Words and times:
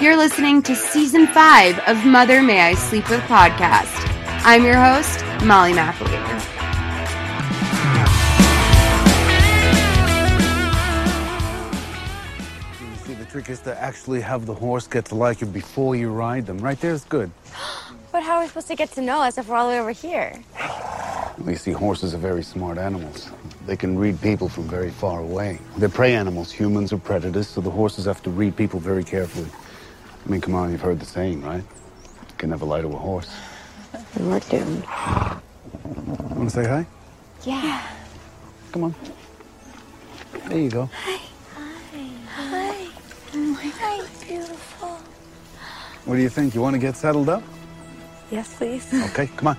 You're 0.00 0.16
listening 0.16 0.62
to 0.62 0.74
season 0.74 1.26
five 1.26 1.78
of 1.80 2.06
Mother 2.06 2.42
May 2.42 2.60
I 2.60 2.74
Sleep 2.74 3.08
With 3.10 3.20
podcast. 3.22 3.92
I'm 4.44 4.64
your 4.64 4.76
host, 4.76 5.22
Molly 5.44 5.72
McAleer. 5.72 6.40
You 12.80 12.96
see, 13.04 13.14
the 13.14 13.26
trick 13.26 13.50
is 13.50 13.60
to 13.60 13.78
actually 13.78 14.22
have 14.22 14.46
the 14.46 14.54
horse 14.54 14.86
get 14.86 15.04
to 15.06 15.14
like 15.14 15.42
you 15.42 15.46
before 15.46 15.94
you 15.94 16.10
ride 16.10 16.46
them. 16.46 16.56
Right 16.58 16.80
there 16.80 16.92
is 16.92 17.04
good. 17.04 17.30
But 18.12 18.24
how 18.24 18.36
are 18.36 18.42
we 18.42 18.48
supposed 18.48 18.66
to 18.68 18.74
get 18.74 18.90
to 18.92 19.00
know 19.00 19.20
us 19.22 19.38
if 19.38 19.48
we're 19.48 19.56
all 19.56 19.68
the 19.68 19.74
way 19.74 19.80
over 19.80 19.92
here? 19.92 20.42
You 21.46 21.56
see, 21.56 21.72
horses 21.72 22.12
are 22.12 22.18
very 22.18 22.42
smart 22.42 22.76
animals. 22.76 23.30
They 23.66 23.76
can 23.76 23.96
read 23.96 24.20
people 24.20 24.48
from 24.48 24.64
very 24.64 24.90
far 24.90 25.20
away. 25.20 25.58
They're 25.76 25.88
prey 25.88 26.14
animals, 26.14 26.50
humans 26.50 26.92
are 26.92 26.98
predators, 26.98 27.48
so 27.48 27.60
the 27.60 27.70
horses 27.70 28.04
have 28.06 28.22
to 28.24 28.30
read 28.30 28.56
people 28.56 28.80
very 28.80 29.04
carefully. 29.04 29.48
I 30.26 30.28
mean, 30.28 30.40
come 30.40 30.54
on, 30.54 30.70
you've 30.70 30.80
heard 30.80 30.98
the 30.98 31.06
saying, 31.06 31.42
right? 31.42 31.62
You 31.62 32.34
can 32.36 32.50
never 32.50 32.64
lie 32.64 32.82
to 32.82 32.88
a 32.88 32.96
horse. 32.96 33.30
We're 34.18 34.40
doomed. 34.40 34.84
Want 36.36 36.50
to 36.50 36.50
say 36.50 36.66
hi? 36.66 36.86
Yeah. 37.44 37.86
Come 38.72 38.84
on. 38.84 38.94
There 40.48 40.58
you 40.58 40.70
go. 40.70 40.90
Hi. 40.92 41.20
Hi. 41.54 42.10
Hi. 42.26 42.86
Hi, 43.32 44.06
beautiful. 44.26 44.88
What 46.04 46.16
do 46.16 46.22
you 46.22 46.28
think? 46.28 46.54
You 46.54 46.60
want 46.60 46.74
to 46.74 46.80
get 46.80 46.96
settled 46.96 47.28
up? 47.28 47.42
Yes, 48.30 48.54
please. 48.54 48.86
Okay, 49.10 49.26
come 49.36 49.48
on. 49.48 49.56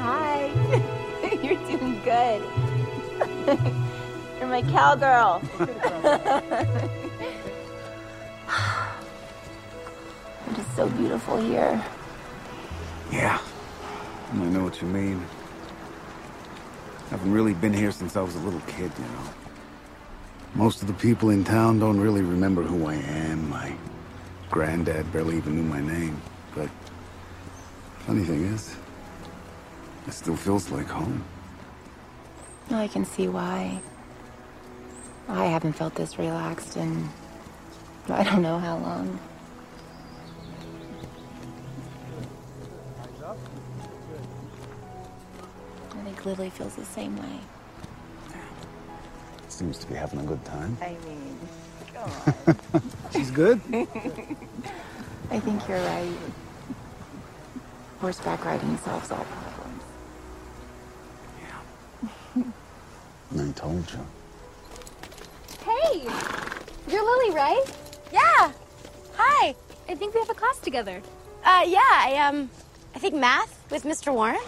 Hi. 0.00 0.50
You're 1.42 1.54
doing 1.68 2.00
good. 2.02 2.42
You're 4.40 4.48
my 4.48 4.62
cowgirl. 4.62 5.40
it 10.50 10.58
is 10.58 10.66
so 10.74 10.88
beautiful 10.88 11.36
here. 11.36 11.80
Yeah. 13.10 13.40
I 14.32 14.36
know 14.36 14.62
what 14.62 14.80
you 14.80 14.88
mean. 14.88 15.24
I 17.06 17.10
haven't 17.10 17.32
really 17.32 17.54
been 17.54 17.72
here 17.72 17.90
since 17.90 18.16
I 18.16 18.22
was 18.22 18.36
a 18.36 18.38
little 18.38 18.60
kid, 18.60 18.92
you 18.96 19.04
know. 19.04 19.30
Most 20.54 20.82
of 20.82 20.88
the 20.88 20.94
people 20.94 21.30
in 21.30 21.44
town 21.44 21.78
don't 21.80 21.98
really 21.98 22.22
remember 22.22 22.62
who 22.62 22.86
I 22.86 22.94
am. 22.94 23.48
My 23.48 23.74
granddad 24.50 25.12
barely 25.12 25.36
even 25.36 25.56
knew 25.56 25.62
my 25.62 25.80
name. 25.80 26.20
But 26.54 26.68
funny 28.06 28.24
thing 28.24 28.44
is, 28.44 28.76
it 30.06 30.12
still 30.12 30.36
feels 30.36 30.70
like 30.70 30.86
home. 30.86 31.24
I 32.70 32.86
can 32.86 33.04
see 33.04 33.28
why. 33.28 33.80
I 35.28 35.46
haven't 35.46 35.72
felt 35.74 35.94
this 35.94 36.18
relaxed 36.18 36.76
in 36.76 37.08
I 38.08 38.24
don't 38.24 38.42
know 38.42 38.58
how 38.58 38.76
long. 38.78 39.18
Think 46.20 46.38
Lily 46.38 46.50
feels 46.50 46.74
the 46.74 46.84
same 46.84 47.16
way. 47.16 47.40
Seems 49.48 49.78
to 49.78 49.86
be 49.86 49.94
having 49.94 50.20
a 50.20 50.24
good 50.24 50.44
time. 50.44 50.76
I 50.80 50.96
mean, 51.06 51.38
She's 53.12 53.30
good? 53.30 53.60
I 55.30 55.40
think 55.40 55.68
you're 55.68 55.78
right. 55.78 56.16
Horseback 58.00 58.44
riding 58.44 58.76
solves 58.78 59.10
all 59.10 59.24
problems. 59.24 59.82
I 63.38 63.52
told 63.52 63.84
you. 63.92 64.06
Hey, 65.62 66.06
you're 66.88 67.04
Lily, 67.04 67.34
right? 67.34 67.64
Yeah. 68.12 68.52
Hi. 69.16 69.54
I 69.88 69.94
think 69.94 70.14
we 70.14 70.20
have 70.20 70.30
a 70.30 70.34
class 70.34 70.58
together. 70.58 71.02
Uh, 71.44 71.64
yeah. 71.66 71.80
I 71.82 72.16
um, 72.26 72.50
I 72.94 72.98
think 72.98 73.14
math 73.14 73.70
with 73.70 73.84
Mr. 73.84 74.12
Warren. 74.12 74.40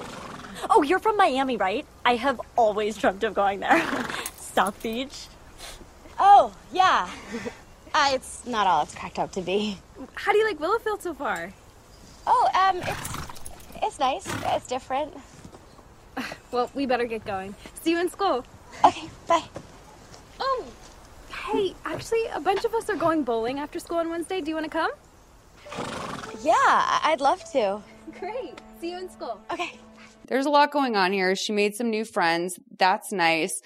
Oh, 0.71 0.83
you're 0.83 0.99
from 0.99 1.17
Miami, 1.17 1.57
right? 1.57 1.87
I 2.05 2.17
have 2.17 2.41
always 2.57 2.97
dreamt 2.97 3.25
of 3.25 3.35
going 3.35 3.61
there. 3.61 3.83
South 4.37 4.81
Beach. 4.83 5.27
Oh, 6.19 6.53
yeah. 6.73 7.09
uh, 7.95 8.11
it's 8.13 8.47
not 8.47 8.67
all 8.67 8.83
it's 8.85 8.95
cracked 8.95 9.19
up 9.19 9.33
to 9.33 9.41
be. 9.41 9.79
How 10.15 10.33
do 10.33 10.39
you 10.39 10.47
like 10.47 10.59
Willowfield 10.59 11.03
so 11.03 11.15
far? 11.15 11.53
Oh, 12.27 12.49
um, 12.55 12.77
it's 12.77 13.23
it's 13.83 13.99
nice. 13.99 14.27
It's 14.47 14.67
different. 14.67 15.15
Well, 16.53 16.71
we 16.75 16.85
better 16.85 17.07
get 17.07 17.25
going. 17.25 17.55
See 17.81 17.93
you 17.93 17.99
in 17.99 18.11
school. 18.11 18.45
Okay, 18.85 19.09
bye. 19.27 19.43
Oh, 20.39 20.67
hey, 21.31 21.75
actually, 21.87 22.27
a 22.27 22.41
bunch 22.41 22.67
of 22.67 22.75
us 22.75 22.91
are 22.91 22.97
going 22.97 23.23
bowling 23.25 23.59
after 23.59 23.79
school 23.81 23.97
on 23.97 24.11
Wednesday. 24.11 24.43
Do 24.43 24.51
you 24.51 24.57
want 24.57 24.71
to 24.71 24.71
come? 24.71 24.91
Yeah, 26.43 27.01
I'd 27.05 27.23
love 27.23 27.43
to. 27.53 27.81
Great. 28.21 28.61
See 28.83 28.91
you 28.91 28.99
in 28.99 29.09
school. 29.09 29.41
Okay. 29.51 29.79
There's 30.33 30.47
a 30.47 30.51
lot 30.51 30.73
going 30.73 30.97
on 30.97 31.13
here. 31.13 31.37
She 31.37 31.53
made 31.53 31.75
some 31.75 31.91
new 31.91 32.07
friends. 32.07 32.59
That's 32.79 33.13
nice. 33.13 33.61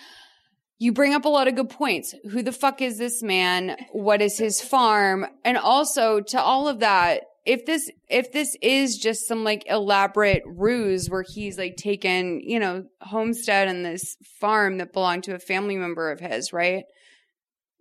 You 0.81 0.93
bring 0.93 1.15
up 1.15 1.25
a 1.25 1.29
lot 1.29 1.47
of 1.47 1.55
good 1.55 1.71
points. 1.71 2.13
Who 2.33 2.43
the 2.43 2.51
fuck 2.51 2.83
is 2.83 2.99
this 2.99 3.23
man? 3.23 3.77
What 3.93 4.21
is 4.21 4.37
his 4.37 4.61
farm? 4.61 5.27
And 5.45 5.57
also 5.57 6.21
to 6.23 6.41
all 6.41 6.67
of 6.67 6.81
that, 6.81 7.23
if 7.45 7.67
this 7.67 7.89
if 8.11 8.33
this 8.33 8.57
is 8.61 8.99
just 8.99 9.29
some 9.29 9.45
like 9.45 9.63
elaborate 9.69 10.43
ruse 10.45 11.09
where 11.09 11.23
he's 11.23 11.57
like 11.57 11.77
taken, 11.77 12.41
you 12.41 12.59
know, 12.59 12.87
homestead 13.01 13.69
and 13.69 13.85
this 13.85 14.17
farm 14.41 14.79
that 14.79 14.93
belonged 14.93 15.23
to 15.25 15.37
a 15.37 15.39
family 15.39 15.77
member 15.77 16.11
of 16.11 16.19
his, 16.19 16.53
right? 16.53 16.83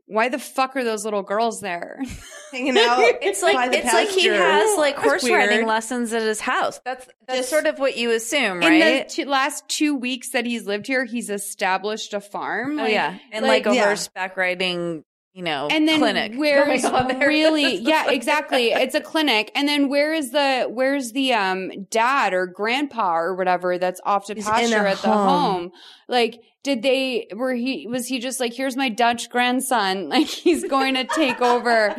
Why 0.07 0.29
the 0.29 0.37
fuck 0.39 0.75
are 0.75 0.83
those 0.83 1.03
little 1.03 1.23
girls 1.23 1.61
there? 1.61 1.99
You 2.53 2.71
know, 2.71 2.97
It's 3.21 3.41
like 3.43 3.71
the 3.71 3.77
it's 3.79 3.91
like 3.93 4.07
he 4.07 4.27
has 4.27 4.77
like 4.77 4.95
That's 4.95 5.05
horse 5.05 5.29
riding 5.29 5.65
lessons 5.67 6.13
at 6.13 6.21
his 6.21 6.39
house. 6.39 6.79
That's 6.85 7.05
that's 7.27 7.39
Just- 7.39 7.49
sort 7.49 7.65
of 7.65 7.79
what 7.79 7.97
you 7.97 8.11
assume, 8.11 8.61
In 8.63 8.79
the 8.79 8.85
right? 8.85 9.09
two, 9.09 9.25
last 9.25 9.67
two 9.67 9.93
weeks 9.93 10.29
that 10.29 10.45
he's 10.45 10.65
lived 10.65 10.87
here, 10.87 11.03
he's 11.03 11.29
established 11.29 12.13
a 12.13 12.21
farm. 12.21 12.79
oh 12.79 12.83
Like, 12.83 12.93
yeah, 12.93 13.17
and 13.33 13.45
like, 13.45 13.65
a 13.65 13.75
yeah. 13.75 13.83
horseback 13.85 14.37
riding, 14.37 15.03
you 15.35 15.43
know, 15.43 15.67
and 15.69 15.85
then 15.85 15.99
clinic. 15.99 16.31
where's 16.37 16.81
going 16.83 16.95
on 16.95 17.07
there. 17.19 17.27
really 17.27 17.75
yeah 17.81 18.09
exactly 18.09 18.71
it's 18.71 18.95
a 18.95 19.01
clinic 19.01 19.51
and 19.53 19.67
then 19.67 19.89
where 19.89 20.13
is 20.13 20.31
the 20.31 20.63
where's 20.69 21.11
the 21.11 21.33
um 21.33 21.69
dad 21.91 22.33
or 22.33 22.47
grandpa 22.47 23.17
or 23.17 23.35
whatever 23.35 23.77
that's 23.77 23.99
off 24.05 24.25
to 24.27 24.33
He's 24.33 24.45
pasture 24.45 24.85
a 24.85 24.91
at 24.91 24.97
the 24.99 25.09
home. 25.09 25.27
home 25.27 25.71
like 26.07 26.39
did 26.63 26.81
they 26.83 27.27
were 27.35 27.53
he 27.53 27.85
was 27.85 28.07
he 28.07 28.19
just 28.19 28.39
like 28.39 28.53
here's 28.53 28.77
my 28.77 28.87
dutch 28.87 29.29
grandson 29.29 30.07
like 30.15 30.27
he's 30.27 30.63
going 30.63 30.93
to 30.95 31.03
take 31.03 31.41
over 31.41 31.93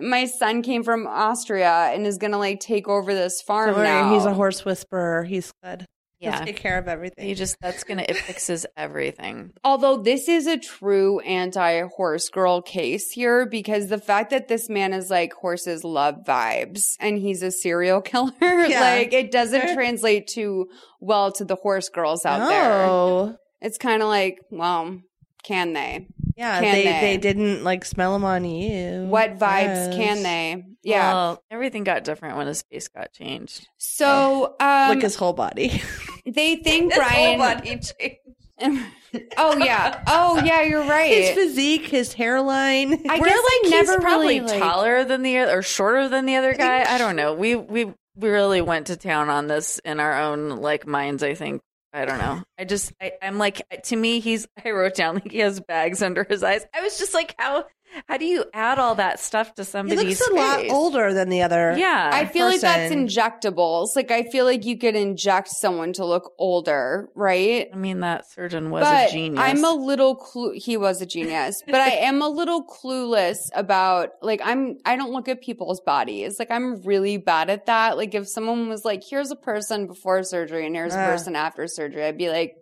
my 0.00 0.24
son 0.24 0.60
came 0.62 0.82
from 0.82 1.06
austria 1.06 1.90
and 1.94 2.06
is 2.08 2.18
gonna 2.18 2.38
like 2.38 2.58
take 2.58 2.88
over 2.88 3.14
this 3.14 3.40
farm 3.40 3.68
Don't 3.68 3.76
worry, 3.78 3.86
now 3.86 4.12
he's 4.14 4.24
a 4.26 4.34
horse 4.34 4.64
whisperer. 4.64 5.22
He's 5.22 5.52
good. 5.62 5.86
He'll 6.24 6.32
yeah, 6.32 6.44
take 6.44 6.56
care 6.56 6.78
of 6.78 6.88
everything. 6.88 7.26
he 7.26 7.34
just 7.34 7.56
that's 7.60 7.84
gonna 7.84 8.04
it 8.08 8.16
fixes 8.16 8.64
everything. 8.76 9.52
Although 9.62 9.98
this 9.98 10.28
is 10.28 10.46
a 10.46 10.56
true 10.58 11.20
anti 11.20 11.82
horse 11.86 12.28
girl 12.28 12.62
case 12.62 13.10
here 13.10 13.46
because 13.46 13.88
the 13.88 13.98
fact 13.98 14.30
that 14.30 14.48
this 14.48 14.68
man 14.68 14.92
is 14.92 15.10
like 15.10 15.32
horses 15.34 15.84
love 15.84 16.16
vibes 16.26 16.96
and 17.00 17.18
he's 17.18 17.42
a 17.42 17.50
serial 17.50 18.00
killer, 18.00 18.32
like 18.40 19.12
it 19.12 19.30
doesn't 19.30 19.74
translate 19.74 20.26
too 20.26 20.68
well 21.00 21.30
to 21.32 21.44
the 21.44 21.56
horse 21.56 21.88
girls 21.90 22.24
out 22.24 22.48
there. 22.48 23.38
It's 23.60 23.78
kind 23.78 24.02
of 24.02 24.08
like, 24.08 24.40
well, 24.50 25.00
can 25.42 25.72
they? 25.72 26.06
Yeah, 26.36 26.60
Can 26.60 26.72
they, 26.72 26.84
they? 26.84 27.00
they 27.00 27.16
didn't 27.16 27.62
like 27.62 27.84
smell 27.84 28.12
them 28.12 28.24
on 28.24 28.44
you. 28.44 29.04
What 29.04 29.38
vibes 29.38 29.86
Yes. 29.86 29.94
can 29.94 30.22
they? 30.24 30.64
Yeah. 30.82 31.12
Well, 31.12 31.42
everything 31.48 31.84
got 31.84 32.02
different 32.02 32.36
when 32.36 32.48
his 32.48 32.62
face 32.62 32.88
got 32.88 33.12
changed. 33.12 33.68
so, 33.78 34.56
um, 34.58 34.88
Look 34.94 35.02
his 35.02 35.14
whole 35.14 35.32
body. 35.32 35.80
they 36.26 36.56
think 36.56 36.92
His 36.92 37.02
whole 37.02 37.36
Brian. 37.36 37.38
body 37.38 37.78
changed. 37.78 38.20
Oh 39.36 39.56
yeah. 39.56 40.02
Oh 40.08 40.42
yeah, 40.44 40.62
you're 40.62 40.88
right. 40.88 41.08
His 41.08 41.30
physique, 41.30 41.86
his 41.86 42.12
hairline. 42.12 42.94
I 43.08 43.20
We're 43.20 43.26
guess 43.26 43.38
I 43.38 43.60
like 43.62 43.70
never 43.70 43.92
he's 43.92 44.00
probably 44.00 44.40
really 44.40 44.52
like, 44.52 44.58
taller 44.60 45.04
than 45.04 45.22
the 45.22 45.38
other 45.38 45.58
or 45.58 45.62
shorter 45.62 46.08
than 46.08 46.26
the 46.26 46.34
other 46.34 46.52
guy. 46.54 46.82
I 46.82 46.98
don't 46.98 47.14
know. 47.14 47.32
We 47.34 47.54
we 47.54 47.84
we 47.84 48.28
really 48.28 48.60
went 48.60 48.88
to 48.88 48.96
town 48.96 49.28
on 49.28 49.46
this 49.46 49.78
in 49.84 50.00
our 50.00 50.20
own 50.20 50.48
like 50.60 50.84
minds. 50.88 51.22
I 51.22 51.34
think. 51.34 51.62
I 51.92 52.06
don't 52.06 52.18
know. 52.18 52.42
I 52.58 52.64
just 52.64 52.92
I, 53.00 53.12
I'm 53.22 53.38
like 53.38 53.62
to 53.84 53.94
me 53.94 54.18
he's. 54.18 54.48
I 54.64 54.70
wrote 54.72 54.96
down 54.96 55.14
like 55.14 55.30
he 55.30 55.38
has 55.38 55.60
bags 55.60 56.02
under 56.02 56.24
his 56.24 56.42
eyes. 56.42 56.66
I 56.74 56.80
was 56.82 56.98
just 56.98 57.14
like 57.14 57.36
how 57.38 57.66
how 58.08 58.16
do 58.16 58.24
you 58.24 58.44
add 58.52 58.78
all 58.78 58.94
that 58.96 59.20
stuff 59.20 59.54
to 59.54 59.64
somebody's 59.64 60.02
he 60.02 60.14
somebody's 60.14 60.46
looks 60.46 60.62
a 60.68 60.72
lot 60.72 60.74
older 60.76 61.14
than 61.14 61.28
the 61.28 61.42
other. 61.42 61.74
Yeah, 61.76 62.10
I 62.12 62.26
feel 62.26 62.46
like 62.46 62.60
that's 62.60 62.92
injectables. 62.92 63.88
Like 63.96 64.10
I 64.10 64.24
feel 64.24 64.44
like 64.44 64.64
you 64.64 64.78
could 64.78 64.96
inject 64.96 65.48
someone 65.48 65.92
to 65.94 66.04
look 66.04 66.32
older, 66.38 67.08
right? 67.14 67.68
I 67.72 67.76
mean 67.76 68.00
that 68.00 68.30
surgeon 68.30 68.70
was 68.70 68.82
but 68.82 69.08
a 69.08 69.12
genius. 69.12 69.40
I'm 69.42 69.64
a 69.64 69.72
little 69.72 70.14
clue. 70.14 70.52
He 70.56 70.76
was 70.76 71.00
a 71.00 71.06
genius, 71.06 71.62
but 71.66 71.76
I 71.80 71.90
am 71.90 72.22
a 72.22 72.28
little 72.28 72.64
clueless 72.66 73.36
about 73.54 74.10
like 74.22 74.40
I'm. 74.44 74.78
I 74.84 74.96
don't 74.96 75.12
look 75.12 75.28
at 75.28 75.40
people's 75.40 75.80
bodies. 75.80 76.36
Like 76.38 76.50
I'm 76.50 76.80
really 76.82 77.16
bad 77.16 77.50
at 77.50 77.66
that. 77.66 77.96
Like 77.96 78.14
if 78.14 78.28
someone 78.28 78.68
was 78.68 78.84
like, 78.84 79.02
"Here's 79.08 79.30
a 79.30 79.36
person 79.36 79.86
before 79.86 80.22
surgery 80.22 80.66
and 80.66 80.74
here's 80.74 80.94
a 80.94 81.00
Ah. 81.00 81.06
person 81.06 81.36
after 81.36 81.66
surgery," 81.66 82.04
I'd 82.04 82.18
be 82.18 82.28
like, 82.30 82.56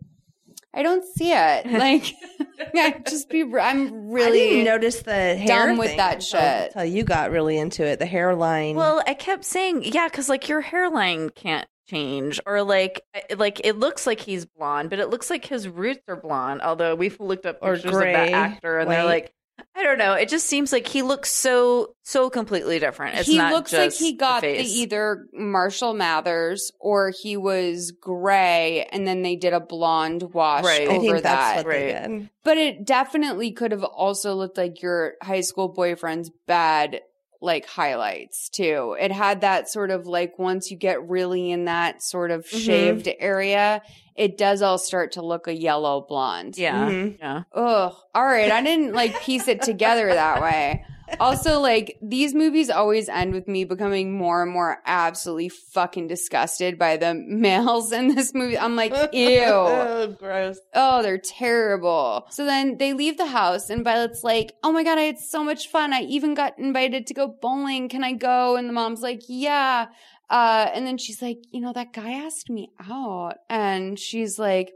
"I 0.74 0.82
don't 0.82 1.04
see 1.04 1.32
it." 1.32 1.66
Like 1.72 2.14
I'd 2.74 3.06
just 3.06 3.28
be. 3.28 3.42
I'm 3.42 3.88
I 4.10 4.12
really 4.12 4.62
notice 4.62 5.02
the 5.02 5.12
hair 5.36 5.46
done 5.69 5.78
with 5.78 5.88
thing 5.88 5.96
that 5.98 6.14
until- 6.14 6.40
shit. 6.40 6.66
Until 6.74 6.84
you 6.84 7.02
got 7.04 7.30
really 7.30 7.58
into 7.58 7.84
it, 7.84 7.98
the 7.98 8.06
hairline. 8.06 8.76
Well, 8.76 9.02
I 9.06 9.14
kept 9.14 9.44
saying, 9.44 9.84
yeah, 9.84 10.06
because 10.08 10.28
like 10.28 10.48
your 10.48 10.60
hairline 10.60 11.30
can't 11.30 11.66
change, 11.88 12.40
or 12.46 12.62
like, 12.62 13.02
I- 13.14 13.34
like 13.34 13.60
it 13.64 13.78
looks 13.78 14.06
like 14.06 14.20
he's 14.20 14.46
blonde, 14.46 14.90
but 14.90 14.98
it 15.00 15.08
looks 15.10 15.28
like 15.30 15.44
his 15.44 15.69
roots 15.69 16.02
are 16.08 16.16
blonde. 16.16 16.62
Although 16.62 16.94
we've 16.94 17.18
looked 17.20 17.46
up 17.46 17.58
Or 17.62 17.75
pictures 17.75 17.92
of 17.92 17.98
gray, 18.00 18.12
that 18.12 18.30
actor, 18.32 18.78
and 18.78 18.90
they're 18.90 18.98
white. 19.04 19.22
like, 19.22 19.32
I 19.75 19.82
don't 19.82 19.99
know. 19.99 20.12
It 20.14 20.29
just 20.29 20.47
seems 20.47 20.73
like 20.73 20.87
he 20.87 21.03
looks 21.03 21.31
so 21.31 21.94
so 22.03 22.31
completely 22.31 22.79
different. 22.79 23.17
It's 23.19 23.29
he 23.29 23.38
not 23.38 23.53
looks 23.53 23.73
like 23.73 23.93
he 23.93 24.12
got 24.14 24.43
the, 24.43 24.55
face. 24.56 24.75
either 24.76 25.26
Marshall 25.32 25.94
Mathers 25.94 26.73
or 26.81 27.11
he 27.11 27.37
was 27.37 27.93
gray 27.93 28.87
and 28.93 29.06
then 29.06 29.23
they 29.23 29.37
did 29.37 29.53
a 29.53 29.61
blonde 29.61 30.23
wash 30.35 30.64
Right. 30.64 30.82
I 30.88 30.93
over 30.97 31.00
think 31.00 31.12
that. 31.14 31.23
that's 31.23 31.56
what 31.59 31.67
Right. 31.67 31.81
they 32.09 32.17
did. 32.19 32.31
But 32.44 32.59
it 32.59 32.85
definitely 32.85 33.53
could 33.53 33.73
have 33.73 33.85
also 33.85 34.35
looked 34.35 34.56
like 34.56 34.82
your 34.82 35.14
high 35.23 35.41
school 35.43 35.69
boyfriend's 35.69 36.31
bad 36.47 37.00
like 37.41 37.67
highlights 37.67 38.49
too. 38.50 38.97
It 39.00 39.11
had 39.11 39.41
that 39.41 39.69
sort 39.69 39.91
of 39.91 40.06
like 40.06 40.38
once 40.38 40.70
you 40.70 40.76
get 40.76 41.09
really 41.09 41.50
in 41.50 41.64
that 41.64 42.03
sort 42.03 42.31
of 42.31 42.44
Mm-hmm. 42.47 42.59
shaved 42.59 43.09
area, 43.19 43.82
it 44.17 44.37
does 44.38 44.62
all 44.62 44.79
start 44.79 45.12
to 45.12 45.23
look 45.23 45.47
a 45.47 45.55
yellow 45.55 46.00
blonde. 46.09 46.56
Yeah, 46.59 46.88
Mhm. 46.88 47.19
yeah. 47.19 47.43
Ugh. 47.55 47.94
All 48.14 48.25
right. 48.25 48.50
I 48.50 48.62
didn't 48.62 48.93
like 48.94 49.20
piece 49.23 49.49
it 49.49 49.62
together 49.62 50.09
that 50.09 50.43
way. 50.43 50.85
Also, 51.20 51.61
like 51.61 51.99
these 52.00 52.32
movies 52.35 52.70
always 52.70 53.06
end 53.06 53.35
with 53.35 53.47
me 53.47 53.64
becoming 53.64 54.17
more 54.17 54.43
and 54.43 54.50
more 54.50 54.79
absolutely 54.87 55.50
fucking 55.50 56.06
disgusted 56.06 56.79
by 56.79 56.97
the 56.97 57.12
males 57.12 57.93
in 57.93 58.14
this 58.14 58.32
movie. 58.32 58.59
I'm 58.59 58.76
like, 58.76 58.93
ew. 59.12 59.43
oh, 59.44 60.17
gross. 60.19 60.59
Oh, 60.73 61.03
they're 61.03 61.19
terrible. 61.19 62.26
So 62.31 62.47
then 62.47 62.79
they 62.79 62.94
leave 62.94 63.19
the 63.19 63.26
house 63.26 63.69
and 63.69 63.85
Violet's 63.85 64.25
like, 64.25 64.55
Oh 64.62 64.73
my 64.73 64.85
God, 64.85 64.97
I 64.97 65.03
had 65.03 65.19
so 65.19 65.44
much 65.44 65.69
fun. 65.69 65.93
I 65.93 66.00
even 66.03 66.32
got 66.35 66.59
invited 66.59 67.06
to 67.09 67.14
go 67.14 67.29
bowling. 67.29 67.91
Can 67.91 68.03
I 68.05 68.12
go? 68.12 68.56
And 68.56 68.67
the 68.69 68.73
mom's 68.73 69.03
like, 69.03 69.20
Yeah. 69.29 69.88
Uh, 70.32 70.70
and 70.75 70.87
then 70.87 70.96
she's 70.96 71.20
like, 71.20 71.38
You 71.52 71.61
know, 71.61 71.75
that 71.75 71.93
guy 71.93 72.12
asked 72.25 72.49
me 72.49 72.70
out. 72.81 73.34
And 73.50 73.99
she's 73.99 74.38
like, 74.38 74.73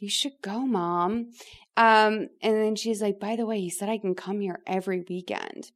You 0.00 0.08
should 0.08 0.40
go, 0.42 0.60
mom. 0.60 1.32
Um, 1.76 2.28
and 2.40 2.56
then 2.56 2.76
she's 2.76 3.02
like, 3.02 3.18
By 3.18 3.34
the 3.34 3.44
way, 3.44 3.60
he 3.60 3.68
said 3.68 3.88
I 3.88 3.98
can 3.98 4.14
come 4.14 4.40
here 4.40 4.60
every 4.66 5.04
weekend. 5.06 5.72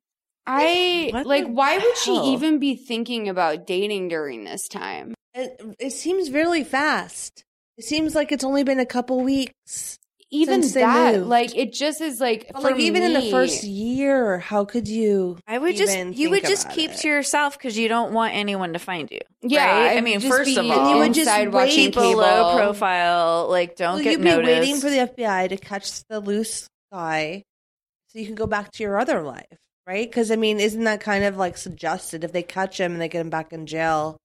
I 0.46 1.10
What 1.12 1.26
like, 1.26 1.48
why 1.48 1.76
would 1.76 1.96
she 1.98 2.12
even 2.12 2.60
be 2.60 2.76
thinking 2.76 3.28
about 3.28 3.66
dating 3.66 4.08
during 4.08 4.44
this 4.44 4.68
time? 4.68 5.12
It, 5.34 5.60
it 5.80 5.90
seems 5.90 6.30
really 6.30 6.62
fast. 6.62 7.44
It 7.76 7.84
seems 7.84 8.14
like 8.14 8.30
it's 8.30 8.44
only 8.44 8.62
been 8.62 8.78
a 8.78 8.86
couple 8.86 9.20
weeks. 9.22 9.98
Even 10.32 10.62
Since 10.62 10.74
they 10.74 10.80
that, 10.80 11.14
moved. 11.14 11.28
like, 11.28 11.56
it 11.56 11.72
just 11.72 12.00
is 12.00 12.20
like, 12.20 12.50
But 12.52 12.60
for 12.60 12.70
like 12.72 12.80
even 12.80 13.04
in 13.04 13.12
the 13.12 13.30
first 13.30 13.62
year, 13.62 14.38
how 14.40 14.64
could 14.64 14.88
you? 14.88 15.38
I 15.46 15.56
would 15.56 15.76
just 15.76 15.96
even 15.96 16.14
you 16.14 16.30
would 16.30 16.44
just 16.44 16.68
keep 16.70 16.90
it? 16.90 16.96
to 16.98 17.08
yourself 17.08 17.56
because 17.56 17.78
you 17.78 17.88
don't 17.88 18.12
want 18.12 18.34
anyone 18.34 18.72
to 18.72 18.80
find 18.80 19.08
you. 19.08 19.20
Yeah, 19.42 19.84
right? 19.86 19.96
I 19.96 20.00
mean, 20.00 20.18
first 20.20 20.46
be 20.46 20.56
of 20.58 20.68
all, 20.68 20.90
you 20.90 20.96
would 20.98 21.14
just 21.14 21.28
inside 21.28 21.48
wait 21.48 21.54
watching 21.54 21.76
keep 21.76 21.96
a 21.96 22.00
low 22.00 22.56
profile. 22.56 23.46
Like, 23.48 23.76
don't 23.76 23.94
Well, 23.94 24.02
get 24.04 24.12
you'd 24.18 24.22
be 24.22 24.36
waiting 24.44 24.80
for 24.80 24.90
the 24.90 24.98
FBI 24.98 25.48
to 25.50 25.56
catch 25.56 26.02
the 26.08 26.18
loose 26.18 26.66
guy, 26.92 27.44
so 28.08 28.18
you 28.18 28.26
can 28.26 28.34
go 28.34 28.48
back 28.48 28.72
to 28.72 28.82
your 28.82 28.98
other 28.98 29.22
life, 29.22 29.46
right? 29.86 30.08
Because 30.10 30.32
I 30.32 30.36
mean, 30.36 30.58
isn't 30.58 30.84
that 30.84 31.00
kind 31.00 31.22
of 31.24 31.36
like 31.36 31.56
suggested 31.56 32.24
if 32.24 32.32
they 32.32 32.42
catch 32.42 32.80
him 32.80 32.92
and 32.92 33.00
they 33.00 33.08
get 33.08 33.20
him 33.20 33.30
back 33.30 33.52
in 33.52 33.64
jail? 33.66 34.16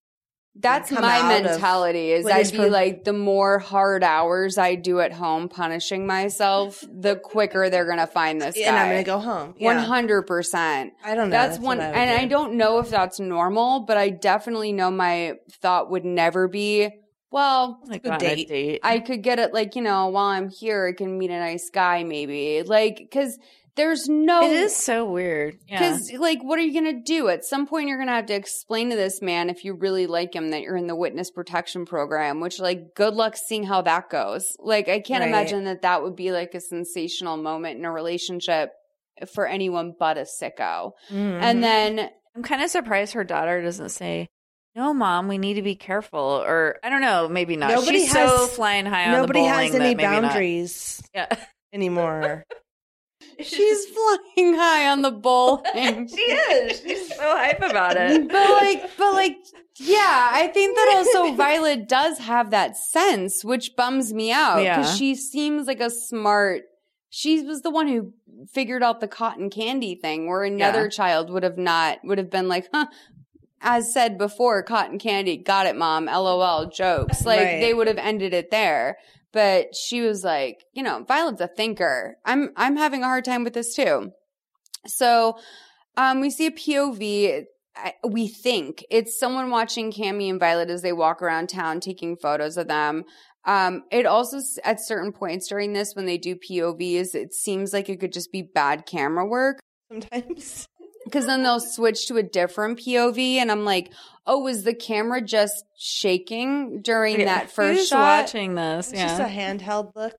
That's 0.53 0.89
come 0.89 1.01
my 1.01 1.19
out 1.19 1.33
of 1.37 1.43
mentality. 1.43 2.11
Is 2.11 2.25
I'd 2.25 2.51
be 2.51 2.57
per- 2.57 2.69
like, 2.69 3.03
the 3.05 3.13
more 3.13 3.57
hard 3.59 4.03
hours 4.03 4.57
I 4.57 4.75
do 4.75 4.99
at 4.99 5.13
home 5.13 5.47
punishing 5.47 6.05
myself, 6.05 6.83
the 6.91 7.15
quicker 7.15 7.69
they're 7.69 7.87
gonna 7.87 8.05
find 8.05 8.41
this 8.41 8.55
guy. 8.55 8.63
And 8.63 8.75
I'm 8.75 8.89
gonna 8.89 9.03
go 9.03 9.19
home. 9.19 9.55
Yeah. 9.57 9.79
hundred 9.79 10.23
percent. 10.23 10.93
I 11.03 11.15
don't 11.15 11.29
know. 11.29 11.37
That's, 11.37 11.57
what 11.57 11.77
one, 11.77 11.81
I 11.81 11.87
would 11.87 11.95
and 11.95 12.09
I 12.11 12.23
do. 12.23 12.29
don't 12.29 12.53
know 12.55 12.79
if 12.79 12.89
that's 12.89 13.19
normal, 13.19 13.81
but 13.81 13.95
I 13.97 14.09
definitely 14.09 14.73
know 14.73 14.91
my 14.91 15.35
thought 15.61 15.89
would 15.89 16.03
never 16.05 16.49
be, 16.49 16.89
well, 17.31 17.79
like 17.85 18.05
a 18.05 18.17
date. 18.17 18.49
date. 18.49 18.81
I 18.83 18.99
could 18.99 19.23
get 19.23 19.39
it 19.39 19.53
like, 19.53 19.77
you 19.77 19.81
know, 19.81 20.07
while 20.07 20.25
I'm 20.25 20.49
here, 20.49 20.85
I 20.87 20.97
can 20.97 21.17
meet 21.17 21.31
a 21.31 21.39
nice 21.39 21.69
guy 21.69 22.03
maybe. 22.03 22.61
Like, 22.63 23.07
cause 23.13 23.39
there's 23.75 24.07
no. 24.09 24.43
it 24.43 24.51
is 24.51 24.75
so 24.75 25.05
weird. 25.05 25.57
Yeah. 25.67 25.79
Because, 25.79 26.11
like, 26.13 26.43
what 26.43 26.59
are 26.59 26.61
you 26.61 26.73
going 26.79 26.93
to 26.95 27.01
do? 27.01 27.29
At 27.29 27.45
some 27.45 27.65
point, 27.67 27.87
you're 27.87 27.97
going 27.97 28.07
to 28.07 28.13
have 28.13 28.25
to 28.27 28.33
explain 28.33 28.89
to 28.89 28.95
this 28.95 29.21
man, 29.21 29.49
if 29.49 29.63
you 29.63 29.73
really 29.73 30.07
like 30.07 30.33
him, 30.35 30.51
that 30.51 30.61
you're 30.61 30.75
in 30.77 30.87
the 30.87 30.95
witness 30.95 31.31
protection 31.31 31.85
program, 31.85 32.39
which, 32.39 32.59
like, 32.59 32.95
good 32.95 33.13
luck 33.13 33.35
seeing 33.37 33.63
how 33.63 33.81
that 33.83 34.09
goes. 34.09 34.55
Like, 34.59 34.89
I 34.89 34.99
can't 34.99 35.21
Right. 35.21 35.29
imagine 35.29 35.63
that 35.65 35.81
that 35.83 36.03
would 36.03 36.15
be, 36.15 36.31
like, 36.31 36.53
a 36.53 36.61
sensational 36.61 37.37
moment 37.37 37.79
in 37.79 37.85
a 37.85 37.91
relationship 37.91 38.71
for 39.33 39.45
anyone 39.47 39.93
but 39.99 40.17
a 40.17 40.21
sicko. 40.21 40.91
Mhm. 41.11 41.41
And 41.41 41.63
then, 41.63 42.09
I'm 42.35 42.43
kind 42.43 42.61
of 42.63 42.69
surprised 42.69 43.13
her 43.13 43.23
daughter 43.23 43.61
doesn't 43.61 43.89
say, 43.89 44.27
"No, 44.73 44.93
mom, 44.93 45.27
we 45.27 45.37
need 45.37 45.55
to 45.55 45.61
be 45.61 45.75
careful." 45.75 46.19
Or 46.19 46.77
I 46.81 46.89
don't 46.89 47.01
know, 47.01 47.27
maybe 47.27 47.55
not. 47.57 47.71
Nobody 47.71 47.99
She's 47.99 48.11
so 48.11 48.19
has- 48.25 48.55
flying 48.55 48.85
high 48.85 49.05
on 49.05 49.11
Nobody 49.11 49.41
the 49.41 49.47
bowling 49.49 49.49
has 49.65 49.75
any 49.75 49.79
that 49.93 49.97
maybe 49.97 50.03
not. 50.03 50.21
boundaries 50.21 51.03
Yeah, 51.13 51.27
anymore. 51.73 52.45
She's 53.39 53.85
flying 54.35 54.53
high 54.55 54.89
on 54.89 55.01
the 55.01 55.11
bowling. 55.11 56.07
she 56.15 56.21
is. 56.21 56.81
She's 56.81 57.07
so 57.15 57.21
hype 57.21 57.61
about 57.61 57.95
it. 57.97 58.27
but 58.31 58.49
like 58.61 58.89
but 58.97 59.13
like 59.13 59.37
yeah 59.77 60.29
i 60.31 60.47
think 60.53 60.75
that 60.75 60.93
also 60.97 61.33
violet 61.35 61.87
does 61.89 62.19
have 62.19 62.51
that 62.51 62.75
sense 62.77 63.43
which 63.43 63.75
bums 63.75 64.13
me 64.13 64.31
out 64.31 64.57
because 64.57 64.87
Yeah. 64.91 64.93
she 64.95 65.15
seems 65.15 65.65
like 65.65 65.79
a 65.79 65.89
smart 65.89 66.63
she 67.09 67.41
was 67.41 67.61
the 67.61 67.71
one 67.71 67.87
who 67.87 68.13
figured 68.53 68.83
out 68.83 68.99
the 68.99 69.07
cotton 69.07 69.49
candy 69.49 69.95
thing 69.95 70.27
where 70.27 70.43
another 70.43 70.83
Yeah. 70.83 70.89
child 70.89 71.29
would 71.31 71.43
have 71.43 71.57
not 71.57 71.99
would 72.03 72.17
have 72.19 72.29
been 72.29 72.47
like 72.47 72.67
huh 72.73 72.87
as 73.61 73.91
said 73.93 74.17
before 74.19 74.61
cotton 74.61 74.99
candy 74.99 75.37
got 75.37 75.65
it 75.65 75.75
mom 75.75 76.05
lol 76.05 76.69
jokes 76.69 77.25
like 77.25 77.39
Right. 77.39 77.61
they 77.61 77.73
would 77.73 77.87
have 77.87 77.97
ended 77.97 78.33
it 78.33 78.51
there 78.51 78.97
but 79.33 79.75
she 79.75 80.01
was 80.01 80.23
like 80.23 80.63
you 80.73 80.83
know 80.83 81.03
violet's 81.07 81.41
a 81.41 81.47
thinker 81.47 82.17
i'm 82.25 82.49
i'm 82.55 82.75
having 82.77 83.03
a 83.03 83.07
hard 83.07 83.25
time 83.25 83.43
with 83.43 83.53
this 83.53 83.75
too 83.75 84.11
so 84.87 85.37
um, 85.97 86.21
we 86.21 86.29
see 86.29 86.47
a 86.47 86.51
POV. 86.51 87.43
I- 87.75 87.93
We 88.03 88.27
think 88.27 88.83
it's 88.89 89.19
someone 89.19 89.49
watching 89.49 89.91
Cammy 89.91 90.29
and 90.29 90.39
Violet 90.39 90.69
as 90.69 90.81
they 90.81 90.93
walk 90.93 91.21
around 91.21 91.49
town 91.49 91.79
taking 91.79 92.17
photos 92.17 92.57
of 92.57 92.67
them. 92.67 93.03
Um, 93.45 93.83
it 93.91 94.05
also, 94.05 94.39
at 94.63 94.79
certain 94.85 95.11
points 95.11 95.47
during 95.47 95.73
this, 95.73 95.95
when 95.95 96.05
they 96.05 96.17
do 96.17 96.35
POVs, 96.35 97.15
it 97.15 97.33
seems 97.33 97.73
like 97.73 97.89
it 97.89 97.99
could 97.99 98.13
just 98.13 98.31
be 98.31 98.41
bad 98.41 98.85
camera 98.85 99.25
work 99.25 99.59
Sometimes. 99.91 100.65
Because 101.11 101.25
then 101.25 101.43
they'll 101.43 101.59
switch 101.59 102.07
to 102.07 102.17
a 102.17 102.23
different 102.23 102.79
POV, 102.79 103.35
and 103.35 103.51
I'm 103.51 103.65
like, 103.65 103.91
oh, 104.25 104.39
was 104.39 104.63
the 104.63 104.73
camera 104.73 105.21
just 105.21 105.65
shaking 105.77 106.81
during 106.81 107.19
Yeah. 107.19 107.25
that 107.25 107.51
first 107.51 107.79
Who's 107.79 107.87
shot? 107.89 108.23
watching 108.25 108.55
this? 108.55 108.91
It's 108.91 109.01
just 109.01 109.19
a 109.19 109.25
handheld 109.25 109.95
look. 109.95 110.13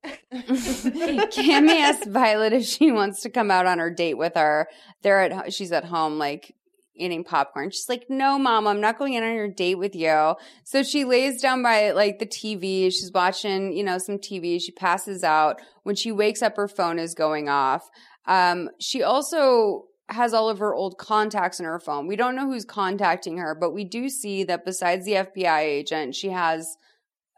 Cammy 1.30 1.80
asked 1.80 2.06
Violet 2.08 2.52
if 2.52 2.64
she 2.64 2.90
wants 2.92 3.22
to 3.22 3.30
come 3.30 3.50
out 3.50 3.66
on 3.66 3.78
her 3.78 3.90
date 3.90 4.14
with 4.18 4.34
her. 4.34 4.68
They're 5.02 5.22
at 5.22 5.52
she's 5.52 5.72
at 5.72 5.84
home 5.84 6.18
like 6.18 6.54
eating 6.94 7.24
popcorn. 7.24 7.70
She's 7.70 7.88
like, 7.88 8.06
"No, 8.10 8.38
mom, 8.38 8.66
I'm 8.66 8.80
not 8.80 8.98
going 8.98 9.14
in 9.14 9.22
on 9.24 9.34
your 9.34 9.48
date 9.48 9.76
with 9.76 9.94
you." 9.94 10.34
So 10.64 10.82
she 10.82 11.04
lays 11.04 11.40
down 11.40 11.62
by 11.62 11.92
like 11.92 12.18
the 12.18 12.26
TV. 12.26 12.84
She's 12.92 13.10
watching, 13.12 13.72
you 13.72 13.82
know, 13.84 13.98
some 13.98 14.18
TV. 14.18 14.60
She 14.60 14.72
passes 14.72 15.22
out. 15.24 15.60
When 15.84 15.94
she 15.96 16.12
wakes 16.12 16.42
up, 16.42 16.56
her 16.56 16.68
phone 16.68 16.98
is 16.98 17.14
going 17.14 17.48
off. 17.48 17.88
Um, 18.26 18.68
she 18.78 19.02
also 19.02 19.84
has 20.12 20.32
all 20.34 20.48
of 20.48 20.58
her 20.58 20.74
old 20.74 20.98
contacts 20.98 21.58
in 21.60 21.66
her 21.66 21.78
phone. 21.80 22.06
We 22.06 22.16
don't 22.16 22.34
know 22.36 22.46
who's 22.46 22.64
contacting 22.64 23.38
her, 23.38 23.54
but 23.54 23.70
we 23.72 23.84
do 23.84 24.08
see 24.08 24.44
that 24.44 24.64
besides 24.64 25.04
the 25.04 25.12
FBI 25.14 25.60
agent, 25.60 26.14
she 26.14 26.28
has 26.30 26.76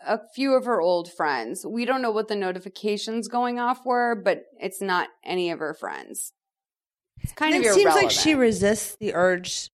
a 0.06 0.20
few 0.34 0.54
of 0.54 0.64
her 0.66 0.80
old 0.80 1.10
friends. 1.12 1.64
We 1.66 1.84
don't 1.84 2.02
know 2.02 2.10
what 2.10 2.28
the 2.28 2.36
notifications 2.36 3.28
going 3.28 3.58
off 3.58 3.86
were, 3.86 4.14
but 4.14 4.44
it's 4.60 4.80
not 4.82 5.08
any 5.24 5.50
of 5.50 5.58
her 5.60 5.72
friends. 5.74 6.32
It's 7.22 7.32
kind 7.32 7.54
And 7.54 7.64
of 7.64 7.70
it 7.70 7.74
seems 7.74 7.94
like 7.94 8.10
she 8.10 8.34
resists 8.34 8.96
the 9.00 9.14
urge 9.14 9.70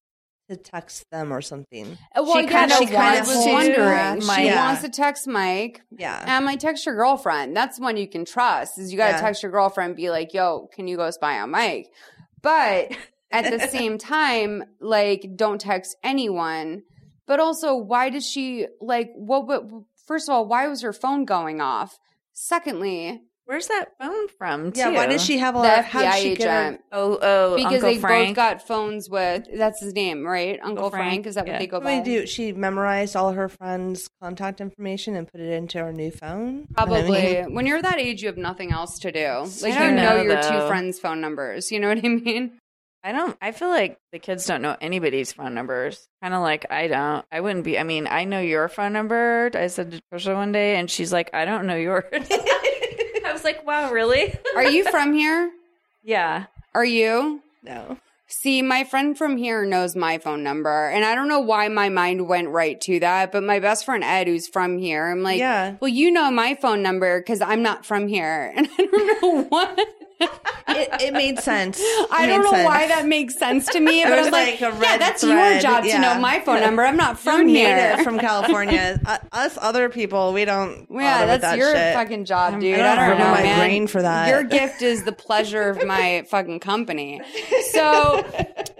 to 0.48 0.56
text 0.56 1.04
them 1.10 1.32
or 1.32 1.40
something. 1.40 1.96
Well, 2.14 2.26
she 2.40 2.46
kinda 2.46 2.74
she 2.76 2.84
wants 2.84 2.92
kind 2.94 3.20
of 3.20 3.26
was 3.26 3.44
to- 3.44 3.52
wondering. 3.52 4.20
She 4.20 4.44
Yeah. 4.46 4.66
wants 4.66 4.82
to 4.82 4.88
text 4.88 5.26
Mike. 5.26 5.80
Yeah. 5.90 6.22
And 6.26 6.48
I 6.48 6.56
text 6.56 6.86
your 6.86 6.94
girlfriend. 6.96 7.56
That's 7.56 7.78
one 7.80 7.96
you 7.96 8.08
can 8.08 8.24
trust. 8.24 8.78
Is 8.78 8.92
you 8.92 8.98
got 8.98 9.08
to 9.08 9.12
Yeah. 9.14 9.20
text 9.20 9.42
your 9.42 9.50
girlfriend, 9.52 9.90
and 9.90 9.96
be 9.96 10.10
like, 10.10 10.34
"Yo, 10.34 10.68
can 10.72 10.86
you 10.88 10.96
go 10.96 11.10
spy 11.10 11.38
on 11.40 11.50
Mike?" 11.50 11.88
But 12.42 12.92
at 13.30 13.50
the 13.50 13.66
same 13.68 13.98
time, 13.98 14.64
like, 14.80 15.32
don't 15.36 15.60
text 15.60 15.96
anyone. 16.02 16.82
But 17.26 17.40
also, 17.40 17.76
why 17.76 18.10
does 18.10 18.26
she 18.28 18.66
like? 18.80 19.10
What? 19.14 19.46
What? 19.46 19.64
First 20.06 20.28
of 20.28 20.34
all, 20.34 20.46
why 20.46 20.66
was 20.66 20.82
her 20.82 20.92
phone 20.92 21.24
going 21.24 21.60
off? 21.60 22.00
Secondly, 22.32 23.22
Where's 23.50 23.66
that 23.66 23.98
phone 23.98 24.28
from? 24.28 24.70
Yeah, 24.76 24.90
why 24.90 25.06
too? 25.06 25.12
does 25.14 25.24
she 25.24 25.38
have 25.38 25.56
all 25.56 25.62
the 25.62 25.68
that? 25.68 25.84
How 25.84 26.02
did 26.02 26.22
she 26.22 26.36
get 26.36 26.48
her? 26.48 26.78
Oh, 26.92 27.18
oh, 27.20 27.56
because 27.56 27.72
Uncle 27.72 27.88
they 27.88 27.98
Frank. 27.98 28.28
both 28.28 28.36
got 28.36 28.64
phones 28.64 29.10
with. 29.10 29.48
That's 29.52 29.80
his 29.80 29.92
name, 29.92 30.24
right? 30.24 30.60
Uncle, 30.62 30.88
Frank, 30.88 31.04
Frank. 31.04 31.26
Is 31.26 31.34
that 31.34 31.48
yeah. 31.48 31.54
what 31.54 31.58
they 31.58 31.66
go 31.66 31.78
What 31.78 31.82
by? 31.82 31.96
they 31.96 32.04
do? 32.04 32.26
She 32.28 32.52
memorized 32.52 33.16
all 33.16 33.32
her 33.32 33.48
friends' 33.48 34.08
contact 34.22 34.60
information 34.60 35.16
and 35.16 35.26
put 35.26 35.40
it 35.40 35.52
into 35.52 35.78
her 35.80 35.92
new 35.92 36.12
phone. 36.12 36.68
Probably. 36.74 37.38
I 37.38 37.42
mean, 37.42 37.54
when 37.56 37.66
you're 37.66 37.82
that 37.82 37.98
age, 37.98 38.22
you 38.22 38.28
have 38.28 38.36
nothing 38.36 38.70
else 38.70 39.00
to 39.00 39.10
do. 39.10 39.26
Like 39.62 39.74
you 39.74 39.90
know, 39.96 40.18
know, 40.18 40.22
your 40.22 40.40
two 40.40 40.68
friends' 40.68 41.00
phone 41.00 41.20
numbers. 41.20 41.72
You 41.72 41.80
know 41.80 41.88
what 41.88 41.98
I 42.04 42.08
mean? 42.08 42.52
I 43.02 43.10
don't. 43.10 43.36
I 43.42 43.50
feel 43.50 43.70
like 43.70 43.98
the 44.12 44.20
kids 44.20 44.46
don't 44.46 44.62
know 44.62 44.76
anybody's 44.80 45.32
phone 45.32 45.54
numbers. 45.54 46.06
Kind 46.22 46.34
of 46.34 46.42
like 46.42 46.70
I 46.70 46.86
don't. 46.86 47.26
I 47.32 47.40
wouldn't 47.40 47.64
be. 47.64 47.80
I 47.80 47.82
mean, 47.82 48.06
I 48.06 48.22
know 48.22 48.40
your 48.40 48.68
phone 48.68 48.92
number. 48.92 49.50
I 49.54 49.66
said 49.66 49.90
to 49.90 50.00
Trisha 50.14 50.36
one 50.36 50.52
day, 50.52 50.76
and 50.76 50.88
she's 50.88 51.12
like, 51.12 51.30
"I 51.34 51.46
don't 51.46 51.66
know 51.66 51.74
yours." 51.74 52.04
Was 53.40 53.44
like, 53.44 53.66
"Wow, 53.66 53.90
really?" 53.90 54.34
Are 54.56 54.64
you 54.64 54.84
from 54.90 55.12
here? 55.14 55.50
yeah. 56.04 56.46
Are 56.74 56.84
you? 56.84 57.42
no. 57.62 57.98
See, 58.32 58.62
my 58.62 58.84
friend 58.84 59.18
from 59.18 59.36
here 59.38 59.64
knows 59.64 59.96
my 59.96 60.18
phone 60.18 60.44
number, 60.44 60.88
and 60.88 61.04
I 61.04 61.16
don't 61.16 61.26
know 61.26 61.40
why 61.40 61.66
my 61.66 61.88
mind 61.88 62.28
went 62.28 62.48
right 62.48 62.80
to 62.82 63.00
that. 63.00 63.32
But 63.32 63.42
my 63.42 63.58
best 63.58 63.84
friend 63.84 64.04
Ed, 64.04 64.28
who's 64.28 64.46
from 64.46 64.78
here, 64.78 65.08
I'm 65.10 65.24
like, 65.24 65.40
Yeah. 65.40 65.74
well, 65.80 65.88
you 65.88 66.12
know 66.12 66.30
my 66.30 66.54
phone 66.54 66.80
number 66.80 67.18
because 67.18 67.40
I'm 67.40 67.62
not 67.64 67.84
from 67.84 68.06
here, 68.06 68.52
and 68.56 68.68
I 68.78 68.84
don't 68.86 69.22
know 69.22 69.42
what. 69.48 69.80
It, 70.20 70.88
it 71.02 71.12
made 71.12 71.38
sense. 71.40 71.80
I 72.12 72.24
It 72.24 72.26
don't 72.28 72.44
know 72.44 72.50
sense. 72.52 72.66
why 72.66 72.86
that 72.88 73.06
makes 73.06 73.36
sense 73.36 73.66
to 73.68 73.80
me, 73.80 74.04
but 74.04 74.18
was 74.18 74.26
I'm 74.26 74.32
like, 74.32 74.60
like 74.60 74.72
a 74.74 74.78
yeah, 74.80 74.98
that's 74.98 75.22
your 75.22 75.32
thread, 75.32 75.62
job 75.62 75.84
to 75.84 75.98
know 75.98 76.18
my 76.20 76.40
phone 76.40 76.60
number. 76.60 76.84
I'm 76.84 76.96
not 76.96 77.18
from 77.18 77.48
You're 77.48 77.66
here. 77.76 78.04
from 78.04 78.18
California. 78.18 79.00
Uh, 79.10 79.18
us 79.32 79.58
other 79.60 79.88
people, 79.88 80.32
we 80.32 80.44
don't. 80.44 80.86
Yeah, 80.90 81.24
that's 81.26 81.42
that 81.42 81.56
your 81.58 81.74
shit. 81.74 81.94
fucking 81.94 82.24
job, 82.26 82.60
dude. 82.60 82.74
I 82.78 82.94
don't 82.94 82.98
I 82.98 83.08
don't 83.08 83.18
know, 83.18 83.30
my 83.30 83.42
man. 83.42 83.58
brain 83.58 83.86
for 83.86 84.02
that. 84.02 84.28
Your 84.28 84.42
gift 84.44 84.82
is 84.82 85.04
the 85.04 85.12
pleasure 85.12 85.70
of 85.70 85.84
my 85.86 86.24
fucking 86.28 86.60
company. 86.60 87.20
So 87.72 88.24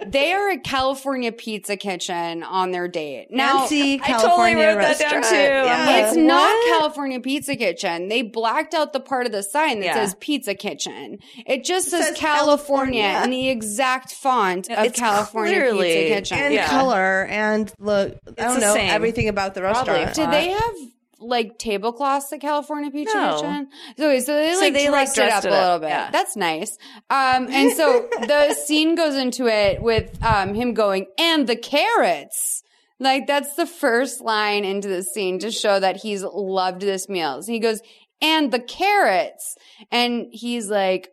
they 0.05 0.31
are 0.33 0.51
a 0.51 0.59
California 0.59 1.31
Pizza 1.31 1.75
Kitchen 1.75 2.43
on 2.43 2.71
their 2.71 2.87
date. 2.87 3.27
Now, 3.31 3.59
Fancy 3.61 3.95
I 3.95 3.97
totally 3.97 4.19
California 4.53 4.67
wrote 4.67 4.75
that 4.81 4.99
down, 4.99 5.13
restaurant. 5.15 5.25
too. 5.25 5.35
Yeah. 5.41 5.85
like, 5.87 6.03
it's 6.05 6.15
not 6.17 6.79
California 6.79 7.19
Pizza 7.19 7.55
Kitchen. 7.55 8.07
They 8.07 8.21
blacked 8.21 8.73
out 8.73 8.93
the 8.93 8.99
part 8.99 9.25
of 9.25 9.31
the 9.31 9.43
sign 9.43 9.79
that 9.79 9.85
Yeah. 9.87 9.93
says 9.95 10.15
Pizza 10.19 10.53
Kitchen. 10.55 11.19
It 11.45 11.63
just 11.63 11.87
It 11.87 11.91
says, 11.91 12.07
says 12.09 12.17
California, 12.17 13.01
California. 13.03 13.23
in 13.23 13.29
the 13.31 13.49
exact 13.49 14.11
font 14.13 14.69
of 14.69 14.85
It's 14.85 14.99
California 14.99 15.53
clearly- 15.55 15.93
Pizza 15.93 16.13
Kitchen. 16.15 16.37
and 16.37 16.53
Yeah. 16.53 16.67
color 16.67 17.25
and 17.29 17.71
look. 17.79 18.17
I 18.37 18.43
don't 18.45 18.59
know 18.59 18.73
same. 18.73 18.89
everything 18.89 19.27
about 19.29 19.53
the 19.53 19.61
Probably. 19.61 19.93
restaurant. 19.93 20.15
Did 20.15 20.31
they 20.31 20.49
have 20.49 20.73
like 21.19 21.59
tablecloths 21.59 22.33
at 22.33 22.41
California 22.41 22.89
Pizza 22.89 23.15
No. 23.15 23.35
Kitchen? 23.35 23.67
So, 23.97 24.19
so 24.19 24.35
they 24.35 24.53
So 24.55 24.59
like 24.59 24.73
they, 24.73 24.89
like, 24.89 25.13
dressed 25.13 25.17
it 25.19 25.21
up 25.23 25.29
dressed 25.43 25.45
a 25.45 25.47
it 25.49 25.53
up, 25.53 25.61
little 25.63 25.79
bit. 25.79 25.89
yeah. 25.89 26.09
That's 26.11 26.35
nice. 26.35 26.77
Um, 27.11 27.47
and 27.51 27.71
so 27.73 28.09
the 28.27 28.53
scene 28.55 28.95
goes 28.95 29.15
into 29.15 29.47
it 29.47 29.81
with 29.83 30.17
um, 30.23 30.53
him 30.55 30.73
going 30.73 31.05
and 31.19 31.45
the 31.47 31.55
carrots. 31.55 32.63
Like 32.99 33.25
that's 33.27 33.55
the 33.55 33.65
first 33.65 34.21
line 34.21 34.63
into 34.65 34.87
the 34.87 35.03
scene 35.03 35.39
to 35.39 35.51
show 35.51 35.79
that 35.79 35.97
he's 35.97 36.23
loved 36.23 36.81
this 36.81 37.07
meal. 37.09 37.41
So 37.43 37.51
he 37.51 37.59
goes 37.59 37.81
and 38.23 38.51
the 38.51 38.59
carrots, 38.59 39.55
and 39.91 40.27
he's 40.31 40.69
like, 40.69 41.09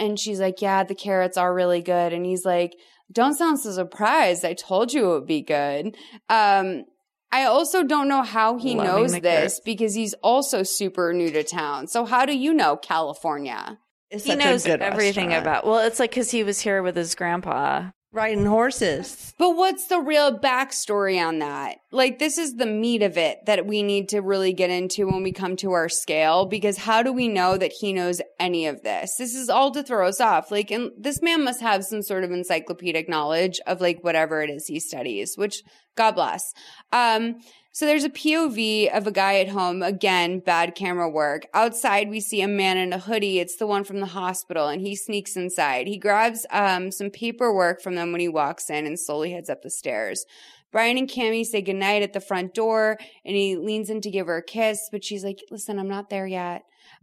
and 0.00 0.18
she's 0.18 0.40
like, 0.40 0.60
yeah, 0.60 0.82
the 0.82 0.96
carrots 0.96 1.36
are 1.36 1.54
really 1.54 1.82
good. 1.82 2.12
And 2.12 2.26
he's 2.26 2.44
like, 2.44 2.72
don't 3.12 3.34
sound 3.34 3.60
so 3.60 3.70
surprised. 3.70 4.44
I 4.44 4.54
told 4.54 4.92
you 4.92 5.04
it 5.10 5.14
would 5.20 5.26
be 5.26 5.42
good. 5.42 5.96
Um, 6.28 6.84
I 7.32 7.44
also 7.44 7.84
don't 7.84 8.08
know 8.08 8.22
how 8.22 8.56
he 8.58 8.74
Loving 8.74 8.84
knows 8.90 9.12
this 9.12 9.22
carrots. 9.22 9.60
because 9.64 9.94
he's 9.94 10.14
also 10.14 10.64
super 10.64 11.12
new 11.12 11.30
to 11.30 11.44
town. 11.44 11.86
So 11.86 12.04
how 12.04 12.26
do 12.26 12.36
you 12.36 12.52
know 12.52 12.76
California? 12.76 13.78
It's 14.10 14.24
He 14.24 14.34
knows 14.34 14.66
everything 14.66 15.28
restaurant. 15.28 15.32
about. 15.46 15.66
Well, 15.66 15.86
it's 15.86 16.00
like 16.00 16.10
because 16.10 16.32
he 16.32 16.42
was 16.42 16.60
here 16.60 16.82
with 16.82 16.96
his 16.96 17.14
grandpa. 17.14 17.90
Riding 18.12 18.46
horses. 18.46 19.32
But 19.38 19.56
what's 19.56 19.86
the 19.86 20.00
real 20.00 20.36
backstory 20.36 21.24
on 21.24 21.38
that? 21.38 21.78
Like, 21.92 22.18
this 22.18 22.38
is 22.38 22.54
the 22.54 22.66
meat 22.66 23.02
of 23.02 23.16
it 23.16 23.46
that 23.46 23.66
we 23.66 23.82
need 23.82 24.08
to 24.10 24.20
really 24.20 24.52
get 24.52 24.70
into 24.70 25.06
when 25.06 25.22
we 25.22 25.32
come 25.32 25.56
to 25.56 25.72
our 25.72 25.88
scale, 25.88 26.46
because 26.46 26.76
how 26.78 27.02
do 27.02 27.12
we 27.12 27.28
know 27.28 27.56
that 27.56 27.72
he 27.72 27.92
knows 27.92 28.20
any 28.38 28.66
of 28.66 28.82
this? 28.82 29.14
This 29.16 29.34
is 29.34 29.48
all 29.48 29.70
to 29.72 29.82
throw 29.82 30.08
us 30.08 30.20
off. 30.20 30.50
Like, 30.50 30.70
and 30.70 30.90
this 30.98 31.22
man 31.22 31.44
must 31.44 31.60
have 31.60 31.84
some 31.84 32.02
sort 32.02 32.24
of 32.24 32.32
encyclopedic 32.32 33.08
knowledge 33.08 33.60
of 33.66 33.80
like 33.80 34.02
whatever 34.02 34.42
it 34.42 34.50
is 34.50 34.66
he 34.66 34.80
studies, 34.80 35.34
which 35.36 35.62
God 35.96 36.12
bless. 36.12 36.52
Um, 36.92 37.36
so 37.72 37.86
there's 37.86 38.04
a 38.04 38.10
POV 38.10 38.92
of 38.92 39.06
a 39.06 39.12
guy 39.12 39.38
at 39.38 39.48
home. 39.48 39.82
Again, 39.82 40.40
bad 40.40 40.74
camera 40.74 41.08
work. 41.08 41.46
Outside, 41.54 42.10
we 42.10 42.20
see 42.20 42.42
a 42.42 42.48
man 42.48 42.76
in 42.76 42.92
a 42.92 42.98
hoodie. 42.98 43.38
It's 43.38 43.56
the 43.56 43.66
one 43.66 43.84
from 43.84 44.00
the 44.00 44.06
hospital, 44.06 44.66
and 44.66 44.80
he 44.80 44.96
sneaks 44.96 45.36
inside. 45.36 45.86
He 45.86 45.96
grabs 45.96 46.46
um, 46.50 46.90
some 46.90 47.10
paperwork 47.10 47.80
from 47.80 47.94
them 47.94 48.10
when 48.10 48.20
he 48.20 48.28
walks 48.28 48.70
in 48.70 48.86
and 48.86 48.98
slowly 48.98 49.30
heads 49.30 49.48
up 49.48 49.62
the 49.62 49.70
stairs. 49.70 50.24
Brian 50.72 50.98
and 50.98 51.08
Cammy 51.08 51.44
say 51.44 51.62
goodnight 51.62 52.02
at 52.02 52.12
the 52.12 52.20
front 52.20 52.54
door, 52.54 52.98
and 53.24 53.36
he 53.36 53.56
leans 53.56 53.88
in 53.88 54.00
to 54.00 54.10
give 54.10 54.26
her 54.26 54.38
a 54.38 54.42
kiss, 54.42 54.88
but 54.90 55.04
she's 55.04 55.24
like, 55.24 55.38
"Listen, 55.50 55.78
I'm 55.78 55.88
not 55.88 56.10
there 56.10 56.26
yet." 56.26 56.62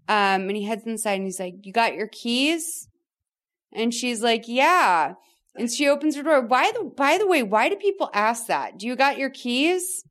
Um, 0.10 0.48
and 0.48 0.56
he 0.56 0.64
heads 0.64 0.86
inside, 0.86 1.16
and 1.16 1.26
he's 1.26 1.40
like, 1.40 1.56
"You 1.64 1.74
got 1.74 1.96
your 1.96 2.08
keys?" 2.08 2.88
And 3.74 3.94
she's 3.94 4.22
like, 4.22 4.44
"Yeah." 4.48 5.14
And 5.56 5.72
she 5.72 5.88
opens 5.88 6.16
her 6.16 6.24
door. 6.24 6.42
Why 6.42 6.72
the? 6.72 6.84
By 6.84 7.18
the 7.18 7.28
way, 7.28 7.44
why 7.44 7.70
do 7.70 7.76
people 7.76 8.10
ask 8.14 8.48
that? 8.48 8.78
Do 8.78 8.86
you 8.86 8.96
got 8.96 9.18
your 9.18 9.30
keys? 9.30 10.04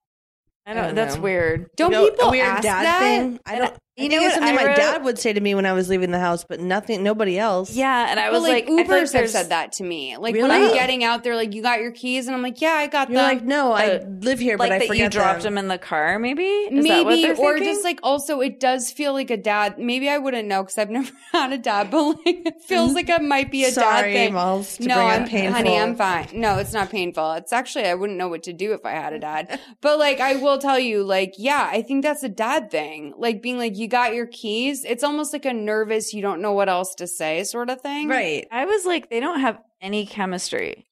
I 0.66 0.74
don't. 0.74 0.84
don't 0.84 0.94
that's 0.94 1.16
know. 1.16 1.22
weird. 1.22 1.70
Don't 1.76 1.92
You 1.92 1.98
know, 1.98 2.10
people 2.10 2.30
weird 2.30 2.46
ask 2.48 2.62
dad 2.62 2.84
that? 2.84 3.00
thing? 3.00 3.40
I 3.46 3.58
don't. 3.58 3.74
You 3.96 4.08
know 4.08 4.16
it's 4.16 4.24
what 4.24 4.34
something 4.34 4.52
I 4.58 4.62
my 4.62 4.66
wrote? 4.68 4.76
dad 4.76 5.04
would 5.04 5.18
say 5.18 5.32
to 5.32 5.40
me 5.40 5.54
when 5.54 5.66
I 5.66 5.72
was 5.72 5.88
leaving 5.88 6.10
the 6.10 6.18
house, 6.18 6.44
but 6.44 6.60
nothing, 6.60 7.02
nobody 7.02 7.38
else. 7.38 7.70
Yeah, 7.74 8.06
and 8.10 8.20
I 8.20 8.26
But 8.26 8.32
was 8.34 8.42
like, 8.42 8.68
like, 8.68 8.78
I 8.80 8.84
feel 8.84 8.84
Ubers 8.86 9.12
like 9.14 9.22
have 9.22 9.30
said 9.30 9.48
that 9.50 9.72
to 9.72 9.84
me. 9.84 10.16
Like 10.16 10.34
when 10.34 10.50
I'm 10.50 10.72
getting 10.74 11.04
out, 11.04 11.24
they're 11.24 11.36
like, 11.36 11.54
"You 11.54 11.62
got 11.62 11.80
your 11.80 11.92
keys," 11.92 12.26
and 12.26 12.36
I'm 12.36 12.42
like, 12.42 12.60
"Yeah, 12.60 12.72
I 12.74 12.86
got 12.86 13.08
You're 13.08 13.16
them." 13.20 13.28
like, 13.38 13.44
no, 13.44 13.72
I 13.72 13.98
live 14.20 14.38
here, 14.38 14.56
like 14.56 14.68
but 14.68 14.72
I 14.72 14.78
that 14.80 14.88
forget 14.88 15.04
you 15.04 15.08
dropped 15.10 15.42
them. 15.42 15.54
him 15.54 15.58
in 15.58 15.68
the 15.68 15.78
car. 15.78 16.18
Maybe 16.18 16.42
Is 16.44 16.84
that 16.86 17.04
what 17.04 17.10
maybe, 17.10 17.30
or 17.30 17.54
thinking? 17.54 17.64
just 17.72 17.84
like 17.84 18.00
also, 18.02 18.40
it 18.40 18.60
does 18.60 18.90
feel 18.90 19.12
like 19.12 19.30
a 19.30 19.36
dad. 19.36 19.78
Maybe 19.78 20.08
I 20.08 20.18
wouldn't 20.18 20.46
know 20.48 20.62
because 20.62 20.78
I've 20.78 20.90
never 20.98 21.10
had 21.32 21.52
a 21.52 21.58
dad, 21.58 21.90
but 21.90 22.02
like 22.26 22.42
it 22.46 22.62
feels 22.62 22.92
like 22.94 23.08
it 23.08 23.22
might 23.22 23.50
be 23.50 23.64
a 23.64 23.70
dad 23.72 24.02
thing. 24.02 24.34
Malls, 24.34 24.76
to 24.78 24.86
no, 24.88 24.96
bring 24.96 25.08
I'm 25.08 25.26
painful. 25.28 25.54
honey, 25.56 25.78
I'm 25.78 25.96
fine. 25.96 26.28
No, 26.34 26.58
it's 26.58 26.72
not 26.72 26.90
painful. 26.90 27.32
It's 27.32 27.52
actually 27.52 27.86
I 27.86 27.94
wouldn't 27.94 28.18
know 28.18 28.28
what 28.28 28.42
to 28.44 28.52
do 28.52 28.72
if 28.74 28.84
I 28.84 28.90
had 28.92 29.12
a 29.12 29.18
dad. 29.18 29.58
but 29.80 29.98
like 29.98 30.20
I 30.20 30.36
will 30.36 30.58
tell 30.58 30.78
you, 30.78 31.02
like 31.02 31.34
yeah, 31.38 31.68
I 31.72 31.82
think 31.82 32.02
that's 32.02 32.22
a 32.22 32.28
dad 32.28 32.70
thing. 32.70 33.14
Like 33.16 33.40
being 33.42 33.56
like, 33.58 33.76
you 33.76 33.85
got 33.88 34.14
your 34.14 34.26
keys. 34.26 34.84
It's 34.84 35.02
almost 35.04 35.32
like 35.32 35.44
a 35.44 35.52
nervous, 35.52 36.12
you 36.14 36.22
don't 36.22 36.40
know 36.40 36.52
what 36.52 36.68
else 36.68 36.94
to 36.96 37.06
say 37.06 37.44
sort 37.44 37.70
of 37.70 37.80
thing. 37.80 38.08
right. 38.08 38.46
I 38.50 38.64
was 38.66 38.84
like, 38.84 39.10
they 39.10 39.20
don't 39.20 39.40
have 39.40 39.58
any 39.80 40.06
chemistry, 40.06 40.86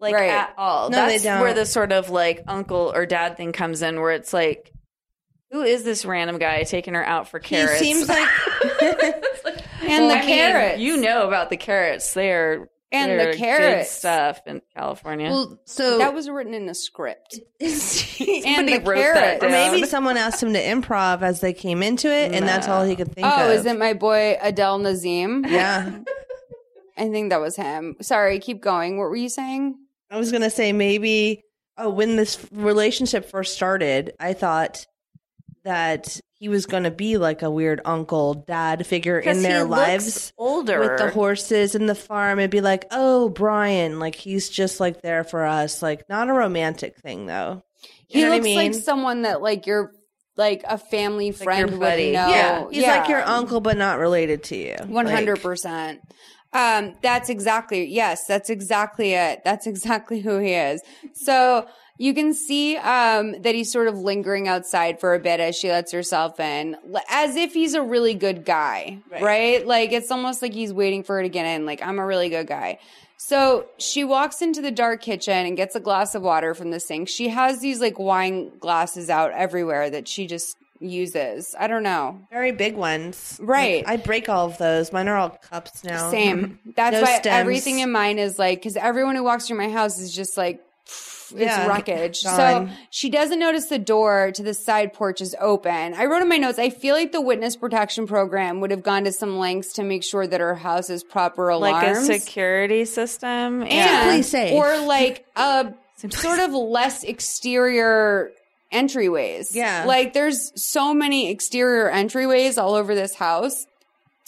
like 0.00 0.14
Right. 0.14 0.30
at 0.30 0.54
all. 0.58 0.90
No, 0.90 1.06
they 1.06 1.12
That's 1.12 1.22
don't. 1.24 1.40
where 1.40 1.54
the 1.54 1.66
sort 1.66 1.92
of 1.92 2.10
like 2.10 2.42
uncle 2.46 2.92
or 2.94 3.06
dad 3.06 3.36
thing 3.36 3.52
comes 3.52 3.82
in, 3.82 4.00
where 4.00 4.12
it's 4.12 4.32
like, 4.32 4.72
who 5.50 5.62
is 5.62 5.84
this 5.84 6.04
random 6.04 6.38
guy 6.38 6.64
taking 6.64 6.94
her 6.94 7.04
out 7.06 7.28
for 7.28 7.38
He 7.38 7.48
carrots? 7.56 7.78
seems 7.78 8.08
like 8.08 8.28
And 9.82 10.10
the 10.10 10.14
I 10.16 10.20
mean, 10.20 10.26
carrots. 10.26 10.80
you 10.80 10.96
know 10.96 11.26
about 11.28 11.50
the 11.50 11.56
carrots. 11.56 12.12
They 12.14 12.30
are 12.32 12.68
And 13.02 13.12
the 13.12 13.16
they're 13.16 13.32
good 13.32 13.38
carrots. 13.38 13.90
stuff 13.90 14.40
in 14.46 14.62
California. 14.74 15.30
well. 15.30 15.58
So 15.64 15.98
that 15.98 16.14
was 16.14 16.28
written 16.28 16.54
in 16.54 16.68
a 16.68 16.74
script. 16.74 17.38
and 17.60 17.68
the 18.68 18.82
wrote 18.84 19.14
that 19.14 19.40
carrots. 19.40 19.42
maybe 19.42 19.86
someone 19.86 20.16
asked 20.16 20.42
him 20.42 20.52
to 20.52 20.60
improv 20.60 21.22
as 21.22 21.40
they 21.40 21.52
came 21.52 21.82
into 21.82 22.08
it, 22.08 22.32
and 22.32 22.46
that's 22.46 22.68
all 22.68 22.84
he 22.84 22.96
could 22.96 23.12
think 23.12 23.26
oh, 23.26 23.30
of. 23.30 23.40
Oh, 23.40 23.44
of. 23.46 23.60
is 23.60 23.66
it 23.66 23.78
my 23.78 23.92
boy 23.92 24.38
Adele 24.40 24.78
Nazim? 24.78 25.44
Yeah. 25.46 25.98
I 26.98 27.10
think 27.10 27.30
that 27.30 27.40
was 27.40 27.56
him. 27.56 27.96
Sorry, 28.00 28.38
keep 28.38 28.62
going. 28.62 28.98
What 28.98 29.10
were 29.10 29.16
you 29.16 29.28
saying? 29.28 29.76
I 30.10 30.16
was 30.16 30.32
gonna 30.32 30.50
say 30.50 30.72
maybe. 30.72 31.42
Oh, 31.78 31.90
when 31.90 32.16
this 32.16 32.38
relationship 32.52 33.28
first 33.28 33.54
started, 33.54 34.14
I 34.18 34.32
thought 34.32 34.86
that 35.66 36.18
he 36.38 36.48
was 36.48 36.66
gonna 36.66 36.90
be 36.90 37.18
like 37.18 37.42
a 37.42 37.50
weird 37.50 37.80
uncle 37.84 38.34
dad 38.34 38.86
figure 38.86 39.18
in 39.18 39.42
their 39.42 39.58
he 39.58 39.64
looks 39.64 39.70
lives 39.70 40.32
older 40.38 40.80
with 40.80 40.98
the 40.98 41.10
horses 41.10 41.74
and 41.74 41.88
the 41.88 41.94
farm, 41.94 42.38
and 42.38 42.50
be 42.50 42.60
like, 42.60 42.86
"Oh, 42.90 43.28
Brian, 43.28 43.98
like 43.98 44.14
he's 44.14 44.48
just 44.48 44.80
like 44.80 45.02
there 45.02 45.24
for 45.24 45.44
us, 45.44 45.82
like 45.82 46.08
not 46.08 46.28
a 46.28 46.32
romantic 46.32 46.96
thing 46.98 47.26
though." 47.26 47.62
You 48.08 48.20
He 48.20 48.22
know 48.22 48.30
looks 48.30 48.40
what 48.40 48.50
I 48.50 48.54
mean? 48.62 48.72
like 48.72 48.74
someone 48.74 49.22
that 49.22 49.42
like 49.42 49.66
your 49.66 49.92
like 50.36 50.62
a 50.68 50.76
family 50.78 51.32
friend 51.32 51.70
would 51.72 51.80
buddy. 51.80 52.12
know. 52.12 52.28
Yeah, 52.28 52.66
he's 52.70 52.86
like 52.86 53.08
your 53.08 53.22
uncle, 53.22 53.60
but 53.60 53.76
not 53.76 53.98
related 53.98 54.44
to 54.44 54.56
you. 54.56 54.76
One 54.86 55.06
hundred 55.06 55.40
percent. 55.42 56.00
Um, 56.52 56.94
that's 57.02 57.28
exactly 57.28 57.86
yes, 57.86 58.26
that's 58.26 58.50
exactly 58.50 59.14
it. 59.14 59.40
That's 59.44 59.66
exactly 59.72 60.20
who 60.20 60.38
he 60.38 60.52
is. 60.52 60.80
So 61.14 61.66
you 61.98 62.12
can 62.14 62.34
see 62.34 62.76
um 62.76 63.40
that 63.42 63.54
he's 63.54 63.70
sort 63.72 63.88
of 63.88 63.98
lingering 63.98 64.48
outside 64.48 65.00
for 65.00 65.14
a 65.14 65.18
bit 65.18 65.40
as 65.40 65.56
she 65.56 65.70
lets 65.70 65.92
herself 65.92 66.38
in, 66.40 66.76
as 67.08 67.36
if 67.36 67.54
he's 67.54 67.74
a 67.74 67.82
really 67.82 68.14
good 68.14 68.44
guy, 68.44 68.98
right? 69.20 69.66
Like 69.66 69.92
it's 69.92 70.10
almost 70.10 70.42
like 70.42 70.52
he's 70.52 70.72
waiting 70.72 71.02
for 71.02 71.16
her 71.16 71.22
to 71.22 71.28
get 71.28 71.46
in. 71.46 71.66
Like 71.66 71.82
I'm 71.82 71.98
a 71.98 72.06
really 72.06 72.28
good 72.28 72.46
guy. 72.46 72.78
So 73.18 73.64
she 73.78 74.04
walks 74.04 74.42
into 74.42 74.60
the 74.60 74.70
dark 74.70 75.00
kitchen 75.00 75.46
and 75.46 75.56
gets 75.56 75.74
a 75.74 75.80
glass 75.80 76.14
of 76.14 76.22
water 76.22 76.52
from 76.54 76.70
the 76.70 76.78
sink. 76.80 77.08
She 77.08 77.28
has 77.28 77.60
these 77.60 77.80
like 77.80 77.98
wine 77.98 78.52
glasses 78.58 79.08
out 79.08 79.32
everywhere 79.32 79.88
that 79.88 80.06
she 80.06 80.26
just 80.26 80.58
uses. 80.80 81.54
I 81.58 81.66
don't 81.66 81.82
know. 81.82 82.20
Very 82.30 82.52
big 82.52 82.76
ones. 82.76 83.38
Right. 83.42 83.82
I 83.86 83.96
break 83.96 84.28
all 84.28 84.44
of 84.46 84.58
those. 84.58 84.92
Mine 84.92 85.08
are 85.08 85.16
all 85.16 85.30
cups 85.30 85.82
now. 85.82 86.10
Same. 86.10 86.58
That's 86.76 86.92
No 86.92 87.00
why 87.00 87.18
stems. 87.20 87.26
everything 87.34 87.78
in 87.78 87.90
mine 87.90 88.18
is 88.18 88.38
like 88.38 88.58
because 88.58 88.76
everyone 88.76 89.16
who 89.16 89.22
walks 89.24 89.46
through 89.48 89.56
my 89.56 89.70
house 89.70 89.98
is 89.98 90.14
just 90.14 90.36
like 90.36 90.60
it's 91.32 91.40
Yeah, 91.40 91.66
wreckage. 91.66 92.18
So 92.18 92.68
she 92.90 93.10
doesn't 93.10 93.38
notice 93.38 93.66
the 93.66 93.78
door 93.78 94.32
to 94.32 94.42
the 94.42 94.54
side 94.54 94.92
porch 94.92 95.20
is 95.20 95.34
open. 95.40 95.94
I 95.94 96.06
wrote 96.06 96.22
in 96.22 96.28
my 96.28 96.36
notes. 96.36 96.58
I 96.58 96.70
feel 96.70 96.94
like 96.94 97.12
the 97.12 97.20
witness 97.20 97.56
protection 97.56 98.06
program 98.06 98.60
would 98.60 98.70
have 98.70 98.82
gone 98.82 99.04
to 99.04 99.12
some 99.12 99.38
lengths 99.38 99.74
to 99.74 99.82
make 99.82 100.04
sure 100.04 100.26
that 100.26 100.40
her 100.40 100.54
house 100.54 100.90
is 100.90 101.02
proper 101.04 101.48
alarms. 101.48 102.08
Like 102.08 102.18
a 102.18 102.20
security 102.20 102.84
system. 102.84 103.62
and, 103.62 104.24
SimpliSafe. 104.24 104.52
or 104.52 104.78
like 104.86 105.26
a 105.36 105.72
sort 106.10 106.40
of 106.40 106.52
less 106.52 107.02
exterior 107.04 108.30
entryways. 108.72 109.54
Yeah. 109.54 109.84
Like 109.86 110.12
there's 110.12 110.52
so 110.60 110.92
many 110.92 111.30
exterior 111.30 111.90
entryways 111.90 112.60
all 112.60 112.74
over 112.74 112.94
this 112.94 113.14
house. 113.14 113.66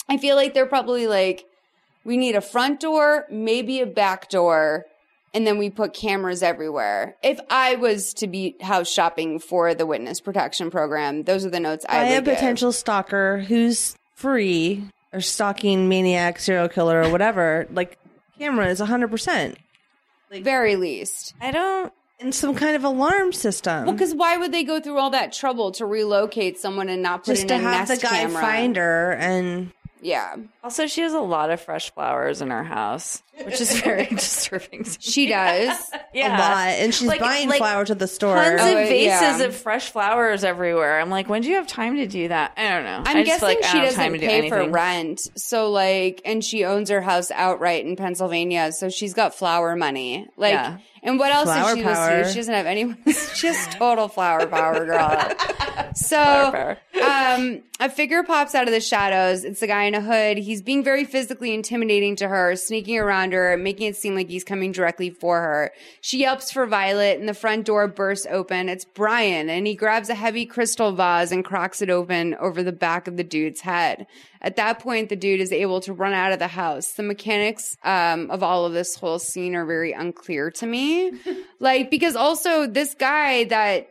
I 0.07 0.17
feel 0.17 0.35
like 0.35 0.53
they're 0.53 0.65
probably 0.65 1.07
like, 1.07 1.45
we 2.03 2.17
need 2.17 2.35
a 2.35 2.41
front 2.41 2.79
door, 2.79 3.25
maybe 3.29 3.81
a 3.81 3.85
back 3.85 4.29
door, 4.29 4.85
and 5.33 5.45
then 5.45 5.57
we 5.57 5.69
put 5.69 5.93
cameras 5.93 6.41
everywhere. 6.43 7.15
If 7.23 7.39
I 7.49 7.75
was 7.75 8.13
to 8.15 8.27
be 8.27 8.55
house 8.61 8.91
shopping 8.91 9.39
for 9.39 9.73
the 9.73 9.85
witness 9.85 10.19
protection 10.21 10.69
program, 10.71 11.23
those 11.23 11.45
are 11.45 11.49
the 11.49 11.59
notes 11.59 11.85
I 11.87 11.99
would 11.99 12.07
I 12.07 12.09
would 12.15 12.17
a 12.19 12.21
give. 12.25 12.35
potential 12.35 12.71
stalker 12.71 13.39
who's 13.39 13.95
free 14.15 14.83
or 15.13 15.21
stalking 15.21 15.87
maniac, 15.89 16.39
serial 16.39 16.69
killer, 16.69 17.03
or 17.03 17.09
whatever. 17.09 17.67
Like 17.71 17.97
cameras, 18.37 18.79
hundred 18.79 19.09
percent, 19.11 19.57
Like 20.31 20.43
very 20.43 20.75
least. 20.75 21.33
I 21.41 21.51
don't. 21.51 21.91
and 22.19 22.33
some 22.35 22.53
kind 22.55 22.75
of 22.75 22.83
alarm 22.83 23.31
system. 23.33 23.85
Well, 23.85 23.93
because 23.93 24.13
why 24.13 24.37
would 24.37 24.51
they 24.51 24.63
go 24.63 24.79
through 24.79 24.97
all 24.99 25.09
that 25.11 25.31
trouble 25.33 25.71
to 25.73 25.85
relocate 25.85 26.59
someone 26.59 26.89
and 26.89 27.01
not 27.01 27.23
put 27.23 27.31
just 27.31 27.43
in 27.43 27.47
to 27.47 27.55
a 27.55 27.59
have 27.59 27.87
the 27.87 27.97
guy 27.97 28.09
camera? 28.21 28.41
find 28.41 28.75
her 28.77 29.13
and 29.13 29.71
Yeah, 30.01 30.35
Also, 30.63 30.87
she 30.87 31.01
has 31.01 31.13
a 31.13 31.19
lot 31.19 31.49
of 31.49 31.59
fresh 31.61 31.91
flowers 31.93 32.41
in 32.41 32.49
her 32.51 32.63
house, 32.63 33.21
which 33.43 33.59
is 33.59 33.81
very 33.81 34.05
disturbing. 34.09 34.83
to 34.85 34.97
she 34.99 35.25
me. 35.25 35.31
does. 35.33 35.91
yeah. 36.13 36.37
a 36.37 36.39
lot, 36.39 36.67
and 36.79 36.93
she's 36.93 37.07
Like- 37.07 37.19
buying 37.19 37.49
like 37.49 37.57
flowers 37.57 37.91
at 37.91 37.99
the 37.99 38.07
store. 38.07 38.35
Tons 38.35 38.61
Oh, 38.61 38.67
of 38.71 38.87
vases 38.87 39.05
yeah. 39.05 39.41
of 39.41 39.55
fresh 39.55 39.91
flowers 39.91 40.43
everywhere. 40.43 40.99
I'm 40.99 41.09
like, 41.09 41.27
when 41.27 41.41
do 41.41 41.49
you 41.49 41.55
have 41.55 41.67
time 41.67 41.95
to 41.97 42.07
do 42.07 42.27
that? 42.29 42.53
I 42.57 42.69
don't 42.69 42.83
know. 42.85 43.03
I'm 43.05 43.17
I 43.17 43.23
just 43.23 43.25
guessing 43.25 43.39
feel 43.39 43.47
like 43.49 43.63
I 43.65 43.67
she 43.71 43.77
don't 43.79 43.93
time 43.93 44.13
doesn't 44.13 44.19
do 44.21 44.27
pay 44.27 44.49
for 44.49 44.69
rent. 44.69 45.21
So 45.35 45.69
like, 45.69 46.21
and 46.25 46.43
she 46.43 46.63
owns 46.65 46.89
her 46.89 47.01
house 47.01 47.31
outright 47.31 47.85
in 47.85 47.95
Pennsylvania. 47.95 48.71
So 48.71 48.89
she's 48.89 49.13
got 49.13 49.35
flower 49.35 49.75
money. 49.75 50.27
Like, 50.37 50.53
Yeah. 50.53 50.77
And 51.03 51.19
what 51.19 51.31
else 51.31 51.45
Flower 51.45 51.75
does 51.75 51.77
she 51.77 51.83
list 51.83 52.01
to? 52.01 52.07
power. 52.07 52.29
She 52.29 52.35
doesn't 52.35 52.53
have 52.53 52.65
anyone. 52.65 52.97
She's 53.05 53.41
just 53.41 53.71
total 53.73 54.07
flower 54.07 54.45
power 54.47 54.85
girl. 54.85 55.33
So, 55.95 56.17
Flower 56.17 56.77
um, 57.01 57.61
a 57.79 57.89
figure 57.89 58.23
pops 58.23 58.53
out 58.53 58.67
of 58.67 58.73
the 58.73 58.79
shadows. 58.79 59.43
It's 59.43 59.59
the 59.59 59.67
guy 59.67 59.83
in 59.83 59.95
a 59.95 60.01
hood. 60.01 60.37
He's 60.37 60.61
being 60.61 60.83
very 60.83 61.05
physically 61.05 61.53
intimidating 61.53 62.15
to 62.17 62.27
her, 62.27 62.55
sneaking 62.55 62.97
around 62.97 63.33
her, 63.33 63.57
making 63.57 63.87
it 63.87 63.95
seem 63.95 64.15
like 64.15 64.29
he's 64.29 64.43
coming 64.43 64.71
directly 64.71 65.09
for 65.09 65.41
her. 65.41 65.71
She 66.01 66.19
yelps 66.19 66.51
for 66.51 66.65
Violet, 66.65 67.19
and 67.19 67.27
the 67.27 67.33
front 67.33 67.65
door 67.65 67.87
bursts 67.87 68.27
open. 68.29 68.69
It's 68.69 68.85
Brian, 68.85 69.49
and 69.49 69.65
he 69.65 69.75
grabs 69.75 70.09
a 70.09 70.15
heavy 70.15 70.45
crystal 70.45 70.91
vase 70.91 71.31
and 71.31 71.43
cracks 71.43 71.81
it 71.81 71.89
open 71.89 72.35
over 72.35 72.63
the 72.63 72.71
back 72.71 73.07
of 73.07 73.17
the 73.17 73.23
dude's 73.23 73.61
head. 73.61 74.05
At 74.41 74.55
that 74.55 74.79
point, 74.79 75.09
the 75.09 75.15
dude 75.15 75.41
is 75.41 75.51
able 75.51 75.81
to 75.81 75.93
run 75.93 76.13
out 76.13 76.31
of 76.31 76.39
the 76.39 76.47
house. 76.47 76.93
The 76.93 77.03
mechanics 77.03 77.75
um, 77.83 78.31
of 78.31 78.41
all 78.41 78.65
of 78.65 78.73
this 78.73 78.95
whole 78.95 79.19
scene 79.19 79.53
are 79.55 79.65
very 79.65 79.91
unclear 79.91 80.49
to 80.51 80.65
me. 80.65 81.11
like, 81.59 81.91
because 81.91 82.15
also 82.15 82.65
this 82.65 82.93
guy 82.93 83.43
that 83.45 83.89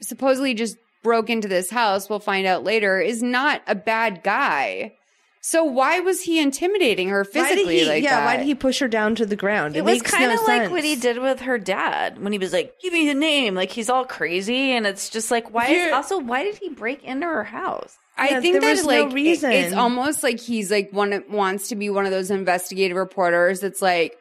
supposedly 0.00 0.54
just 0.54 0.76
broke 1.02 1.30
into 1.30 1.46
this 1.46 1.70
house, 1.70 2.10
we'll 2.10 2.18
find 2.18 2.46
out 2.46 2.64
later, 2.64 3.00
is 3.00 3.22
not 3.22 3.62
a 3.68 3.74
bad 3.76 4.22
guy. 4.24 4.94
So 5.40 5.62
why 5.62 6.00
was 6.00 6.22
he 6.22 6.40
intimidating 6.40 7.08
her 7.10 7.24
why 7.24 7.30
physically 7.30 7.76
did 7.76 7.82
he? 7.84 7.88
like 7.88 8.02
yeah, 8.02 8.20
that? 8.20 8.24
why 8.24 8.36
did 8.36 8.46
he 8.46 8.54
push 8.54 8.80
her 8.80 8.88
down 8.88 9.14
to 9.14 9.24
the 9.24 9.36
ground? 9.36 9.76
It 9.76 9.80
it 9.80 9.84
was 9.84 10.02
kind 10.02 10.32
of 10.32 10.40
no 10.40 10.46
like 10.46 10.62
sense. 10.62 10.72
what 10.72 10.84
he 10.84 10.96
did 10.96 11.18
with 11.18 11.40
her 11.40 11.58
dad 11.58 12.20
when 12.22 12.32
he 12.32 12.38
was 12.38 12.52
like, 12.52 12.74
"Give 12.82 12.92
me 12.92 13.06
the 13.06 13.14
name." 13.14 13.54
Like 13.54 13.70
he's 13.70 13.88
all 13.88 14.04
crazy, 14.04 14.72
and 14.72 14.86
it's 14.86 15.08
just 15.08 15.30
like, 15.30 15.54
why? 15.54 15.68
Is, 15.68 15.92
also, 15.92 16.18
why 16.18 16.42
did 16.42 16.58
he 16.58 16.70
break 16.70 17.04
into 17.04 17.26
her 17.26 17.44
house? 17.44 17.96
I 18.18 18.30
Yeah, 18.30 18.40
think 18.40 18.52
there 18.54 18.60
that 18.62 18.70
was 18.70 18.86
no 18.86 19.04
like 19.04 19.14
it- 19.16 19.42
it's 19.44 19.74
almost 19.74 20.22
like 20.22 20.40
he's 20.40 20.70
like 20.70 20.90
one 20.92 21.22
wants 21.30 21.68
to 21.68 21.76
be 21.76 21.88
one 21.90 22.04
of 22.04 22.10
those 22.10 22.30
investigative 22.30 22.96
reporters 22.96 23.60
that's 23.60 23.80
like 23.80 24.16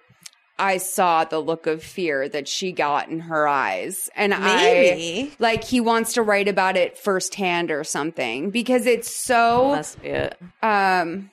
I 0.60 0.77
saw 0.77 1.23
the 1.23 1.39
look 1.39 1.67
of 1.67 1.83
fear 1.83 2.27
that 2.29 2.47
she 2.47 2.71
got 2.71 3.10
in 3.10 3.19
her 3.21 3.47
eyes 3.47 4.10
and 4.15 4.31
Maybe. 4.31 5.23
I 5.33 5.33
like 5.39 5.63
he 5.63 5.81
wants 5.81 6.13
to 6.13 6.21
write 6.21 6.47
about 6.47 6.77
it 6.77 6.97
firsthand 6.97 7.69
or 7.71 7.83
something 7.83 8.49
because 8.49 8.86
it's 8.86 9.13
so 9.15 9.71
Must 9.71 10.01
be 10.01 10.10
it. 10.10 10.38
um 10.63 11.29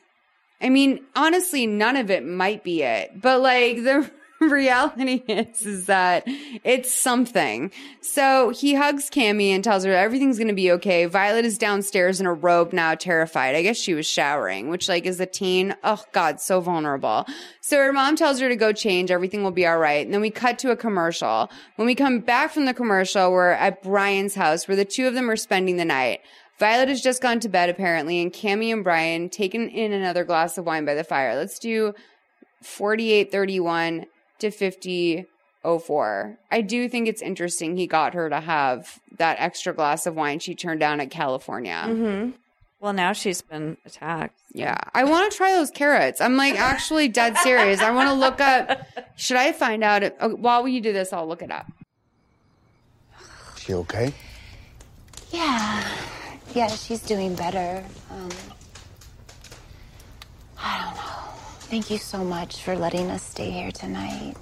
I 0.61 0.71
mean, 0.71 1.05
honestly, 1.15 1.67
none 1.67 1.97
of 1.97 2.11
it 2.11 2.25
might 2.25 2.65
be 2.65 2.83
it, 2.83 3.21
but 3.21 3.41
like 3.41 3.77
the 3.77 4.11
reality 4.51 5.23
is, 5.27 5.63
is 5.63 5.87
that 5.87 6.25
it's 6.27 6.93
something. 6.93 7.71
So 8.01 8.51
he 8.51 8.75
hugs 8.75 9.11
Cammy 9.11 9.49
and 9.49 9.63
tells 9.63 9.85
her 9.85 9.93
everything's 9.93 10.39
going 10.39 10.49
to 10.49 10.55
be 10.55 10.73
okay. 10.73 11.07
Violet 11.07 11.45
is 11.45 11.59
downstairs 11.59 12.21
in 12.21 12.27
a 12.27 12.33
robe 12.33 12.73
now, 12.73 12.95
terrified. 12.95 13.55
I 13.55 13.63
guess 13.63 13.77
she 13.77 13.95
was 13.95 14.07
showering, 14.07 14.69
which 14.69 14.89
like 14.89 15.07
is 15.07 15.21
a 15.21 15.27
teen, 15.27 15.75
oh 15.85 16.03
God, 16.13 16.41
so 16.41 16.61
vulnerable. 16.61 17.27
So 17.61 17.79
her 17.79 17.93
mom 17.93 18.17
tells 18.17 18.41
her 18.41 18.49
to 18.49 18.57
go 18.57 18.73
change. 18.73 19.11
Everything 19.11 19.43
will 19.43 19.51
be 19.51 19.67
all 19.67 19.79
right. 19.79 20.05
And 20.05 20.13
then 20.13 20.21
we 20.21 20.31
cut 20.31 20.59
to 20.61 20.71
a 20.71 20.77
commercial. 20.77 21.51
When 21.77 21.87
we 21.87 21.95
come 21.95 22.21
back 22.21 22.53
from 22.53 22.67
the 22.67 22.75
commercial, 22.75 23.33
we're 23.33 23.51
at 23.51 23.83
Brian's 23.83 24.35
house 24.35 24.69
where 24.69 24.77
the 24.77 24.85
two 24.85 25.07
of 25.07 25.15
them 25.15 25.31
are 25.31 25.37
spending 25.37 25.77
the 25.77 25.85
night. 25.85 26.21
Violet 26.59 26.89
has 26.89 27.01
just 27.01 27.21
gone 27.21 27.41
to 27.41 27.49
bed 27.49 27.69
apparently, 27.69 28.23
and 28.23 28.33
Cammy 28.33 28.73
and 28.73 28.85
Brian 28.85 29.29
taken 29.29 29.69
in 29.69 29.93
another 29.93 30.25
glass 30.25 30.57
of 30.57 30.65
wine 30.65 30.85
by 30.85 30.95
the 30.95 31.03
fire. 31.03 31.35
Let's 31.35 31.59
do 31.59 31.95
4831 32.63 34.07
to 34.39 34.51
5004. 34.51 36.39
I 36.51 36.61
do 36.61 36.89
think 36.89 37.09
it's 37.09 37.23
interesting 37.23 37.77
he 37.77 37.87
got 37.87 38.15
her 38.15 38.29
to 38.29 38.41
have 38.41 39.01
that 39.19 39.37
extra 39.39 39.73
glass 39.73 40.07
of 40.07 40.15
wine 40.15 40.39
she 40.39 40.55
turned 40.55 40.81
down 40.81 41.01
at 41.01 41.11
California. 41.11 41.85
Mm-hmm. 41.87 42.31
Well, 42.81 42.93
now 42.93 43.15
she's 43.15 43.41
been 43.41 43.79
attacked. 43.87 44.39
Yeah. 44.53 44.77
I 44.93 45.05
want 45.05 45.33
to 45.33 45.37
try 45.37 45.53
those 45.53 45.71
carrots. 45.71 46.21
I'm 46.21 46.37
like 46.37 46.55
actually 46.59 47.09
dead 47.09 47.39
serious. 47.39 47.81
I 47.81 47.91
want 47.93 48.11
to 48.11 48.15
look 48.15 48.41
up. 48.41 48.87
Should 49.17 49.39
I 49.39 49.53
find 49.53 49.83
out? 49.83 50.03
If, 50.03 50.13
oh, 50.21 50.35
while 50.35 50.69
you 50.69 50.83
do 50.83 50.93
this, 50.93 51.13
I'll 51.13 51.27
look 51.27 51.41
it 51.41 51.51
up. 51.51 51.67
She 53.57 53.73
okay? 53.73 54.13
Yeah. 55.31 55.89
Yeah, 56.55 56.69
she's 56.69 57.01
doing 57.01 57.35
better. 57.35 57.83
Um, 58.11 58.29
I 60.59 60.85
don't 60.85 60.95
know. 60.97 61.24
Thank 61.75 61.91
you 61.91 61.99
so 61.99 62.23
much 62.23 62.63
for 62.63 62.77
letting 62.77 63.11
us 63.11 63.21
stay 63.21 63.51
here 63.51 63.73
tonight. 63.73 64.37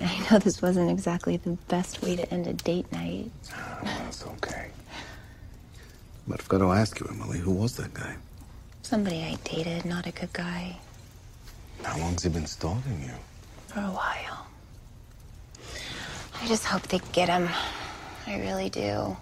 I 0.00 0.26
know 0.28 0.40
this 0.40 0.60
wasn't 0.60 0.90
exactly 0.90 1.36
the 1.36 1.50
best 1.68 2.02
way 2.02 2.16
to 2.16 2.28
end 2.34 2.48
a 2.48 2.52
date 2.52 2.90
night. 2.90 3.30
Oh, 3.54 3.78
That's 3.84 4.26
okay. 4.26 4.70
But 6.26 6.40
I've 6.40 6.48
got 6.48 6.58
to 6.58 6.72
ask 6.72 6.98
you, 6.98 7.06
Emily, 7.08 7.38
who 7.38 7.52
was 7.52 7.76
that 7.76 7.94
guy? 7.94 8.16
Somebody 8.82 9.22
I 9.22 9.36
dated, 9.44 9.84
not 9.84 10.08
a 10.08 10.10
good 10.10 10.32
guy, 10.32 10.76
How 11.84 11.96
long's 12.00 12.24
he 12.24 12.28
been 12.28 12.46
stalking 12.46 13.00
you? 13.00 13.14
for 13.68 13.78
a 13.78 13.82
while. 13.84 14.48
I 16.42 16.48
just 16.48 16.64
hope 16.64 16.88
they 16.88 17.00
get 17.12 17.28
him. 17.28 17.48
I 18.26 18.40
really 18.40 18.68
do. 18.68 19.16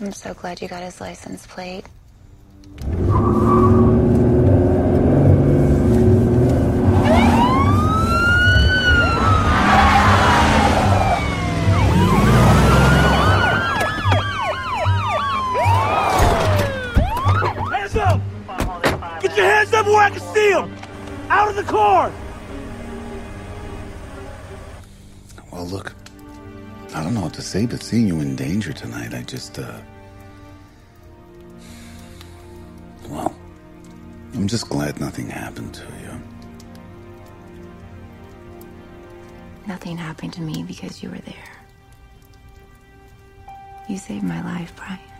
I'm 0.00 0.12
so 0.12 0.32
glad 0.32 0.62
you 0.62 0.68
got 0.68 0.84
his 0.84 1.00
license 1.00 1.44
plate. 1.44 1.86
I 20.04 20.10
can 20.10 20.20
see 20.34 20.50
them! 20.50 20.76
Out 21.30 21.48
of 21.48 21.56
the 21.56 21.62
car! 21.62 22.12
Well, 25.50 25.64
look. 25.64 25.94
I 26.94 27.02
don't 27.02 27.14
know 27.14 27.22
what 27.22 27.32
to 27.34 27.42
say, 27.42 27.64
but 27.64 27.82
seeing 27.82 28.06
you 28.06 28.20
in 28.20 28.36
danger 28.36 28.74
tonight, 28.74 29.14
I 29.14 29.22
just, 29.22 29.58
uh. 29.58 29.80
Well, 33.08 33.34
I'm 34.34 34.46
just 34.46 34.68
glad 34.68 35.00
nothing 35.00 35.30
happened 35.30 35.72
to 35.72 35.84
you. 36.02 36.20
Nothing 39.66 39.96
happened 39.96 40.34
to 40.34 40.42
me 40.42 40.64
because 40.64 41.02
you 41.02 41.08
were 41.08 41.18
there. 41.20 41.50
You 43.88 43.96
saved 43.96 44.24
my 44.24 44.44
life, 44.44 44.76
Brian. 44.76 45.13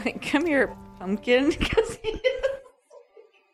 like, 0.04 0.22
come 0.22 0.46
here, 0.46 0.74
pumpkin, 0.98 1.50
because 1.58 1.96
he 2.02 2.08
is 2.08 2.44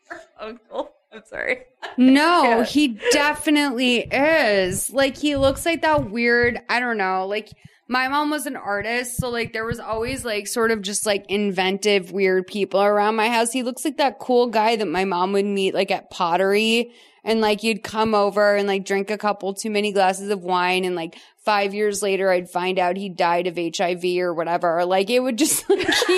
uncle. 0.39 0.91
I'm 1.11 1.23
sorry. 1.25 1.63
No, 1.97 2.63
he 2.63 2.99
definitely 3.11 3.99
is. 3.99 4.91
Like 4.91 5.17
he 5.17 5.35
looks 5.35 5.65
like 5.65 5.81
that 5.81 6.11
weird, 6.11 6.59
I 6.69 6.79
don't 6.79 6.97
know, 6.97 7.25
like 7.25 7.49
my 7.87 8.09
mom 8.09 8.29
was 8.29 8.45
an 8.45 8.57
artist, 8.57 9.17
so 9.17 9.29
like 9.29 9.53
there 9.53 9.65
was 9.65 9.79
always 9.79 10.25
like 10.25 10.47
sort 10.47 10.71
of 10.71 10.81
just 10.81 11.05
like 11.05 11.25
inventive 11.29 12.11
weird 12.11 12.45
people 12.45 12.81
around 12.81 13.15
my 13.15 13.29
house. 13.29 13.51
He 13.51 13.63
looks 13.63 13.85
like 13.85 13.97
that 13.97 14.19
cool 14.19 14.47
guy 14.47 14.75
that 14.75 14.87
my 14.87 15.05
mom 15.05 15.31
would 15.31 15.45
meet 15.45 15.73
like 15.73 15.89
at 15.89 16.09
pottery 16.09 16.91
and 17.23 17.41
like 17.41 17.63
you'd 17.63 17.83
come 17.83 18.13
over 18.15 18.55
and 18.55 18.67
like 18.67 18.85
drink 18.85 19.09
a 19.11 19.17
couple 19.17 19.53
too 19.53 19.69
many 19.69 19.91
glasses 19.91 20.29
of 20.29 20.41
wine 20.43 20.85
and 20.85 20.95
like 20.95 21.15
5 21.45 21.73
years 21.73 22.01
later 22.01 22.29
I'd 22.29 22.49
find 22.49 22.77
out 22.77 22.97
he 22.97 23.07
died 23.09 23.47
of 23.47 23.55
HIV 23.57 24.03
or 24.19 24.33
whatever. 24.33 24.83
Like 24.85 25.09
it 25.09 25.19
would 25.21 25.37
just 25.37 25.69
like 25.69 25.87
he 26.07 26.13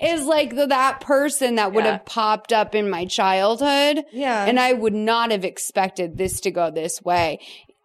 is 0.00 0.24
like 0.26 0.54
the, 0.56 0.66
that 0.66 1.00
person 1.00 1.54
that 1.56 1.72
would 1.72 1.84
Yeah. 1.84 1.92
have 1.92 2.04
popped 2.04 2.52
up 2.52 2.74
in 2.74 2.90
my 2.90 3.04
childhood. 3.06 4.04
Yeah. 4.12 4.44
And 4.44 4.58
I 4.58 4.72
would 4.72 4.94
not 4.94 5.30
have 5.30 5.44
expected 5.44 6.16
this 6.18 6.40
to 6.42 6.50
go 6.50 6.70
this 6.70 7.00
way. 7.02 7.40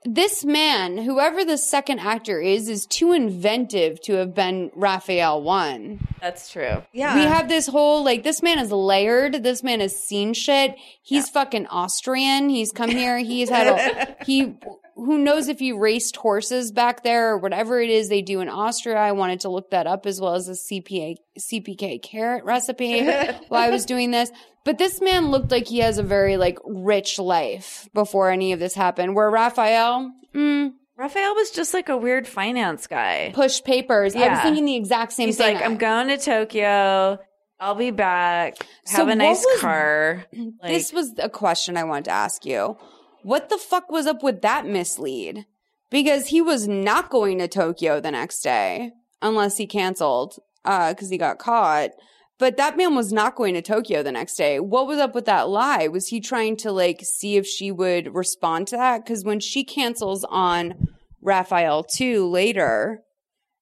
This 0.07 0.45
man, 0.45 0.99
whoever 0.99 1.43
the 1.43 1.57
second 1.57 1.99
actor 1.99 2.39
is, 2.39 2.69
is 2.69 2.85
too 2.85 3.11
inventive 3.11 3.99
to 4.01 4.13
have 4.13 4.35
been 4.35 4.71
Raphael 4.75 5.41
one. 5.41 6.07
That's 6.21 6.51
true. 6.51 6.83
yeah. 6.93 7.15
We 7.15 7.21
have 7.21 7.49
this 7.49 7.65
whole 7.67 8.03
like 8.03 8.23
this 8.23 8.43
man 8.43 8.59
is 8.59 8.71
layered. 8.71 9.41
This 9.43 9.63
man 9.63 9.79
has 9.79 9.95
seen 9.95 10.33
shit. 10.33 10.75
He's 11.01 11.27
fucking 11.29 11.67
Austrian. 11.67 12.49
He's 12.49 12.71
come 12.71 12.91
here. 12.91 13.17
He's 13.17 13.49
had 13.49 13.67
a 13.67 14.15
he. 14.25 14.55
Who 14.95 15.17
knows 15.17 15.47
if 15.49 15.59
he 15.59 15.71
raced 15.73 16.15
horses 16.15 16.71
back 16.71 17.03
there 17.03 17.31
or 17.31 17.37
whatever 17.37 17.81
it 17.81 17.89
is 17.89 18.07
they 18.07 18.21
do 18.21 18.39
in 18.39 18.47
Austria? 18.49 18.95
I 18.95 19.11
wanted 19.11 19.41
to 19.41 19.49
look 19.49 19.71
that 19.71 19.87
up 19.87 20.05
as 20.05 20.21
well 20.21 20.35
as 20.35 20.47
a 20.47 20.53
CPA 20.53 21.17
CPK 21.37 22.01
carrot 22.01 22.43
recipe 22.45 23.05
while 23.49 23.61
I 23.61 23.69
was 23.69 23.85
doing 23.85 24.11
this. 24.11 24.31
But 24.63 24.77
this 24.77 25.01
man 25.01 25.31
looked 25.31 25.51
like 25.51 25.67
he 25.67 25.79
has 25.79 25.97
a 25.97 26.03
very 26.03 26.37
like 26.37 26.57
rich 26.65 27.19
life 27.19 27.87
before 27.93 28.29
any 28.29 28.53
of 28.53 28.59
this 28.59 28.73
happened. 28.73 29.15
Where 29.15 29.29
Raphael, 29.29 30.11
mm, 30.33 30.71
Raphael 30.97 31.35
was 31.35 31.51
just 31.51 31.73
like 31.73 31.89
a 31.89 31.97
weird 31.97 32.25
finance 32.27 32.87
guy. 32.87 33.31
pushed 33.35 33.65
papers. 33.65 34.15
Yeah. 34.15 34.21
I 34.25 34.29
was 34.29 34.39
thinking 34.39 34.63
the 34.65 34.75
exact 34.77 35.11
same 35.11 35.27
He's 35.27 35.37
thing. 35.37 35.55
He's 35.55 35.61
like, 35.61 35.65
I'm 35.69 35.77
going 35.77 36.07
to 36.07 36.17
Tokyo. 36.17 37.19
I'll 37.59 37.75
be 37.75 37.91
back. 37.91 38.55
So 38.85 38.97
Have 38.97 39.09
a 39.09 39.15
nice 39.15 39.43
was- 39.45 39.59
car. 39.61 40.25
Like, 40.33 40.71
this 40.71 40.91
was 40.93 41.13
a 41.19 41.29
question 41.29 41.77
I 41.77 41.83
wanted 41.83 42.05
to 42.05 42.11
ask 42.11 42.45
you. 42.45 42.77
What 43.25 43.49
the 43.49 43.57
fuck 43.57 43.89
was 43.89 44.05
up 44.05 44.21
with 44.21 44.43
that 44.43 44.67
mislead? 44.67 45.47
Because 45.89 46.27
he 46.27 46.43
was 46.43 46.67
not 46.67 47.09
going 47.09 47.39
to 47.39 47.47
Tokyo 47.47 47.99
the 47.99 48.11
next 48.11 48.43
day 48.43 48.91
unless 49.19 49.57
he 49.57 49.65
canceled 49.65 50.37
uh, 50.63 50.93
because 50.93 51.09
he 51.09 51.17
got 51.17 51.39
caught. 51.39 51.89
But 52.37 52.57
that 52.57 52.77
man 52.77 52.93
was 52.93 53.11
not 53.11 53.35
going 53.35 53.55
to 53.55 53.63
Tokyo 53.63 54.03
the 54.03 54.11
next 54.11 54.35
day. 54.35 54.59
What 54.59 54.85
was 54.85 54.99
up 54.99 55.15
with 55.15 55.25
that 55.25 55.49
lie? 55.49 55.87
Was 55.87 56.09
he 56.09 56.21
trying 56.21 56.55
to 56.57 56.71
like 56.71 57.01
see 57.01 57.35
if 57.35 57.47
she 57.47 57.71
would 57.71 58.13
respond 58.13 58.67
to 58.67 58.77
that? 58.77 59.03
Because 59.03 59.23
when 59.23 59.39
she 59.39 59.63
cancels 59.63 60.23
on 60.29 60.75
Raphael 61.19 61.83
2 61.83 62.29
later, 62.29 62.99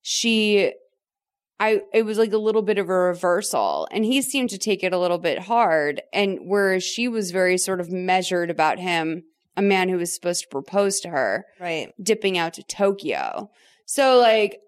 she 0.02 0.74
I 1.58 1.84
it 1.94 2.04
was 2.04 2.18
like 2.18 2.34
a 2.34 2.38
little 2.38 2.64
bit 2.64 2.80
of 2.80 2.90
a 2.90 2.94
reversal 2.94 3.88
and 3.92 4.04
he 4.04 4.22
seemed 4.22 4.50
to 4.50 4.58
take 4.58 4.84
it 4.84 4.92
a 4.92 5.00
little 5.00 5.20
bit 5.20 5.40
hard 5.40 6.02
and 6.12 6.40
whereas 6.42 6.84
she 6.84 7.08
was 7.08 7.32
very 7.32 7.58
sort 7.58 7.80
of 7.80 7.90
measured 7.90 8.50
about 8.50 8.78
him 8.80 9.24
a 9.56 9.62
man 9.62 9.90
who 9.90 9.98
was 9.98 10.14
supposed 10.14 10.42
to 10.42 10.48
propose 10.48 11.00
to 11.02 11.10
her 11.10 11.46
right. 11.60 11.94
dipping 12.02 12.38
out 12.38 12.54
to 12.54 12.64
Tokyo. 12.64 13.50
So 13.86 14.18
like 14.18 14.60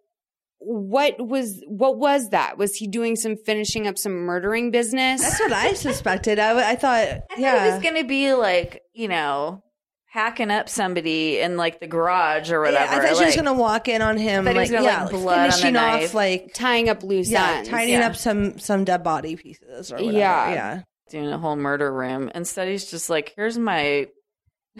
what 0.60 1.16
was 1.20 1.62
what 1.68 1.98
was 1.98 2.30
that? 2.30 2.58
Was 2.58 2.76
he 2.76 2.88
doing 2.88 3.16
some 3.16 3.36
finishing 3.36 3.88
up 3.88 3.98
some 3.98 4.14
murdering 4.14 4.72
business? 4.72 5.22
That's 5.22 5.40
what 5.40 5.54
I 5.54 5.74
suspected. 5.76 6.40
I, 6.40 6.50
w- 6.50 6.66
I 6.66 6.76
thought, 6.76 7.00
I 7.08 7.14
thought 7.30 7.40
yeah. 7.40 7.66
he 7.66 7.72
was 7.72 7.84
going 7.84 7.96
to 8.02 8.08
be 8.08 8.34
like, 8.34 8.82
you 8.94 9.08
know, 9.08 9.62
hacking 10.08 10.50
up 10.50 10.70
somebody 10.70 11.40
in 11.40 11.58
like 11.58 11.80
the 11.82 11.88
garage 11.88 12.50
or 12.50 12.64
Yeah, 12.66 12.72
whatever. 12.72 12.94
I 13.02 13.08
thought 13.10 13.18
she 13.18 13.26
was 13.26 13.36
gonna 13.36 13.54
walk 13.54 13.90
in 13.90 14.02
on 14.02 14.18
him, 14.18 14.48
I 14.48 14.54
thought 14.54 14.54
he 14.54 14.60
like 14.60 14.72
gonna, 14.72 14.84
yeah, 14.86 15.04
like, 15.04 15.14
like, 15.14 15.22
blood 15.22 15.38
on 15.40 15.46
the 15.48 15.52
finishing 15.52 15.74
knife. 15.74 16.04
off, 16.06 16.14
like 16.14 16.54
tying 16.54 16.88
up 16.90 17.04
loose 17.04 17.30
yeah, 17.30 17.52
ends. 17.58 17.70
tidying 17.70 18.00
Yeah. 18.00 18.08
up 18.08 18.16
some 18.16 18.58
some 18.58 18.86
dead 18.86 19.04
body 19.04 19.36
pieces 19.36 19.92
or 19.92 19.96
whatever. 19.98 20.18
Yeah. 20.18 20.50
Yeah, 20.54 20.82
doing 21.10 21.28
a 21.28 21.38
whole 21.38 21.58
murder 21.58 21.94
room. 21.94 22.32
Instead, 22.34 22.70
he's 22.70 22.90
just 22.90 23.10
like, 23.10 23.34
here's 23.36 23.58
my 23.58 24.08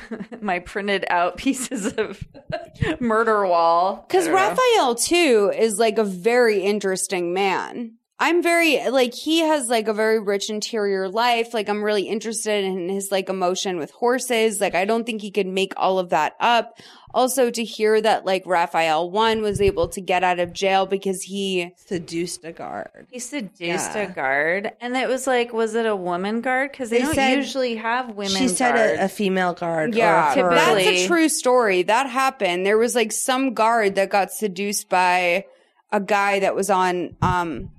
my 0.42 0.60
printed 0.60 1.06
out 1.10 1.38
pieces 1.38 1.94
of 1.98 2.24
murder 3.00 3.46
wall. 3.48 4.06
Because. 4.08 4.28
Raphael 4.30 4.96
too 4.96 5.52
is 5.56 5.78
like 5.78 5.98
a 5.98 6.04
very 6.04 6.62
interesting 6.62 7.34
man. 7.34 7.94
I'm 8.18 8.42
very 8.42 8.90
like 8.90 9.14
he 9.14 9.40
has 9.40 9.68
like 9.68 9.90
a 9.90 9.94
very 9.94 10.20
rich 10.20 10.50
interior 10.50 11.10
life. 11.10 11.54
Like 11.54 11.68
I'm 11.68 11.84
really 11.84 12.04
interested 12.04 12.64
in 12.64 12.88
his 12.88 13.12
like 13.12 13.28
emotion 13.28 13.78
with 13.78 13.92
horses. 13.92 14.62
Like 14.62 14.74
I 14.74 14.86
don't 14.86 15.06
think 15.06 15.22
he 15.22 15.32
could 15.32 15.48
make 15.48 15.74
all 15.76 16.00
of 16.00 16.12
that 16.12 16.34
up. 16.40 16.80
Also 17.16 17.50
to 17.50 17.64
hear 17.64 18.02
that 18.02 18.26
like 18.26 18.44
Raphael 18.46 19.10
one 19.10 19.42
was 19.42 19.62
able 19.62 19.88
to 19.88 20.02
get 20.02 20.22
out 20.22 20.38
of 20.40 20.52
jail 20.52 20.86
because 20.86 21.22
he 21.24 21.72
seduced 21.78 22.44
a 22.44 22.52
guard. 22.52 23.08
He 23.10 23.20
seduced 23.20 23.60
Yeah. 23.96 23.98
a 24.00 24.12
guard, 24.12 24.74
and 24.82 24.98
it 24.98 25.08
was 25.08 25.26
like, 25.26 25.54
was 25.54 25.76
it 25.76 25.86
a 25.86 25.96
woman 25.96 26.42
guard? 26.42 26.72
Because 26.72 26.90
they, 26.90 26.98
They 26.98 27.04
don't 27.06 27.16
said- 27.16 27.38
usually 27.38 27.76
have 27.78 28.10
women. 28.16 28.36
She 28.36 28.50
said 28.50 28.76
a, 28.76 29.06
a 29.06 29.08
female 29.08 29.54
guard. 29.54 29.96
Yeah, 29.96 30.34
or 30.34 30.50
for- 30.50 30.56
that's 30.56 30.86
a 30.86 31.08
true 31.08 31.30
story. 31.30 31.84
That 31.84 32.10
happened. 32.10 32.66
There 32.66 32.78
was 32.78 32.96
like 32.96 33.14
some 33.14 33.54
guard 33.54 33.96
that 33.96 34.10
got 34.10 34.34
seduced 34.34 34.90
by 34.90 35.46
a 35.94 36.02
guy 36.02 36.40
that 36.42 36.54
was 36.54 36.70
on 36.70 37.16
um 37.22 37.72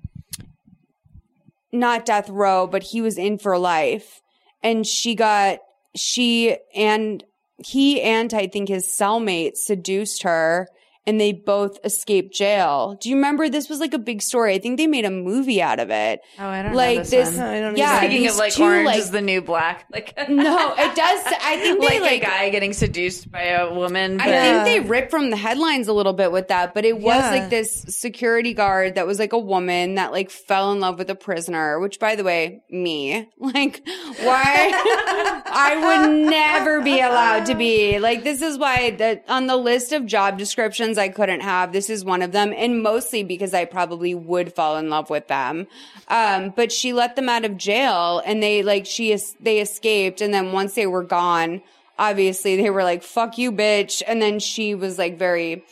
not 1.73 2.07
death 2.07 2.29
row, 2.31 2.67
but 2.67 2.83
he 2.85 3.01
was 3.03 3.19
in 3.19 3.39
for 3.39 3.59
life. 3.59 4.23
And 4.63 4.87
she 4.87 5.15
got 5.15 5.59
she 5.95 6.57
and 6.75 7.23
he 7.65 8.01
and 8.03 8.33
I 8.35 8.47
think 8.47 8.69
his 8.69 8.87
cellmate 8.87 9.57
seduced 9.57 10.23
her 10.25 10.69
and 11.07 11.21
they 11.21 11.33
both 11.33 11.79
escaped 11.85 12.35
jail. 12.35 12.97
Do 13.01 13.09
you 13.09 13.17
remember 13.17 13.49
this 13.49 13.69
was 13.69 13.81
like 13.81 13.95
a 13.95 13.99
big 13.99 14.23
story? 14.23 14.55
I 14.55 14.59
think 14.59 14.77
they 14.79 14.87
made 14.87 15.05
a 15.05 15.11
movie 15.11 15.63
out 15.63 15.79
of 15.79 15.91
it. 15.91 16.21
Oh, 16.39 16.47
I 16.47 16.63
don't 16.63 16.75
like 16.75 16.97
know 16.99 17.03
this. 17.05 17.11
this 17.11 17.29
one. 17.39 17.39
No, 17.47 17.51
I 17.53 17.61
don't 17.61 17.77
yeah, 17.77 17.99
Speaking 17.99 18.23
these 18.23 18.33
of 18.33 18.39
like 18.39 18.53
two, 18.53 18.63
orange 18.65 18.87
like- 18.87 18.99
is 18.99 19.11
the 19.11 19.21
new 19.21 19.41
black, 19.43 19.87
like 19.93 20.15
no, 20.29 20.75
it 20.77 20.95
does. 20.95 21.21
I 21.43 21.59
think 21.63 21.81
they 21.81 21.87
like, 21.87 22.01
like, 22.01 22.23
a 22.23 22.25
guy 22.27 22.51
getting 22.51 22.73
seduced 22.73 23.31
by 23.31 23.43
a 23.43 23.73
woman. 23.73 24.21
I 24.21 24.29
Yeah. 24.29 24.65
think 24.65 24.83
they 24.85 24.89
ripped 24.89 25.11
from 25.11 25.31
the 25.31 25.37
headlines 25.37 25.89
a 25.89 25.93
little 25.93 26.13
bit 26.13 26.33
with 26.33 26.49
that, 26.49 26.75
but 26.75 26.85
it 26.85 26.97
was 26.99 27.05
Yeah. 27.23 27.31
like 27.31 27.51
this 27.51 27.83
security 27.89 28.55
guard 28.55 28.97
that 28.97 29.07
was 29.07 29.19
like 29.19 29.33
a 29.33 29.39
woman 29.39 29.95
that 29.97 30.13
like 30.13 30.31
fell 30.31 30.73
in 30.73 30.81
love 30.81 30.99
with 30.99 31.09
a 31.11 31.15
prisoner, 31.15 31.79
which 31.81 31.99
by 32.01 32.17
the 32.17 32.25
way, 32.25 32.63
me. 32.71 33.29
Like, 33.39 33.81
why? 34.23 34.73
I 35.47 35.77
would 36.07 36.27
never 36.29 36.81
be 36.83 37.01
allowed 37.01 37.47
to 37.47 37.55
be. 37.55 37.99
Like, 37.99 38.25
this 38.25 38.43
is 38.43 38.59
why 38.59 38.91
that 38.93 39.25
on 39.29 39.47
the 39.47 39.57
list 39.57 39.93
of 39.93 40.05
job 40.05 40.37
descriptions 40.39 40.96
I 40.99 41.09
couldn't 41.09 41.41
have, 41.41 41.73
this 41.73 41.91
is 41.91 42.05
one 42.05 42.23
of 42.23 42.33
them. 42.33 42.53
And 42.57 42.83
mostly 42.83 43.23
because 43.23 43.55
I 43.55 43.65
probably 43.65 44.15
would 44.15 44.53
fall 44.55 44.77
in 44.77 44.91
love 44.91 45.11
with 45.11 45.29
them. 45.29 45.67
Um, 46.09 46.53
but 46.55 46.73
she 46.73 46.93
let 46.93 47.17
them 47.17 47.29
out 47.29 47.45
of 47.45 47.57
jail 47.57 48.23
and 48.25 48.43
they 48.43 48.63
like, 48.63 48.87
she, 48.87 49.17
they 49.41 49.61
escaped. 49.61 50.21
And 50.21 50.33
then 50.33 50.53
once 50.53 50.75
they 50.75 50.87
were 50.87 51.05
gone, 51.05 51.63
obviously 51.99 52.57
they 52.57 52.71
were 52.71 52.85
like, 52.85 53.03
fuck 53.03 53.39
you, 53.39 53.53
bitch. 53.53 54.03
And 54.07 54.21
then 54.21 54.39
she 54.39 54.75
was 54.75 54.99
like 54.99 55.19
very, 55.19 55.65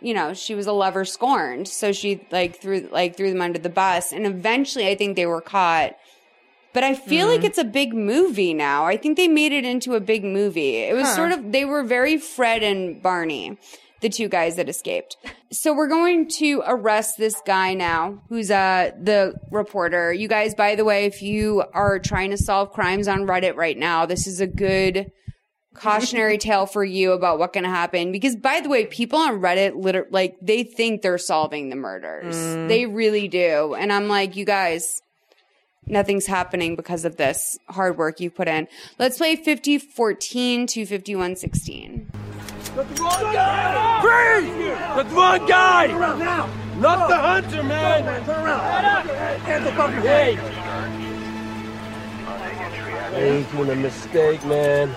you 0.00 0.14
know, 0.14 0.34
she 0.34 0.54
was 0.54 0.66
a 0.66 0.72
lover 0.72 1.04
scorned. 1.04 1.68
So 1.68 1.92
she 1.92 2.26
like 2.30 2.60
threw, 2.60 2.88
like 2.92 3.16
threw 3.16 3.30
them 3.30 3.42
under 3.42 3.58
the 3.58 3.68
bus. 3.68 4.12
And 4.12 4.26
eventually 4.26 4.88
I 4.88 4.94
think 4.94 5.16
they 5.16 5.26
were 5.26 5.40
caught. 5.40 5.96
But 6.72 6.84
I 6.84 6.94
feel 6.94 7.26
like 7.26 7.42
it's 7.42 7.58
a 7.58 7.64
big 7.64 7.92
movie 7.92 8.54
now. 8.54 8.86
I 8.86 8.96
think 8.96 9.16
they 9.16 9.26
made 9.26 9.50
it 9.50 9.64
into 9.64 9.96
a 9.96 10.00
big 10.00 10.22
movie. 10.22 10.76
It 10.76 10.94
was 10.94 11.12
sort 11.16 11.32
of, 11.32 11.50
they 11.50 11.64
were 11.64 11.82
very 11.82 12.16
Fred 12.16 12.62
and 12.62 13.02
Barney, 13.02 13.58
the 14.00 14.08
two 14.08 14.28
guys 14.28 14.56
that 14.56 14.68
escaped. 14.68 15.16
So 15.52 15.74
we're 15.74 15.88
going 15.88 16.28
to 16.38 16.62
arrest 16.66 17.16
this 17.18 17.40
guy 17.46 17.74
now, 17.74 18.22
who's 18.28 18.50
uh 18.50 18.92
the 19.00 19.34
reporter. 19.50 20.12
You 20.12 20.28
guys, 20.28 20.54
by 20.54 20.74
the 20.74 20.84
way, 20.84 21.04
if 21.04 21.22
you 21.22 21.64
are 21.72 21.98
trying 21.98 22.30
to 22.30 22.38
solve 22.38 22.72
crimes 22.72 23.08
on 23.08 23.20
Reddit 23.26 23.56
right 23.56 23.76
now, 23.78 24.06
this 24.06 24.26
is 24.26 24.40
a 24.40 24.46
good 24.46 25.10
cautionary 25.74 26.38
tale 26.46 26.66
for 26.66 26.84
you 26.84 27.12
about 27.12 27.38
what 27.38 27.52
can 27.52 27.64
happen. 27.64 28.12
Because 28.12 28.36
by 28.36 28.60
the 28.60 28.68
way, 28.68 28.86
people 28.86 29.18
on 29.18 29.40
Reddit, 29.40 29.82
liter- 29.82 30.08
like 30.10 30.36
they 30.40 30.62
think 30.62 31.02
they're 31.02 31.18
solving 31.18 31.68
the 31.68 31.76
murders. 31.76 32.36
Mm. 32.36 32.68
They 32.68 32.86
really 32.86 33.28
do. 33.28 33.74
And 33.74 33.92
I'm 33.92 34.08
like, 34.08 34.36
you 34.36 34.44
guys, 34.44 35.02
nothing's 35.86 36.26
happening 36.26 36.76
because 36.76 37.04
of 37.04 37.16
this 37.16 37.58
hard 37.68 37.98
work 37.98 38.20
you 38.20 38.30
put 38.30 38.48
in. 38.48 38.68
Let's 38.98 39.18
play 39.18 39.36
5014 39.36 40.66
to 40.68 40.86
5116. 42.84 44.00
Freeze! 44.00 44.70
The 44.96 45.04
wrong 45.14 45.46
guy! 45.46 45.86
Not 46.78 47.08
the 47.08 47.16
hunter, 47.16 47.62
man! 47.62 48.24
Turn 48.24 48.44
around! 48.44 49.06
Hands 49.40 49.66
above 49.66 49.92
your 49.92 50.02
head! 50.02 50.38
Hey, 53.12 53.42
he's 53.42 53.52
doing 53.52 53.70
a 53.70 53.74
mistake, 53.74 54.44
man. 54.46 54.88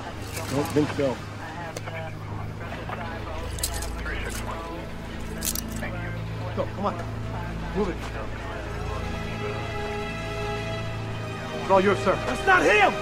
Don't 0.52 0.68
think 0.68 0.90
so. 0.92 1.18
Go, 6.56 6.68
come 6.76 6.86
on. 6.86 6.96
Move 7.76 7.90
it. 7.90 7.96
It's 11.62 11.72
all 11.72 11.82
yours, 11.82 11.98
sir. 12.00 12.16
That's 12.28 12.46
not 12.46 12.64
him! 12.64 12.94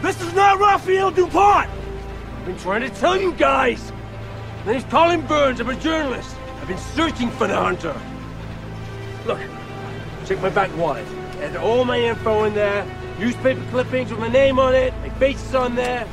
This 0.00 0.20
is 0.22 0.32
not 0.34 0.58
Raphael 0.58 1.10
DuPont! 1.10 1.68
I've 1.68 2.46
been 2.46 2.58
trying 2.58 2.82
to 2.82 2.90
tell 2.90 3.20
you 3.20 3.32
guys! 3.32 3.92
My 4.66 4.72
name's 4.72 4.84
Colin 4.86 5.24
Burns, 5.28 5.60
I'm 5.60 5.68
a 5.68 5.76
journalist. 5.76 6.34
I've 6.60 6.66
been 6.66 6.76
searching 6.78 7.30
for 7.30 7.46
the 7.46 7.54
hunter. 7.54 7.94
Look, 9.24 9.38
check 10.26 10.42
my 10.42 10.48
back 10.50 10.76
wallet. 10.76 11.06
Had 11.38 11.54
all 11.54 11.84
my 11.84 12.00
info 12.00 12.42
in 12.44 12.54
there. 12.54 12.84
Newspaper 13.20 13.64
clippings 13.70 14.10
with 14.10 14.18
my 14.18 14.28
name 14.28 14.58
on 14.58 14.74
it. 14.74 14.92
My 15.02 15.10
face 15.10 15.40
is 15.42 15.54
on 15.54 15.76
there. 15.76 16.04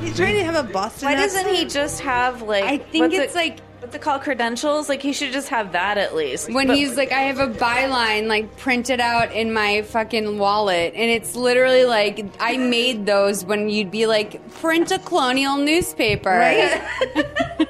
He's 0.00 0.16
trying 0.16 0.34
to 0.34 0.44
have 0.44 0.56
a 0.56 0.64
Boston 0.72 1.08
Why 1.08 1.14
doesn't 1.14 1.38
accent. 1.38 1.56
he 1.56 1.64
just 1.66 2.00
have 2.00 2.42
like? 2.42 2.64
I 2.64 2.78
think 2.78 3.14
it's 3.14 3.32
it- 3.32 3.36
like 3.36 3.60
what's 3.80 3.94
it 3.94 4.00
called? 4.02 4.22
Credentials? 4.22 4.88
Like 4.88 5.02
he 5.02 5.12
should 5.12 5.32
just 5.32 5.48
have 5.48 5.72
that 5.72 5.98
at 5.98 6.14
least. 6.14 6.50
when 6.52 6.66
But- 6.68 6.76
he's 6.76 6.96
like, 6.96 7.12
I 7.12 7.20
have 7.22 7.38
a 7.38 7.46
byline 7.48 8.26
like 8.26 8.56
printed 8.56 9.00
out 9.00 9.32
in 9.32 9.52
my 9.52 9.82
fucking 9.82 10.38
wallet, 10.38 10.94
and 10.94 11.10
it's 11.10 11.36
literally 11.36 11.84
like 11.84 12.24
I 12.40 12.56
made 12.56 13.06
those 13.06 13.44
when 13.44 13.68
you'd 13.68 13.90
be 13.90 14.06
like, 14.06 14.48
print 14.54 14.90
a 14.90 14.98
colonial 14.98 15.56
newspaper, 15.58 16.30
Right? 16.30 16.82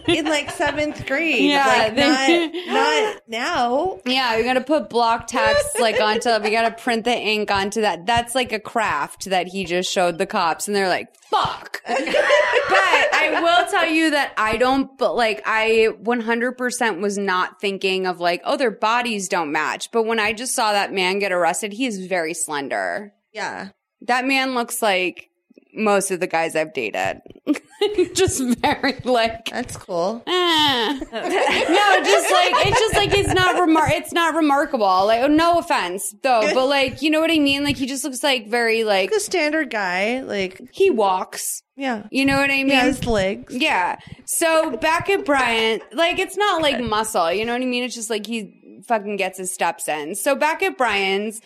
in 0.08 0.24
like 0.26 0.50
seventh 0.52 1.06
grade. 1.06 1.50
Yeah, 1.50 1.66
like 1.66 1.94
they- 1.96 2.46
not 2.66 2.66
not 3.14 3.22
now. 3.28 4.00
Yeah, 4.04 4.36
we 4.36 4.44
gotta 4.44 4.60
put 4.60 4.88
block 4.88 5.26
text 5.26 5.78
like 5.80 6.00
onto. 6.00 6.30
We 6.42 6.50
gotta 6.50 6.74
print 6.74 7.04
the 7.04 7.16
ink 7.16 7.50
onto 7.50 7.80
that. 7.82 8.06
That's 8.06 8.34
like 8.34 8.52
a 8.52 8.60
craft 8.60 9.26
that 9.30 9.48
he 9.48 9.64
just 9.64 9.90
showed 9.90 10.18
the 10.18 10.26
cops, 10.26 10.66
and 10.68 10.76
they're 10.76 10.88
like, 10.88 11.08
"Fuck." 11.30 11.82
but 11.86 11.96
I 11.98 13.40
will 13.42 13.70
tell 13.70 13.86
you 13.86 14.10
that 14.10 14.32
I 14.36 14.56
don't. 14.56 14.96
But 14.98 15.16
like, 15.16 15.42
I 15.46 15.88
100% 16.02 17.00
was 17.00 17.18
not 17.18 17.60
thinking 17.60 18.06
of 18.06 18.20
like, 18.20 18.40
oh, 18.44 18.56
their 18.56 18.70
bodies 18.70 19.28
don't 19.28 19.52
match. 19.52 19.90
But 19.92 20.04
when 20.04 20.18
I 20.20 20.32
just 20.32 20.54
saw 20.54 20.72
that 20.72 20.92
man 20.92 21.18
get 21.18 21.32
arrested, 21.32 21.72
he 21.72 21.86
is 21.86 22.06
very 22.06 22.34
slender. 22.34 23.12
Yeah. 23.32 23.68
That 24.02 24.26
man 24.26 24.54
looks 24.54 24.82
like 24.82 25.30
most 25.76 26.10
of 26.10 26.20
the 26.20 26.26
guys 26.26 26.56
I've 26.56 26.72
dated. 26.72 27.20
just 28.14 28.42
very 28.60 28.98
like 29.04 29.46
That's 29.50 29.76
cool. 29.76 30.22
Eh. 30.26 30.32
no, 30.32 32.02
just 32.02 32.30
like 32.32 32.66
it's 32.66 32.80
just 32.80 32.94
like 32.94 33.14
it's 33.14 33.34
not 33.34 33.56
remar- 33.56 33.90
it's 33.90 34.12
not 34.12 34.34
remarkable. 34.34 35.06
Like 35.06 35.30
no 35.30 35.58
offense 35.58 36.14
though, 36.22 36.50
but 36.54 36.66
like 36.66 37.02
you 37.02 37.10
know 37.10 37.20
what 37.20 37.30
I 37.30 37.38
mean. 37.38 37.62
Like 37.64 37.76
he 37.76 37.86
just 37.86 38.04
looks 38.04 38.22
like 38.22 38.48
very 38.48 38.84
like 38.84 39.12
a 39.12 39.20
standard 39.20 39.70
guy. 39.70 40.22
Like 40.22 40.60
he 40.72 40.90
walks. 40.90 41.62
Yeah. 41.76 42.06
You 42.10 42.24
know 42.24 42.38
what 42.38 42.50
I 42.50 42.56
mean? 42.56 42.68
He 42.68 42.74
has 42.74 43.04
legs. 43.06 43.54
Yeah. 43.54 43.98
So 44.24 44.76
back 44.78 45.10
at 45.10 45.24
Bryant, 45.24 45.82
like 45.92 46.18
it's 46.18 46.36
not 46.36 46.62
like 46.62 46.80
muscle, 46.82 47.30
you 47.32 47.44
know 47.44 47.52
what 47.52 47.62
I 47.62 47.66
mean? 47.66 47.84
It's 47.84 47.94
just 47.94 48.10
like 48.10 48.26
he 48.26 48.82
fucking 48.86 49.16
gets 49.16 49.38
his 49.38 49.52
steps 49.52 49.86
in. 49.86 50.14
So 50.14 50.34
back 50.34 50.62
at 50.62 50.78
Brian's, 50.78 51.40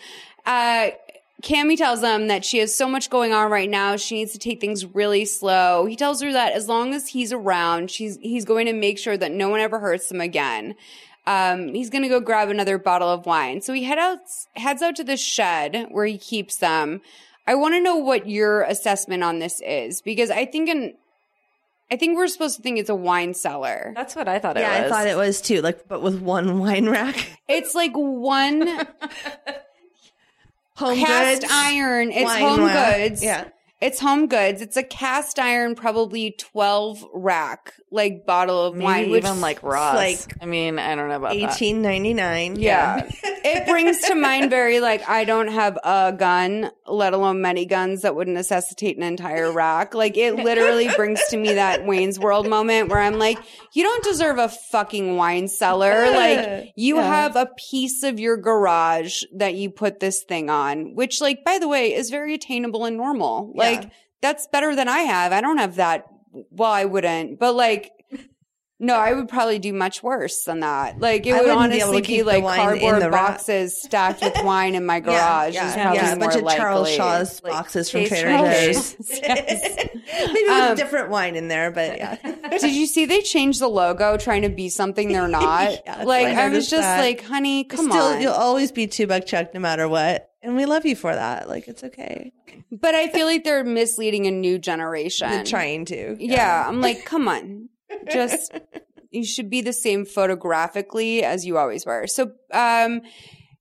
uh, 0.45 0.91
Cammy 1.41 1.75
tells 1.75 2.01
him 2.01 2.27
that 2.27 2.45
she 2.45 2.59
has 2.59 2.73
so 2.73 2.87
much 2.87 3.09
going 3.09 3.33
on 3.33 3.51
right 3.51 3.69
now. 3.69 3.95
She 3.97 4.15
needs 4.15 4.31
to 4.33 4.39
take 4.39 4.61
things 4.61 4.85
really 4.85 5.25
slow. 5.25 5.85
He 5.85 5.95
tells 5.95 6.21
her 6.21 6.31
that 6.31 6.53
as 6.53 6.67
long 6.67 6.93
as 6.93 7.09
he's 7.09 7.33
around, 7.33 7.89
she's 7.89 8.17
he's 8.21 8.45
going 8.45 8.67
to 8.67 8.73
make 8.73 8.99
sure 8.99 9.17
that 9.17 9.31
no 9.31 9.49
one 9.49 9.59
ever 9.59 9.79
hurts 9.79 10.09
him 10.11 10.21
again. 10.21 10.75
Um, 11.27 11.73
he's 11.73 11.89
gonna 11.89 12.09
go 12.09 12.19
grab 12.19 12.49
another 12.49 12.77
bottle 12.77 13.09
of 13.09 13.25
wine. 13.25 13.61
So 13.61 13.73
he 13.73 13.83
head 13.83 13.99
out 13.99 14.19
heads 14.55 14.81
out 14.81 14.95
to 14.97 15.03
the 15.03 15.17
shed 15.17 15.87
where 15.89 16.05
he 16.05 16.17
keeps 16.17 16.57
them. 16.57 17.01
I 17.51 17.55
want 17.55 17.73
to 17.73 17.81
know 17.81 17.97
what 17.97 18.29
your 18.29 18.61
assessment 18.61 19.23
on 19.23 19.39
this 19.39 19.59
is 19.59 20.01
because 20.01 20.31
I 20.31 20.45
think 20.45 20.69
in 20.69 20.93
I 21.91 21.97
think 21.97 22.15
we're 22.15 22.29
supposed 22.29 22.55
to 22.55 22.61
think 22.61 22.79
it's 22.79 22.89
a 22.89 22.95
wine 22.95 23.33
cellar. 23.33 23.91
That's 23.93 24.15
what 24.15 24.29
I 24.29 24.39
thought 24.39 24.55
Yeah, 24.55 24.61
it 24.61 24.67
was. 24.69 24.79
Yeah, 24.79 24.85
I 24.85 24.89
thought 24.89 25.07
it 25.07 25.17
was 25.17 25.41
too. 25.41 25.61
Like, 25.61 25.85
but 25.89 26.01
with 26.01 26.21
one 26.21 26.59
wine 26.59 26.87
rack, 26.87 27.37
It's 27.49 27.75
like 27.75 27.91
one 27.93 28.65
home 30.77 30.97
cast 30.97 31.41
goods, 31.41 31.53
iron. 31.53 32.11
It's 32.13 32.33
home 32.33 32.63
rack. 32.63 32.95
goods. 32.97 33.21
Yeah. 33.21 33.49
It's 33.81 33.99
home 33.99 34.27
goods. 34.27 34.61
It's 34.61 34.77
a 34.77 34.83
cast 34.83 35.39
iron, 35.39 35.75
probably 35.75 36.31
12 36.37 37.03
rack, 37.13 37.73
like 37.93 38.25
bottle 38.25 38.63
of 38.65 38.73
Maybe 38.73 38.85
wine. 38.85 39.11
which- 39.11 39.23
even 39.25 39.41
like 39.41 39.61
Ross. 39.63 39.95
like 39.95 40.17
I 40.41 40.45
mean, 40.45 40.79
I 40.79 40.95
don't 40.95 41.09
know 41.09 41.17
about 41.17 41.33
eighteen 41.33 41.81
ninety 41.81 42.13
nine. 42.13 42.55
Yeah. 42.55 43.09
it 43.23 43.67
brings 43.67 43.99
to 44.03 44.15
mind 44.15 44.49
very 44.49 44.79
like, 44.79 45.07
I 45.09 45.25
don't 45.25 45.49
have 45.49 45.77
a 45.83 46.13
gun, 46.17 46.71
let 46.87 47.13
alone 47.13 47.41
many 47.41 47.65
guns 47.65 48.03
that 48.03 48.15
would 48.15 48.27
necessitate 48.29 48.95
an 48.95 49.03
entire 49.03 49.51
rack. 49.51 49.93
Like 49.93 50.15
it 50.15 50.35
literally 50.35 50.87
brings 50.95 51.19
to 51.31 51.37
me 51.37 51.53
that 51.55 51.85
Wayne's 51.85 52.17
World 52.17 52.47
moment 52.47 52.89
where 52.89 52.99
I'm 52.99 53.19
like, 53.19 53.37
you 53.73 53.83
don't 53.83 54.03
deserve 54.05 54.37
a 54.37 54.47
fucking 54.47 55.17
wine 55.17 55.49
cellar. 55.49 56.11
Like 56.11 56.71
you 56.77 56.95
Yeah. 56.95 57.03
have 57.07 57.35
a 57.35 57.49
piece 57.69 58.03
of 58.03 58.19
your 58.19 58.37
garage 58.37 59.23
that 59.35 59.55
you 59.55 59.69
put 59.69 59.99
this 59.99 60.23
thing 60.23 60.49
on, 60.49 60.95
which 60.95 61.19
like, 61.19 61.43
by 61.43 61.57
the 61.59 61.67
way, 61.67 61.93
is 61.93 62.09
very 62.09 62.33
attainable 62.35 62.85
and 62.85 62.95
normal. 62.95 63.51
Like 63.53 63.91
that's 64.21 64.47
better 64.47 64.75
than 64.75 64.87
I 64.87 64.99
have. 64.99 65.33
I 65.33 65.41
don't 65.41 65.57
have 65.57 65.75
that. 65.75 66.05
Well, 66.49 66.71
I 66.71 66.85
wouldn't, 66.85 67.39
but 67.39 67.53
like, 67.55 67.91
no, 68.83 68.95
I 68.95 69.13
would 69.13 69.29
probably 69.29 69.59
do 69.59 69.73
much 69.73 70.01
worse 70.01 70.43
than 70.45 70.61
that. 70.61 70.99
Like 70.99 71.27
it 71.27 71.33
I 71.33 71.41
would 71.41 71.49
wouldn't 71.55 71.71
be 71.73 71.81
honestly 71.83 72.01
be, 72.01 72.23
like 72.23 72.43
cardboard 72.43 73.11
boxes 73.11 73.79
stacked 73.79 74.21
with 74.23 74.33
wine 74.43 74.73
in 74.73 74.85
my 74.87 74.99
garage. 74.99 75.53
Yeah, 75.61 75.75
yeah, 75.75 75.93
yeah. 75.93 76.13
a 76.13 76.17
bunch 76.17 76.35
of 76.35 76.47
Charles 76.47 76.87
likely. 76.87 76.97
Shaw's 76.97 77.39
boxes 77.41 77.91
from 77.91 78.05
Trader 78.05 78.29
Joe's. 78.29 78.95
Maybe 79.21 80.43
with 80.43 80.49
Um, 80.49 80.75
different 80.77 81.09
wine 81.09 81.35
in 81.35 81.47
there, 81.47 81.69
but 81.69 81.97
yeah. 81.97 82.15
Did 82.59 82.73
you 82.73 82.87
see 82.87 83.05
they 83.05 83.21
changed 83.21 83.59
the 83.59 83.67
logo 83.67 84.17
trying 84.17 84.41
to 84.43 84.49
be 84.49 84.69
something 84.69 85.11
they're 85.11 85.27
not? 85.27 85.71
Yes, 85.85 86.05
like 86.05 86.25
I 86.27 86.45
I, 86.45 86.49
was 86.49 86.67
just 86.69 86.81
that. 86.81 86.99
like, 87.01 87.23
honey, 87.23 87.65
come 87.65 87.91
Still, 87.91 88.01
on. 88.03 88.21
you'll 88.21 88.33
always 88.33 88.71
be 88.71 88.87
two 88.87 89.05
buck 89.05 89.27
chuck 89.27 89.53
no 89.53 89.59
matter 89.59 89.87
what, 89.87 90.30
and 90.41 90.55
we 90.55 90.65
love 90.65 90.85
you 90.85 90.95
for 90.95 91.13
that. 91.13 91.47
Like 91.47 91.67
it's 91.67 91.83
okay. 91.83 92.33
But 92.71 92.95
I 92.95 93.09
feel 93.09 93.27
like 93.27 93.43
they're 93.43 93.63
misleading 93.63 94.27
a 94.27 94.31
new 94.31 94.57
generation. 94.59 95.29
They're 95.29 95.43
trying 95.43 95.85
to. 95.85 96.17
Yeah, 96.19 96.67
I'm 96.67 96.81
like, 96.81 97.05
come 97.05 97.27
on. 97.27 97.69
Just 98.11 98.57
you 99.11 99.25
should 99.25 99.49
be 99.49 99.61
the 99.61 99.73
same 99.73 100.05
photographically 100.05 101.23
as 101.23 101.45
you 101.45 101.57
always 101.57 101.85
were. 101.85 102.07
So 102.07 102.31
um 102.51 103.01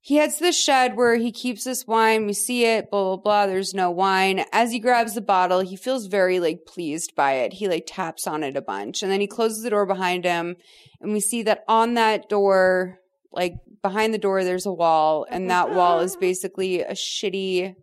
he 0.02 0.16
heads 0.16 0.38
to 0.38 0.44
the 0.44 0.52
shed 0.52 0.96
where 0.96 1.16
he 1.16 1.30
keeps 1.30 1.64
this 1.64 1.86
wine. 1.86 2.26
We 2.26 2.32
see 2.32 2.64
it, 2.64 2.90
blah 2.90 3.16
blah 3.16 3.16
blah. 3.16 3.46
There's 3.46 3.74
no 3.74 3.90
wine. 3.90 4.44
As 4.52 4.72
he 4.72 4.78
grabs 4.78 5.14
the 5.14 5.20
bottle, 5.20 5.60
he 5.60 5.76
feels 5.76 6.06
very 6.06 6.40
like 6.40 6.64
pleased 6.66 7.14
by 7.14 7.32
it. 7.32 7.54
He 7.54 7.68
like 7.68 7.84
taps 7.86 8.26
on 8.26 8.42
it 8.42 8.56
a 8.56 8.62
bunch. 8.62 9.02
And 9.02 9.12
then 9.12 9.20
he 9.20 9.26
closes 9.26 9.62
the 9.62 9.70
door 9.70 9.84
behind 9.84 10.24
him 10.24 10.56
and 11.00 11.12
we 11.12 11.20
see 11.20 11.42
that 11.42 11.64
on 11.68 11.94
that 11.94 12.28
door, 12.28 13.00
like 13.32 13.54
behind 13.82 14.12
the 14.14 14.18
door, 14.18 14.44
there's 14.44 14.66
a 14.66 14.72
wall, 14.72 15.26
and 15.30 15.50
that 15.50 15.74
wall 15.74 16.00
is 16.00 16.16
basically 16.16 16.80
a 16.82 16.92
shitty 16.92 17.74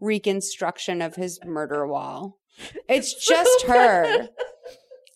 reconstruction 0.00 1.00
of 1.02 1.14
his 1.16 1.38
murder 1.44 1.86
wall. 1.86 2.38
It's 2.88 3.12
just 3.26 3.62
her. 3.66 4.28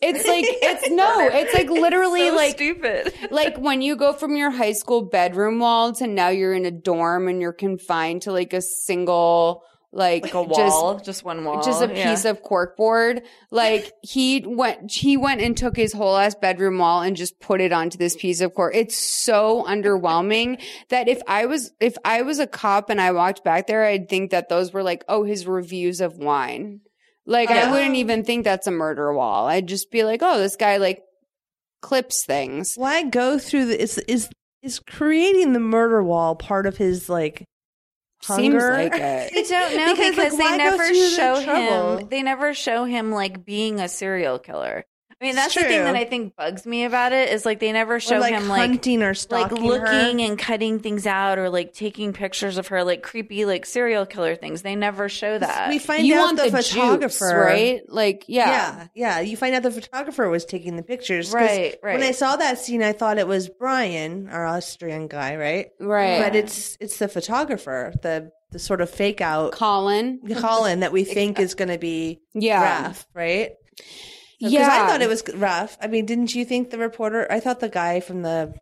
It's 0.01 0.27
like 0.27 0.45
it's 0.49 0.91
no, 0.91 1.21
it's 1.21 1.55
like 1.55 1.69
literally 1.71 2.29
So 2.29 2.35
like 2.35 2.55
stupid. 2.57 3.13
like 3.31 3.57
when 3.59 3.81
you 3.81 3.95
go 3.97 4.13
from 4.13 4.37
your 4.37 4.51
high 4.51 4.73
school 4.73 5.03
bedroom 5.03 5.59
wall 5.61 5.93
to 5.95 6.07
now 6.09 6.29
you're 6.31 6.55
in 6.55 6.65
a 6.67 6.71
dorm 6.73 7.29
and 7.29 7.41
you're 7.41 7.53
confined 7.53 8.23
to 8.23 8.33
like 8.33 8.53
a 8.53 8.61
single 8.63 9.63
like, 9.91 10.25
Like 10.25 10.35
a 10.35 10.43
wall, 10.43 11.01
just, 11.01 11.25
one 11.25 11.45
wall. 11.45 11.63
just 11.63 11.83
a 11.83 11.89
yeah. 11.89 12.11
piece 12.11 12.25
of 12.25 12.43
corkboard. 12.43 13.23
Like 13.51 13.93
he 14.03 14.45
went, 14.47 14.93
he 14.93 15.17
went 15.17 15.41
and 15.41 15.57
took 15.57 15.77
his 15.77 15.93
whole 15.93 16.17
ass 16.17 16.35
bedroom 16.35 16.79
wall 16.79 17.03
and 17.03 17.17
just 17.17 17.41
put 17.41 17.61
it 17.61 17.73
onto 17.73 17.97
this 17.97 18.15
piece 18.15 18.41
of 18.41 18.55
cork. 18.55 18.75
It's 18.75 18.97
so 18.97 19.65
underwhelming 19.67 20.63
that 20.91 21.09
if 21.09 21.23
I 21.27 21.47
was, 21.47 21.73
if 21.81 21.97
I 22.05 22.23
was 22.23 22.39
a 22.39 22.47
cop 22.47 22.91
and 22.91 23.01
I 23.01 23.13
walked 23.13 23.45
back 23.45 23.67
there, 23.67 23.85
I'd 23.85 24.09
think 24.09 24.31
that 24.31 24.49
those 24.49 24.73
were 24.73 24.83
like, 24.83 25.05
oh, 25.09 25.25
his 25.25 25.47
reviews 25.47 26.01
of 26.01 26.19
wine. 26.19 26.81
Like 27.25 27.51
I 27.51 27.71
wouldn't 27.71 27.97
even 27.97 28.25
think 28.25 28.45
that's 28.45 28.67
a 28.67 28.71
murder 28.71 29.13
wall. 29.13 29.47
I'd 29.47 29.69
just 29.69 29.91
be 29.91 30.03
like, 30.03 30.21
oh, 30.23 30.39
this 30.39 30.57
guy 30.57 30.79
like 30.79 31.03
clips 31.83 32.25
things. 32.25 32.75
Why 32.75 33.03
go 33.05 33.39
through 33.39 33.67
the 33.67 33.81
is 33.81 33.99
is 33.99 34.31
is 34.63 34.79
creating 34.81 35.53
the 35.53 35.61
murder 35.61 36.03
wall 36.03 36.35
part 36.37 36.67
of 36.67 36.79
his 36.79 37.09
like 37.11 37.45
Seems 38.23 38.63
like 38.63 38.93
it. 38.95 39.33
I 39.33 39.43
don't 39.43 39.77
know 39.77 39.95
Because, 39.95 40.17
because, 40.17 40.33
like, 40.35 40.51
they 40.51 40.57
never 40.57 40.95
show 40.95 41.41
him. 41.41 42.09
They 42.09 42.23
never 42.23 42.55
show 42.55 42.85
him 42.85 43.13
like 43.13 43.45
being 43.45 43.81
a 43.81 43.89
serial 43.89 44.39
killer. 44.39 44.85
I 45.21 45.25
mean, 45.25 45.35
that's 45.35 45.53
the 45.55 45.63
thing 45.63 45.83
that 45.83 45.97
I 45.97 46.05
think 46.05 46.37
bugs 46.37 46.65
me 46.65 46.85
about 46.85 47.13
it 47.13 47.31
is 47.33 47.45
like 47.45 47.59
they 47.59 47.73
never 47.73 47.99
show 47.99 48.19
like 48.19 48.33
him 48.33 48.47
like 48.49 48.61
hunting 48.61 49.03
or 49.03 49.09
like 49.09 49.17
stalking 49.17 49.65
looking 49.65 50.19
her. 50.21 50.25
and 50.25 50.39
cutting 50.39 50.79
things 50.79 51.09
out 51.09 51.39
or 51.39 51.51
like 51.51 51.73
taking 51.73 52.13
pictures 52.13 52.57
of 52.57 52.69
her 52.69 52.85
like 52.85 53.03
creepy 53.03 53.45
like 53.45 53.67
serial 53.67 54.07
killer 54.07 54.37
things. 54.37 54.63
They 54.63 54.77
never 54.77 55.09
show 55.09 55.37
that. 55.37 55.71
we 55.71 55.81
find 55.81 56.11
out 56.13 56.37
the, 56.37 56.51
photographer, 56.53 57.25
right? 57.47 57.83
Like, 57.89 58.27
yeah. 58.29 58.49
Yeah, 58.49 58.87
yeah. 58.95 59.21
You 59.21 59.37
find 59.37 59.57
out 59.57 59.65
the 59.65 59.73
photographer 59.73 60.29
was 60.29 60.45
taking 60.45 60.77
the 60.77 60.85
pictures. 60.85 61.27
'cause 61.27 61.35
Right, 61.35 61.77
right. 61.83 61.99
When 61.99 62.07
I 62.07 62.13
saw 62.13 62.37
that 62.37 62.59
scene, 62.59 62.83
I 62.85 62.93
thought 62.93 63.19
it 63.19 63.27
was 63.27 63.49
Brian, 63.49 64.29
our 64.29 64.47
Austrian 64.47 65.09
guy, 65.09 65.35
right? 65.35 65.71
Right. 65.81 66.23
But 66.23 66.37
it's 66.37 66.77
it's 66.81 66.99
the 66.99 67.09
photographer, 67.09 67.93
the 68.03 68.31
the 68.53 68.61
sort 68.61 68.81
of 68.81 68.89
fake 68.89 69.21
out 69.21 69.51
Colin. 69.53 70.21
Colin 70.37 70.81
that 70.81 70.93
we 70.93 71.03
think 71.17 71.41
is 71.41 71.55
going 71.55 71.69
to 71.71 71.79
be 71.79 72.21
Yeah. 72.35 72.91
Raph, 72.91 73.05
right? 73.15 73.51
Because 74.39 74.53
Yeah. 74.53 74.69
I 74.85 74.87
thought 74.87 75.03
it 75.03 75.09
was 75.09 75.23
rough. 75.35 75.77
I 75.81 75.87
mean, 75.89 76.07
didn't 76.07 76.35
you 76.35 76.45
think 76.45 76.71
the 76.71 76.79
reporter? 76.79 77.27
I 77.31 77.41
thought 77.41 77.61
the 77.61 77.69
guy 77.69 78.01
from 78.01 78.23
the. 78.23 78.55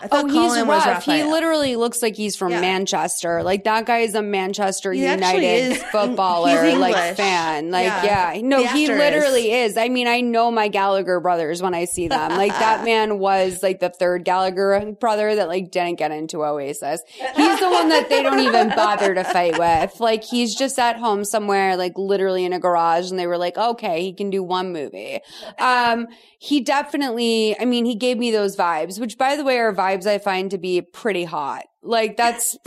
I 0.00 0.08
thought 0.08 0.24
Oh, 0.24 0.26
he's 0.26 0.34
Colin 0.34 0.66
was 0.66 0.84
rough. 0.84 1.04
He 1.04 1.22
literally 1.22 1.76
looks 1.76 2.02
like 2.02 2.16
he's 2.16 2.34
from 2.34 2.50
Yeah. 2.50 2.60
Manchester. 2.60 3.42
Like 3.44 3.62
that 3.64 3.86
guy 3.86 3.98
is 3.98 4.16
a 4.16 4.22
Manchester 4.22 4.92
He 4.92 5.02
United 5.08 5.42
is. 5.72 5.82
footballer, 5.84 6.64
He's 6.64 6.76
like 6.76 7.16
fan. 7.16 7.70
Like 7.70 7.84
Yeah. 7.86 8.32
yeah, 8.34 8.40
no, 8.42 8.66
he 8.66 8.88
literally 8.88 9.52
is. 9.52 9.76
I 9.76 9.88
mean, 9.88 10.08
I 10.08 10.20
know 10.20 10.50
my 10.50 10.66
Gallagher 10.66 11.20
brothers 11.20 11.62
when 11.62 11.72
I 11.74 11.84
see 11.84 12.08
them. 12.08 12.32
Like 12.32 12.50
that 12.50 12.84
man 12.84 13.20
was 13.20 13.62
like 13.62 13.78
the 13.78 13.90
third 13.90 14.24
Gallagher 14.24 14.92
brother 14.98 15.36
that 15.36 15.46
like 15.46 15.70
didn't 15.70 15.98
get 15.98 16.10
into 16.10 16.42
Oasis. 16.42 17.02
He's 17.36 17.60
the 17.60 17.70
one 17.70 17.88
that 17.90 18.08
they 18.08 18.24
don't 18.24 18.40
even 18.40 18.70
bother 18.70 19.14
to 19.14 19.22
fight 19.22 19.56
with. 19.56 20.00
Like 20.00 20.24
he's 20.24 20.56
just 20.56 20.80
at 20.80 20.96
home 20.96 21.24
somewhere, 21.24 21.76
like 21.76 21.92
literally 21.96 22.44
in 22.44 22.52
a 22.52 22.58
garage, 22.58 23.10
and 23.10 23.20
they 23.20 23.28
were 23.28 23.38
like, 23.38 23.56
okay, 23.56 24.02
he 24.02 24.12
can 24.12 24.30
do 24.30 24.42
one 24.42 24.72
movie. 24.72 25.20
Um, 25.58 26.08
he 26.42 26.60
definitely, 26.60 27.56
I 27.60 27.64
mean, 27.64 27.84
he 27.84 27.94
gave 27.94 28.18
me 28.18 28.32
those 28.32 28.56
vibes, 28.56 28.98
which 28.98 29.16
by 29.16 29.36
the 29.36 29.44
way 29.44 29.60
are 29.60 29.72
vibes 29.72 30.06
I 30.06 30.18
find 30.18 30.50
to 30.50 30.58
be 30.58 30.82
pretty 30.82 31.22
hot. 31.22 31.66
Like 31.84 32.16
that's 32.16 32.58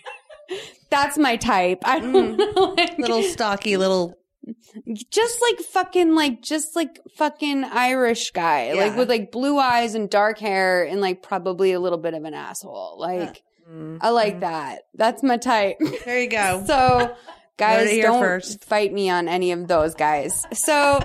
that's 0.90 1.16
my 1.16 1.36
type. 1.36 1.78
I 1.86 2.00
don't 2.00 2.36
mm. 2.36 2.54
know. 2.54 2.74
Like, 2.76 2.98
little 2.98 3.22
stocky, 3.22 3.78
little. 3.78 4.18
just 5.10 5.40
like 5.40 5.60
fucking 5.60 6.14
like 6.14 6.42
just 6.42 6.76
like 6.76 7.00
fucking 7.16 7.64
Irish 7.64 8.32
guy. 8.32 8.74
Like 8.74 8.98
with 8.98 9.08
like 9.08 9.32
blue 9.32 9.58
eyes 9.58 9.94
and 9.94 10.10
dark 10.10 10.38
hair 10.38 10.84
and 10.84 11.00
like 11.00 11.22
probably 11.22 11.72
a 11.72 11.80
little 11.80 11.98
bit 11.98 12.12
of 12.12 12.24
an 12.24 12.34
asshole. 12.34 12.96
Like 12.98 13.42
mm-hmm. 13.66 13.96
I 14.02 14.10
like 14.10 14.40
that. 14.40 14.80
That's 14.92 15.22
my 15.22 15.38
type. 15.38 15.78
There 16.04 16.20
you 16.20 16.28
go. 16.28 16.64
So, 16.66 17.16
guys, 17.56 17.96
don't 17.96 18.20
first. 18.20 18.62
fight 18.66 18.92
me 18.92 19.08
on 19.08 19.26
any 19.26 19.52
of 19.52 19.68
those 19.68 19.94
guys. 19.94 20.44
So, 20.52 21.00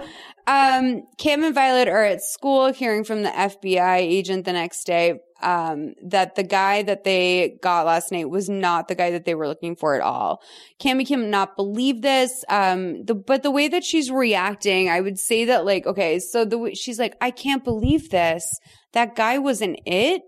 um, 0.48 1.04
Cam 1.18 1.44
and 1.44 1.56
Violet 1.56 1.88
are 1.88 2.04
at 2.04 2.22
school 2.22 2.72
hearing 2.72 3.04
from 3.04 3.24
the 3.24 3.30
FBI 3.30 3.98
agent 3.98 4.46
the 4.46 4.54
next 4.54 4.86
day 4.86 5.20
um, 5.42 5.94
that 6.04 6.36
the 6.36 6.44
guy 6.44 6.84
that 6.84 7.04
they 7.04 7.58
got 7.62 7.86
last 7.86 8.12
night 8.12 8.30
was 8.30 8.50
not 8.50 8.88
the 8.88 8.96
guy 8.96 9.12
that 9.12 9.26
they 9.26 9.36
were 9.36 9.48
looking 9.48 9.76
for 9.76 9.96
at 9.96 10.02
all. 10.02 10.42
Cammy 10.80 11.06
cannot 11.06 11.56
believe 11.56 12.02
this. 12.02 12.44
Um, 12.50 13.04
the, 13.06 13.16
but 13.16 13.44
the 13.44 13.52
way 13.52 13.68
that 13.68 13.84
she's 13.84 14.12
reacting, 14.12 14.90
I 14.90 15.02
would 15.02 15.20
say 15.20 15.46
that 15.46 15.66
like, 15.66 15.86
okay, 15.86 16.20
so 16.20 16.46
the 16.46 16.74
she's 16.74 17.00
like, 17.00 17.16
I 17.22 17.32
can't 17.32 17.64
believe 17.64 18.10
this. 18.10 18.60
That 18.94 19.16
guy 19.16 19.38
wasn't 19.40 19.80
it. 19.86 20.22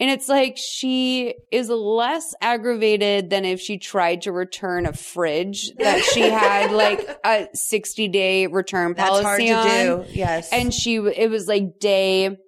And 0.00 0.10
it's 0.10 0.28
like 0.28 0.56
she 0.56 1.34
is 1.52 1.68
less 1.68 2.34
aggravated 2.40 3.28
than 3.28 3.44
if 3.44 3.60
she 3.60 3.76
tried 3.78 4.22
to 4.22 4.32
return 4.32 4.86
a 4.86 4.94
fridge 4.94 5.70
that 5.78 6.02
she 6.02 6.22
had 6.22 6.72
like 6.72 7.06
a 7.24 7.48
60 7.52 8.08
day 8.08 8.46
return 8.46 8.94
That's 8.94 9.08
policy 9.10 9.24
hard 9.24 9.40
to 9.40 9.52
on. 9.52 10.04
do. 10.04 10.04
Yes. 10.12 10.50
And 10.52 10.72
she, 10.72 10.96
it 10.96 11.30
was 11.30 11.46
like 11.46 11.78
day 11.78 12.38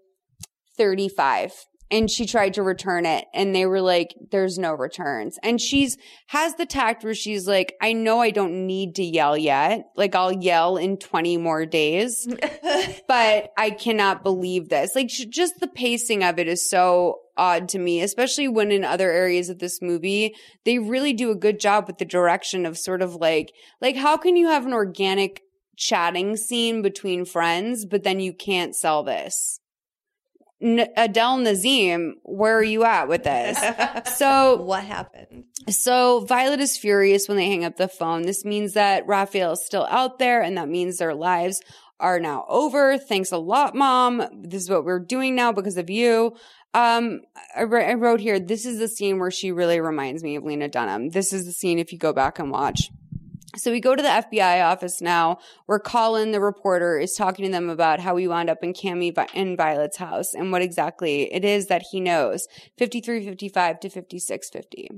35 0.79 1.53
and 1.91 2.11
she 2.11 2.25
tried 2.25 2.55
to 2.55 2.63
return 2.63 3.05
it 3.05 3.27
and 3.35 3.55
they 3.55 3.67
were 3.67 3.83
like, 3.83 4.15
there's 4.31 4.59
no 4.59 4.73
returns. 4.73 5.39
And 5.43 5.61
she's 5.61 5.99
has 6.29 6.55
the 6.55 6.65
tact 6.65 7.05
where 7.05 7.13
she's 7.15 7.47
like, 7.47 7.75
I 7.83 7.93
know 7.93 8.21
I 8.21 8.31
don't 8.31 8.67
need 8.67 8.95
to 8.95 9.05
yell 9.05 9.37
yet. 9.37 9.85
Like 9.95 10.15
I'll 10.15 10.33
yell 10.33 10.79
in 10.79 10.97
20 10.97 11.37
more 11.37 11.67
days, 11.67 12.27
but 13.09 13.51
I 13.59 13.77
cannot 13.79 14.23
believe 14.23 14.71
this. 14.71 14.95
Like 14.95 15.11
sh- 15.11 15.27
just 15.29 15.61
the 15.61 15.69
pacing 15.69 16.25
of 16.25 16.39
it 16.39 16.49
is 16.49 16.69
so 16.69 17.19
odd 17.37 17.69
to 17.71 17.79
me, 17.79 18.01
especially 18.01 18.49
when 18.49 18.71
in 18.71 18.85
other 18.85 19.11
areas 19.11 19.49
of 19.49 19.59
this 19.59 19.81
movie, 19.81 20.35
they 20.65 20.79
really 20.79 21.13
do 21.13 21.31
a 21.31 21.37
good 21.37 21.59
job 21.61 21.87
with 21.87 21.99
the 21.99 22.05
direction 22.05 22.67
of 22.67 22.79
sort 22.79 23.03
of 23.03 23.15
like, 23.17 23.53
like 23.81 23.97
how 23.97 24.17
can 24.17 24.37
you 24.37 24.49
have 24.49 24.67
an 24.67 24.73
organic 24.73 25.43
chatting 25.77 26.37
scene 26.37 26.83
between 26.83 27.25
friends, 27.25 27.87
but 27.87 28.05
then 28.05 28.21
you 28.21 28.33
can't 28.33 28.75
sell 28.75 29.03
this? 29.03 29.61
N- 30.63 30.89
Adele 30.97 31.39
Nazim, 31.39 32.15
where 32.23 32.57
are 32.57 32.63
you 32.63 32.85
at 32.85 33.09
with 33.09 33.25
this? 33.25 33.59
So 34.17 34.57
what 34.57 34.85
happened? 34.85 35.45
so 35.69 36.21
Violet 36.21 36.61
is 36.61 36.77
furious 36.77 37.29
when 37.29 37.37
they 37.37 37.49
hang 37.49 37.65
up 37.65 37.77
the 37.77 37.89
phone. 37.89 38.23
This 38.23 38.45
means 38.45 38.75
that 38.75 39.07
Raphael 39.07 39.53
is 39.53 39.65
still 39.65 39.87
out 39.91 40.19
there 40.19 40.43
and 40.43 40.57
that 40.57 40.69
means 40.69 40.99
their 40.99 41.15
lives 41.15 41.61
are 41.99 42.21
now 42.21 42.45
over. 42.49 42.99
Thanks 42.99 43.33
a 43.33 43.39
lot, 43.39 43.75
mom. 43.75 44.23
This 44.43 44.63
is 44.63 44.71
what 44.71 44.85
we're 44.85 44.99
doing 44.99 45.35
now 45.35 45.53
because 45.53 45.77
of 45.77 45.89
you. 45.89 46.37
Um, 46.75 47.21
I, 47.55 47.63
I 47.63 47.95
wrote 47.95 48.21
here, 48.21 48.41
this 48.41 48.65
is 48.65 48.79
the 48.79 48.89
scene 48.89 49.19
where 49.19 49.31
she 49.31 49.53
really 49.53 49.81
reminds 49.81 50.23
me 50.23 50.37
of 50.37 50.45
Lena 50.45 50.69
Dunham. 50.69 51.11
This 51.11 51.33
is 51.33 51.45
the 51.45 51.53
scene 51.53 51.79
if 51.79 51.93
you 51.93 51.99
go 51.99 52.13
back 52.13 52.39
and 52.39 52.51
watch. 52.51 52.91
So 53.57 53.71
we 53.71 53.81
go 53.81 53.95
to 53.95 54.03
the 54.03 54.09
FBI 54.09 54.65
office 54.65 55.03
now 55.03 55.39
where 55.67 55.79
Colin, 55.79 56.33
the 56.33 56.41
reporter, 56.41 56.99
is 56.99 57.13
talking 57.13 57.45
to 57.45 57.51
them 57.51 57.69
about 57.69 58.01
how 58.01 58.15
we 58.15 58.27
wound 58.27 58.49
up 58.49 58.63
in 58.63 58.73
Cammy 58.73 59.15
in 59.35 59.57
Violet's 59.59 59.99
house 59.99 60.33
and 60.33 60.51
what 60.51 60.63
exactly 60.63 61.33
it 61.33 61.45
is 61.45 61.67
that 61.67 61.83
he 61.91 62.01
knows. 62.01 62.47
5355 62.79 63.81
to 63.81 63.91
5650. 63.91 64.89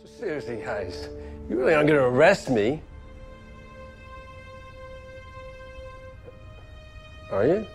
So 0.00 0.06
seriously, 0.18 0.62
guys, 0.64 1.10
you 1.50 1.58
really 1.58 1.74
aren't 1.74 1.88
going 1.88 2.00
to 2.00 2.06
arrest 2.06 2.48
me. 2.48 2.80
Are 7.30 7.46
you? 7.46 7.66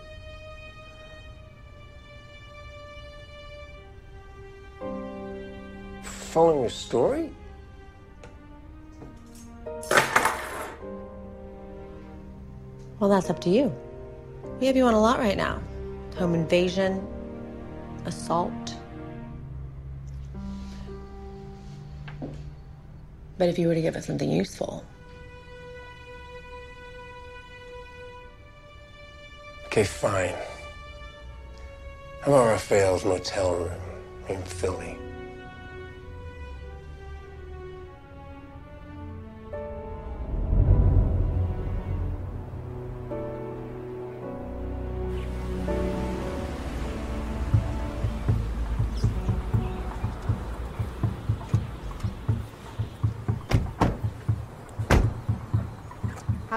Following 6.38 6.60
your 6.60 6.70
story? 6.70 7.30
Well, 13.00 13.10
that's 13.10 13.28
up 13.28 13.40
to 13.40 13.50
you. 13.50 13.74
We 14.60 14.68
have 14.68 14.76
you 14.76 14.84
on 14.84 14.94
a 14.94 15.00
lot 15.00 15.18
right 15.18 15.36
now 15.36 15.60
home 16.16 16.36
invasion, 16.36 17.04
assault. 18.04 18.76
But 23.36 23.48
if 23.48 23.58
you 23.58 23.66
were 23.66 23.74
to 23.74 23.82
give 23.82 23.96
us 23.96 24.06
something 24.06 24.30
useful, 24.30 24.84
Okay, 29.66 29.82
fine. 29.82 30.36
How 32.20 32.32
about 32.32 32.46
Raphael's 32.46 33.04
motel 33.04 33.56
room 33.56 33.80
in 34.28 34.40
Philly? 34.44 34.96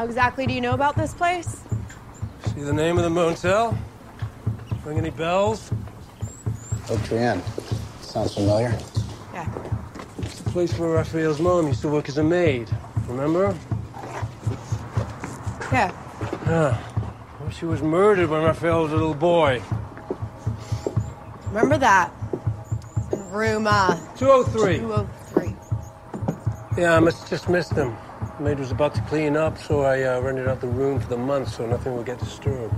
How 0.02 0.08
exactly 0.08 0.48
do 0.48 0.54
you 0.56 0.62
know 0.62 0.74
about 0.74 0.96
this 0.96 1.14
place? 1.14 1.62
See 2.56 2.62
the 2.62 2.74
name 2.74 2.98
of 2.98 3.04
the 3.04 3.10
motel? 3.12 3.78
Ring 4.84 4.98
any 4.98 5.12
bells? 5.12 5.72
Oaktree 6.90 7.20
Inn. 7.20 7.40
Sounds 8.02 8.34
familiar. 8.34 8.76
Yeah. 9.32 9.48
It's 10.18 10.42
the 10.42 10.50
place 10.50 10.76
where 10.80 10.90
Raphael's 10.90 11.40
mom 11.40 11.68
used 11.68 11.84
to 11.84 11.88
work 11.88 12.10
as 12.10 12.18
a 12.18 12.24
maid. 12.24 12.68
Remember? 13.08 13.56
Yeah. 15.72 15.92
Yeah. 16.48 16.82
Well, 17.40 17.52
she 17.52 17.66
was 17.66 17.84
murdered 17.84 18.28
when 18.28 18.42
Raphael 18.42 18.82
was 18.82 18.94
a 18.94 18.96
little 18.96 19.14
boy. 19.14 19.62
Remember 21.50 21.78
that? 21.78 22.12
In 23.12 23.30
room 23.30 23.68
uh 23.68 23.96
203. 24.18 24.80
203. 24.80 25.56
Yeah, 26.82 26.96
I 26.96 27.00
must 27.00 27.30
just 27.30 27.50
missed 27.50 27.74
him. 27.74 27.96
Maid 28.42 28.58
was 28.58 28.72
about 28.72 28.96
to 28.96 29.02
clean 29.02 29.38
up, 29.38 29.56
so 29.56 29.82
I 29.82 30.02
uh, 30.02 30.20
rented 30.20 30.48
out 30.48 30.62
the 30.62 30.68
room 30.68 31.00
for 31.00 31.08
the 31.08 31.18
month 31.18 31.54
so 31.54 31.68
nothing 31.68 31.96
would 31.96 32.08
get 32.08 32.18
disturbed. 32.18 32.74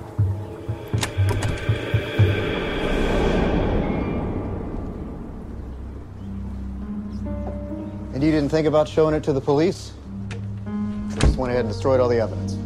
And 8.13 8.23
And 8.23 8.31
you 8.31 8.31
didn't 8.31 8.49
think 8.49 8.67
about 8.67 8.89
showing 8.89 9.15
it 9.15 9.23
to 9.23 9.31
the 9.31 9.39
police? 9.39 9.93
I 10.67 11.15
Just 11.19 11.37
went 11.37 11.51
ahead 11.51 11.63
and 11.63 11.73
destroyed 11.73 12.01
all 12.01 12.09
the 12.09 12.19
evidence. 12.19 12.57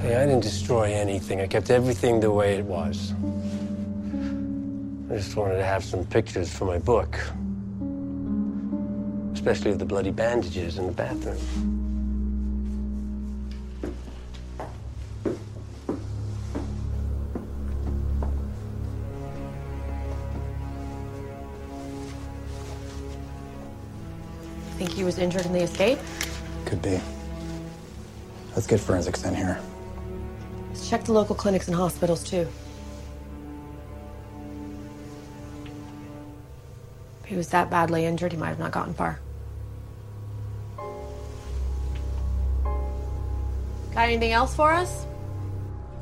Hey, 0.00 0.14
I 0.14 0.24
didn't 0.24 0.42
destroy 0.42 0.92
anything. 0.92 1.40
I 1.40 1.48
kept 1.48 1.70
everything 1.70 2.20
the 2.20 2.30
way 2.30 2.58
it 2.58 2.64
was. 2.64 3.12
I 5.10 5.16
just 5.16 5.34
wanted 5.34 5.56
to 5.56 5.64
have 5.64 5.82
some 5.84 6.04
pictures 6.04 6.52
for 6.52 6.64
my 6.64 6.78
book. 6.78 7.18
Especially 9.32 9.72
of 9.72 9.80
the 9.80 9.84
bloody 9.84 10.12
bandages 10.12 10.78
in 10.78 10.86
the 10.86 10.92
bathroom. 10.92 11.73
He 25.04 25.06
was 25.06 25.18
injured 25.18 25.44
in 25.44 25.52
the 25.52 25.60
escape? 25.60 25.98
Could 26.64 26.80
be. 26.80 26.98
Let's 28.54 28.66
get 28.66 28.80
forensics 28.80 29.22
in 29.24 29.34
here. 29.34 29.60
Let's 30.70 30.88
check 30.88 31.04
the 31.04 31.12
local 31.12 31.36
clinics 31.36 31.68
and 31.68 31.76
hospitals 31.76 32.24
too. 32.24 32.48
If 37.22 37.26
he 37.26 37.36
was 37.36 37.48
that 37.50 37.68
badly 37.68 38.06
injured, 38.06 38.32
he 38.32 38.38
might 38.38 38.48
have 38.48 38.58
not 38.58 38.72
gotten 38.72 38.94
far. 38.94 39.20
Got 43.92 44.08
anything 44.08 44.32
else 44.32 44.56
for 44.56 44.72
us? 44.72 45.06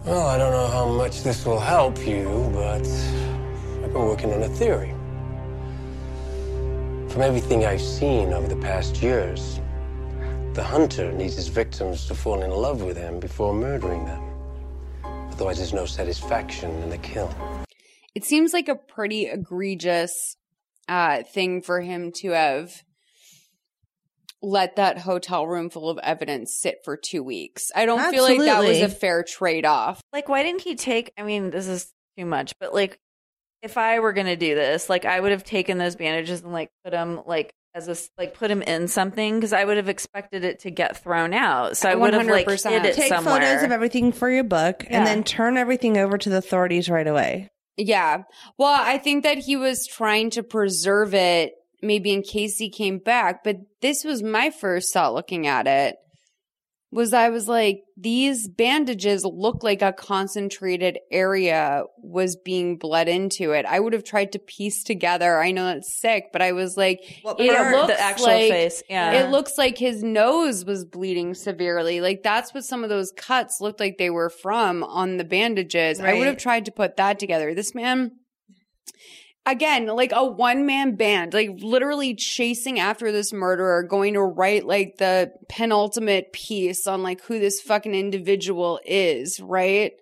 Well, 0.05 0.29
I 0.29 0.39
don't 0.39 0.53
know 0.53 0.69
how 0.69 0.89
much 0.89 1.23
this 1.25 1.45
will 1.45 1.61
help 1.61 2.07
you, 2.07 2.51
but 2.55 2.87
I've 2.87 3.93
been 3.93 4.05
working 4.05 4.33
on 4.33 4.43
a 4.43 4.49
theory. 4.49 4.95
From 7.13 7.21
everything 7.21 7.67
I've 7.67 7.83
seen 7.83 8.33
over 8.33 8.49
the 8.49 8.57
past 8.57 9.03
years, 9.03 9.61
the 10.55 10.63
hunter 10.63 11.13
needs 11.13 11.37
his 11.37 11.49
victims 11.49 12.07
to 12.07 12.15
fall 12.15 12.41
in 12.41 12.51
love 12.51 12.83
with 12.83 12.97
him 12.97 13.21
before 13.21 13.53
murdering 13.53 14.07
them. 14.07 14.23
Otherwise, 15.31 15.59
there's 15.59 15.75
no 15.75 15.85
satisfaction 15.85 16.71
in 16.83 16.89
the 16.89 16.97
kill. 16.97 17.31
It 18.15 18.25
seems 18.25 18.55
like 18.55 18.69
a 18.69 18.77
pretty 18.77 19.27
egregious 19.27 20.39
uh, 20.89 21.23
thing 21.23 21.61
for 21.61 21.83
him 21.83 22.13
to 22.23 22.31
have 22.31 22.73
let 24.41 24.77
that 24.77 24.97
hotel 24.97 25.47
room 25.47 25.69
full 25.69 25.91
of 25.91 25.99
evidence 25.99 26.57
sit 26.59 26.79
for 26.83 26.97
two 26.97 27.23
weeks. 27.23 27.65
I 27.77 27.85
don't 27.85 28.11
feel 28.11 28.23
like 28.23 28.39
that 28.39 28.65
was 28.65 28.81
a 28.81 28.89
fair 28.89 29.23
trade 29.23 29.67
off. 29.67 30.01
Like, 30.15 30.31
why 30.31 30.43
didn't 30.43 30.63
he 30.63 30.77
take? 30.77 31.13
I 31.19 31.25
mean, 31.25 31.51
this 31.51 31.67
is 31.69 31.93
too 32.19 32.25
much, 32.25 32.55
but 32.59 32.73
like, 32.73 32.99
if 33.63 33.79
I 33.79 34.01
were 34.01 34.13
gonna 34.13 34.37
do 34.37 34.55
this, 34.55 34.89
like, 34.91 35.05
I 35.05 35.19
would 35.21 35.31
have 35.33 35.45
taken 35.45 35.79
those 35.79 35.97
bandages 35.97 36.41
and 36.43 36.53
like 36.53 36.71
put 36.85 36.91
them 36.91 37.23
like 37.27 37.53
as 37.75 37.89
a 37.89 37.93
s- 37.93 38.11
like 38.19 38.35
put 38.35 38.49
them 38.49 38.61
in 38.63 38.87
something 38.89 39.37
because 39.37 39.53
I 39.55 39.65
would 39.65 39.77
have 39.79 39.89
expected 39.89 40.45
it 40.45 40.61
to 40.61 40.71
get 40.71 41.03
thrown 41.03 41.33
out. 41.33 41.77
So 41.77 41.89
I 41.89 41.95
would 41.95 42.13
have 42.13 42.27
like 42.27 42.47
hid 42.49 42.85
it 42.85 42.95
Take 42.95 43.09
somewhere. 43.09 43.41
photos 43.41 43.63
of 43.63 43.73
everything 43.73 44.13
for 44.13 44.31
your 44.31 44.45
book 44.45 44.85
Yeah. 44.85 44.99
and 44.99 45.07
then 45.07 45.25
turn 45.25 45.57
everything 45.57 45.97
over 45.97 46.19
to 46.19 46.29
the 46.29 46.37
authorities 46.37 46.91
right 46.91 47.07
away. 47.07 47.49
Yeah. 47.79 48.25
Well, 48.59 48.79
I 48.79 48.99
think 48.99 49.23
that 49.25 49.39
he 49.39 49.57
was 49.57 49.87
trying 49.87 50.29
to 50.31 50.43
preserve 50.43 51.15
it 51.15 51.55
maybe 51.81 52.13
in 52.13 52.23
case 52.23 52.59
he 52.59 52.69
came 52.71 52.99
back, 52.99 53.43
but 53.43 53.57
this 53.81 54.05
was 54.05 54.23
my 54.23 54.51
first 54.51 54.93
thought 54.93 55.15
looking 55.15 55.47
at 55.47 55.67
it. 55.67 55.97
Was 56.95 57.15
I 57.15 57.31
was 57.31 57.49
like, 57.49 57.85
these 57.97 58.49
bandages 58.49 59.25
look 59.25 59.63
like 59.63 59.81
a 59.81 59.95
concentrated 59.95 60.99
area 61.11 61.85
was 61.97 62.37
being 62.37 62.77
bled 62.77 63.09
into 63.09 63.53
it. 63.53 63.65
I 63.65 63.81
would 63.81 63.95
have 63.95 64.05
tried 64.05 64.33
to 64.33 64.39
piece 64.39 64.85
together. 64.85 65.41
I 65.41 65.53
know 65.53 65.71
it's 65.71 65.99
sick, 65.99 66.27
but 66.35 66.43
I 66.43 66.53
was 66.53 66.77
like, 66.77 67.01
What 67.23 67.41
it 67.41 67.51
looks 67.51 67.87
The 67.95 67.99
actual 67.99 68.27
like, 68.27 68.51
face, 68.51 68.83
yeah. 68.91 69.13
It 69.13 69.31
looks 69.31 69.57
like 69.57 69.79
his 69.79 70.03
nose 70.03 70.67
was 70.67 70.85
bleeding 70.85 71.33
severely. 71.33 72.03
Like 72.03 72.23
that's 72.23 72.53
what 72.53 72.65
some 72.65 72.85
of 72.85 72.91
those 72.91 73.11
cuts 73.17 73.59
looked 73.63 73.81
like 73.81 73.97
they 73.97 74.11
were 74.11 74.29
from 74.29 74.85
on 74.85 75.17
the 75.17 75.25
bandages. 75.25 75.99
I 75.99 76.13
would 76.13 76.27
have 76.27 76.37
tried 76.37 76.67
to 76.67 76.73
put 76.73 76.99
that 76.99 77.19
together. 77.19 77.55
This 77.55 77.75
man, 77.75 78.13
again, 79.47 79.87
like 79.87 80.13
a 80.13 80.25
one 80.25 80.67
man 80.67 80.97
band, 80.97 81.35
like 81.35 81.51
literally 81.61 82.15
chasing 82.15 82.79
after 82.79 83.13
this 83.13 83.33
murderer, 83.33 83.83
going 83.83 84.15
to 84.15 84.23
write 84.23 84.65
like 84.65 84.97
the 84.99 85.33
penultimate 85.49 86.33
piece 86.33 86.87
on 86.87 87.03
like 87.03 87.23
who 87.23 87.39
this 87.39 87.61
fucking 87.61 87.95
individual 87.95 88.81
is, 88.85 89.41
right? 89.41 89.93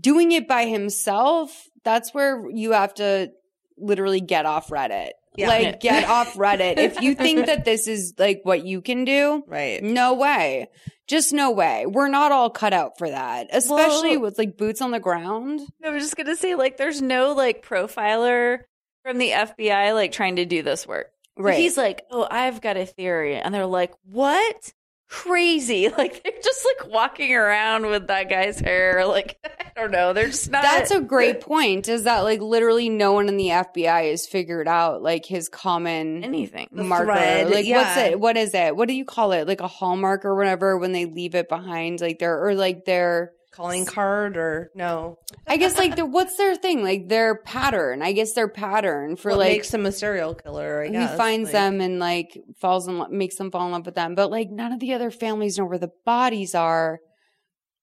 Doing 0.00 0.32
it 0.32 0.48
by 0.48 0.66
himself, 0.66 1.68
that's 1.84 2.12
where 2.12 2.50
you 2.50 2.72
have 2.72 2.94
to 2.94 3.30
literally 3.78 4.20
get 4.20 4.46
off 4.46 4.68
Reddit. 4.68 5.10
Yeah. 5.36 5.48
Like 5.48 5.80
get 5.80 6.08
off 6.08 6.34
Reddit. 6.34 6.78
If 6.78 7.00
you 7.00 7.14
think 7.14 7.46
that 7.46 7.64
this 7.64 7.86
is 7.86 8.14
like 8.18 8.40
what 8.44 8.64
you 8.66 8.80
can 8.80 9.04
do, 9.04 9.42
right? 9.46 9.82
No 9.82 10.14
way. 10.14 10.68
Just 11.06 11.32
no 11.32 11.50
way. 11.52 11.86
We're 11.86 12.08
not 12.08 12.32
all 12.32 12.50
cut 12.50 12.72
out 12.72 12.98
for 12.98 13.08
that, 13.08 13.48
especially 13.52 14.16
Well- 14.16 14.22
with 14.22 14.38
like 14.38 14.56
boots 14.56 14.80
on 14.80 14.90
the 14.90 15.00
ground. 15.00 15.60
I 15.84 15.90
was 15.90 16.02
just 16.02 16.16
gonna 16.16 16.36
say, 16.36 16.54
like, 16.54 16.76
there's 16.76 17.00
no 17.00 17.32
like 17.32 17.64
profiler 17.64 18.60
from 19.04 19.18
the 19.18 19.30
FBI 19.30 19.94
like 19.94 20.12
trying 20.12 20.36
to 20.36 20.44
do 20.44 20.62
this 20.62 20.86
work. 20.86 21.06
Right. 21.38 21.58
He's 21.58 21.76
like, 21.76 22.02
oh, 22.10 22.26
I've 22.30 22.60
got 22.62 22.76
a 22.78 22.86
theory, 22.86 23.36
and 23.36 23.54
they're 23.54 23.66
like, 23.66 23.92
what? 24.04 24.72
Crazy! 25.08 25.88
Like 25.96 26.22
they're 26.22 26.32
just 26.42 26.66
like 26.66 26.92
walking 26.92 27.34
around 27.34 27.86
with 27.86 28.08
that 28.08 28.28
guy's 28.28 28.58
hair. 28.60 29.06
Like 29.06 29.38
I 29.44 29.80
don't 29.80 29.90
know. 29.90 30.12
They're 30.12 30.26
just 30.26 30.50
not. 30.50 30.62
That's 30.62 30.90
a 30.90 31.00
great 31.00 31.40
point. 31.52 31.88
Is 31.88 32.04
that 32.04 32.20
like 32.20 32.40
literally 32.40 32.88
no 32.88 33.12
one 33.12 33.28
in 33.28 33.36
the 33.36 33.48
FBI 33.48 34.10
has 34.10 34.26
figured 34.26 34.68
out 34.68 35.02
like 35.02 35.24
his 35.24 35.48
common 35.48 36.24
anything 36.24 36.68
marker? 36.72 37.06
thread, 37.06 37.50
like 37.50 37.66
what's 37.66 37.96
it? 37.96 38.20
What 38.20 38.36
is 38.36 38.52
it? 38.54 38.76
What 38.76 38.88
do 38.88 38.94
you 38.94 39.04
call 39.04 39.32
it? 39.32 39.46
Like 39.46 39.60
a 39.60 39.68
hallmark 39.68 40.24
or 40.24 40.34
whatever 40.34 40.76
when 40.76 40.92
they 40.92 41.06
leave 41.06 41.34
it 41.34 41.48
behind, 41.48 42.00
like 42.00 42.18
their 42.18 42.44
or 42.44 42.54
like 42.54 42.84
their 42.84 43.32
calling 43.56 43.86
card 43.86 44.36
or 44.36 44.70
no? 44.74 45.18
I 45.46 45.56
guess 45.56 45.78
like 45.78 45.96
the 45.96 46.04
what's 46.04 46.36
their 46.36 46.54
thing? 46.54 46.82
Like 46.82 47.08
their 47.08 47.36
pattern. 47.42 48.02
I 48.02 48.12
guess 48.12 48.32
their 48.32 48.48
pattern 48.48 49.16
for 49.16 49.30
what 49.30 49.38
like 49.40 49.52
makes 49.52 49.72
him 49.72 49.86
a 49.86 49.92
serial 49.92 50.34
killer? 50.34 50.82
I 50.82 50.88
guess 50.88 51.10
he 51.12 51.16
finds 51.16 51.46
Like- 51.48 51.52
them 51.54 51.80
and 51.80 51.98
like 51.98 52.38
falls 52.60 52.86
in 52.86 52.98
love, 52.98 53.10
makes 53.10 53.36
them 53.36 53.50
fall 53.50 53.66
in 53.66 53.72
love 53.72 53.86
with 53.86 53.94
them. 53.94 54.14
But 54.14 54.30
like 54.30 54.50
none 54.50 54.72
of 54.72 54.80
the 54.80 54.92
other 54.92 55.10
families 55.10 55.58
know 55.58 55.64
where 55.64 55.78
the 55.78 55.90
bodies 56.04 56.54
are. 56.54 57.00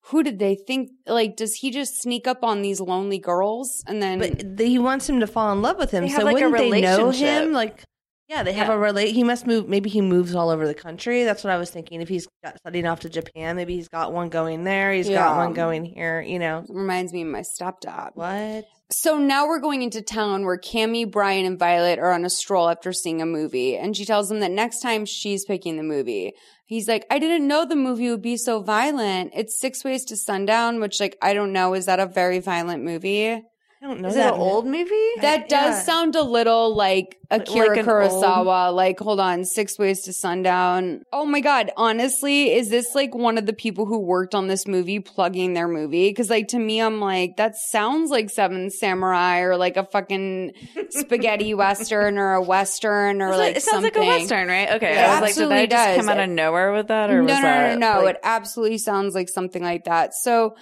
Who 0.08 0.22
did 0.22 0.38
they 0.38 0.56
think? 0.56 0.90
Like, 1.08 1.38
does 1.38 1.56
he 1.56 1.72
just 1.72 2.02
sneak 2.02 2.28
up 2.28 2.44
on 2.44 2.62
these 2.62 2.82
lonely 2.82 3.20
girls 3.20 3.84
and 3.88 4.02
then? 4.04 4.20
But 4.20 4.60
he 4.60 4.78
wants 4.78 5.08
him 5.08 5.22
to 5.22 5.28
fall 5.28 5.54
in 5.54 5.62
love 5.62 5.78
with 5.78 5.92
him. 5.92 6.04
They 6.04 6.10
so 6.10 6.26
like, 6.26 6.34
wouldn't 6.34 6.58
they 6.58 6.82
know 6.82 7.10
him? 7.12 7.54
Like, 7.54 7.86
yeah, 8.28 8.44
they 8.44 8.54
have 8.54 8.68
Yeah. 8.68 8.74
a 8.76 8.78
relate. 8.78 9.14
He 9.14 9.24
must 9.24 9.46
move. 9.46 9.68
Maybe 9.68 9.90
he 9.90 10.02
moves 10.02 10.34
all 10.36 10.50
over 10.50 10.66
the 10.66 10.74
country. 10.74 11.24
That's 11.24 11.44
what 11.44 11.52
I 11.52 11.58
was 11.58 11.70
thinking. 11.70 12.02
If 12.02 12.10
he's 12.10 12.28
got 12.44 12.58
studying 12.58 12.86
off 12.88 13.02
to 13.02 13.10
Japan, 13.10 13.56
maybe 13.56 13.76
he's 13.76 13.90
got 13.90 14.14
one 14.14 14.30
going 14.30 14.64
there. 14.64 14.92
He's 14.94 15.10
got 15.10 15.38
one 15.38 15.54
going 15.54 15.86
here. 15.86 16.22
You 16.22 16.40
know, 16.40 16.66
reminds 16.70 17.14
me 17.14 17.22
of 17.22 17.28
my 17.28 17.42
stepdad. 17.42 18.12
What? 18.16 18.66
So 18.92 19.18
now 19.18 19.48
we're 19.48 19.60
going 19.60 19.82
into 19.82 20.02
town 20.04 20.46
where 20.46 20.58
Cammy, 20.58 21.10
Brian, 21.10 21.46
and 21.46 21.58
Violet 21.58 21.98
are 22.00 22.12
on 22.12 22.26
a 22.26 22.30
stroll 22.30 22.70
after 22.70 22.94
seeing 22.94 23.22
a 23.22 23.26
movie, 23.26 23.76
and 23.76 23.98
she 23.98 24.06
tells 24.06 24.30
him 24.30 24.40
that 24.42 24.52
next 24.52 24.82
time 24.82 25.06
she's 25.06 25.46
picking 25.46 25.78
the 25.78 25.84
movie. 25.84 26.34
He's 26.66 26.88
like, 26.88 27.06
I 27.10 27.18
didn't 27.20 27.48
know 27.48 27.66
the 27.66 27.76
movie 27.76 28.10
would 28.10 28.22
be 28.22 28.38
so 28.38 28.62
violent. 28.62 29.32
It's 29.36 29.60
Six 29.60 29.84
Ways 29.84 30.06
to 30.06 30.16
Sundown, 30.16 30.80
which 30.80 31.00
like 31.00 31.18
I 31.22 31.34
don't 31.34 31.54
know, 31.54 31.74
is 31.74 31.88
that 31.88 32.00
a 32.00 32.06
very 32.06 32.40
violent 32.40 32.84
movie? 32.84 33.42
I 33.84 33.88
don't 33.88 34.00
know. 34.00 34.08
Is 34.08 34.16
it 34.16 34.20
that 34.20 34.36
an 34.36 34.40
old 34.40 34.66
movie? 34.66 35.10
That 35.20 35.50
does 35.50 35.76
Yeah. 35.76 35.82
sound 35.82 36.16
a 36.16 36.22
little 36.24 36.74
like 36.74 37.18
Akira 37.30 37.76
like 37.76 37.86
Kurosawa. 37.86 38.74
Like, 38.74 38.98
hold 38.98 39.20
on, 39.20 39.44
Six 39.44 39.78
Ways 39.78 40.04
to 40.04 40.14
Sundown. 40.14 41.02
Oh 41.12 41.26
my 41.26 41.42
god, 41.42 41.70
honestly, 41.76 42.54
is 42.54 42.70
this 42.70 42.86
like 42.96 43.14
one 43.14 43.38
of 43.38 43.46
the 43.46 43.52
people 43.52 43.86
who 43.86 44.00
worked 44.00 44.34
on 44.36 44.48
this 44.48 44.66
movie 44.68 45.02
plugging 45.02 45.54
their 45.54 45.68
movie? 45.68 46.08
Because 46.10 46.30
like 46.30 46.48
to 46.50 46.60
me, 46.60 46.80
I'm 46.80 47.02
like 47.02 47.36
that 47.36 47.56
sounds 47.72 48.10
like 48.10 48.30
Seven 48.30 48.70
Samurai 48.70 49.40
or 49.42 49.58
like 49.58 49.76
a 49.76 49.84
fucking 49.84 50.54
spaghetti 50.90 51.54
western 51.54 52.18
or 52.18 52.36
a 52.36 52.42
western 52.42 53.22
or 53.22 53.36
like 53.36 53.58
it 53.58 53.64
sounds 53.64 53.84
something. 53.84 54.02
like 54.02 54.18
a 54.18 54.20
western, 54.22 54.48
right? 54.48 54.70
Okay, 54.76 54.94
It 54.94 54.98
I 54.98 55.20
was 55.20 55.22
like, 55.22 55.34
did 55.36 55.44
absolutely 55.44 55.56
I 55.58 55.66
just 55.66 55.88
does. 55.88 55.98
come 55.98 56.10
out 56.10 56.20
of 56.24 56.30
nowhere 56.30 56.72
with 56.72 56.88
that, 56.88 57.10
or 57.10 57.16
no, 57.22 57.24
was 57.24 57.36
no, 57.36 57.42
that 57.42 57.78
no, 57.80 57.94
no, 57.96 58.06
like- 58.06 58.16
It 58.16 58.22
absolutely 58.24 58.78
sounds 58.78 59.14
like 59.14 59.28
something 59.28 59.62
like 59.62 59.84
that. 59.84 60.14
So 60.14 60.56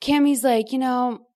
Cammy's 0.00 0.44
like, 0.44 0.70
you 0.70 0.78
know, 0.78 1.26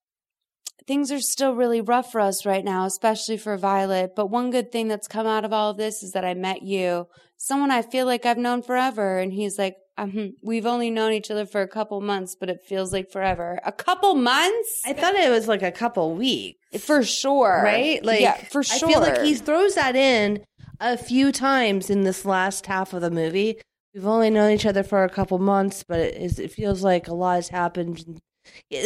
things 0.89 1.13
are 1.13 1.21
still 1.21 1.55
really 1.55 1.83
rough 1.83 2.11
for 2.11 2.21
us 2.21 2.47
right 2.47 2.65
now, 2.65 2.87
especially 2.87 3.37
for 3.37 3.57
Violet. 3.57 4.17
But 4.17 4.31
one 4.31 4.51
good 4.51 4.73
thing 4.73 4.89
that's 4.89 5.07
come 5.07 5.27
out 5.27 5.45
of 5.45 5.53
all 5.53 5.71
of 5.71 5.77
this 5.77 6.03
is 6.03 6.13
that 6.13 6.25
I 6.25 6.33
met 6.35 6.63
you, 6.63 7.07
someone 7.37 7.71
I 7.71 7.83
feel 7.83 8.07
like 8.07 8.25
I've 8.27 8.39
known 8.39 8.63
forever. 8.63 9.19
And 9.19 9.33
he's 9.33 9.59
like, 9.59 9.77
um, 9.99 10.35
we've 10.43 10.65
only 10.65 10.91
known 10.91 11.13
each 11.13 11.31
other 11.31 11.45
for 11.45 11.61
a 11.61 11.69
couple 11.69 12.01
months, 12.01 12.35
but 12.35 12.49
it 12.49 12.63
feels 12.67 12.93
like 12.93 13.11
forever. 13.11 13.61
A 13.67 13.73
couple 13.73 14.15
months? 14.15 14.83
I 14.87 14.95
thought 14.95 15.15
it 15.15 15.31
was 15.31 15.47
like 15.47 15.63
a 15.63 15.73
couple 15.73 16.15
weeks 16.15 16.59
For 16.85 17.03
sure. 17.03 17.61
right? 17.63 18.03
Like, 18.03 18.21
yeah, 18.21 18.37
for 18.37 18.63
sure. 18.63 18.89
I 18.89 18.93
feel 18.93 19.01
like 19.01 19.23
he 19.23 19.35
throws 19.35 19.75
that 19.75 19.95
in 19.95 20.45
a 20.81 20.97
few 20.97 21.33
times 21.33 21.91
in 21.91 22.03
this 22.03 22.25
last 22.25 22.67
half 22.67 22.95
of 22.95 23.03
the 23.03 23.11
movie. 23.11 23.61
We've 23.93 24.07
only 24.07 24.31
known 24.31 24.53
each 24.53 24.67
other 24.67 24.85
for 24.85 25.05
a 25.05 25.09
couple 25.11 25.39
months, 25.39 25.85
but 25.87 25.99
it, 25.99 26.15
is, 26.15 26.39
it 26.39 26.53
feels 26.53 26.83
like 26.83 27.09
a 27.09 27.15
lot 27.15 27.35
has 27.35 27.49
happened 27.49 28.21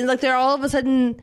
like 0.04 0.20
they're 0.20 0.36
all 0.36 0.54
of 0.54 0.62
a 0.64 0.68
sudden 0.68 1.20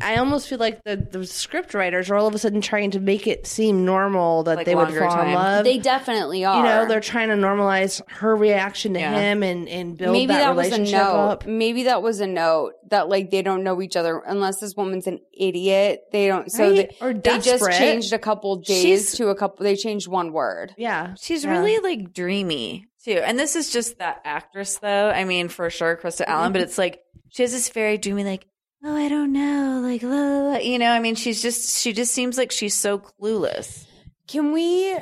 I 0.00 0.16
almost 0.16 0.48
feel 0.48 0.58
like 0.58 0.82
the, 0.82 0.96
the 0.96 1.24
script 1.24 1.72
writers 1.72 2.10
are 2.10 2.16
all 2.16 2.26
of 2.26 2.34
a 2.34 2.38
sudden 2.38 2.60
trying 2.60 2.90
to 2.92 3.00
make 3.00 3.28
it 3.28 3.46
seem 3.46 3.84
normal 3.84 4.42
that 4.42 4.56
Like 4.56 4.66
they 4.66 4.74
would 4.74 4.88
longer 4.88 5.00
fall 5.00 5.12
in 5.20 5.26
time. 5.26 5.34
love. 5.34 5.64
They 5.64 5.78
definitely 5.78 6.44
are. 6.44 6.56
you 6.56 6.62
know, 6.64 6.86
they're 6.88 7.00
trying 7.00 7.28
to 7.28 7.36
normalize 7.36 8.00
her 8.10 8.34
reaction 8.34 8.94
to 8.94 9.00
Yeah. 9.00 9.12
him 9.12 9.44
and, 9.44 9.68
and 9.68 9.96
build 9.96 10.12
maybe 10.14 10.26
that, 10.32 10.38
that, 10.38 10.56
was 10.56 10.66
a 10.66 10.70
relationship 10.72 10.98
note. 10.98 11.14
up. 11.28 11.46
Maybe 11.46 11.84
that 11.84 12.02
was 12.02 12.20
a 12.20 12.26
note 12.26 12.72
that 12.90 13.08
like 13.08 13.30
they 13.30 13.42
don't 13.42 13.62
know 13.62 13.80
each 13.80 13.94
other 13.94 14.18
unless 14.26 14.58
this 14.58 14.74
woman's 14.76 15.06
an 15.06 15.20
idiot. 15.32 16.02
They 16.10 16.26
don't. 16.26 16.50
So 16.50 16.68
Right? 16.68 16.90
they, 16.90 16.96
Or 17.06 17.12
they 17.14 17.20
just 17.36 17.44
desperate. 17.46 17.74
changed 17.78 18.12
a 18.12 18.18
couple 18.18 18.56
days 18.56 18.82
She's- 18.82 19.12
to 19.18 19.28
a 19.28 19.36
couple. 19.36 19.62
They 19.62 19.76
changed 19.76 20.08
one 20.08 20.32
word. 20.32 20.74
Yeah. 20.76 21.14
She's 21.20 21.44
Yeah. 21.44 21.52
really 21.52 21.78
like 21.78 22.12
dreamy 22.12 22.86
too. 23.04 23.12
And 23.24 23.38
this 23.38 23.54
is 23.54 23.72
just 23.72 23.98
that 23.98 24.22
actress 24.24 24.78
though. 24.78 25.10
I 25.10 25.22
mean, 25.24 25.48
for 25.48 25.70
sure, 25.70 25.96
Krista 26.02 26.24
Allen, 26.26 26.52
but 26.52 26.62
it's 26.62 26.78
like 26.78 27.00
she 27.32 27.42
has 27.42 27.50
this 27.52 27.68
very 27.70 27.98
dreamy, 27.98 28.22
like, 28.24 28.46
oh, 28.84 28.96
I 28.96 29.08
don't 29.08 29.32
know, 29.32 29.80
like, 29.82 30.02
la, 30.02 30.10
la, 30.10 30.38
la. 30.52 30.58
you 30.58 30.78
know, 30.78 30.90
I 30.90 31.00
mean, 31.00 31.14
she's 31.16 31.42
just, 31.42 31.80
she 31.82 31.92
just 31.92 32.12
seems 32.14 32.38
like 32.38 32.52
she's 32.52 32.74
so 32.74 32.98
clueless. 32.98 33.86
Can 34.28 34.52
we? 34.52 34.92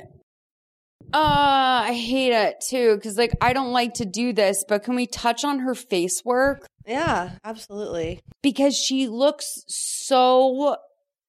Uh, 1.12 1.82
I 1.86 1.92
hate 1.92 2.32
it 2.32 2.62
too 2.68 2.94
because 2.94 3.18
like 3.18 3.32
I 3.40 3.52
don't 3.52 3.72
like 3.72 3.94
to 3.94 4.04
do 4.04 4.32
this, 4.32 4.64
but 4.68 4.84
can 4.84 4.94
we 4.94 5.06
touch 5.08 5.44
on 5.44 5.58
her 5.60 5.74
face 5.74 6.22
work 6.24 6.66
Yeah, 6.86 7.30
absolutely. 7.44 8.20
because 8.42 8.76
she 8.76 9.08
looks 9.08 9.64
so 9.66 10.76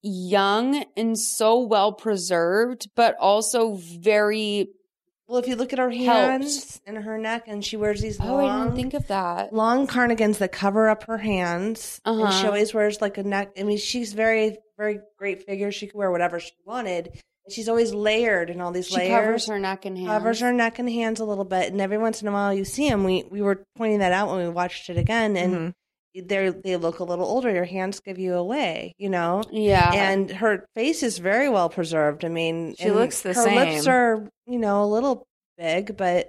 young 0.04 0.86
and 0.96 1.18
so 1.18 1.60
well 1.66 1.94
preserved, 1.94 2.90
but 2.96 3.16
also 3.20 3.74
very. 3.76 4.68
Well, 5.28 5.40
if 5.40 5.48
you 5.48 5.56
look 5.56 5.72
at 5.72 5.80
her 5.80 5.90
hands 5.90 6.82
and 6.86 6.98
her 6.98 7.18
neck, 7.18 7.44
and 7.48 7.64
she 7.64 7.78
wears 7.78 8.02
these 8.02 8.20
Oh, 8.20 8.38
I 8.38 8.44
long, 8.44 8.64
didn't 8.66 8.76
think 8.76 8.94
of 8.96 9.08
that. 9.08 9.54
long 9.54 9.88
cardigans 9.88 10.40
that 10.40 10.52
cover 10.52 10.90
up 10.90 11.04
her 11.04 11.18
hands, 11.20 12.02
and 12.06 12.20
she 12.20 12.24
Uh-huh. 12.40 12.48
always 12.48 12.74
wears 12.74 13.00
like 13.02 13.18
a 13.18 13.24
neck. 13.24 13.52
I 13.58 13.64
mean, 13.64 13.78
she's 13.78 14.12
very, 14.14 14.58
very 14.78 15.00
great 15.18 15.46
figure. 15.46 15.72
She 15.72 15.88
could 15.88 15.96
wear 15.98 16.12
whatever 16.12 16.40
she 16.42 16.52
wanted. 16.66 17.22
She's 17.50 17.70
always 17.70 17.94
layered 17.94 18.50
in 18.50 18.62
all 18.62 18.72
these 18.72 18.92
layers. 18.92 19.08
She 19.08 19.14
layers. 19.14 19.26
covers 19.26 19.46
her 19.48 19.60
neck 19.60 19.86
and 19.86 19.98
hands. 19.98 20.10
covers 20.10 20.40
her 20.42 20.54
neck 20.54 20.80
and 20.80 20.90
hands 20.90 21.20
a 21.20 21.26
little 21.26 21.46
bit, 21.46 21.72
and 21.72 21.80
every 21.82 21.98
once 21.98 22.22
in 22.22 22.28
a 22.28 22.32
while 22.32 22.54
you 22.54 22.66
see 22.66 22.88
them. 22.90 23.04
We 23.04 23.24
we 23.32 23.42
were 23.42 23.64
pointing 23.78 24.00
that 24.00 24.12
out 24.14 24.30
when 24.30 24.38
we 24.40 24.50
watched 24.50 24.90
it 24.90 24.98
again, 24.98 25.38
and 25.38 25.54
Mm-hmm. 25.54 25.70
They 26.16 26.50
they 26.50 26.76
look 26.78 27.00
a 27.00 27.04
little 27.04 27.26
older. 27.26 27.50
Your 27.52 27.66
hands 27.66 28.00
give 28.00 28.20
you 28.20 28.34
away, 28.36 28.94
you 28.98 29.10
know. 29.10 29.44
Yeah. 29.52 29.92
and 29.94 30.30
her 30.32 30.66
face 30.76 31.04
is 31.04 31.18
very 31.20 31.50
well 31.50 31.70
preserved. 31.70 32.26
I 32.26 32.30
mean, 32.30 32.76
She 32.80 32.92
looks 32.92 33.22
the 33.22 33.34
her 33.34 33.46
lips 33.46 33.88
are 33.88 34.28
you 34.48 34.60
know 34.60 34.84
a 34.84 34.88
little 34.88 35.28
big, 35.58 35.96
but 35.98 36.28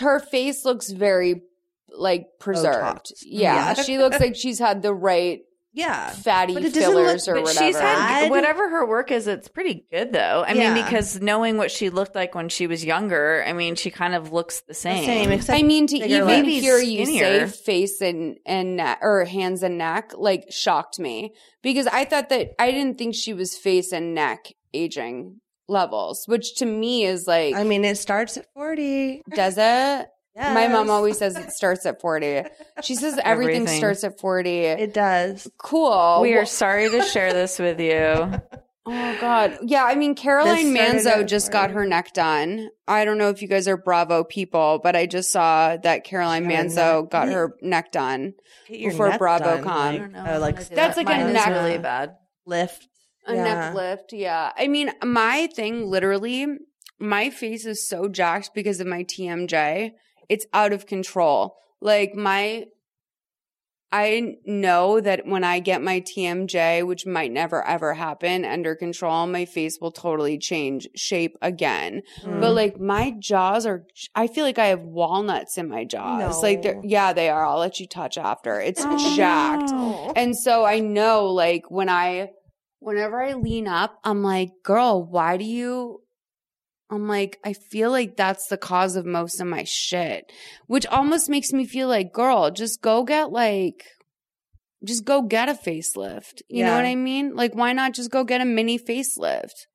her 0.00 0.18
face 0.20 0.64
looks 0.64 0.90
very 0.90 1.42
like 1.94 2.26
preserved. 2.40 2.78
Botox. 3.06 3.12
Yeah, 3.24 3.54
Yeah. 3.54 3.74
she 3.74 3.98
looks 3.98 4.18
like 4.18 4.34
she's 4.34 4.58
had 4.58 4.82
the 4.82 4.94
right 4.94 5.40
yeah 5.74 6.10
fatty 6.10 6.54
But 6.54 6.64
it 6.64 6.74
look- 6.74 6.84
fillers 6.84 7.26
or 7.28 7.34
But 7.34 7.44
whatever. 7.44 7.66
she's 7.66 7.76
had 7.76 8.22
Bad. 8.22 8.30
whatever 8.30 8.68
her 8.68 8.86
work 8.86 9.10
is, 9.10 9.26
it's 9.26 9.48
pretty 9.48 9.86
good 9.90 10.12
though. 10.12 10.44
I 10.46 10.52
Yeah. 10.52 10.74
mean, 10.74 10.84
because 10.84 11.20
knowing 11.20 11.56
what 11.56 11.70
she 11.70 11.88
looked 11.90 12.14
like 12.14 12.34
when 12.34 12.48
she 12.48 12.66
was 12.66 12.84
younger, 12.84 13.42
I 13.46 13.52
mean, 13.52 13.74
she 13.74 13.90
kind 13.90 14.14
of 14.14 14.32
looks 14.32 14.60
the 14.68 14.74
same. 14.74 15.04
same, 15.04 15.32
except 15.32 15.58
I 15.58 15.62
mean, 15.62 15.86
to 15.88 15.98
bigger 15.98 16.06
even 16.14 16.26
lips. 16.26 16.36
Maybe 16.42 16.60
hear 16.60 16.78
you 16.78 17.04
skinnier. 17.06 17.48
say 17.48 17.56
face 17.64 18.00
and 18.00 18.36
and 18.44 18.76
neck, 18.76 18.98
or 19.02 19.24
hands 19.24 19.62
and 19.62 19.78
neck 19.78 20.12
like 20.16 20.44
shocked 20.50 20.98
me 20.98 21.32
because 21.62 21.86
I 21.86 22.04
thought 22.04 22.28
that 22.28 22.50
I 22.58 22.70
didn't 22.70 22.98
think 22.98 23.14
she 23.14 23.32
was 23.32 23.56
face 23.56 23.92
and 23.92 24.14
neck 24.14 24.52
aging 24.74 25.40
levels, 25.68 26.24
which 26.26 26.56
to 26.56 26.66
me 26.66 27.04
is 27.04 27.26
like 27.26 27.54
I 27.54 27.64
mean, 27.64 27.84
it 27.84 27.96
starts 27.96 28.36
at 28.36 28.46
forty. 28.52 29.22
does 29.34 29.54
it? 29.58 30.06
My 30.36 30.68
mom 30.68 30.88
always 30.90 31.18
says 31.18 31.36
it 31.36 31.50
starts 31.52 31.84
at 31.86 32.00
40. 32.00 32.42
She 32.82 32.94
says 32.94 33.18
everything, 33.24 33.56
Everything. 33.62 33.78
starts 33.78 34.04
at 34.04 34.18
40. 34.18 34.50
It 34.64 34.94
does. 34.94 35.46
cool. 35.58 36.20
we 36.22 36.34
are 36.34 36.46
sorry 36.46 36.88
to 36.90 37.02
share 37.02 37.32
this 37.32 37.58
with 37.58 37.80
you. 37.80 38.40
Oh 38.84 39.16
God. 39.20 39.58
Yeah, 39.62 39.84
I 39.84 39.94
mean 39.94 40.16
Caroline 40.16 40.74
Manzo 40.74 41.24
just 41.24 41.52
got 41.52 41.70
her 41.70 41.86
neck 41.86 42.12
done. 42.14 42.68
I 42.88 43.04
don't 43.04 43.16
know 43.16 43.28
if 43.28 43.40
you 43.40 43.46
guys 43.46 43.68
are 43.68 43.76
Bravo 43.76 44.24
people, 44.24 44.80
but 44.82 44.96
I 44.96 45.06
just 45.06 45.30
saw 45.30 45.76
that 45.76 46.02
Caroline 46.02 46.48
Got 46.48 46.52
Manzo 46.52 47.02
neck- 47.02 47.10
got 47.12 47.28
her 47.28 47.54
neck 47.62 47.92
done. 47.92 48.34
Before 48.68 49.10
neck 49.10 49.20
BravoCon. 49.20 49.38
done, 49.38 49.68
I 49.68 49.86
like- 49.92 49.98
don't 50.00 50.12
know. 50.12 50.24
oh, 50.34 50.38
like 50.40 50.54
how 50.56 50.62
to 50.64 50.74
That's 50.74 50.96
that. 50.96 51.06
like 51.06 51.06
a 51.06 51.18
Mine 51.20 51.28
is 51.28 51.32
neck- 51.32 51.48
really 51.50 51.78
bad. 51.78 52.16
lift. 52.44 52.88
A 53.28 53.34
Yeah. 53.36 53.44
neck 53.44 53.74
lift, 53.76 54.12
yeah. 54.14 54.50
I 54.58 54.66
mean, 54.66 54.90
my 55.04 55.46
thing 55.54 55.86
literally, 55.88 56.48
my 56.98 57.30
face 57.30 57.64
is 57.64 57.86
so 57.86 58.08
jacked 58.08 58.50
because 58.52 58.80
of 58.80 58.88
my 58.88 59.04
TMJ. 59.04 59.92
It's 60.32 60.46
out 60.52 60.72
of 60.72 60.86
control. 60.86 61.56
Like 61.80 62.14
my 62.14 62.64
I 63.94 64.36
know 64.46 65.00
that 65.02 65.26
when 65.26 65.44
I 65.44 65.60
get 65.60 65.82
my 65.82 66.00
TMJ, 66.00 66.86
which 66.86 67.04
might 67.04 67.30
never 67.30 67.62
ever 67.66 67.92
happen, 67.92 68.42
under 68.46 68.74
control, 68.74 69.26
my 69.26 69.44
face 69.44 69.78
will 69.82 69.92
totally 69.92 70.38
change 70.38 70.88
shape 70.96 71.36
again. 71.42 72.00
Mm. 72.22 72.40
But 72.40 72.54
like 72.54 72.80
my 72.80 73.14
jaws 73.18 73.66
are, 73.66 73.84
I 74.14 74.28
feel 74.28 74.44
like 74.44 74.58
I 74.58 74.68
have 74.68 74.80
walnuts 74.80 75.58
in 75.58 75.68
my 75.68 75.84
jaws. 75.84 76.42
Like 76.42 76.62
they're, 76.62 76.80
yeah, 76.82 77.12
they 77.12 77.28
are. 77.28 77.44
I'll 77.44 77.58
let 77.58 77.80
you 77.80 77.86
touch 77.86 78.16
after. 78.16 78.58
It's 78.58 78.80
Oh, 78.82 79.14
jacked. 79.14 79.70
And 80.16 80.34
so 80.34 80.64
I 80.64 80.80
know 80.80 81.26
like 81.26 81.70
when 81.70 81.90
I, 81.90 82.30
whenever 82.78 83.22
I 83.22 83.34
lean 83.34 83.68
up, 83.68 83.98
I'm 84.04 84.22
like, 84.22 84.52
girl, 84.64 85.04
why 85.04 85.36
do 85.36 85.44
you, 85.44 86.00
I'm 86.92 87.08
like, 87.08 87.38
I 87.42 87.54
feel 87.54 87.90
like 87.90 88.16
that's 88.16 88.46
the 88.48 88.58
cause 88.58 88.96
of 88.96 89.06
most 89.06 89.40
of 89.40 89.46
my 89.46 89.64
shit, 89.64 90.30
which 90.66 90.84
almost 90.86 91.30
makes 91.30 91.52
me 91.52 91.64
feel 91.64 91.88
like, 91.88 92.12
girl, 92.12 92.50
just 92.50 92.82
go 92.82 93.02
get 93.02 93.32
like, 93.32 93.84
just 94.84 95.04
go 95.04 95.22
get 95.22 95.48
a 95.48 95.54
facelift. 95.54 96.42
You 96.48 96.64
know 96.64 96.74
what 96.76 96.84
I 96.84 96.94
mean? 96.94 97.34
Like, 97.34 97.54
why 97.54 97.72
not 97.72 97.94
just 97.94 98.10
go 98.10 98.24
get 98.24 98.40
a 98.40 98.44
mini 98.44 98.78
facelift? 98.78 99.66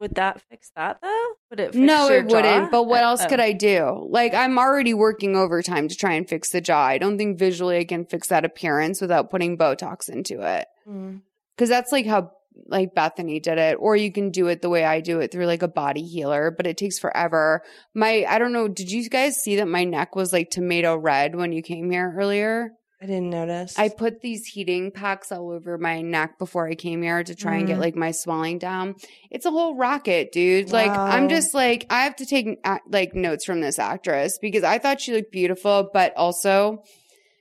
Would 0.00 0.14
that 0.14 0.40
fix 0.48 0.70
that 0.76 0.98
though? 1.02 1.26
Would 1.50 1.60
it? 1.60 1.66
Fix 1.72 1.76
no, 1.76 2.08
it 2.08 2.26
wouldn't. 2.26 2.70
But 2.70 2.84
what 2.84 3.02
else 3.02 3.22
Oh. 3.24 3.28
could 3.28 3.40
I 3.40 3.52
do? 3.52 4.06
Like, 4.10 4.32
I'm 4.34 4.58
already 4.58 4.94
working 4.94 5.36
overtime 5.36 5.88
to 5.88 5.94
try 5.96 6.12
and 6.14 6.28
fix 6.28 6.50
the 6.50 6.60
jaw. 6.60 6.84
I 6.84 6.98
don't 6.98 7.18
think 7.18 7.38
visually 7.38 7.78
I 7.78 7.84
can 7.84 8.04
fix 8.04 8.28
that 8.28 8.44
appearance 8.44 9.00
without 9.00 9.30
putting 9.30 9.58
Botox 9.58 10.08
into 10.08 10.40
it. 10.40 10.66
Mm. 10.88 11.22
Cause 11.56 11.68
that's 11.68 11.90
like 11.90 12.06
how 12.06 12.30
like 12.66 12.94
Bethany 12.94 13.40
did 13.40 13.58
it. 13.58 13.76
Or 13.80 13.96
you 13.96 14.12
can 14.12 14.30
do 14.30 14.48
it 14.48 14.62
the 14.62 14.68
way 14.68 14.84
I 14.84 15.00
do 15.00 15.20
it 15.20 15.30
through 15.32 15.46
like 15.46 15.62
a 15.62 15.68
body 15.68 16.02
healer, 16.02 16.50
but 16.54 16.66
it 16.66 16.76
takes 16.76 16.98
forever. 16.98 17.62
My, 17.94 18.24
I 18.28 18.38
don't 18.38 18.52
know. 18.52 18.68
Did 18.68 18.90
you 18.90 19.08
guys 19.08 19.36
see 19.36 19.56
that 19.56 19.68
my 19.68 19.84
neck 19.84 20.16
was 20.16 20.32
like 20.32 20.50
tomato 20.50 20.96
red 20.96 21.34
when 21.34 21.52
you 21.52 21.62
came 21.62 21.90
here 21.90 22.14
earlier? 22.16 22.70
I 23.00 23.06
didn't 23.06 23.30
notice. 23.30 23.78
I 23.78 23.90
put 23.90 24.22
these 24.22 24.44
heating 24.44 24.90
packs 24.90 25.30
all 25.30 25.52
over 25.52 25.78
my 25.78 26.02
neck 26.02 26.36
before 26.36 26.66
I 26.68 26.74
came 26.74 27.00
here 27.00 27.22
to 27.22 27.34
try 27.36 27.54
and 27.54 27.66
get 27.68 27.76
Mhm. 27.76 27.80
like 27.80 27.94
my 27.94 28.10
swelling 28.10 28.58
down. 28.58 28.96
It's 29.30 29.46
a 29.46 29.52
whole 29.52 29.76
rocket, 29.76 30.32
dude. 30.32 30.72
Like 30.72 30.90
I'm 30.90 31.28
just 31.28 31.54
like 31.54 31.86
I 31.90 32.02
have 32.02 32.16
to 32.16 32.26
take 32.26 32.58
uh, 32.64 32.78
like 32.90 33.14
notes 33.14 33.44
from 33.44 33.60
this 33.60 33.78
actress 33.78 34.36
because 34.42 34.64
I 34.64 34.78
thought 34.78 35.00
she 35.00 35.12
looked 35.12 35.30
beautiful, 35.30 35.88
but 35.92 36.12
also 36.16 36.82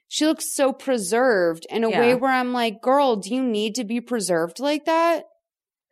she 0.07 0.25
looks 0.25 0.53
so 0.55 0.71
preserved 0.73 1.65
in 1.69 1.83
a 1.83 1.89
way 1.89 2.15
where 2.15 2.31
I'm 2.31 2.53
like, 2.53 2.81
girl, 2.81 3.15
do 3.17 3.33
you 3.33 3.43
need 3.43 3.75
to 3.75 3.83
be 3.83 3.99
preserved 4.01 4.59
like 4.59 4.85
that? 4.85 5.25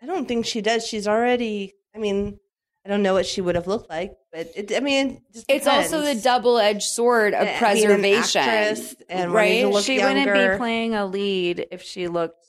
I 0.01 0.05
don't 0.05 0.27
think 0.27 0.45
she 0.45 0.61
does. 0.61 0.85
She's 0.85 1.07
already. 1.07 1.73
I 1.95 1.99
mean, 1.99 2.37
I 2.85 2.89
don't 2.89 3.01
know 3.01 3.13
what 3.13 3.25
she 3.25 3.41
would 3.41 3.55
have 3.55 3.67
looked 3.67 3.89
like, 3.89 4.13
but 4.31 4.51
it, 4.55 4.71
I 4.75 4.79
mean, 4.79 5.09
it 5.09 5.33
just 5.33 5.45
It's 5.49 5.67
also 5.67 6.01
the 6.01 6.15
double 6.15 6.57
edged 6.59 6.83
sword 6.83 7.33
of 7.33 7.45
Yeah, 7.45 7.73
being 7.73 7.85
an 7.85 7.99
preservation, 8.01 8.41
actress 8.41 8.95
and 9.09 9.33
wanting 9.33 9.59
to 9.61 9.65
right? 9.65 9.73
look 9.73 9.83
she 9.85 9.97
younger. 9.99 10.33
wouldn't 10.33 10.51
be 10.53 10.57
playing 10.57 10.93
a 10.95 11.05
lead 11.05 11.67
if 11.71 11.81
she 11.81 12.07
looked 12.07 12.45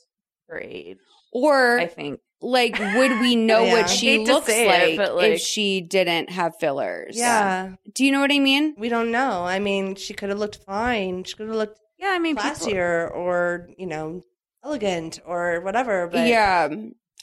her 0.49 0.59
age. 0.59 0.97
Or 1.33 1.79
I 1.79 1.87
think. 1.87 2.19
Like, 2.41 2.77
would 2.79 3.19
we 3.19 3.35
know 3.49 3.63
Yeah. 3.65 3.73
what 3.73 3.89
she 3.89 4.19
looks 4.19 4.47
like, 4.47 4.99
it, 4.99 5.13
like- 5.15 5.31
if 5.33 5.41
she 5.41 5.81
didn't 5.81 6.29
have 6.31 6.53
fillers? 6.59 7.17
Yeah, 7.17 7.75
Do 7.93 8.05
you 8.05 8.11
know 8.11 8.19
what 8.19 8.31
I 8.31 8.39
mean? 8.39 8.75
we 8.77 8.89
don't 8.89 9.11
know. 9.11 9.43
I 9.43 9.59
mean, 9.59 9.95
she 9.95 10.13
could 10.13 10.29
have 10.29 10.39
looked 10.39 10.57
fine. 10.65 11.23
She 11.23 11.35
could 11.35 11.47
have 11.47 11.55
looked 11.55 11.79
Yeah, 11.99 12.09
I 12.11 12.19
mean, 12.19 12.35
people, 12.35 12.51
classier 12.51 13.09
or 13.15 13.69
you 13.77 13.87
know 13.87 14.21
elegant 14.63 15.19
or 15.25 15.61
whatever. 15.61 16.07
But 16.07 16.27
yeah. 16.27 16.67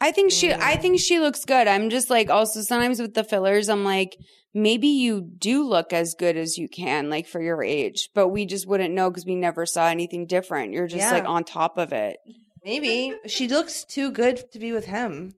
I 0.01 0.11
think 0.11 0.33
she 0.33 0.53
I 0.53 0.77
Mm. 0.77 0.83
think 0.83 1.01
she 1.01 1.21
looks 1.21 1.45
good. 1.45 1.69
I'm 1.69 1.89
just 1.91 2.11
like 2.11 2.29
also 2.31 2.61
sometimes 2.63 3.01
with 3.01 3.15
the 3.15 3.23
fillers, 3.25 3.69
I'm 3.69 3.85
like, 3.85 4.17
maybe 4.53 4.89
you 4.89 5.21
do 5.23 5.63
look 5.65 5.93
as 5.93 6.15
good 6.19 6.37
as 6.37 6.59
you 6.59 6.69
can, 6.69 7.09
like 7.11 7.27
for 7.29 7.41
your 7.41 7.63
age. 7.63 8.09
But 8.15 8.29
we 8.29 8.45
just 8.47 8.67
wouldn't 8.67 8.93
know 8.95 9.09
because 9.11 9.25
we 9.27 9.37
never 9.37 9.67
saw 9.67 9.87
anything 9.87 10.27
different. 10.27 10.73
You're 10.73 10.89
just 10.89 11.01
Yeah. 11.03 11.13
like 11.13 11.29
on 11.29 11.45
top 11.45 11.79
of 11.79 11.93
it. 11.93 12.17
Maybe 12.65 13.15
she 13.27 13.49
looks 13.49 13.85
too 13.85 14.11
good 14.11 14.51
to 14.53 14.59
be 14.59 14.73
with 14.73 14.87
him. 14.87 15.35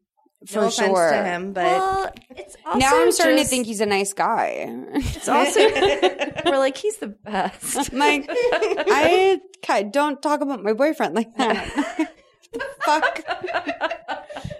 For 0.47 0.61
no 0.61 0.67
offense 0.69 0.91
sure. 0.91 1.11
to 1.11 1.25
him, 1.25 1.53
but 1.55 1.65
well, 1.65 2.13
it's 2.31 2.57
also 2.67 2.79
now 2.79 3.03
I'm 3.03 3.11
starting 3.11 3.39
just- 3.39 3.51
to 3.51 3.57
think 3.57 3.67
he's 3.67 3.81
a 3.81 3.87
nice 3.87 4.13
guy. 4.13 4.67
It's 4.95 5.29
also 5.29 5.61
we're 6.51 6.59
like 6.59 6.77
he's 6.77 6.99
the 6.99 7.09
best. 7.09 7.91
I'm 7.93 7.99
like, 7.99 8.27
I 8.29 9.41
God, 9.67 9.93
don't 9.93 10.21
talk 10.23 10.43
about 10.43 10.63
my 10.63 10.75
boyfriend 10.75 11.15
like 11.15 11.35
that. 11.39 12.09
The 12.53 12.67
fuck. 12.85 13.23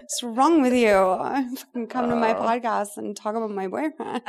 What's 0.01 0.23
wrong 0.23 0.61
with 0.61 0.73
you? 0.73 0.89
Fucking 1.57 1.87
come 1.87 2.09
to 2.09 2.15
my 2.15 2.35
Oh. 2.35 2.41
podcast 2.41 2.97
and 2.97 3.15
talk 3.15 3.35
about 3.35 3.51
my 3.51 3.67
boyfriend. 3.67 4.23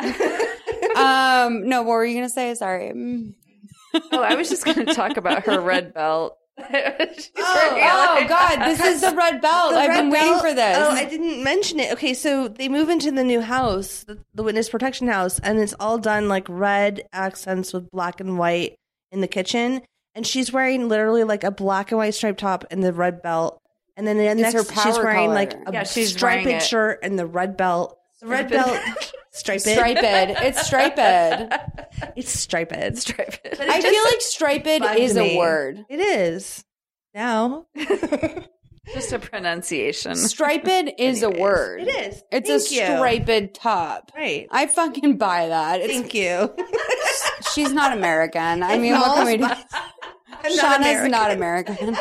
um, 0.96 1.66
no, 1.68 1.82
what 1.82 1.94
were 1.94 2.04
you 2.04 2.14
gonna 2.14 2.28
say? 2.28 2.54
Sorry. 2.54 2.92
Oh, 4.12 4.22
I 4.22 4.34
was 4.34 4.50
just 4.50 4.64
going 4.66 4.84
to 4.86 4.94
talk 4.94 5.16
about 5.16 5.46
her 5.46 5.60
red 5.60 5.94
belt. 5.94 6.37
Oh, 6.60 8.16
oh, 8.20 8.26
God, 8.28 8.64
this 8.66 8.80
is 8.80 9.00
the 9.00 9.14
red 9.14 9.40
belt. 9.40 9.72
The 9.72 9.78
I've 9.78 9.96
been 9.96 10.10
waiting 10.10 10.28
belt- 10.32 10.42
for 10.42 10.52
this. 10.54 10.76
Oh, 10.78 10.90
I 10.90 11.04
didn't 11.04 11.42
mention 11.42 11.80
it. 11.80 11.92
Okay, 11.92 12.14
so 12.14 12.48
they 12.48 12.68
move 12.68 12.88
into 12.88 13.10
the 13.10 13.24
new 13.24 13.40
house, 13.40 14.04
the, 14.04 14.18
the 14.34 14.42
witness 14.42 14.68
protection 14.68 15.08
house, 15.08 15.38
and 15.40 15.58
it's 15.58 15.74
all 15.80 15.98
done 15.98 16.28
like 16.28 16.46
red 16.48 17.02
accents 17.12 17.72
with 17.72 17.90
black 17.90 18.20
and 18.20 18.38
white 18.38 18.76
in 19.10 19.20
the 19.20 19.28
kitchen. 19.28 19.82
And 20.14 20.26
she's 20.26 20.52
wearing 20.52 20.88
literally 20.88 21.24
like 21.24 21.44
a 21.44 21.50
black 21.50 21.92
and 21.92 21.98
white 21.98 22.14
striped 22.14 22.40
top 22.40 22.64
and 22.70 22.82
the 22.82 22.92
red 22.92 23.22
belt. 23.22 23.60
And 23.96 24.06
then 24.06 24.16
the 24.18 24.24
It's 24.26 24.40
next, 24.40 24.54
her 24.70 24.82
she's 24.82 24.96
wearing 24.98 25.26
color. 25.26 25.34
like 25.34 25.54
a 25.66 25.72
Yeah, 25.72 25.82
she's 25.84 26.12
striped 26.12 26.62
shirt 26.62 27.00
and 27.02 27.18
the 27.18 27.26
red 27.26 27.56
belt. 27.56 27.98
The 28.20 28.26
red 28.26 28.48
belt, 28.50 28.78
striped. 29.38 29.62
Striped. 29.62 30.00
It's 30.02 30.66
striped. 30.66 30.98
It's 32.16 32.30
striped. 32.32 32.98
Striped. 32.98 33.40
I 33.60 33.80
feel 33.80 34.04
like 34.04 34.20
striped 34.20 34.66
is 34.66 35.16
a 35.16 35.36
word. 35.36 35.84
It 35.88 36.00
is 36.00 36.64
now. 37.14 37.66
Just 38.94 39.12
a 39.12 39.18
pronunciation. 39.18 40.14
Striped 40.16 40.66
is 40.98 41.22
a 41.22 41.30
word. 41.30 41.82
It 41.82 41.88
is. 41.88 42.22
It's 42.32 42.48
Thank 42.48 42.70
a 42.70 42.74
you. 42.74 42.96
striped 42.96 43.54
top. 43.54 44.12
Right. 44.16 44.46
I 44.50 44.66
fucking 44.66 45.18
buy 45.18 45.48
that. 45.48 45.80
It's, 45.80 45.92
Thank 45.92 46.14
you. 46.14 46.54
she's 47.54 47.72
not 47.72 47.92
American. 47.96 48.62
I 48.62 48.78
mean, 48.78 48.92
what 48.94 49.14
can 49.16 49.26
we 49.26 49.36
do? 49.36 49.42
not- 49.42 49.64
I'm 50.30 50.54
not 50.56 50.80
Shauna's 50.80 50.86
American. 50.86 51.10
not 51.10 51.30
American. 51.32 51.96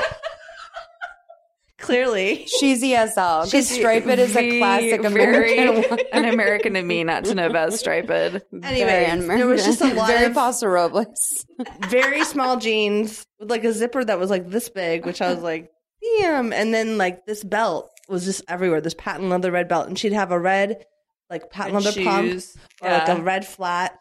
Clearly. 1.80 2.46
She's 2.48 2.82
ESL. 2.82 3.46
Because 3.46 3.52
She's 3.70 3.78
striped 3.78 4.08
is 4.08 4.36
a 4.36 4.60
classic 4.60 5.04
American 5.04 5.84
one. 5.90 6.00
an 6.12 6.26
American 6.26 6.74
to 6.74 6.82
me 6.82 7.04
not 7.04 7.26
to 7.26 7.36
know 7.36 7.48
about 7.48 7.74
striped. 7.74 8.10
Anyway, 8.10 8.42
Anyways, 8.64 9.28
there 9.28 9.48
was 9.48 9.64
just 9.66 9.82
a 9.82 9.86
American. 9.86 9.98
lot 9.98 10.08
Very 10.10 10.26
of 10.26 10.34
Paso 10.34 10.68
Robles. 10.68 11.46
very 11.90 12.24
small 12.24 12.58
jeans 12.58 13.26
with 13.40 13.50
like 13.52 13.64
a 13.64 13.72
zipper 13.74 14.04
that 14.04 14.18
was 14.20 14.30
like 14.30 14.50
this 14.50 14.70
big, 14.70 15.06
which 15.06 15.22
I 15.22 15.32
was 15.34 15.44
like, 15.44 15.70
damn. 16.20 16.52
And 16.52 16.74
then 16.74 16.98
like 16.98 17.26
this 17.26 17.44
belt 17.44 17.90
was 18.10 18.26
just 18.26 18.42
everywhere. 18.48 18.82
This 18.82 18.96
patent 18.96 19.30
leather 19.30 19.52
red 19.52 19.68
belt, 19.68 19.88
and 19.88 19.98
she'd 20.00 20.14
have 20.14 20.32
a 20.32 20.40
red 20.40 20.84
like 21.30 21.52
patent 21.52 21.76
Red 21.76 21.84
leather 21.84 22.04
pump 22.04 22.28
shoes. 22.28 22.58
or 22.82 22.90
like 22.90 23.08
a 23.08 23.22
red 23.22 23.46
flat. 23.46 23.98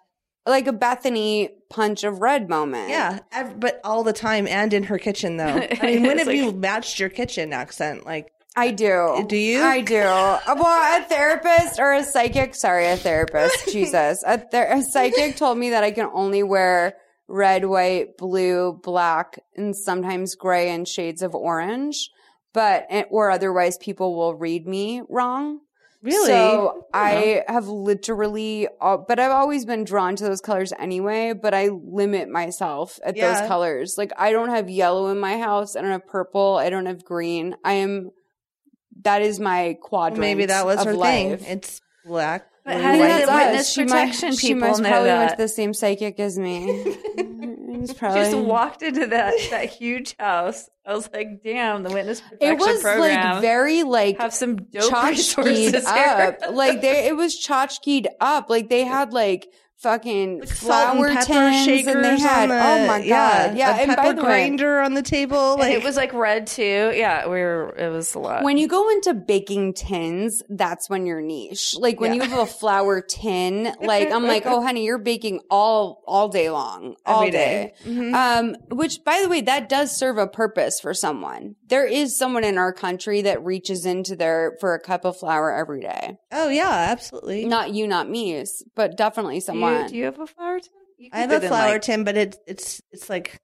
Like 0.47 0.67
a 0.69 0.73
Bethany 0.73 1.51
punch 1.71 2.05
of 2.05 2.21
red 2.21 2.49
moment. 2.49 2.89
Yeah, 2.91 3.19
ev- 3.33 3.59
but 3.59 3.81
all 3.83 4.05
the 4.05 4.13
time 4.13 4.47
and 4.47 4.73
in 4.73 4.85
her 4.85 4.99
kitchen 4.99 5.37
though. 5.37 5.45
I 5.83 5.87
mean, 5.87 6.03
when 6.05 6.19
have 6.19 6.27
like- 6.29 6.37
you 6.37 6.53
matched 6.53 7.01
your 7.01 7.09
kitchen 7.09 7.53
accent? 7.53 8.07
Like, 8.07 8.31
I 8.57 8.71
do. 8.71 9.25
Do 9.29 9.37
you? 9.37 9.61
I 9.63 9.81
do. 9.83 9.99
Uh, 9.99 10.41
Well, 10.47 11.01
a 11.03 11.05
therapist 11.05 11.79
or 11.79 11.93
a 11.93 12.03
psychic, 12.05 12.55
sorry, 12.55 12.87
a 12.87 12.97
therapist, 12.97 13.69
Jesus. 13.73 14.23
A, 14.27 14.39
ther- 14.39 14.69
a 14.71 14.83
psychic 14.83 15.37
told 15.37 15.59
me 15.59 15.71
that 15.71 15.85
I 15.85 15.91
can 15.91 16.09
only 16.15 16.43
wear 16.43 16.95
red, 17.29 17.65
white, 17.67 18.17
blue, 18.17 18.81
black, 18.83 19.39
and 19.57 19.77
sometimes 19.77 20.37
gray 20.37 20.71
and 20.71 20.87
shades 20.89 21.21
of 21.23 21.35
orange, 21.35 22.09
but, 22.55 22.87
eh, 22.89 23.03
or 23.11 23.31
otherwise 23.31 23.77
people 23.79 24.17
will 24.17 24.35
read 24.37 24.67
me 24.67 25.03
wrong. 25.11 25.59
Really? 26.07 26.27
So 26.29 26.75
oh, 26.79 26.87
I 26.95 27.43
have 27.49 27.67
literally, 27.69 28.69
but 28.81 29.19
I've 29.19 29.33
always 29.33 29.65
been 29.65 29.85
drawn 29.85 30.15
to 30.17 30.25
those 30.25 30.41
colors 30.41 30.73
anyway, 30.79 31.33
but 31.33 31.53
I 31.53 31.69
limit 31.69 32.29
myself 32.29 32.99
at 33.05 33.17
Yeah. 33.17 33.41
those 33.41 33.49
colors. 33.49 33.97
Like 33.99 34.13
I 34.17 34.31
don't 34.33 34.51
have 34.51 34.71
yellow 34.71 35.09
in 35.09 35.19
my 35.19 35.37
house. 35.39 35.75
I 35.77 35.83
don't 35.83 35.91
have 35.91 36.07
purple. 36.07 36.57
I 36.57 36.71
don't 36.71 36.87
have 36.87 37.05
green. 37.05 37.57
I 37.65 37.75
am, 37.75 38.11
that 39.03 39.21
is 39.23 39.41
my 39.41 39.77
quadrant. 39.83 40.21
maybe 40.21 40.47
that 40.47 40.65
was 40.65 40.79
of 40.81 40.87
her 40.87 40.95
life. 40.95 41.41
thing. 41.43 41.49
It's 41.59 41.81
black. 42.05 42.47
But 42.65 42.81
how 42.81 42.93
did 42.93 43.01
white. 43.01 43.21
the 43.21 43.27
That's 43.27 43.45
witness 43.47 43.61
us. 43.61 43.73
She 43.73 43.83
protection 43.85 44.29
might, 44.31 44.39
she 44.39 44.49
people 44.55 44.69
must 44.69 44.83
know 44.83 44.89
probably 44.89 45.09
went 45.11 45.29
that? 45.31 45.37
to 45.37 45.43
the 45.43 45.49
same 45.49 45.75
psychic 45.75 46.19
as 46.21 46.39
me. 46.39 46.97
It's 47.91 47.95
probably, 47.99 48.21
Just 48.21 48.37
walked 48.37 48.83
into 48.83 49.07
that 49.07 49.35
that 49.51 49.71
huge 49.71 50.17
house. 50.19 50.69
I 50.87 50.95
was 50.95 51.09
like, 51.13 51.43
"Damn, 51.43 51.83
the 51.83 51.91
witness 51.91 52.21
protection 52.21 52.53
it 52.53 52.59
was 52.59 52.81
program 52.83 53.33
like 53.35 53.43
very 53.43 53.83
like 53.83 54.19
have 54.19 54.35
some 54.35 54.57
dope 54.57 54.93
resources 55.05 55.85
up. 55.85 55.97
here." 56.41 56.51
like 56.53 56.81
they, 56.81 57.09
it 57.09 57.17
was 57.17 57.35
tchotchkeyed 57.35 58.07
up. 58.21 58.51
Like 58.51 58.69
they 58.69 58.85
had 58.85 59.13
like 59.13 59.49
fucking 59.79 60.41
Like 60.41 60.49
salt 60.49 60.95
flour 60.95 61.07
and 61.07 61.17
pepper 61.19 61.27
tins, 61.33 61.65
shakers 61.65 61.95
and 61.95 62.05
they 62.05 62.19
had 62.19 62.43
on 62.45 62.49
the, 62.49 62.55
oh 62.57 62.87
my 62.87 63.07
god, 63.07 63.57
yeah. 63.57 63.77
a 63.77 63.81
And 63.81 63.89
by 63.89 63.95
pepper 63.97 64.13
the 64.15 64.23
way, 64.23 64.29
grinder 64.29 64.81
on 64.81 64.95
the 64.95 65.03
table. 65.03 65.53
And 65.53 65.61
Like 65.61 65.75
it 65.75 65.85
was 65.85 65.97
like 65.97 66.13
red 66.15 66.47
too. 66.47 66.93
Yeah, 66.95 67.25
we 67.27 67.33
were. 67.41 67.75
It 67.77 67.89
was 67.91 68.15
a 68.15 68.19
lot. 68.19 68.43
when 68.43 68.57
you 68.57 68.69
go 68.69 68.89
into 68.91 69.15
baking 69.15 69.75
tins, 69.75 70.43
that's 70.49 70.89
when 70.89 71.07
you're 71.07 71.21
niche. 71.21 71.77
Like 71.79 72.01
when 72.01 72.15
Yeah. 72.15 72.25
you 72.25 72.31
have 72.31 72.39
a 72.41 72.47
flour 72.47 73.01
tin, 73.01 73.73
like 73.81 74.11
I'm 74.11 74.27
like, 74.27 74.47
oh 74.47 74.63
honey, 74.63 74.85
you're 74.85 74.99
baking 74.99 75.41
all 75.51 76.03
all 76.07 76.29
day 76.29 76.51
long, 76.51 76.97
all 77.05 77.21
Every 77.21 77.31
day. 77.31 77.73
day. 77.85 77.91
Mhm. 77.91 78.15
Um, 78.15 78.57
which 78.71 79.05
by 79.05 79.21
the 79.23 79.29
way, 79.29 79.43
that 79.43 79.69
does 79.69 79.95
serve 79.97 80.17
a 80.19 80.27
purpose 80.27 80.81
for 80.81 80.95
someone. 80.95 81.57
There 81.69 81.87
is 81.87 82.17
someone 82.17 82.45
in 82.45 82.59
our 82.59 82.73
country 82.73 83.23
that 83.23 83.45
reaches 83.45 83.85
into 83.87 84.17
their 84.17 84.57
for 84.61 84.73
a 84.75 84.81
cup 84.81 85.05
of 85.05 85.17
flour 85.19 85.53
every 85.53 85.81
day. 85.81 86.17
oh 86.33 86.49
yeah, 86.49 86.71
absolutely. 86.91 87.45
Not 87.45 87.73
you, 87.75 87.87
not 87.87 88.09
me, 88.09 88.45
but 88.75 88.97
definitely 88.97 89.41
someone. 89.41 89.66
You, 89.73 89.89
do 89.89 89.97
you 89.97 90.05
have 90.05 90.19
a 90.19 90.27
flower 90.27 90.61
tin? 90.61 91.11
I 91.13 91.19
have 91.21 91.31
a 91.31 91.37
it 91.37 91.43
in, 91.43 91.49
flour 91.49 91.73
like- 91.73 91.83
tin, 91.83 92.05
but 92.05 92.17
it's 92.17 92.39
it's 92.47 92.83
it's 92.91 93.11
like 93.11 93.41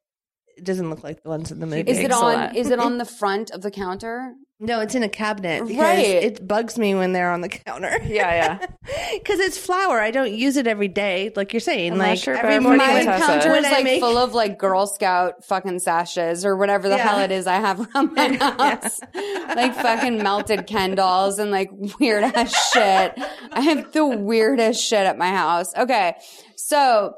it 0.57 0.65
doesn't 0.65 0.89
look 0.91 1.03
like 1.03 1.23
the 1.23 1.29
ones 1.29 1.51
in 1.51 1.61
the 1.61 1.67
movie. 1.67 1.91
is 1.91 1.99
it 1.99 2.13
on? 2.13 2.55
Is 2.57 2.71
it 2.71 2.79
on 2.79 2.99
the 2.99 3.05
front 3.05 3.51
of 3.51 3.63
the 3.63 3.71
counter? 3.71 4.35
No, 4.65 4.81
it's 4.81 4.95
in 4.95 5.03
a 5.03 5.09
cabinet 5.09 5.67
because 5.67 5.77
Right. 5.83 5.99
it 6.07 6.47
bugs 6.47 6.79
me 6.79 6.95
when 6.95 7.13
they're 7.13 7.33
on 7.33 7.41
the 7.41 7.49
counter. 7.49 7.99
Yeah, 8.05 8.59
yeah. 8.61 8.67
Because 9.13 9.41
it's 9.41 9.59
flour. 9.59 10.01
I 10.01 10.11
don't 10.13 10.33
use 10.33 10.57
it 10.57 10.67
every 10.69 10.87
day, 10.89 11.33
like 11.37 11.53
you're 11.53 11.61
saying. 11.61 11.93
Unless 11.93 12.21
like 12.21 12.27
you're 12.27 12.37
every 12.37 12.61
morning, 12.61 12.79
My 12.79 13.05
counter 13.05 13.55
is 13.57 13.65
like 13.65 13.85
make 13.85 14.01
full 14.01 14.17
of 14.17 14.35
like 14.35 14.59
Girl 14.59 14.87
Scout 14.87 15.45
fucking 15.45 15.81
sashes 15.81 16.45
or 16.45 16.57
whatever 16.57 16.89
the 16.89 16.97
Yeah. 16.97 17.09
hell 17.09 17.19
it 17.21 17.31
is 17.33 17.47
I 17.49 17.57
have 17.57 17.81
around 17.95 18.15
my 18.15 18.33
house. 18.41 19.01
like 19.57 19.75
fucking 19.75 20.23
melted 20.23 20.67
Ken 20.69 20.95
dolls 20.95 21.39
and 21.41 21.51
like 21.51 21.71
weird 22.01 22.23
ass 22.25 22.73
shit. 22.73 23.15
I 23.53 23.61
have 23.61 23.93
the 23.93 24.07
weirdest 24.07 24.81
shit 24.83 25.05
at 25.07 25.19
my 25.19 25.31
house. 25.31 25.75
Okay. 25.77 26.15
So, 26.57 27.15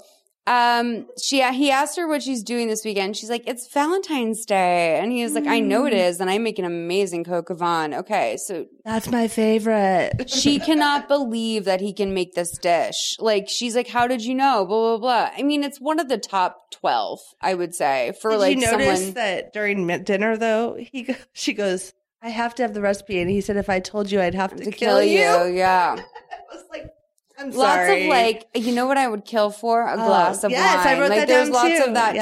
um, 0.46 1.06
she, 1.22 1.42
he 1.52 1.70
asked 1.70 1.96
her 1.96 2.06
what 2.06 2.22
she's 2.22 2.42
doing 2.42 2.68
this 2.68 2.84
weekend. 2.84 3.16
She's 3.16 3.30
like, 3.30 3.44
it's 3.46 3.66
Valentine's 3.72 4.44
Day. 4.44 4.98
And 5.00 5.10
he 5.10 5.22
was 5.22 5.32
like, 5.32 5.46
I 5.46 5.60
know 5.60 5.86
it 5.86 5.94
is. 5.94 6.20
And 6.20 6.28
I 6.28 6.36
make 6.38 6.58
an 6.58 6.66
amazing 6.66 7.24
coq 7.24 7.50
au 7.50 7.54
vin. 7.54 7.94
Okay. 7.94 8.36
So 8.36 8.66
that's 8.84 9.10
my 9.10 9.26
favorite. 9.26 10.24
she 10.28 10.58
cannot 10.58 11.08
believe 11.08 11.64
that 11.64 11.80
he 11.80 11.92
can 11.94 12.12
make 12.12 12.34
this 12.34 12.58
dish. 12.58 13.16
Like 13.18 13.48
she's 13.48 13.74
like, 13.74 13.88
"How 13.88 14.06
did 14.06 14.22
you 14.22 14.34
know?" 14.34 14.66
Blah 14.66 14.98
blah 14.98 14.98
blah. 14.98 15.30
I 15.36 15.42
mean, 15.42 15.64
it's 15.64 15.80
one 15.80 15.98
of 15.98 16.08
the 16.08 16.18
top 16.18 16.70
twelve, 16.70 17.20
I 17.40 17.54
would 17.54 17.74
say, 17.74 18.12
for 18.20 18.32
Did 18.32 18.36
like 18.38 18.56
you 18.56 18.66
notice 18.66 18.98
someone. 18.98 19.14
that 19.14 19.52
during 19.52 19.86
dinner 20.04 20.36
though, 20.36 20.74
he 20.74 21.02
go- 21.02 21.14
she 21.32 21.54
goes, 21.54 21.94
"I 22.22 22.28
have 22.28 22.54
to 22.56 22.62
have 22.62 22.74
the 22.74 22.82
recipe," 22.82 23.18
and 23.20 23.30
he 23.30 23.40
said, 23.40 23.56
"If 23.56 23.70
I 23.70 23.80
told 23.80 24.10
you, 24.10 24.20
I'd 24.20 24.34
have 24.34 24.54
to, 24.56 24.64
to 24.64 24.70
kill, 24.70 25.02
you." 25.02 25.18
yeah. 25.18 25.96
I 25.98 26.54
was 26.54 26.64
like, 26.70 26.90
"I'm 27.38 27.50
Lots 27.50 27.56
sorry." 27.56 28.04
of 28.04 28.08
like, 28.10 28.46
you 28.54 28.74
know 28.74 28.86
what 28.86 28.96
I 28.98 29.08
would 29.08 29.24
kill 29.24 29.50
for? 29.50 29.82
A 29.82 29.92
Oh, 29.92 29.96
glass 29.96 30.44
of 30.44 30.50
yes, 30.50 30.84
I 30.86 30.92
wine. 30.92 31.00
wrote 31.00 31.10
like 31.10 31.18
that 31.20 31.28
there's 31.28 31.48
down 31.48 31.52
lots 31.54 31.78
too. 31.78 31.84
of 31.88 31.94
that 31.94 32.12
too. 32.12 32.18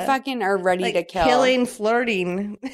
They 0.00 0.06
fucking 0.06 0.42
are 0.42 0.56
ready 0.56 0.84
like 0.84 0.94
to 0.94 1.02
kill. 1.04 1.24
killing, 1.24 1.66
flirting. 1.66 2.58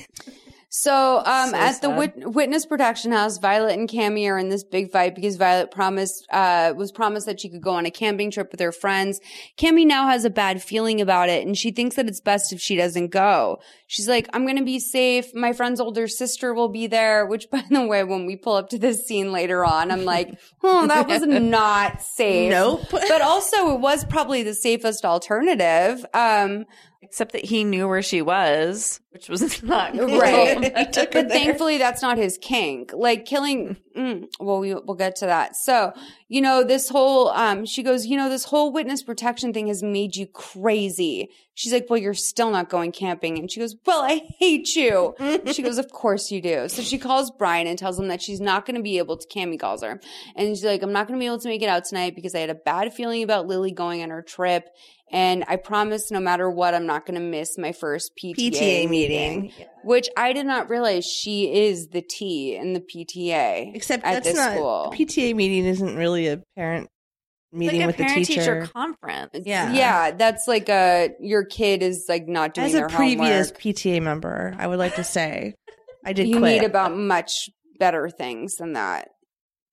So, 0.77 1.22
um, 1.25 1.51
So 1.51 1.57
at 1.57 1.81
the 1.83 1.91
wit- 1.91 2.35
witness 2.35 2.66
protection 2.66 3.12
house, 3.12 3.39
Violet 3.39 3.79
and 3.79 3.89
Cammy 3.89 4.29
are 4.29 4.37
in 4.37 4.49
this 4.49 4.64
big 4.64 4.91
fight 4.91 5.14
because 5.14 5.37
Violet 5.37 5.70
promised, 5.70 6.27
uh, 6.33 6.75
was 6.77 6.91
promised 6.91 7.27
that 7.27 7.39
she 7.39 7.49
could 7.49 7.62
go 7.62 7.70
on 7.70 7.87
a 7.87 7.93
camping 7.93 8.33
trip 8.33 8.51
with 8.51 8.59
her 8.59 8.72
friends. 8.72 9.20
Cammy 9.57 9.87
now 9.87 10.09
has 10.09 10.25
a 10.25 10.31
bad 10.31 10.61
feeling 10.61 11.01
about 11.01 11.29
it 11.29 11.47
and 11.47 11.57
she 11.57 11.70
thinks 11.70 11.95
that 11.95 12.09
it's 12.09 12.20
best 12.20 12.53
if 12.53 12.61
she 12.61 12.75
doesn't 12.75 13.12
go. 13.12 13.61
She's 13.87 14.09
like, 14.09 14.29
I'm 14.33 14.43
going 14.47 14.57
to 14.57 14.64
be 14.64 14.81
safe. 14.81 15.33
My 15.33 15.53
friend's 15.53 15.79
older 15.79 16.09
sister 16.09 16.53
will 16.53 16.70
be 16.70 16.89
there, 16.89 17.25
which 17.25 17.49
by 17.53 17.62
the 17.70 17.87
way, 17.87 18.03
when 18.03 18.27
we 18.27 18.35
pull 18.35 18.55
up 18.55 18.70
to 18.70 18.79
this 18.79 19.07
scene 19.07 19.31
later 19.31 19.64
on, 19.64 19.93
I'm 19.93 20.05
like, 20.05 20.37
oh, 20.64 20.89
that 20.89 21.07
was 21.07 21.22
not 21.27 22.03
safe. 22.03 22.51
Nope. 22.51 22.81
but 22.91 23.22
also 23.22 23.75
it 23.75 23.79
was 23.79 24.05
probably 24.05 24.43
the 24.43 24.55
safest 24.55 25.05
alternative. 25.05 26.05
Um, 26.12 26.66
Except 27.05 27.33
that 27.33 27.45
he 27.45 27.64
knew 27.64 27.87
where 27.87 28.03
she 28.03 28.22
was, 28.22 28.99
which 29.15 29.29
was 29.29 29.62
not 29.62 29.93
cool. 29.93 30.19
Right. 30.25 30.77
He 30.77 30.87
took 30.87 31.15
her 31.15 31.23
but 31.23 31.31
thankfully 31.31 31.79
that's 31.79 32.03
not 32.03 32.19
his 32.19 32.37
kink. 32.37 32.93
Like 32.93 33.25
killing 33.25 33.77
mm, 33.97 34.27
well 34.41 34.59
we, 34.59 34.75
we'll 34.75 34.97
get 34.97 35.17
to 35.17 35.27
that. 35.27 35.57
So 35.57 35.93
you 36.29 36.41
know 36.41 36.65
this 36.65 36.89
whole 36.89 37.29
um 37.29 37.65
she 37.65 37.83
goes 37.83 38.07
you 38.07 38.17
know 38.17 38.29
this 38.29 38.45
whole 38.45 38.73
witness 38.73 39.03
protection 39.03 39.53
thing 39.53 39.69
has 39.69 39.83
made 39.83 40.17
you 40.17 40.27
crazy. 40.27 41.31
She's 41.55 41.73
like 41.73 41.87
well 41.89 41.99
you're 41.99 42.15
still 42.15 42.51
not 42.51 42.69
going 42.69 42.93
camping. 42.93 43.39
And 43.39 43.51
she 43.51 43.61
goes 43.61 43.77
well 43.87 44.03
i 44.03 44.21
hate 44.39 44.75
you. 44.75 45.15
She 45.53 45.62
goes 45.62 45.79
of 45.79 45.91
course 45.93 46.31
you 46.31 46.43
do. 46.43 46.69
So 46.69 46.83
she 46.83 46.99
calls 46.99 47.31
brian 47.31 47.67
and 47.67 47.79
tells 47.79 47.99
him 47.99 48.09
that 48.09 48.21
she's 48.21 48.41
not 48.41 48.67
going 48.67 48.77
to 48.77 48.83
be 48.83 48.99
able 48.99 49.17
to 49.17 49.29
Cammy 49.29 49.59
calls 49.59 49.83
her. 49.83 50.01
And 50.35 50.49
she's 50.49 50.65
like 50.65 50.83
i'm 50.83 50.93
not 50.93 51.07
going 51.07 51.19
to 51.19 51.23
be 51.23 51.27
able 51.27 51.39
to 51.39 51.49
make 51.49 51.62
it 51.62 51.69
out 51.69 51.85
tonight 51.85 52.15
because 52.15 52.35
i 52.35 52.41
had 52.41 52.51
a 52.51 52.55
bad 52.55 52.93
feeling 52.93 53.23
about 53.23 53.47
lily 53.47 53.71
going 53.71 54.03
on 54.03 54.11
her 54.11 54.23
trip. 54.23 54.69
And 55.11 55.45
I 55.47 55.57
promise 55.57 56.11
no 56.11 56.19
matter 56.19 56.51
what, 56.51 56.75
I'm 56.75 56.87
not 56.87 57.07
going 57.07 57.15
to 57.15 57.25
miss 57.25 57.57
my 57.57 57.71
first 57.71 58.17
PTA, 58.17 58.35
PTA 58.35 58.89
meeting. 58.89 59.03
Meeting. 59.09 59.52
Which 59.84 60.09
I 60.16 60.32
did 60.32 60.46
not 60.46 60.68
realize 60.70 61.05
she 61.07 61.52
is 61.66 61.88
the 61.88 62.02
T 62.02 62.57
in 62.57 62.72
the 62.72 62.80
PTA. 62.80 63.74
Except 63.74 64.05
at 64.05 64.14
that's 64.14 64.26
this 64.28 64.36
not 64.36 64.52
school. 64.52 64.90
a 64.92 64.96
PTA 64.96 65.34
meeting. 65.34 65.66
Isn't 65.66 65.96
really 65.96 66.28
a 66.28 66.42
parent 66.57 66.88
meeting 67.52 67.80
like 67.80 67.84
a 67.84 67.86
with 67.88 67.96
the 67.98 68.05
parent 68.05 68.26
teacher. 68.26 68.66
conference. 68.72 69.30
Yeah. 69.46 69.72
Yeah, 69.72 70.11
that's 70.12 70.48
like 70.48 70.68
a 70.68 71.11
your 71.20 71.44
kid 71.44 71.82
is 71.82 72.07
like 72.09 72.26
not 72.26 72.55
doing 72.55 72.66
As 72.66 72.74
a 72.74 72.86
previous 72.88 73.50
homework. 73.50 73.61
PTA 73.61 74.02
member, 74.02 74.55
I 74.59 74.66
would 74.66 74.78
like 74.78 74.96
to 74.96 75.05
say 75.05 75.55
I 76.05 76.12
did 76.12 76.28
you 76.28 76.38
quit. 76.38 76.61
need 76.62 76.66
about 76.66 76.96
much 76.96 77.48
better 77.78 78.09
things 78.11 78.57
than 78.57 78.72
that. 78.74 79.09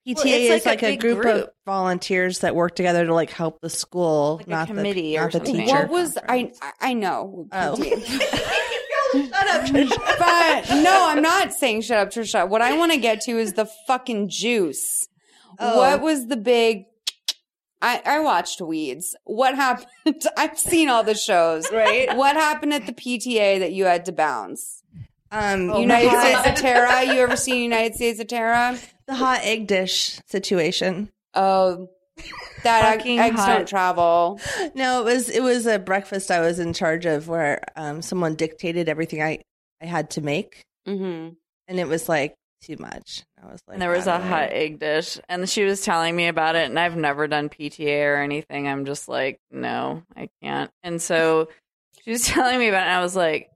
PTA 0.08 0.16
Well, 0.16 0.26
it's 0.26 0.50
is 0.50 0.66
like 0.66 0.82
like, 0.82 0.84
a 0.84 0.86
a, 0.88 0.92
big 0.94 1.00
group, 1.00 1.26
of 1.26 1.50
volunteers 1.66 2.40
that 2.40 2.56
work 2.56 2.76
together 2.76 3.06
to 3.06 3.14
like 3.14 3.30
help 3.30 3.60
the 3.62 3.70
school, 3.70 4.38
Like 4.38 4.48
a 4.48 4.50
not 4.50 4.68
committee 4.68 5.02
the, 5.16 5.20
or 5.20 5.24
not 5.24 5.32
the 5.34 5.40
teacher. 5.42 5.66
What 5.76 5.90
was 5.90 6.18
I? 6.18 6.52
I- 6.62 6.72
I 6.90 6.94
know. 6.94 7.48
Oh. 7.52 7.76
Shut 9.12 9.48
up, 9.48 9.66
Trisha. 9.66 10.18
But 10.20 10.82
no, 10.84 11.08
I'm 11.08 11.22
not 11.22 11.54
saying 11.54 11.82
shut 11.82 11.98
up, 11.98 12.10
Trisha. 12.10 12.48
What 12.48 12.62
I 12.62 12.78
want 12.78 12.92
to 12.92 12.98
get 12.98 13.22
to 13.22 13.32
is 13.32 13.54
the 13.54 13.66
fucking 13.88 14.30
juice. 14.30 15.08
Oh. 15.60 15.78
What 15.78 16.02
was 16.02 16.28
the 16.28 16.38
big? 16.38 16.86
I, 17.82 18.02
I 18.06 18.20
watched 18.20 18.62
Weeds. 18.62 19.16
What 19.24 19.56
happened? 19.56 19.88
I've 20.38 20.58
seen 20.58 20.90
all 20.90 21.04
the 21.04 21.16
shows. 21.16 21.72
Right. 21.72 22.16
What 22.16 22.36
happened 22.36 22.74
at 22.74 22.86
the 22.86 22.94
PTA 22.94 23.60
that 23.60 23.72
you 23.72 23.86
had 23.86 24.06
to 24.06 24.12
bounce? 24.12 24.84
Um, 25.32 25.74
United 25.76 26.12
States 26.20 26.48
of 26.48 26.56
Tara. 26.56 27.04
You 27.04 27.22
ever 27.22 27.38
seen 27.38 27.64
United 27.64 27.96
States 27.96 28.20
of 28.20 28.28
Tara? 28.28 28.78
the 29.08 29.16
hot 29.16 29.42
egg 29.44 29.68
dish 29.68 30.20
situation. 30.28 31.12
Oh, 31.34 31.90
that 32.64 33.00
egg, 33.00 33.08
eggs 33.08 33.40
hot. 33.40 33.58
don't 33.58 33.68
travel. 33.68 34.40
No, 34.76 35.02
it 35.02 35.06
was 35.06 35.30
it 35.30 35.42
was 35.44 35.66
a 35.66 35.80
breakfast 35.80 36.32
I 36.32 36.42
was 36.42 36.60
in 36.60 36.74
charge 36.74 37.06
of 37.06 37.28
where 37.28 37.62
um, 37.76 38.02
someone 38.02 38.36
dictated 38.36 38.90
everything 38.90 39.22
I 39.22 39.40
I 39.82 39.86
had 39.86 40.12
to 40.12 40.22
make, 40.22 40.64
mm-hmm. 40.88 41.34
and 41.68 41.80
it 41.80 41.88
was 41.88 42.08
like 42.08 42.36
too 42.62 42.78
much. 42.80 43.24
I 43.42 43.52
was 43.52 43.62
like, 43.68 43.76
And 43.76 43.82
there 43.82 43.90
was 43.90 44.06
a 44.08 44.18
don't 44.18 44.22
hot 44.22 44.50
know. 44.50 44.56
egg 44.56 44.80
dish, 44.80 45.20
and 45.28 45.50
she 45.50 45.64
was 45.64 45.82
telling 45.82 46.16
me 46.16 46.28
about 46.28 46.56
it. 46.56 46.70
And 46.70 46.80
I've 46.80 46.96
never 46.96 47.28
done 47.28 47.50
PTA 47.50 48.06
or 48.06 48.22
anything. 48.22 48.68
I'm 48.68 48.86
just 48.86 49.08
like, 49.08 49.40
no, 49.52 50.04
I 50.16 50.30
can't. 50.44 50.72
And 50.84 51.02
so 51.02 51.50
she 52.04 52.12
was 52.12 52.24
telling 52.28 52.60
me 52.60 52.68
about 52.68 52.84
it, 52.84 52.90
and 52.90 52.94
I 52.98 53.02
was 53.02 53.16
like, 53.16 53.51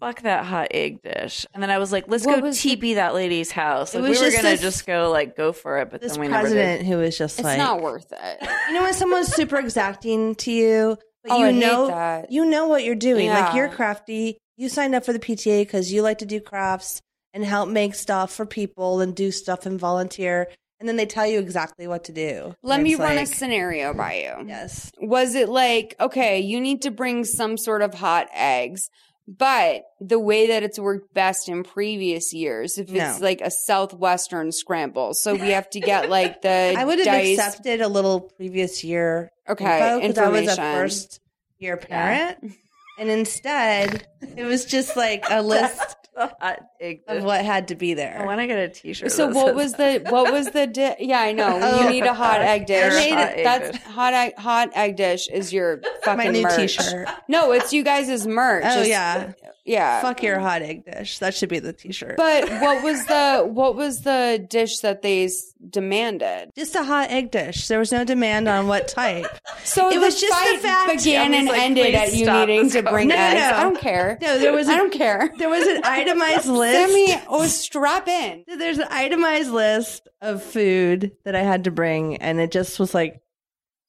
fuck 0.00 0.22
that 0.22 0.44
hot 0.46 0.68
egg 0.72 1.02
dish. 1.02 1.46
And 1.54 1.62
then 1.62 1.70
I 1.70 1.78
was 1.78 1.92
like, 1.92 2.04
let's 2.08 2.26
What 2.26 2.40
go 2.40 2.46
was 2.46 2.60
teepee 2.60 2.94
that 2.94 3.14
lady's 3.14 3.50
house. 3.52 3.94
It 3.94 4.00
Like, 4.00 4.10
we 4.12 4.18
were 4.18 4.30
gonna 4.30 4.42
this- 4.42 4.60
just 4.60 4.86
go 4.86 5.10
like 5.10 5.36
go 5.36 5.52
for 5.52 5.78
it, 5.78 5.90
but 5.90 6.00
This 6.00 6.12
then 6.12 6.20
we 6.22 6.28
never 6.28 6.48
did. 6.48 6.54
president 6.54 6.86
who 6.88 6.96
was 6.98 7.16
just 7.16 7.38
like 7.38 7.54
It's 7.54 7.58
like, 7.58 7.58
not 7.58 7.82
worth 7.82 8.10
it. 8.12 8.48
you 8.68 8.74
know, 8.74 8.82
when 8.82 8.94
someone's 8.94 9.28
super 9.34 9.56
exacting 9.58 10.34
to 10.36 10.50
you, 10.50 10.96
but 11.22 11.32
Oh, 11.32 11.38
you 11.38 11.46
I 11.46 11.52
know, 11.52 11.86
that. 11.88 12.32
you 12.32 12.44
know 12.46 12.66
what 12.66 12.82
you're 12.84 12.94
doing. 12.94 13.28
Like 13.28 13.54
you're 13.54 13.68
crafty. 13.68 14.38
You 14.56 14.68
signed 14.68 14.94
up 14.94 15.04
for 15.04 15.12
the 15.12 15.18
PTA 15.20 15.60
because 15.62 15.92
you 15.92 16.02
like 16.02 16.18
to 16.18 16.26
do 16.26 16.40
crafts 16.40 17.00
and 17.32 17.44
help 17.44 17.68
make 17.68 17.94
stuff 17.94 18.32
for 18.32 18.44
people 18.46 19.00
and 19.00 19.14
do 19.14 19.30
stuff 19.30 19.64
and 19.66 19.78
volunteer. 19.78 20.48
And 20.80 20.88
then 20.88 20.96
they 20.96 21.04
tell 21.06 21.26
you 21.26 21.38
exactly 21.40 21.86
what 21.86 22.04
to 22.04 22.12
do. 22.12 22.54
Let 22.62 22.80
me 22.80 22.92
it's 22.92 23.00
run 23.00 23.18
a 23.18 23.26
scenario 23.26 23.92
by 23.92 24.14
you. 24.14 24.46
Yes. 24.48 24.90
Was 24.98 25.34
it 25.34 25.50
like, 25.50 25.94
okay, 26.00 26.40
you 26.40 26.58
need 26.58 26.82
to 26.82 26.90
bring 26.90 27.24
some 27.26 27.58
sort 27.58 27.82
of 27.82 27.92
hot 27.92 28.28
eggs, 28.34 28.88
but 29.28 29.82
the 30.00 30.18
way 30.18 30.48
that 30.48 30.62
it's 30.62 30.78
worked 30.78 31.12
best 31.14 31.48
in 31.48 31.62
previous 31.62 32.32
years, 32.32 32.78
if 32.78 32.88
it's 32.92 33.18
No. 33.20 33.24
like 33.24 33.40
a 33.40 33.50
southwestern 33.50 34.52
scramble, 34.52 35.14
so 35.14 35.34
we 35.34 35.50
have 35.50 35.68
to 35.70 35.80
get 35.80 36.10
like 36.10 36.42
the 36.42 36.74
I 36.78 36.84
would 36.84 36.98
have 36.98 37.06
diced- 37.06 37.38
accepted 37.40 37.80
a 37.80 37.88
little 37.88 38.20
previous 38.20 38.82
year 38.84 39.30
Okay, 39.48 39.98
because 40.00 40.18
I 40.18 40.28
was 40.28 40.48
a 40.48 40.56
first 40.56 41.20
year 41.58 41.76
parent. 41.76 42.54
And 43.00 43.08
instead, 43.10 44.06
it 44.36 44.44
was 44.44 44.64
just 44.66 44.96
like 44.96 45.24
a 45.30 45.42
list 45.56 45.96
of 46.16 47.24
what 47.24 47.44
had 47.44 47.68
to 47.68 47.74
be 47.74 47.94
there. 47.94 48.14
I 48.14 48.18
there. 48.18 48.26
want 48.26 48.40
to 48.40 48.46
get 48.46 48.58
a 48.58 48.68
T-shirt. 48.68 49.10
So 49.10 49.28
what 49.28 49.54
was 49.54 49.72
that. 49.74 50.04
the 50.04 50.10
what 50.10 50.30
was 50.32 50.50
the 50.50 50.66
di- 50.66 50.96
yeah 51.00 51.20
I 51.20 51.32
know 51.32 51.58
Oh. 51.62 51.82
you 51.84 51.88
need 51.90 52.04
a 52.04 52.12
hot 52.12 52.40
egg 52.42 52.66
dish. 52.66 52.92
Hot 52.92 53.02
egg 53.30 53.44
That's 53.44 53.70
dish. 53.70 53.82
hot 53.82 54.12
egg 54.12 54.36
hot 54.36 54.70
egg 54.74 54.96
dish 54.96 55.28
is 55.28 55.52
your 55.52 55.80
fucking 56.04 56.18
My 56.26 56.30
new 56.30 56.42
merch. 56.42 56.56
T-shirt. 56.76 57.08
No, 57.28 57.52
it's 57.52 57.72
you 57.72 57.82
guys' 57.82 58.26
merch. 58.26 58.64
Oh 58.66 58.70
It's- 58.82 58.88
yeah, 58.88 59.32
yeah. 59.64 60.02
fuck 60.02 60.22
your 60.22 60.38
hot 60.40 60.60
egg 60.62 60.84
dish. 60.84 61.18
That 61.20 61.34
should 61.34 61.48
be 61.48 61.58
the 61.58 61.72
T-shirt. 61.72 62.16
But 62.18 62.50
what 62.60 62.82
was 62.82 63.06
the 63.06 63.46
what 63.48 63.74
was 63.76 64.02
the 64.02 64.44
dish 64.50 64.80
that 64.80 65.00
they 65.00 65.24
s- 65.24 65.54
demanded? 65.70 66.50
just 66.56 66.74
a 66.74 66.84
hot 66.84 67.10
egg 67.10 67.30
dish. 67.30 67.68
There 67.68 67.78
was 67.78 67.92
no 67.92 68.04
demand 68.04 68.46
on 68.48 68.66
what 68.66 68.88
type. 68.88 69.26
So 69.64 69.88
It 69.88 69.94
the 69.94 70.00
was 70.00 70.20
just 70.20 70.52
the 70.52 70.58
fact- 70.58 70.98
began 70.98 71.32
and 71.34 71.48
like, 71.48 71.60
ended 71.60 71.94
at 71.94 72.12
you 72.14 72.26
needing 72.30 72.68
to 72.70 72.82
bring 72.92 73.08
No, 73.08 73.14
no, 73.16 73.20
eggs. 73.22 73.40
no. 73.40 73.56
I 73.56 73.62
don't 73.62 73.80
care. 73.80 74.18
No, 74.20 74.38
there 74.38 74.52
was 74.52 74.68
I 74.68 74.76
don't 74.76 74.92
care. 74.92 75.32
There 75.38 75.48
was 75.48 75.66
an 75.66 75.80
itemized 75.84 76.46
list. 76.48 76.92
Sammy, 76.92 77.22
oh, 77.28 77.46
strap 77.46 78.08
in. 78.08 78.44
There's 78.46 78.78
an 78.78 78.88
itemized 78.90 79.50
list 79.50 80.08
of 80.20 80.42
food 80.42 81.12
that 81.24 81.34
I 81.34 81.42
had 81.42 81.64
to 81.64 81.70
bring, 81.70 82.16
and 82.16 82.40
it 82.40 82.50
just 82.50 82.78
was 82.78 82.94
like 82.94 83.20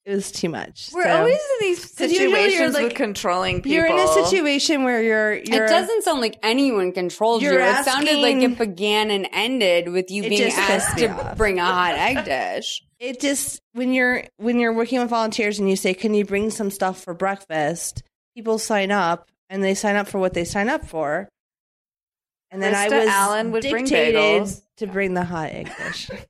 it 0.04 0.10
was 0.14 0.32
too 0.32 0.48
much. 0.48 0.90
We're 0.92 1.04
So- 1.04 1.16
always 1.18 1.34
in 1.36 1.56
these 1.68 1.94
situations 1.94 2.74
like- 2.74 2.82
with 2.84 2.94
controlling 2.94 3.56
people. 3.62 3.70
You're 3.72 3.86
in 3.86 3.96
a 4.00 4.08
situation 4.08 4.82
where 4.82 5.00
you're. 5.00 5.34
you're 5.34 5.66
it 5.66 5.68
doesn't 5.68 6.02
sound 6.02 6.20
like 6.20 6.38
anyone 6.42 6.90
controlled 6.90 7.40
you. 7.40 7.52
You're 7.52 7.60
It 7.60 7.84
sounded 7.84 8.18
like 8.18 8.36
it 8.38 8.58
began 8.58 9.12
and 9.12 9.28
ended 9.32 9.90
with 9.90 10.10
you 10.10 10.22
being 10.28 10.50
asked 10.52 10.98
to 10.98 11.06
off. 11.08 11.36
bring 11.36 11.60
a 11.60 11.64
hot 11.64 11.94
egg 11.94 12.24
dish. 12.24 12.82
it 12.98 13.20
just 13.20 13.60
when 13.74 13.92
you're 13.92 14.24
when 14.38 14.58
you're 14.58 14.72
working 14.72 14.98
with 15.00 15.08
volunteers 15.10 15.60
and 15.60 15.70
you 15.70 15.76
say 15.76 15.94
can 15.94 16.14
you 16.14 16.24
bring 16.24 16.50
some 16.50 16.70
stuff 16.70 17.00
for 17.04 17.14
breakfast 17.14 18.02
people 18.34 18.58
sign 18.58 18.90
up 18.90 19.28
and 19.50 19.62
they 19.62 19.74
sign 19.74 19.96
up 19.96 20.08
for 20.08 20.18
what 20.18 20.34
they 20.34 20.44
sign 20.44 20.68
up 20.68 20.84
for 20.86 21.28
and 22.50 22.62
then 22.62 22.74
i 22.74 22.88
was 22.88 23.08
Allen 23.08 23.52
would 23.52 23.62
bring 23.68 23.84
dictated 23.84 24.14
bagels. 24.20 24.62
to 24.76 24.86
bring 24.86 25.14
the 25.14 25.24
hot 25.24 25.50
egg 25.50 25.70
dish 25.78 26.10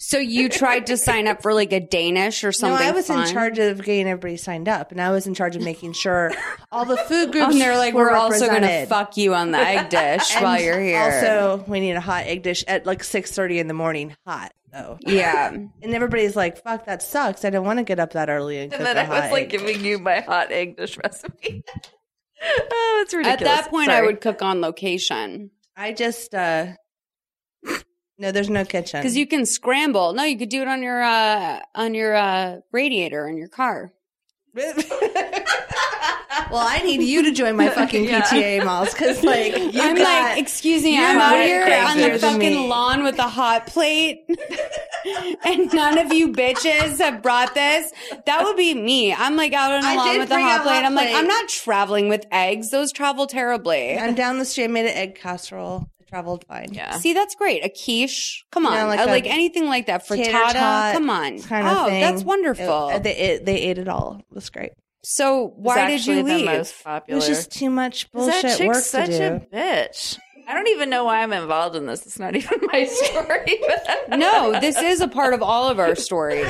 So 0.00 0.18
you 0.18 0.48
tried 0.48 0.86
to 0.86 0.96
sign 0.96 1.26
up 1.26 1.42
for 1.42 1.52
like 1.52 1.72
a 1.72 1.80
Danish 1.80 2.44
or 2.44 2.52
something? 2.52 2.74
no 2.74 2.76
something? 2.76 2.88
i 2.88 2.96
was 2.96 3.06
fun? 3.08 3.26
in 3.26 3.32
charge 3.34 3.58
of 3.58 3.78
getting 3.82 4.06
everybody 4.06 4.36
signed 4.36 4.68
up 4.68 4.92
and 4.92 5.00
i 5.00 5.10
was 5.10 5.26
in 5.26 5.34
charge 5.34 5.56
of 5.56 5.62
making 5.62 5.92
sure 5.92 6.30
all 6.70 6.84
the 6.84 6.96
food 6.96 7.32
groups 7.32 7.50
And 7.52 7.60
they're 7.60 7.76
like, 7.76 7.94
were 7.94 8.02
we're 8.04 8.12
also 8.12 8.46
going 8.46 8.62
to 8.62 8.86
fuck 8.86 9.16
you 9.16 9.34
on 9.34 9.50
the 9.50 9.58
egg 9.58 9.88
dish 9.88 10.32
while 10.40 10.60
you're 10.60 10.80
here. 10.80 11.00
also 11.02 11.64
we 11.66 11.80
need 11.80 11.92
a 11.96 12.00
hot 12.00 12.26
egg 12.26 12.44
dish 12.44 12.62
at 12.68 12.86
like 12.86 13.02
6.30 13.02 13.58
in 13.58 13.66
the 13.66 13.74
morning 13.74 14.14
hot 14.24 14.52
though 14.72 14.98
yeah. 15.00 15.48
and 15.82 15.94
everybody's 15.94 16.36
like 16.36 16.62
fuck 16.62 16.86
that 16.86 17.02
sucks 17.02 17.44
i 17.44 17.50
don't 17.50 17.64
want 17.64 17.78
to 17.78 17.84
get 17.84 17.98
up 17.98 18.12
that 18.12 18.28
early 18.28 18.58
and 18.58 18.70
cook 18.70 18.80
and 18.80 18.86
then 18.86 18.98
I 18.98 19.04
hot 19.04 19.22
was 19.24 19.32
like 19.32 19.48
giving 19.48 19.84
you 19.84 19.98
my 19.98 20.20
hot 20.20 20.52
egg 20.52 20.76
dish 20.76 20.98
recipe. 21.02 21.64
oh, 22.42 23.00
it's 23.02 23.14
ridiculous. 23.14 23.40
At 23.40 23.62
that 23.62 23.70
point, 23.70 23.90
I 23.90 24.02
would 24.02 24.20
cook 24.20 24.42
on 24.42 24.60
location 24.60 25.50
I 25.78 25.92
just 25.92 26.34
uh 26.34 26.72
no, 28.18 28.32
there's 28.32 28.50
no 28.50 28.64
kitchen 28.64 29.00
because 29.00 29.16
you 29.16 29.28
can 29.28 29.46
scramble. 29.46 30.12
No, 30.12 30.24
you 30.24 30.36
could 30.36 30.48
do 30.48 30.60
it 30.60 30.68
on 30.68 30.82
your 30.82 31.00
uh 31.00 31.60
on 31.74 31.94
your 31.94 32.16
uh 32.16 32.56
radiator 32.72 33.28
in 33.28 33.36
your 33.36 33.48
car. 33.48 33.92
well, 36.50 36.66
I 36.66 36.78
need 36.78 37.02
you 37.02 37.22
to 37.24 37.32
join 37.32 37.56
my 37.56 37.68
fucking. 37.78 38.06
PTA 38.06 38.64
malls 38.64 38.92
because 38.92 39.22
like 39.22 39.52
you 39.56 39.70
I'm 39.82 39.96
got, 39.96 40.02
like, 40.02 40.38
excuse 40.38 40.82
me, 40.82 40.98
I'm 40.98 41.18
out 41.18 41.36
here 41.36 41.62
on 41.84 41.98
the 41.98 42.18
fucking 42.18 42.68
lawn 42.68 43.02
with 43.02 43.18
a 43.18 43.28
hot 43.28 43.66
plate, 43.66 44.24
and 45.44 45.72
none 45.72 45.98
of 45.98 46.12
you 46.12 46.32
bitches 46.32 46.98
have 46.98 47.22
brought 47.22 47.54
this. 47.54 47.92
That 48.26 48.44
would 48.44 48.56
be 48.56 48.74
me. 48.74 49.12
I'm 49.12 49.36
like 49.36 49.52
out 49.52 49.72
on 49.72 49.82
the 49.82 49.88
I 49.88 49.96
lawn 49.96 50.18
with 50.18 50.30
a 50.30 50.40
hot 50.40 50.62
plate. 50.62 50.74
hot 50.74 50.84
I'm 50.84 50.94
like. 50.94 51.14
I'm 51.14 51.26
not 51.26 51.48
traveling 51.48 52.08
with 52.08 52.26
eggs. 52.30 52.70
Those 52.70 52.92
travel 52.92 53.26
terribly. 53.26 53.98
I'm 53.98 54.14
down 54.14 54.38
the 54.38 54.44
street. 54.44 54.64
I 54.64 54.68
made 54.68 54.86
an 54.86 54.96
egg 54.96 55.14
casserole. 55.14 55.88
Traveled 56.08 56.46
fine. 56.48 56.72
Yeah. 56.72 56.96
See, 56.96 57.12
that's 57.12 57.34
great. 57.34 57.62
A 57.62 57.68
quiche. 57.68 58.44
Come 58.50 58.64
on. 58.64 58.72
You 58.72 58.78
know, 58.78 58.86
like 58.86 59.00
uh, 59.00 59.06
like, 59.06 59.24
like 59.24 59.32
anything 59.32 59.66
like 59.66 59.86
that. 59.86 60.08
Frittata. 60.08 60.94
Come 60.94 61.10
on. 61.10 61.38
kind 61.42 61.66
of 61.66 61.76
oh, 61.76 61.84
thing. 61.86 62.00
that's 62.00 62.24
wonderful. 62.24 62.88
It- 62.88 63.02
they, 63.02 63.16
it, 63.16 63.44
they 63.44 63.56
ate 63.60 63.76
it 63.76 63.88
all. 63.88 64.16
It 64.30 64.34
was 64.34 64.48
great. 64.48 64.72
So 65.02 65.52
why 65.56 65.86
did 65.88 66.06
you 66.06 66.22
leave? 66.22 66.40
The 66.40 66.44
most 66.44 66.74
It 67.06 67.14
was 67.14 67.26
just 67.26 67.50
too 67.52 67.70
much 67.70 68.10
'Cause 68.12 68.26
that 68.26 68.42
bullshit 68.42 68.58
chick's 68.58 68.66
work 68.68 68.84
such 68.84 69.06
to 69.10 69.18
do. 69.18 69.34
a 69.36 69.56
bitch. 69.56 70.18
I 70.46 70.54
don't 70.54 70.68
even 70.68 70.88
know 70.90 71.04
why 71.04 71.22
I'm 71.22 71.32
involved 71.32 71.76
in 71.76 71.84
this. 71.86 72.06
It's 72.06 72.18
not 72.18 72.34
even 72.36 72.58
my 72.72 72.84
story. 72.86 73.60
no, 74.18 74.58
this 74.60 74.76
is 74.80 75.00
a 75.00 75.08
part 75.08 75.34
of 75.34 75.42
all 75.42 75.68
of 75.68 75.78
our 75.78 75.94
stories. 76.08 76.46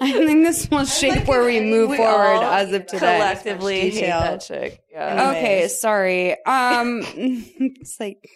I 0.00 0.12
think 0.12 0.44
this 0.44 0.68
will 0.70 0.84
shape 0.84 1.26
where 1.28 1.44
we 1.44 1.60
move 1.60 1.90
We 1.90 1.96
forward 1.96 2.42
as 2.42 2.72
of 2.72 2.86
today. 2.86 2.98
collectively 2.98 3.90
hate 3.90 4.06
that 4.08 4.40
chick. 4.42 4.82
Yeah. 4.90 5.30
Okay, 5.30 5.68
sorry. 5.68 6.32
Um, 6.44 7.02
it's 7.14 7.98
like 8.00 8.28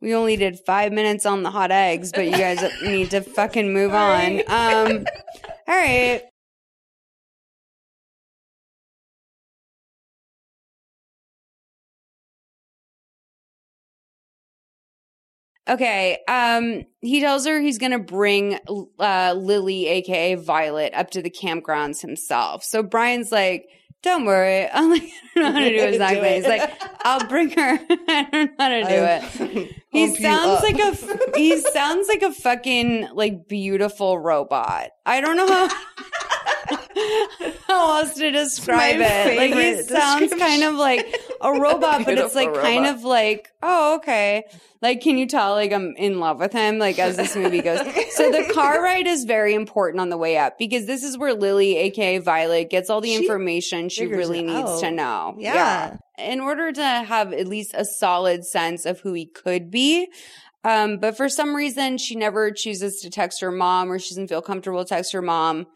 we 0.00 0.14
only 0.14 0.36
did 0.36 0.58
five 0.66 0.92
minutes 0.92 1.26
on 1.26 1.42
the 1.42 1.50
hot 1.50 1.70
eggs, 1.70 2.10
but 2.10 2.24
you 2.24 2.32
guys 2.32 2.64
need 2.82 3.10
to 3.10 3.20
fucking 3.20 3.72
move 3.72 3.92
on. 3.92 4.38
Um, 4.48 5.06
all 5.68 5.76
right. 5.76 6.22
Okay. 15.68 16.18
Um, 16.26 16.84
he 17.00 17.20
tells 17.20 17.46
her 17.46 17.60
he's 17.60 17.78
gonna 17.78 17.98
bring 17.98 18.58
uh, 18.98 19.34
Lily, 19.36 19.86
aka 19.88 20.34
Violet, 20.34 20.94
up 20.94 21.10
to 21.10 21.22
the 21.22 21.30
campgrounds 21.30 22.00
himself. 22.00 22.64
So 22.64 22.82
Brian's 22.82 23.30
like, 23.30 23.68
don't 24.02 24.24
worry. 24.24 24.68
I'm 24.72 24.90
like, 24.90 25.02
I 25.36 25.40
don't 25.40 25.44
know 25.44 25.52
how 25.52 25.58
to 25.60 25.70
do 25.70 25.86
his 25.86 26.00
accent. 26.00 26.34
He's 26.34 26.46
like, 26.46 26.82
I'll 27.04 27.26
bring 27.26 27.50
her. 27.50 27.78
I 28.08 28.28
don't 28.30 28.32
know 28.32 28.54
how 28.58 28.68
to 28.68 28.82
do 28.82 29.58
it. 29.58 29.74
He 29.90 30.14
sounds 30.16 30.62
like 30.62 30.78
a 30.78 31.36
he 31.36 31.58
sounds 31.60 32.08
like 32.08 32.22
a 32.22 32.32
fucking 32.32 33.08
like 33.14 33.48
beautiful 33.48 34.18
robot. 34.18 34.90
I 35.06 35.20
don't 35.20 35.36
know 35.36 35.46
how 35.46 35.68
how 37.66 37.98
else 38.00 38.14
to 38.14 38.30
describe 38.30 38.96
it. 38.98 39.36
Like 39.36 39.54
he 39.54 39.82
sounds 39.82 40.34
kind 40.34 40.62
of 40.62 40.74
like 40.74 41.06
a 41.40 41.52
robot, 41.52 42.04
but 42.04 42.18
it's 42.18 42.34
Beautiful 42.34 42.52
like 42.52 42.62
kind 42.62 42.86
of 42.86 43.04
like, 43.04 43.48
oh, 43.62 43.96
okay. 43.96 44.44
Like, 44.80 45.00
can 45.00 45.18
you 45.18 45.26
tell 45.26 45.52
like 45.52 45.72
I'm 45.72 45.94
in 45.96 46.20
love 46.20 46.38
with 46.38 46.52
him? 46.52 46.78
Like 46.78 46.98
as 46.98 47.16
this 47.16 47.34
movie 47.36 47.60
goes. 47.60 47.80
So 48.12 48.30
the 48.30 48.50
car 48.52 48.82
ride 48.82 49.06
is 49.06 49.24
very 49.24 49.54
important 49.54 50.00
on 50.00 50.08
the 50.08 50.16
way 50.16 50.38
up 50.38 50.58
because 50.58 50.86
this 50.86 51.02
is 51.02 51.18
where 51.18 51.34
Lily, 51.34 51.76
aka 51.76 52.18
Violet, 52.18 52.70
gets 52.70 52.90
all 52.90 53.00
the 53.00 53.08
She 53.08 53.16
information 53.22 53.88
she 53.88 54.06
really 54.06 54.40
it 54.40 54.46
needs 54.46 54.80
to 54.80 54.86
out. 54.86 54.92
know. 54.92 55.34
Yeah. 55.38 55.96
In 56.18 56.40
order 56.40 56.72
to 56.72 56.82
have 56.82 57.32
at 57.32 57.46
least 57.46 57.72
a 57.74 57.84
solid 57.84 58.44
sense 58.44 58.86
of 58.86 59.00
who 59.00 59.12
he 59.12 59.26
could 59.26 59.70
be. 59.70 60.08
Um, 60.64 60.98
but 60.98 61.16
for 61.16 61.28
some 61.28 61.54
reason, 61.54 61.98
she 61.98 62.16
never 62.16 62.50
chooses 62.50 63.00
to 63.02 63.10
text 63.10 63.40
her 63.40 63.52
mom 63.52 63.90
or 63.90 63.98
she 63.98 64.10
doesn't 64.10 64.28
feel 64.28 64.42
comfortable 64.42 64.84
to 64.84 64.88
text 64.88 65.12
her 65.12 65.22
mom. 65.22 65.66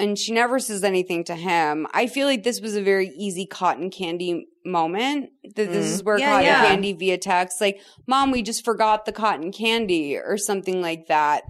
And 0.00 0.18
she 0.18 0.32
never 0.32 0.58
says 0.58 0.82
anything 0.82 1.24
to 1.24 1.34
him. 1.36 1.86
I 1.92 2.06
feel 2.06 2.26
like 2.26 2.42
this 2.42 2.60
was 2.60 2.74
a 2.74 2.82
very 2.82 3.08
easy 3.08 3.46
cotton 3.46 3.90
candy 3.90 4.46
moment. 4.64 5.30
That 5.56 5.70
this 5.70 5.86
Mm. 5.86 5.94
is 5.94 6.02
where 6.04 6.18
Yeah, 6.18 6.30
cotton 6.30 6.46
yeah. 6.46 6.66
candy 6.66 6.92
via 6.94 7.18
text, 7.18 7.60
like, 7.60 7.80
mom, 8.06 8.30
we 8.30 8.42
just 8.42 8.64
forgot 8.64 9.04
the 9.04 9.12
cotton 9.12 9.52
candy 9.52 10.16
or 10.16 10.36
something 10.38 10.80
like 10.80 11.06
that. 11.08 11.42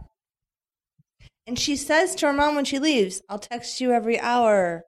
And 1.47 1.59
she 1.59 1.77
says 1.77 2.15
to 2.17 2.27
her 2.27 2.33
mom 2.33 2.55
when 2.55 2.65
she 2.65 2.79
leaves, 2.79 3.23
I'll 3.29 3.39
text 3.39 3.81
you 3.81 3.93
every 3.93 4.21
hour. 4.21 4.85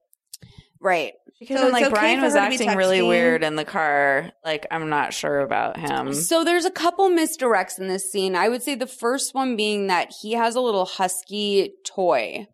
Right. 0.80 1.14
Because 1.40 1.58
So 1.58 1.66
it's 1.66 1.72
like 1.72 1.84
okay 1.86 1.90
Brian 1.92 2.20
was 2.20 2.34
her 2.34 2.40
to 2.40 2.48
be 2.50 2.54
acting 2.54 2.76
really 2.76 3.02
weird 3.02 3.42
in 3.42 3.56
the 3.56 3.64
car. 3.64 4.30
Like 4.44 4.66
I'm 4.70 4.88
not 4.88 5.12
sure 5.12 5.40
about 5.40 5.76
him. 5.76 6.14
So 6.14 6.44
there's 6.44 6.64
a 6.64 6.70
couple 6.70 7.08
misdirects 7.10 7.80
in 7.80 7.88
this 7.88 8.10
scene. 8.12 8.36
I 8.36 8.48
would 8.48 8.62
say 8.62 8.76
the 8.76 8.86
first 8.86 9.34
one 9.34 9.56
being 9.56 9.88
that 9.88 10.12
he 10.20 10.32
has 10.34 10.54
a 10.54 10.60
little 10.60 10.84
husky 10.84 11.72
toy 11.84 12.46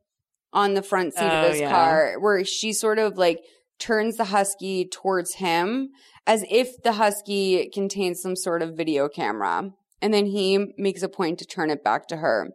on 0.53 0.75
the 0.75 0.83
front 0.83 1.15
seat 1.15 1.23
Oh, 1.25 1.47
of 1.47 1.53
his 1.53 1.61
yeah. 1.61 1.71
car 1.71 2.15
where 2.19 2.45
she 2.45 2.73
sort 2.73 2.99
of 2.99 3.19
like 3.19 3.41
turns 3.79 4.17
the 4.17 4.25
husky 4.27 4.85
towards 4.87 5.35
him 5.35 5.91
as 6.27 6.45
if 6.51 6.83
the 6.83 6.93
husky 6.95 7.69
contains 7.73 8.21
some 8.21 8.37
sort 8.37 8.63
of 8.63 8.77
video 8.77 9.09
camera. 9.09 9.71
And 10.01 10.15
then 10.15 10.27
he 10.27 10.73
makes 10.77 11.03
a 11.03 11.09
point 11.09 11.39
to 11.41 11.45
turn 11.45 11.71
it 11.71 11.83
back 11.83 12.07
to 12.09 12.19
her. 12.19 12.51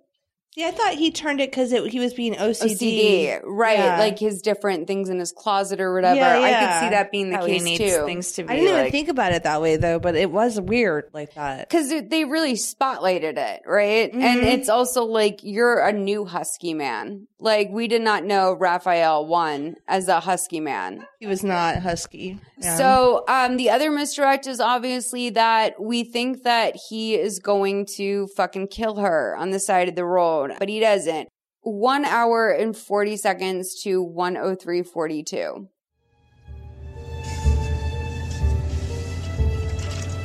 See, 0.56 0.64
I 0.64 0.70
thought 0.70 0.94
he 0.94 1.10
turned 1.10 1.42
it 1.42 1.50
because 1.50 1.72
he 1.72 2.00
was 2.00 2.14
being 2.14 2.36
OCD. 2.36 2.76
OCD, 2.78 3.40
right? 3.44 3.80
Yeah. 3.80 3.98
Like 3.98 4.20
his 4.20 4.44
different 4.44 4.86
things 4.86 5.10
in 5.10 5.18
his 5.20 5.32
closet 5.32 5.82
or 5.82 5.96
whatever. 5.96 6.16
Yeah, 6.16 6.40
I 6.40 6.50
could 6.66 6.80
see 6.86 6.90
that 6.92 7.12
being 7.12 7.32
the 7.32 7.38
How 7.38 7.46
case 7.48 7.64
needs 7.64 7.80
too. 7.80 8.06
things 8.06 8.32
to 8.34 8.44
be 8.44 8.50
I 8.54 8.56
didn't 8.58 8.80
even 8.80 8.92
think 8.92 9.10
about 9.10 9.32
it 9.32 9.44
that 9.44 9.62
way 9.64 9.78
though, 9.78 9.98
but 9.98 10.16
it 10.16 10.30
was 10.30 10.62
weird 10.62 11.10
like 11.12 11.34
that. 11.34 11.70
Because 11.70 11.90
they 12.08 12.24
really 12.26 12.54
spotlighted 12.54 13.38
it, 13.38 13.64
right? 13.66 14.14
And 14.14 14.42
Mhm. 14.42 14.44
it's 14.44 14.70
also 14.70 15.06
like 15.06 15.40
you're 15.42 15.80
a 15.80 15.92
new 15.92 16.26
husky 16.26 16.76
man. 16.76 17.28
Like 17.40 17.70
we 17.72 17.88
did 17.88 18.04
not 18.04 18.24
know 18.24 18.54
Raphael 18.54 19.26
won 19.26 19.76
as 19.88 20.08
a 20.08 20.20
husky 20.20 20.60
man. 20.60 21.06
He 21.20 21.26
was 21.26 21.44
not 21.44 21.78
husky. 21.78 22.40
Yeah. 22.60 22.78
So 22.78 23.26
um, 23.28 23.58
the 23.58 23.72
other 23.72 23.90
misdirect 23.92 24.46
is 24.48 24.60
obviously 24.62 25.32
that 25.32 25.82
we 25.82 26.04
think 26.04 26.44
that 26.44 26.76
he 26.90 27.16
is 27.16 27.40
going 27.40 27.88
to 27.98 28.28
fucking 28.38 28.68
kill 28.68 28.98
her 28.98 29.36
on 29.36 29.50
the 29.50 29.60
side 29.60 29.90
of 29.90 29.96
the 29.96 30.06
road, 30.06 30.43
but 30.60 30.70
he 30.70 30.80
doesn't. 30.80 31.30
One 31.62 32.06
hour 32.06 32.50
and 32.50 32.76
forty 32.76 33.16
seconds 33.16 33.82
to 33.84 34.02
one 34.02 34.36
oh 34.36 34.56
three 34.56 34.84
forty 34.84 35.24
two. 35.24 35.70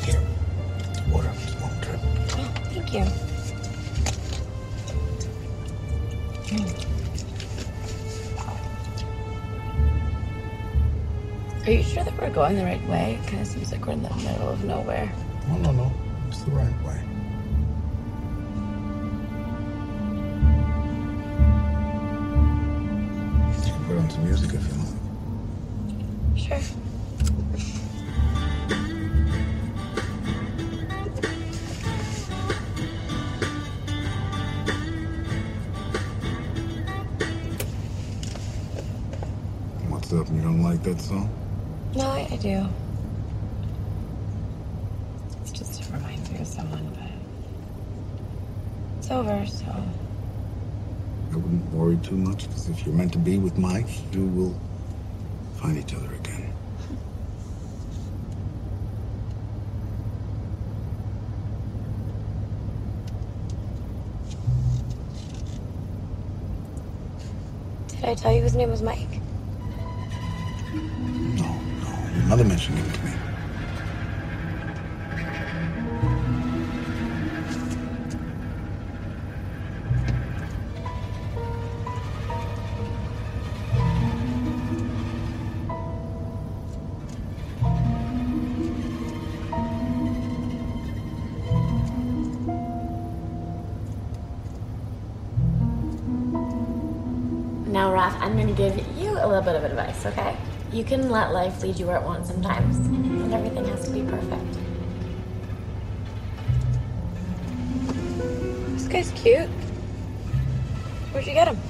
Here, 0.04 0.22
Water, 1.10 1.32
just 1.34 1.60
one 1.60 1.80
drip. 1.80 2.00
Thank 2.72 2.92
you. 2.92 3.04
Hmm. 6.48 6.84
Are 11.66 11.70
you 11.70 11.82
sure 11.82 12.02
that 12.02 12.18
we're 12.18 12.30
going 12.30 12.56
the 12.56 12.64
right 12.64 12.82
way? 12.88 13.18
It 13.22 13.26
Kind 13.28 13.42
of 13.42 13.46
seems 13.46 13.70
like 13.70 13.86
we're 13.86 13.92
in 13.92 14.02
the 14.02 14.14
middle 14.16 14.48
of 14.48 14.64
nowhere. 14.64 15.12
No, 15.48 15.58
no, 15.58 15.72
no. 15.72 15.92
It's 16.28 16.42
the 16.42 16.50
right 16.52 16.82
way. 16.82 16.98
You 23.68 23.74
can 23.74 23.84
put 23.84 23.98
on 23.98 24.08
some 24.10 24.24
music 24.24 24.54
if 24.54 24.66
you 24.66 24.78
want. 24.78 24.88
Sure. 26.38 26.56
What's 39.90 40.12
up? 40.14 40.28
You 40.32 40.40
don't 40.40 40.62
like 40.62 40.82
that 40.84 40.98
song? 40.98 41.28
No, 41.94 42.06
I, 42.06 42.26
I 42.30 42.36
do. 42.36 42.66
It's 45.42 45.52
just 45.52 45.82
it 45.82 45.90
reminds 45.92 46.30
me 46.30 46.38
of 46.40 46.46
someone, 46.46 46.88
but 46.94 47.10
it's 48.98 49.10
over. 49.10 49.44
So 49.46 49.66
wouldn't 51.38 51.72
worry 51.72 51.96
too 51.98 52.16
much 52.16 52.48
because 52.48 52.68
if 52.68 52.84
you're 52.84 52.94
meant 52.94 53.12
to 53.12 53.18
be 53.18 53.38
with 53.38 53.58
Mike, 53.58 53.86
you 54.12 54.26
will 54.26 54.60
find 55.56 55.78
each 55.78 55.94
other 55.94 56.14
again. 56.14 56.52
did 68.08 68.16
I 68.16 68.22
tell 68.22 68.32
you 68.32 68.42
his 68.42 68.56
name 68.56 68.70
was 68.70 68.80
Mike? 68.80 69.20
No, 70.72 71.44
no. 71.44 72.10
Your 72.14 72.24
mother 72.24 72.44
mentioned 72.44 72.78
him 72.78 72.90
to 72.90 73.04
me. 73.04 73.17
You 100.78 100.84
can 100.84 101.10
let 101.10 101.32
life 101.32 101.60
lead 101.60 101.76
you 101.76 101.86
where 101.86 101.96
it 101.96 102.04
wants 102.04 102.28
sometimes, 102.28 102.76
and 102.76 103.34
everything 103.34 103.64
has 103.64 103.84
to 103.86 103.90
be 103.90 104.02
perfect. 104.02 104.58
This 108.76 108.86
guy's 108.86 109.10
cute. 109.20 109.48
Where'd 111.10 111.26
you 111.26 111.32
get 111.32 111.48
him? 111.48 111.67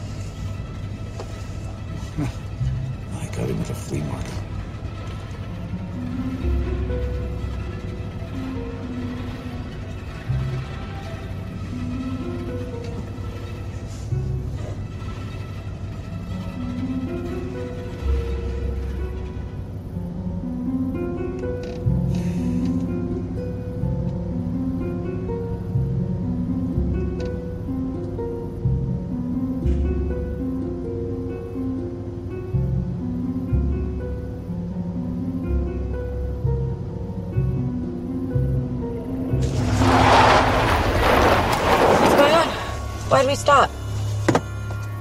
Why'd 43.09 43.27
we 43.27 43.37
stop? 43.37 43.71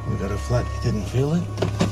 We 0.09 0.15
got 0.15 0.31
a 0.31 0.37
flat. 0.37 0.65
You 0.77 0.91
didn't 0.91 1.07
feel 1.07 1.33
it? 1.33 1.86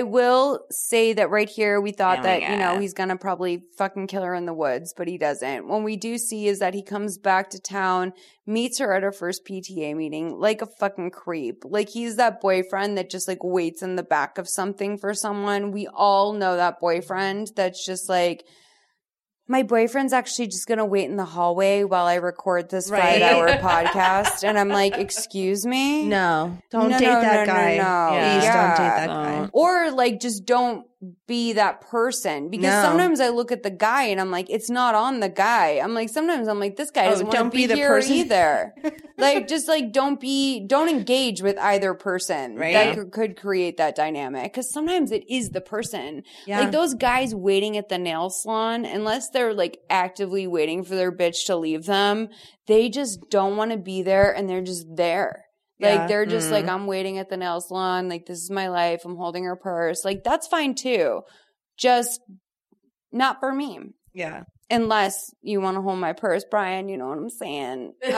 I 0.00 0.02
will 0.02 0.64
say 0.70 1.12
that 1.12 1.28
right 1.28 1.48
here, 1.48 1.78
we 1.78 1.92
thought 1.92 2.22
that, 2.22 2.40
you 2.40 2.56
know, 2.56 2.78
he's 2.78 2.94
gonna 2.94 3.18
probably 3.18 3.64
fucking 3.76 4.06
kill 4.06 4.22
her 4.22 4.34
in 4.34 4.46
the 4.46 4.54
woods, 4.54 4.94
but 4.96 5.08
he 5.08 5.18
doesn't. 5.18 5.68
What 5.68 5.82
we 5.82 5.98
do 5.98 6.16
see 6.16 6.48
is 6.48 6.58
that 6.60 6.72
he 6.72 6.82
comes 6.82 7.18
back 7.18 7.50
to 7.50 7.60
town, 7.60 8.14
meets 8.46 8.78
her 8.78 8.94
at 8.94 9.02
her 9.02 9.12
first 9.12 9.44
PTA 9.44 9.94
meeting, 9.94 10.38
like 10.38 10.62
a 10.62 10.66
fucking 10.78 11.10
creep. 11.10 11.64
Like 11.66 11.90
he's 11.90 12.16
that 12.16 12.40
boyfriend 12.40 12.96
that 12.96 13.10
just 13.10 13.28
like 13.28 13.44
waits 13.44 13.82
in 13.82 13.96
the 13.96 14.02
back 14.02 14.38
of 14.38 14.48
something 14.48 14.96
for 14.96 15.12
someone. 15.12 15.70
We 15.70 15.86
all 15.86 16.32
know 16.32 16.56
that 16.56 16.80
boyfriend 16.80 17.48
that's 17.54 17.84
just 17.84 18.08
like, 18.08 18.46
my 19.50 19.64
boyfriend's 19.64 20.12
actually 20.12 20.46
just 20.46 20.66
gonna 20.68 20.86
wait 20.86 21.06
in 21.10 21.16
the 21.16 21.24
hallway 21.24 21.82
while 21.82 22.06
I 22.06 22.14
record 22.14 22.70
this 22.70 22.88
Right. 22.88 23.20
five 23.20 23.22
hour 23.22 23.48
podcast. 23.58 24.44
And 24.48 24.56
I'm 24.56 24.68
like, 24.68 24.96
excuse 24.96 25.66
me? 25.66 26.04
No, 26.04 26.56
don't 26.70 26.90
No, 26.90 26.98
date 26.98 27.06
no, 27.06 27.20
that 27.20 27.46
no, 27.48 27.52
no, 27.52 27.58
guy. 27.58 27.76
no. 27.76 28.08
Please 28.10 28.44
Yeah. 28.44 28.66
don't 28.68 28.76
date 28.76 28.96
that 28.96 29.06
guy. 29.08 29.48
Or 29.52 29.90
like 29.90 30.20
just 30.20 30.44
don't 30.46 30.86
be 31.26 31.54
that 31.54 31.80
person 31.80 32.50
because 32.50 32.66
No. 32.66 32.82
sometimes 32.82 33.20
I 33.20 33.30
look 33.30 33.50
at 33.50 33.62
the 33.62 33.70
guy 33.70 34.04
and 34.04 34.20
I'm 34.20 34.30
like, 34.30 34.50
it's 34.50 34.68
not 34.68 34.94
on 34.94 35.20
the 35.20 35.30
guy. 35.30 35.80
I'm 35.82 35.94
like, 35.94 36.10
sometimes 36.10 36.46
I'm 36.46 36.60
like, 36.60 36.76
this 36.76 36.90
guy 36.90 37.06
Oh, 37.06 37.10
doesn't 37.10 37.26
want 37.28 37.36
to 37.36 37.42
don't 37.44 37.50
be, 37.52 37.56
be 37.58 37.66
the 37.66 37.74
here 37.76 37.88
person. 37.88 38.12
either. 38.16 38.74
like, 39.18 39.48
just 39.48 39.66
like 39.66 39.92
don't 39.92 40.20
be, 40.20 40.66
don't 40.66 40.90
engage 40.90 41.40
with 41.40 41.56
either 41.58 41.94
person 41.94 42.56
Right. 42.56 42.74
that 42.74 42.94
could, 42.96 43.12
could 43.12 43.36
create 43.38 43.78
that 43.78 43.96
dynamic 43.96 44.44
because 44.52 44.70
sometimes 44.70 45.10
it 45.10 45.24
is 45.30 45.50
the 45.50 45.62
person. 45.62 46.22
Yeah. 46.46 46.60
Like 46.60 46.70
those 46.72 46.92
guys 46.92 47.34
waiting 47.34 47.78
at 47.78 47.88
the 47.88 47.96
nail 47.96 48.28
salon, 48.28 48.84
unless 48.84 49.30
they're 49.30 49.54
like 49.54 49.78
actively 49.88 50.46
waiting 50.46 50.84
for 50.84 50.96
their 50.96 51.10
bitch 51.10 51.46
to 51.46 51.56
leave 51.56 51.86
them, 51.86 52.28
they 52.66 52.90
just 52.90 53.30
don't 53.30 53.56
want 53.56 53.70
to 53.70 53.78
be 53.78 54.02
there 54.02 54.30
and 54.36 54.50
they're 54.50 54.60
just 54.60 54.84
there. 54.96 55.46
Like 55.80 55.92
Yeah. 56.00 56.06
they're 56.06 56.26
just 56.26 56.50
like, 56.50 56.66
Mhm. 56.66 56.70
I'm 56.70 56.86
waiting 56.86 57.18
at 57.18 57.28
the 57.30 57.36
nail 57.36 57.60
salon. 57.60 58.08
Like 58.08 58.26
this 58.26 58.38
is 58.38 58.50
my 58.50 58.68
life. 58.68 59.02
I'm 59.04 59.16
holding 59.16 59.44
her 59.44 59.56
purse. 59.56 60.04
Like 60.04 60.22
that's 60.24 60.46
fine 60.46 60.74
too. 60.74 61.22
Just 61.78 62.20
not 63.12 63.40
for 63.40 63.52
me. 63.52 63.78
Yeah. 64.12 64.42
Unless 64.70 65.34
you 65.42 65.60
want 65.60 65.76
to 65.76 65.82
hold 65.82 65.98
my 65.98 66.12
purse, 66.12 66.44
Brian. 66.48 66.88
You 66.88 66.96
know 66.98 67.08
what 67.08 67.18
I'm 67.18 67.30
saying. 67.30 67.92
Um, 68.04 68.12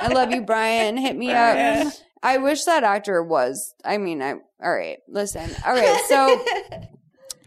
I 0.00 0.08
love 0.12 0.30
you, 0.32 0.42
Brian. 0.42 0.96
Hit 0.96 1.16
me 1.16 1.28
Brian. 1.28 1.86
up. 1.88 1.92
I 2.22 2.38
wish 2.38 2.64
that 2.64 2.82
actor 2.84 3.22
was. 3.22 3.74
I 3.84 3.98
mean, 3.98 4.22
I. 4.22 4.32
All 4.60 4.74
right, 4.74 4.98
listen. 5.08 5.48
All 5.64 5.72
right, 5.72 6.00
so, 6.08 6.44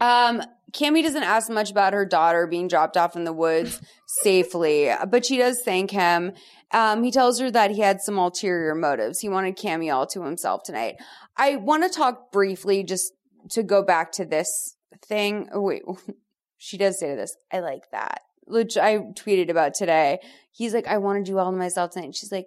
um, 0.00 0.42
Cammy 0.72 1.02
doesn't 1.02 1.22
ask 1.22 1.50
much 1.50 1.70
about 1.70 1.92
her 1.92 2.06
daughter 2.06 2.46
being 2.46 2.68
dropped 2.68 2.96
off 2.96 3.14
in 3.16 3.24
the 3.24 3.32
woods 3.34 3.80
safely, 4.22 4.90
but 5.10 5.26
she 5.26 5.36
does 5.36 5.60
thank 5.62 5.90
him. 5.90 6.32
Um, 6.72 7.04
he 7.04 7.10
tells 7.10 7.38
her 7.38 7.50
that 7.50 7.70
he 7.70 7.80
had 7.80 8.00
some 8.00 8.18
ulterior 8.18 8.74
motives. 8.74 9.20
He 9.20 9.28
wanted 9.28 9.58
Cammy 9.58 9.92
all 9.92 10.06
to 10.08 10.22
himself 10.22 10.62
tonight. 10.62 10.96
I 11.36 11.56
want 11.56 11.82
to 11.82 11.90
talk 11.90 12.32
briefly, 12.32 12.82
just 12.82 13.12
to 13.50 13.62
go 13.62 13.82
back 13.82 14.12
to 14.12 14.24
this 14.24 14.76
thing. 15.06 15.48
Oh, 15.52 15.60
wait, 15.60 15.82
she 16.58 16.78
does 16.78 16.98
say 16.98 17.10
to 17.10 17.16
this, 17.16 17.36
I 17.52 17.60
like 17.60 17.90
that, 17.90 18.22
which 18.44 18.76
I 18.76 18.98
tweeted 18.98 19.50
about 19.50 19.74
today. 19.74 20.20
He's 20.52 20.74
like, 20.74 20.86
I 20.86 20.98
want 20.98 21.24
to 21.24 21.30
do 21.30 21.38
all 21.38 21.50
to 21.50 21.56
myself 21.56 21.92
tonight. 21.92 22.06
And 22.06 22.16
she's 22.16 22.32
like, 22.32 22.46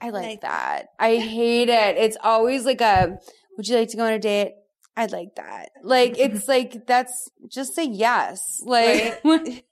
I 0.00 0.10
like, 0.10 0.42
that. 0.42 0.86
I 0.98 1.16
hate 1.16 1.68
it. 1.68 1.96
It's 1.96 2.16
always 2.22 2.64
like 2.64 2.80
a, 2.80 3.18
would 3.56 3.68
you 3.68 3.76
like 3.76 3.88
to 3.88 3.96
go 3.96 4.04
on 4.04 4.12
a 4.12 4.18
date? 4.18 4.54
I'd 4.96 5.12
like 5.12 5.34
that. 5.36 5.70
Like, 5.82 6.14
it's 6.18 6.48
like, 6.48 6.86
that's 6.86 7.30
just 7.48 7.74
say 7.74 7.84
yes. 7.84 8.60
Like, 8.64 9.20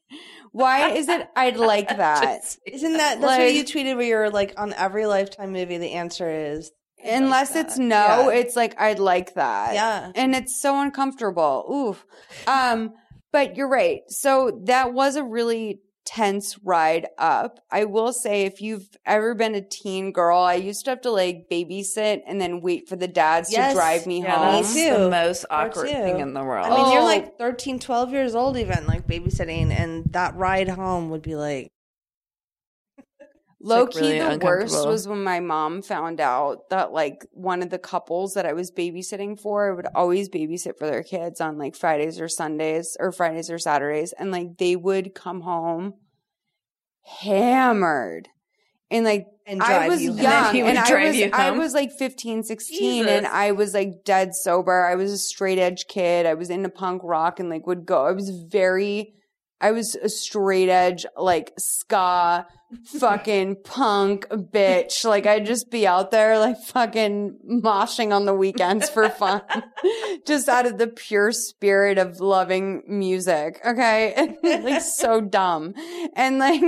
why 0.52 0.90
is 0.92 1.08
it, 1.08 1.28
I'd 1.36 1.56
like 1.56 1.88
that? 1.88 2.56
Isn't 2.66 2.92
that 2.94 3.20
that's 3.20 3.22
Like- 3.22 3.40
what 3.40 3.54
you 3.54 3.64
tweeted 3.64 3.96
where 3.96 4.06
you're 4.06 4.30
like 4.30 4.54
on 4.56 4.72
every 4.74 5.06
lifetime 5.06 5.52
movie 5.52 5.78
the 5.78 5.92
answer 5.92 6.30
is 6.30 6.70
Unless 7.04 7.54
it's 7.54 7.78
no, 7.78 8.30
Yeah. 8.30 8.38
it's 8.38 8.56
like, 8.56 8.80
I'd 8.80 8.98
like 8.98 9.34
that. 9.34 9.74
Yeah. 9.74 10.10
And 10.16 10.34
it's 10.34 10.60
so 10.60 10.80
uncomfortable. 10.80 11.64
Oof. 11.70 12.04
Um, 12.48 12.94
but 13.32 13.56
you're 13.56 13.68
right. 13.68 14.00
So 14.08 14.60
that 14.64 14.92
was 14.92 15.14
a 15.14 15.22
really 15.22 15.80
tense 16.06 16.56
ride 16.64 17.06
up. 17.18 17.58
I 17.70 17.84
will 17.84 18.12
say 18.12 18.42
if 18.44 18.62
you've 18.62 18.88
ever 19.04 19.34
been 19.34 19.54
a 19.54 19.60
teen 19.60 20.12
girl, 20.12 20.38
I 20.38 20.54
used 20.54 20.84
to 20.84 20.92
have 20.92 21.00
to 21.02 21.10
like 21.10 21.48
babysit 21.50 22.22
and 22.26 22.40
then 22.40 22.60
wait 22.62 22.88
for 22.88 22.96
the 22.96 23.08
dads 23.08 23.52
Yes. 23.52 23.72
to 23.72 23.76
drive 23.78 24.06
me 24.06 24.22
Yeah, 24.22 24.36
home. 24.36 24.62
that's 24.62 24.72
too. 24.74 24.90
the 24.90 25.10
most 25.10 25.44
Or 25.50 25.56
awkward 25.56 25.88
thing 25.88 26.20
in 26.20 26.32
the 26.32 26.42
world. 26.44 26.66
I 26.66 26.70
mean, 26.76 26.92
you're 26.92 27.02
Oh. 27.02 27.04
like 27.04 27.36
13, 27.38 27.78
12 27.78 28.12
years 28.12 28.34
old 28.34 28.56
even, 28.56 28.86
like 28.86 29.06
babysitting, 29.06 29.70
and 29.70 30.04
that 30.12 30.34
ride 30.36 30.68
home 30.68 31.10
would 31.10 31.22
be 31.22 31.34
like, 31.36 31.70
Low 33.66 33.82
like, 33.82 33.90
key, 33.90 34.20
really 34.20 34.36
the 34.36 34.44
worst 34.44 34.86
was 34.86 35.08
when 35.08 35.24
my 35.24 35.40
mom 35.40 35.82
found 35.82 36.20
out 36.20 36.70
that 36.70 36.92
like 36.92 37.26
one 37.32 37.62
of 37.62 37.70
the 37.70 37.80
couples 37.80 38.34
that 38.34 38.46
I 38.46 38.52
was 38.52 38.70
babysitting 38.70 39.40
for 39.40 39.74
would 39.74 39.88
always 39.92 40.28
babysit 40.28 40.78
for 40.78 40.86
their 40.86 41.02
kids 41.02 41.40
on 41.40 41.58
like 41.58 41.74
Fridays 41.74 42.20
or 42.20 42.28
Sundays 42.28 42.96
or 43.00 43.10
Fridays 43.10 43.50
or 43.50 43.58
Saturdays. 43.58 44.12
And 44.12 44.30
like 44.30 44.58
they 44.58 44.76
would 44.76 45.16
come 45.16 45.40
home 45.40 45.94
hammered. 47.02 48.28
And 48.88 49.04
like 49.04 49.26
And 49.46 49.60
I 49.60 49.88
was 49.88 50.00
you 50.00 50.12
young 50.12 50.26
And 50.26 50.56
he 50.56 50.62
would 50.62 50.68
and 50.70 50.78
I 50.78 51.04
was 51.04 51.16
you 51.16 51.30
I 51.32 51.50
was 51.50 51.74
like 51.74 51.90
15, 51.90 52.44
16 52.44 53.08
and 53.08 53.26
I 53.26 53.50
was 53.50 53.74
like 53.74 54.04
dead 54.04 54.36
sober. 54.36 54.86
I 54.86 54.94
was 54.94 55.10
a 55.10 55.18
straight 55.18 55.58
edge 55.58 55.88
kid. 55.88 56.24
I 56.24 56.34
was 56.34 56.50
into 56.50 56.68
punk 56.68 57.02
rock 57.04 57.40
and 57.40 57.50
like 57.50 57.66
would 57.66 57.84
go. 57.84 58.06
I 58.06 58.12
was 58.12 58.30
very 58.30 59.14
I 59.60 59.72
was 59.72 59.94
a 59.94 60.08
straight 60.08 60.68
edge, 60.68 61.06
like 61.16 61.52
ska, 61.58 62.46
fucking 62.98 63.56
punk 63.64 64.26
bitch. 64.28 65.04
Like 65.04 65.26
I'd 65.26 65.46
just 65.46 65.70
be 65.70 65.86
out 65.86 66.10
there 66.10 66.38
like 66.38 66.58
fucking 66.58 67.38
moshing 67.48 68.12
on 68.12 68.26
the 68.26 68.34
weekends 68.34 68.90
for 68.90 69.08
fun. 69.08 69.42
just 70.26 70.48
out 70.48 70.66
of 70.66 70.78
the 70.78 70.88
pure 70.88 71.32
spirit 71.32 71.96
of 71.96 72.20
loving 72.20 72.82
music. 72.86 73.60
Okay. 73.64 74.36
like 74.42 74.82
so 74.82 75.22
dumb. 75.22 75.74
And 76.14 76.38
like 76.38 76.62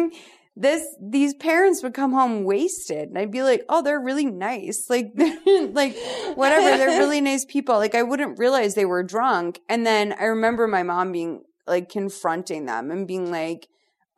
this, 0.57 0.83
these 1.01 1.35
parents 1.35 1.83
would 1.83 1.95
come 1.95 2.13
home 2.13 2.45
wasted 2.45 3.11
and 3.11 3.19
I'd 3.19 3.31
be 3.31 3.43
like, 3.43 3.65
oh, 3.69 3.83
they're 3.83 4.01
really 4.01 4.27
nice. 4.27 4.87
Like, 4.89 5.13
like 5.47 5.95
whatever. 6.35 6.77
They're 6.77 6.99
really 6.99 7.21
nice 7.21 7.45
people. 7.45 7.77
Like 7.77 7.95
I 7.95 8.03
wouldn't 8.03 8.39
realize 8.39 8.75
they 8.75 8.87
were 8.87 9.03
drunk. 9.03 9.61
And 9.69 9.87
then 9.87 10.15
I 10.19 10.25
remember 10.25 10.67
my 10.67 10.83
mom 10.83 11.13
being 11.13 11.43
like 11.69 11.89
confronting 11.89 12.67
them 12.67 12.91
and 12.91 13.07
being 13.07 13.31
like, 13.31 13.69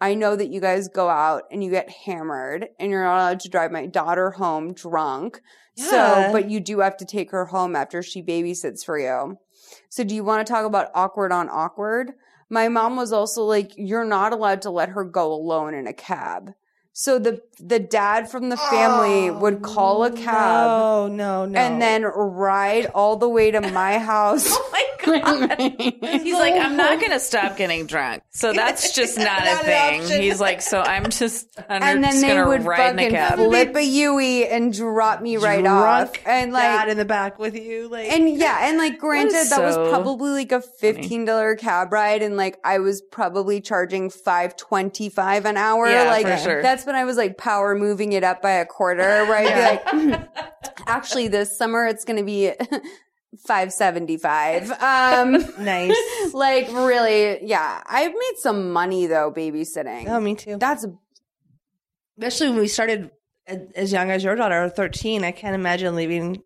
I 0.00 0.14
know 0.14 0.34
that 0.34 0.48
you 0.48 0.60
guys 0.60 0.88
go 0.88 1.08
out 1.08 1.42
and 1.50 1.62
you 1.62 1.70
get 1.70 1.90
hammered 1.90 2.68
and 2.78 2.90
you're 2.90 3.04
not 3.04 3.16
allowed 3.18 3.40
to 3.40 3.50
drive 3.50 3.70
my 3.70 3.86
daughter 3.86 4.30
home 4.30 4.72
drunk. 4.72 5.40
So, 5.76 6.28
but 6.32 6.50
you 6.50 6.60
do 6.60 6.80
have 6.80 6.96
to 6.98 7.06
take 7.06 7.30
her 7.30 7.46
home 7.46 7.74
after 7.74 8.02
she 8.02 8.22
babysits 8.22 8.84
for 8.84 8.98
you. 8.98 9.38
So 9.88 10.04
do 10.04 10.14
you 10.14 10.24
want 10.24 10.46
to 10.46 10.52
talk 10.52 10.66
about 10.66 10.90
awkward 10.94 11.32
on 11.32 11.48
awkward? 11.48 12.12
My 12.50 12.68
mom 12.68 12.96
was 12.96 13.12
also 13.12 13.44
like, 13.44 13.72
you're 13.76 14.04
not 14.04 14.32
allowed 14.32 14.62
to 14.62 14.70
let 14.70 14.90
her 14.90 15.04
go 15.04 15.32
alone 15.32 15.72
in 15.74 15.86
a 15.86 15.92
cab. 15.92 16.50
So 16.92 17.18
the, 17.18 17.40
the 17.58 17.78
dad 17.78 18.30
from 18.30 18.48
the 18.48 18.56
family 18.56 19.30
oh, 19.30 19.38
would 19.38 19.62
call 19.62 20.04
a 20.04 20.10
cab 20.10 20.68
Oh, 20.68 21.08
no, 21.10 21.46
no. 21.46 21.58
and 21.58 21.80
then 21.80 22.02
ride 22.02 22.86
all 22.86 23.16
the 23.16 23.28
way 23.28 23.50
to 23.52 23.60
my 23.60 23.98
house. 24.12 24.46
oh 24.50 24.68
my 24.72 24.84
god. 25.04 25.60
He's 26.22 26.34
like, 26.34 26.54
I'm 26.54 26.76
not 26.76 27.00
going 27.00 27.12
to 27.12 27.20
stop 27.20 27.56
getting 27.56 27.86
drunk. 27.86 28.22
So 28.30 28.52
that's 28.52 28.92
just 28.94 29.16
not, 29.18 29.26
Not 29.44 29.62
a 29.62 29.64
thing. 29.64 30.00
option. 30.02 30.22
He's 30.22 30.40
like, 30.40 30.62
so 30.62 30.80
I'm 30.80 31.10
just, 31.10 31.46
I'm 31.68 31.82
and 31.82 32.04
then 32.04 32.12
just 32.12 32.22
they 32.22 32.28
going 32.28 32.48
would 32.48 32.64
ride 32.64 32.90
in 32.90 32.96
fucking 32.96 33.10
cab. 33.10 33.34
flip 33.36 33.74
a 33.76 33.82
Yui 33.82 34.46
and 34.46 34.72
drop 34.72 35.20
me 35.22 35.36
right 35.36 35.66
off. 35.66 36.12
And 36.26 36.52
dad 36.52 36.82
like, 36.84 36.88
in 36.88 36.96
the 36.96 37.04
back 37.04 37.38
with 37.38 37.56
you, 37.56 37.88
like, 37.88 38.10
and 38.10 38.28
yeah, 38.36 38.68
and 38.68 38.78
like 38.78 38.98
granted, 39.00 39.46
that 39.50 39.62
was 39.62 39.76
probably 39.90 40.30
like 40.30 40.52
a 40.52 40.60
fifteen 40.60 41.24
dollar 41.24 41.56
cab 41.56 41.92
ride, 41.92 42.22
and 42.22 42.36
like 42.36 42.58
I 42.64 42.78
was 42.78 43.00
probably 43.00 43.60
charging 43.60 44.10
five 44.10 44.56
twenty 44.56 45.08
five 45.08 45.44
an 45.46 45.56
hour. 45.56 45.88
Yeah, 45.88 46.04
like 46.04 46.26
for 46.26 46.36
sure. 46.36 46.62
that's 46.62 46.86
when 46.86 46.94
I 46.94 47.04
was 47.04 47.16
like 47.16 47.38
power 47.38 47.74
moving 47.74 48.12
it 48.12 48.24
up 48.24 48.42
by 48.42 48.52
a 48.52 48.66
quarter. 48.66 49.24
Where 49.26 49.36
I'd 49.36 49.54
be 49.54 49.60
like, 49.60 49.84
"Mm, 49.86 50.28
actually, 50.86 51.28
this 51.28 51.56
summer 51.56 51.86
it's 51.86 52.04
going 52.04 52.18
to 52.18 52.24
be 52.24 52.52
five 53.46 53.72
seventy 53.72 54.16
five. 54.16 54.70
Um, 54.80 55.32
nice. 55.58 55.94
like 56.32 56.68
really, 56.72 57.44
yeah. 57.46 57.82
I've 57.86 58.12
made 58.12 58.34
some 58.38 58.72
money 58.72 59.06
though 59.06 59.32
babysitting. 59.32 60.08
Oh, 60.08 60.20
me 60.20 60.34
too. 60.34 60.56
That's 60.56 60.86
Especially 62.18 62.50
when 62.50 62.58
we 62.60 62.68
started 62.68 63.10
as 63.74 63.92
young 63.92 64.10
as 64.10 64.22
your 64.22 64.34
daughter, 64.36 64.68
13. 64.68 65.24
I 65.24 65.32
can't 65.32 65.54
imagine 65.54 65.94
leaving, 65.96 66.42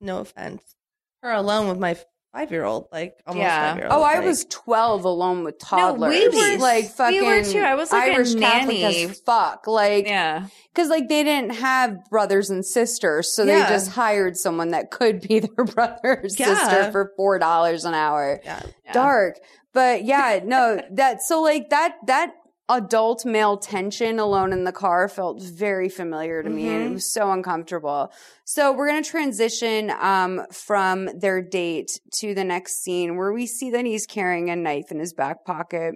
no 0.00 0.20
offense, 0.20 0.74
her 1.22 1.32
alone 1.32 1.68
with 1.68 1.78
my 1.78 1.96
five 2.32 2.50
year 2.50 2.64
old, 2.64 2.88
like 2.90 3.16
almost 3.26 3.42
Yeah. 3.42 3.68
five 3.72 3.76
year 3.78 3.86
old. 3.88 4.00
Oh, 4.00 4.02
I 4.02 4.20
was 4.20 4.44
12 4.46 5.04
alone 5.04 5.44
with 5.44 5.58
toddlers. 5.58 6.00
No, 6.00 6.08
we 6.08 6.28
were- 6.28 6.58
like 6.58 6.90
fucking. 6.90 7.20
we 7.20 7.26
fucking 7.26 7.44
were 7.46 7.52
too. 7.52 7.60
I 7.60 7.74
was 7.74 7.92
like 7.92 8.10
a 8.10 8.14
Irish 8.14 8.34
Catholic 8.34 8.80
nanny. 8.80 9.04
as 9.04 9.20
fuck. 9.20 9.66
Like, 9.66 10.06
Yeah. 10.06 10.46
cause 10.74 10.88
like 10.88 11.08
they 11.08 11.22
didn't 11.24 11.56
have 11.56 12.04
brothers 12.10 12.48
and 12.50 12.64
sisters. 12.64 13.34
So 13.34 13.44
Yeah. 13.44 13.64
they 13.64 13.68
just 13.74 13.90
hired 13.92 14.36
someone 14.36 14.70
that 14.70 14.90
could 14.90 15.20
be 15.20 15.38
their 15.56 15.64
brother 15.64 15.98
or 16.04 16.22
Yeah. 16.36 16.54
sister 16.54 16.90
for 16.90 17.12
$4 17.18 17.84
an 17.84 17.94
hour. 17.94 18.40
Yeah. 18.44 18.60
Dark. 18.92 19.38
But 19.74 20.04
yeah, 20.04 20.40
no, 20.44 20.80
that, 20.90 21.22
so 21.22 21.40
like 21.40 21.70
that, 21.70 21.96
that 22.06 22.34
adult 22.74 23.24
male 23.24 23.56
tension 23.56 24.18
alone 24.18 24.52
in 24.52 24.64
the 24.64 24.72
car 24.72 25.08
felt 25.08 25.42
very 25.42 25.88
familiar 25.88 26.42
to 26.42 26.48
me 26.50 26.68
and 26.68 26.82
it 26.84 26.90
Mhm. 26.90 26.94
was 26.94 27.12
so 27.12 27.30
uncomfortable. 27.30 28.12
So 28.44 28.72
we're 28.72 28.88
going 28.88 29.02
to 29.02 29.08
transition 29.10 29.90
um, 30.00 30.42
from 30.52 31.08
their 31.18 31.42
date 31.42 31.90
to 32.20 32.34
the 32.34 32.44
next 32.44 32.82
scene 32.82 33.16
where 33.16 33.32
we 33.32 33.46
see 33.46 33.70
that 33.70 33.84
he's 33.84 34.06
carrying 34.06 34.50
a 34.50 34.56
knife 34.56 34.90
in 34.90 34.98
his 34.98 35.12
back 35.12 35.44
pocket. 35.44 35.94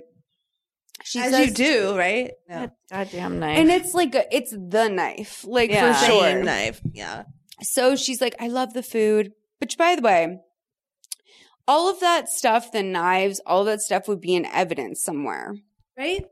She 1.05 1.20
As 1.20 1.31
says- 1.33 1.49
you 1.49 1.55
do, 1.55 1.97
right? 1.99 2.31
Yeah. 2.49 2.66
Goddamn 2.91 3.39
knife. 3.39 3.59
And 3.59 3.70
it's 3.70 3.93
like, 3.95 4.14
a, 4.14 4.24
it's 4.35 4.51
the 4.53 4.89
knife, 4.89 5.45
like 5.47 5.70
Yeah. 5.70 5.93
for 5.93 6.07
sure. 6.07 6.43
Knife. 6.43 6.81
Yeah. 6.93 7.24
So 7.62 7.97
she's 7.97 8.20
like, 8.20 8.35
I 8.41 8.49
love 8.49 8.72
the 8.74 8.83
food. 8.83 9.33
Which, 9.59 9.77
by 9.79 9.95
the 9.97 10.03
way, 10.03 10.39
all 11.68 11.89
of 11.91 12.01
that 12.01 12.29
stuff, 12.29 12.70
the 12.72 12.83
knives, 12.83 13.41
all 13.47 13.61
of 13.61 13.66
that 13.66 13.81
stuff 13.81 14.07
would 14.09 14.20
be 14.20 14.35
in 14.35 14.45
evidence 14.47 15.03
somewhere. 15.03 15.55
Right? 15.99 16.24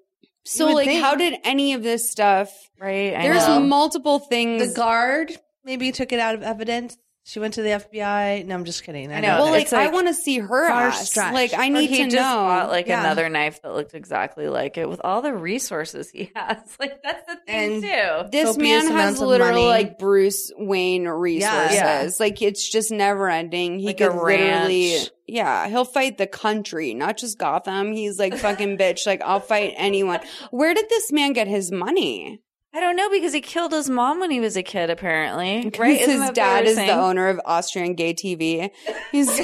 So, 0.45 0.67
like, 0.73 0.87
think. 0.87 1.03
how 1.03 1.15
did 1.15 1.39
any 1.45 1.73
of 1.73 1.83
this 1.83 2.11
stuff? 2.11 2.53
right. 2.79 3.15
I 3.15 3.23
There's 3.23 3.47
know. 3.47 3.61
multiple 3.61 4.19
things. 4.19 4.69
The 4.69 4.75
guard 4.75 5.33
maybe 5.65 5.91
took 5.93 6.13
it 6.13 6.21
out 6.21 6.35
of 6.35 6.43
evidence. 6.43 6.97
She 7.27 7.41
went 7.41 7.55
to 7.55 7.63
the 7.63 7.71
FBI. 7.71 8.45
No, 8.45 8.55
I'm 8.55 8.67
just 8.67 8.85
kidding. 8.85 9.11
I 9.11 9.21
know. 9.21 9.39
well, 9.45 9.51
like, 9.51 9.63
It's 9.63 9.73
I 9.73 9.87
want 9.89 10.09
to 10.09 10.15
see 10.15 10.41
her 10.41 10.65
ass. 10.67 11.09
stretch. 11.09 11.33
Like, 11.33 11.55
I 11.55 11.71
need 11.71 11.89
he 11.89 11.97
to 11.97 12.11
just 12.11 12.17
know. 12.17 12.21
bought 12.21 12.69
like 12.69 12.87
Yeah. 12.87 13.01
another 13.01 13.31
knife 13.31 13.63
that 13.63 13.73
looked 13.73 13.95
exactly 13.95 14.47
like 14.49 14.77
it 14.77 14.87
with 14.91 15.01
all 15.03 15.23
the 15.23 15.33
resources 15.33 16.11
he 16.11 16.31
has. 16.35 16.59
Like 16.79 17.03
that's 17.03 17.27
the 17.27 17.37
thing 17.47 17.83
And 17.83 17.83
too. 17.83 18.31
this 18.31 18.59
man 18.59 18.89
has 18.91 19.21
literally 19.23 19.65
like 19.65 19.99
Bruce 19.99 20.53
Wayne 20.59 21.09
resources. 21.09 21.75
Yeah. 21.75 22.11
Like 22.21 22.43
it's 22.43 22.69
just 22.69 22.91
never 22.91 23.31
ending. 23.31 23.79
He 23.79 23.87
Like 23.87 23.97
could 23.99 24.15
literally, 24.15 24.99
yeah, 25.27 25.67
he'll 25.69 25.87
fight 25.87 26.19
the 26.19 26.27
country, 26.27 26.93
not 26.93 27.17
just 27.17 27.39
Gotham. 27.39 27.93
He's 27.93 28.19
like 28.19 28.37
fucking 28.37 28.77
bitch. 28.79 29.07
Like 29.07 29.23
I'll 29.23 29.41
fight 29.41 29.73
anyone. 29.79 30.21
Where 30.51 30.75
did 30.75 30.91
this 30.91 31.11
man 31.11 31.33
get 31.33 31.49
his 31.49 31.73
money? 31.73 32.41
I 32.75 32.81
don't 32.81 32.97
know 32.97 33.09
because 33.09 33.33
he 33.33 33.41
killed 33.41 33.73
his 33.73 33.89
mom 33.89 34.19
when 34.19 34.33
he 34.33 34.41
was 34.41 34.57
a 34.57 34.63
kid. 34.63 34.91
Apparently, 34.91 35.63
right? 35.63 35.79
Right? 35.79 36.01
Isn't 36.01 36.11
His 36.11 36.21
that 36.21 36.27
what 36.27 36.35
they 36.35 36.41
dad 36.41 36.67
is 36.67 36.77
the 36.77 36.91
owner 36.91 37.29
of 37.29 37.41
Austrian 37.45 37.95
Gay 37.95 38.15
TV. 38.15 38.71
He's. 39.13 39.29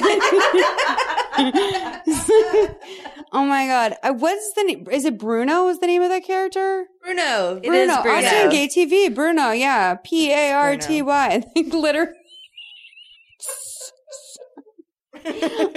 oh 3.31 3.45
my 3.45 3.67
god! 3.67 3.95
Uh, 4.03 4.13
What's 4.13 4.51
the 4.53 4.63
name? 4.63 4.85
Is 4.91 5.05
it 5.05 5.17
Bruno? 5.17 5.69
Is 5.69 5.79
the 5.79 5.87
name 5.87 6.01
of 6.01 6.09
that 6.09 6.25
character? 6.25 6.87
Bruno. 7.01 7.61
It 7.63 7.71
is 7.71 7.87
Bruno. 7.87 8.01
Bruno. 8.01 8.17
Austrian 8.17 8.49
Gay 8.49 8.67
TV. 8.67 9.15
Bruno. 9.15 9.51
Yeah. 9.51 9.95
P 10.03 10.33
A 10.33 10.51
R 10.51 10.75
T 10.75 11.01
Y. 11.01 11.43
Like 11.55 11.73
literally. 11.73 12.11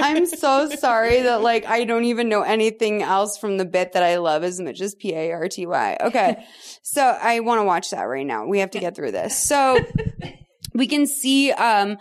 I'm 0.01 0.27
so 0.27 0.69
sorry 0.71 1.23
that 1.23 1.43
like 1.43 1.67
I 1.67 1.85
don't 1.85 2.05
even 2.05 2.29
know 2.29 2.43
anything 2.43 3.03
else 3.03 3.39
from 3.39 3.59
the 3.59 3.65
bit 3.65 3.93
that 3.93 4.03
I 4.03 4.17
love 4.17 4.43
as 4.43 4.61
much 4.61 4.81
as 4.81 4.95
P 4.95 5.15
A 5.15 5.33
R 5.33 5.49
T 5.49 5.67
Y. 5.67 5.97
Okay. 6.01 6.45
So 6.87 7.03
I 7.03 7.41
want 7.41 7.61
to 7.61 7.65
watch 7.65 7.91
that 7.91 8.03
right 8.03 8.27
now. 8.27 8.47
We 8.47 8.59
have 8.61 8.71
to 8.73 8.79
get 8.79 8.95
through 8.95 9.13
this. 9.13 9.37
So 9.37 9.79
we 10.75 10.87
can 10.87 11.07
see 11.07 11.51
um 11.53 11.97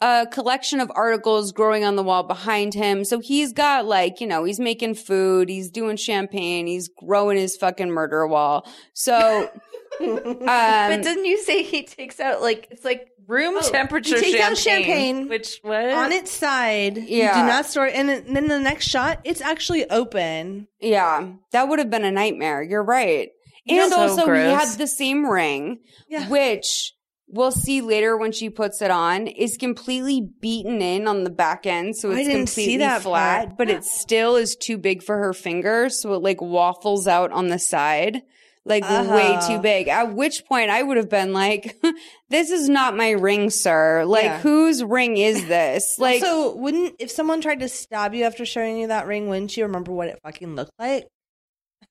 a 0.00 0.26
collection 0.30 0.80
of 0.80 0.90
articles 0.94 1.52
growing 1.52 1.84
on 1.84 1.94
the 1.96 2.02
wall 2.02 2.24
behind 2.24 2.74
him. 2.74 3.04
So 3.04 3.20
he's 3.20 3.52
got 3.52 3.86
like, 3.86 4.20
you 4.20 4.26
know, 4.26 4.44
he's 4.44 4.58
making 4.60 4.96
food, 4.96 5.48
he's 5.48 5.70
doing 5.70 5.96
champagne, 5.96 6.66
he's 6.66 6.88
growing 6.88 7.38
his 7.38 7.56
fucking 7.56 7.90
murder 7.90 8.26
wall. 8.26 8.66
So 8.92 9.50
um 10.00 10.18
but 10.44 11.02
didn't 11.02 11.24
you 11.26 11.38
say 11.42 11.62
he 11.62 11.84
takes 11.84 12.18
out 12.20 12.42
like 12.42 12.66
it's 12.70 12.84
like 12.84 13.08
room 13.28 13.54
Oh, 13.56 13.62
temperature 13.70 14.16
he 14.20 14.32
takes 14.32 14.36
champagne, 14.36 14.50
out 14.52 14.58
champagne 14.58 15.28
Which 15.28 15.58
what 15.62 15.88
on 15.90 16.12
its 16.12 16.30
side. 16.32 16.96
You 16.98 17.18
Yeah. 17.18 17.40
do 17.40 17.46
not 17.46 17.66
store. 17.66 17.86
And 17.86 18.08
then- 18.08 18.34
then 18.34 18.48
the 18.48 18.58
next 18.60 18.86
shot, 18.88 19.20
it's 19.24 19.40
actually 19.40 19.88
open. 19.88 20.66
Yeah, 20.80 21.28
that 21.52 21.68
would 21.68 21.78
have 21.78 21.88
been 21.88 22.04
a 22.04 22.10
nightmare. 22.10 22.62
You're 22.62 22.82
right. 22.84 23.30
Yeah. 23.64 23.84
And 23.84 23.92
So 23.92 23.98
also, 24.00 24.20
he 24.22 24.26
gross. 24.26 24.68
had 24.70 24.78
the 24.78 24.86
same 24.86 25.26
ring, 25.26 25.78
Yeah. 26.08 26.28
which 26.28 26.92
we'll 27.28 27.50
see 27.52 27.80
later 27.80 28.16
when 28.16 28.30
she 28.32 28.50
puts 28.50 28.82
it 28.82 28.90
on, 28.90 29.26
is 29.26 29.56
completely 29.56 30.20
beaten 30.40 30.82
in 30.82 31.08
on 31.08 31.24
the 31.24 31.30
back 31.30 31.66
end. 31.66 31.96
So 31.96 32.12
I 32.12 32.20
it's 32.20 32.28
completely 32.28 32.76
that 32.78 33.02
flat, 33.02 33.46
part. 33.46 33.58
but 33.58 33.70
it 33.70 33.84
still 33.84 34.36
is 34.36 34.54
too 34.56 34.76
big 34.78 35.02
for 35.02 35.16
her 35.18 35.32
finger. 35.32 35.88
So 35.88 36.12
it 36.14 36.22
like 36.22 36.40
waffles 36.42 37.08
out 37.08 37.32
on 37.32 37.48
the 37.48 37.58
side. 37.58 38.22
Like 38.66 38.82
way 38.84 38.88
Uh-huh. 39.34 39.46
too 39.56 39.58
big. 39.60 39.88
At 39.88 40.14
which 40.14 40.46
point 40.46 40.70
I 40.70 40.82
would 40.82 40.96
have 40.96 41.10
been 41.10 41.34
like, 41.34 41.76
this 42.30 42.50
is 42.50 42.66
not 42.66 42.96
my 42.96 43.10
ring, 43.10 43.50
sir. 43.50 44.04
Like, 44.06 44.24
Yeah. 44.24 44.40
whose 44.40 44.82
ring 44.82 45.18
is 45.18 45.46
this? 45.48 45.96
Like, 45.98 46.22
so 46.22 46.54
wouldn't 46.56 46.94
if 46.98 47.10
someone 47.10 47.42
tried 47.42 47.60
to 47.60 47.68
stab 47.68 48.14
you 48.14 48.24
after 48.24 48.46
showing 48.46 48.78
you 48.78 48.86
that 48.88 49.06
ring, 49.06 49.28
wouldn't 49.28 49.54
you 49.54 49.64
remember 49.64 49.92
what 49.92 50.08
it 50.08 50.18
fucking 50.22 50.54
looked 50.56 50.72
like? 50.78 51.04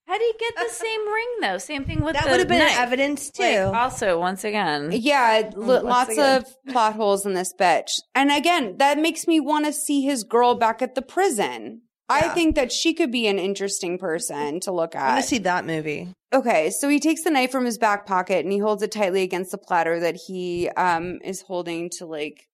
How 0.07 0.17
do 0.17 0.23
you 0.23 0.33
get 0.39 0.53
the 0.57 0.69
same 0.73 1.13
ring 1.13 1.27
though? 1.41 1.57
Same 1.57 1.85
thing 1.85 2.03
with 2.03 2.13
That 2.13 2.25
the 2.25 2.31
would 2.31 2.39
have 2.39 2.47
been 2.49 2.59
knife. 2.59 2.77
evidence 2.77 3.29
too. 3.31 3.43
Like, 3.43 3.73
also, 3.75 4.19
once 4.19 4.43
again, 4.43 4.89
Yeah, 4.91 5.49
l- 5.55 5.61
once 5.61 5.83
lots 5.83 6.11
again. 6.11 6.37
of 6.41 6.45
plot 6.67 6.93
holes 6.95 7.25
in 7.25 7.33
this 7.33 7.53
bitch. 7.57 7.89
And 8.13 8.31
again, 8.31 8.75
that 8.77 8.97
makes 8.99 9.27
me 9.27 9.39
want 9.39 9.65
to 9.65 9.73
see 9.73 10.01
his 10.01 10.23
girl 10.23 10.55
back 10.55 10.81
at 10.81 10.95
the 10.95 11.01
prison. 11.01 11.81
I 12.09 12.29
think 12.29 12.55
that 12.55 12.71
she 12.71 12.93
could 12.93 13.11
be 13.11 13.25
an 13.27 13.39
interesting 13.39 13.97
person 13.97 14.59
to 14.59 14.71
look 14.71 14.93
at. 14.93 15.01
I 15.03 15.13
want 15.13 15.21
to 15.23 15.27
see 15.27 15.37
that 15.39 15.65
movie. 15.65 16.09
Okay, 16.31 16.69
so 16.69 16.87
he 16.89 16.99
takes 16.99 17.23
the 17.23 17.31
knife 17.31 17.49
from 17.51 17.65
his 17.65 17.77
back 17.79 18.05
pocket 18.05 18.43
and 18.43 18.51
he 18.51 18.59
holds 18.59 18.83
it 18.83 18.91
tightly 18.91 19.23
against 19.23 19.49
the 19.51 19.57
platter 19.57 19.99
that 20.01 20.15
he 20.27 20.69
um 20.77 21.19
is 21.23 21.41
holding 21.43 21.89
to 21.97 22.05
like 22.05 22.45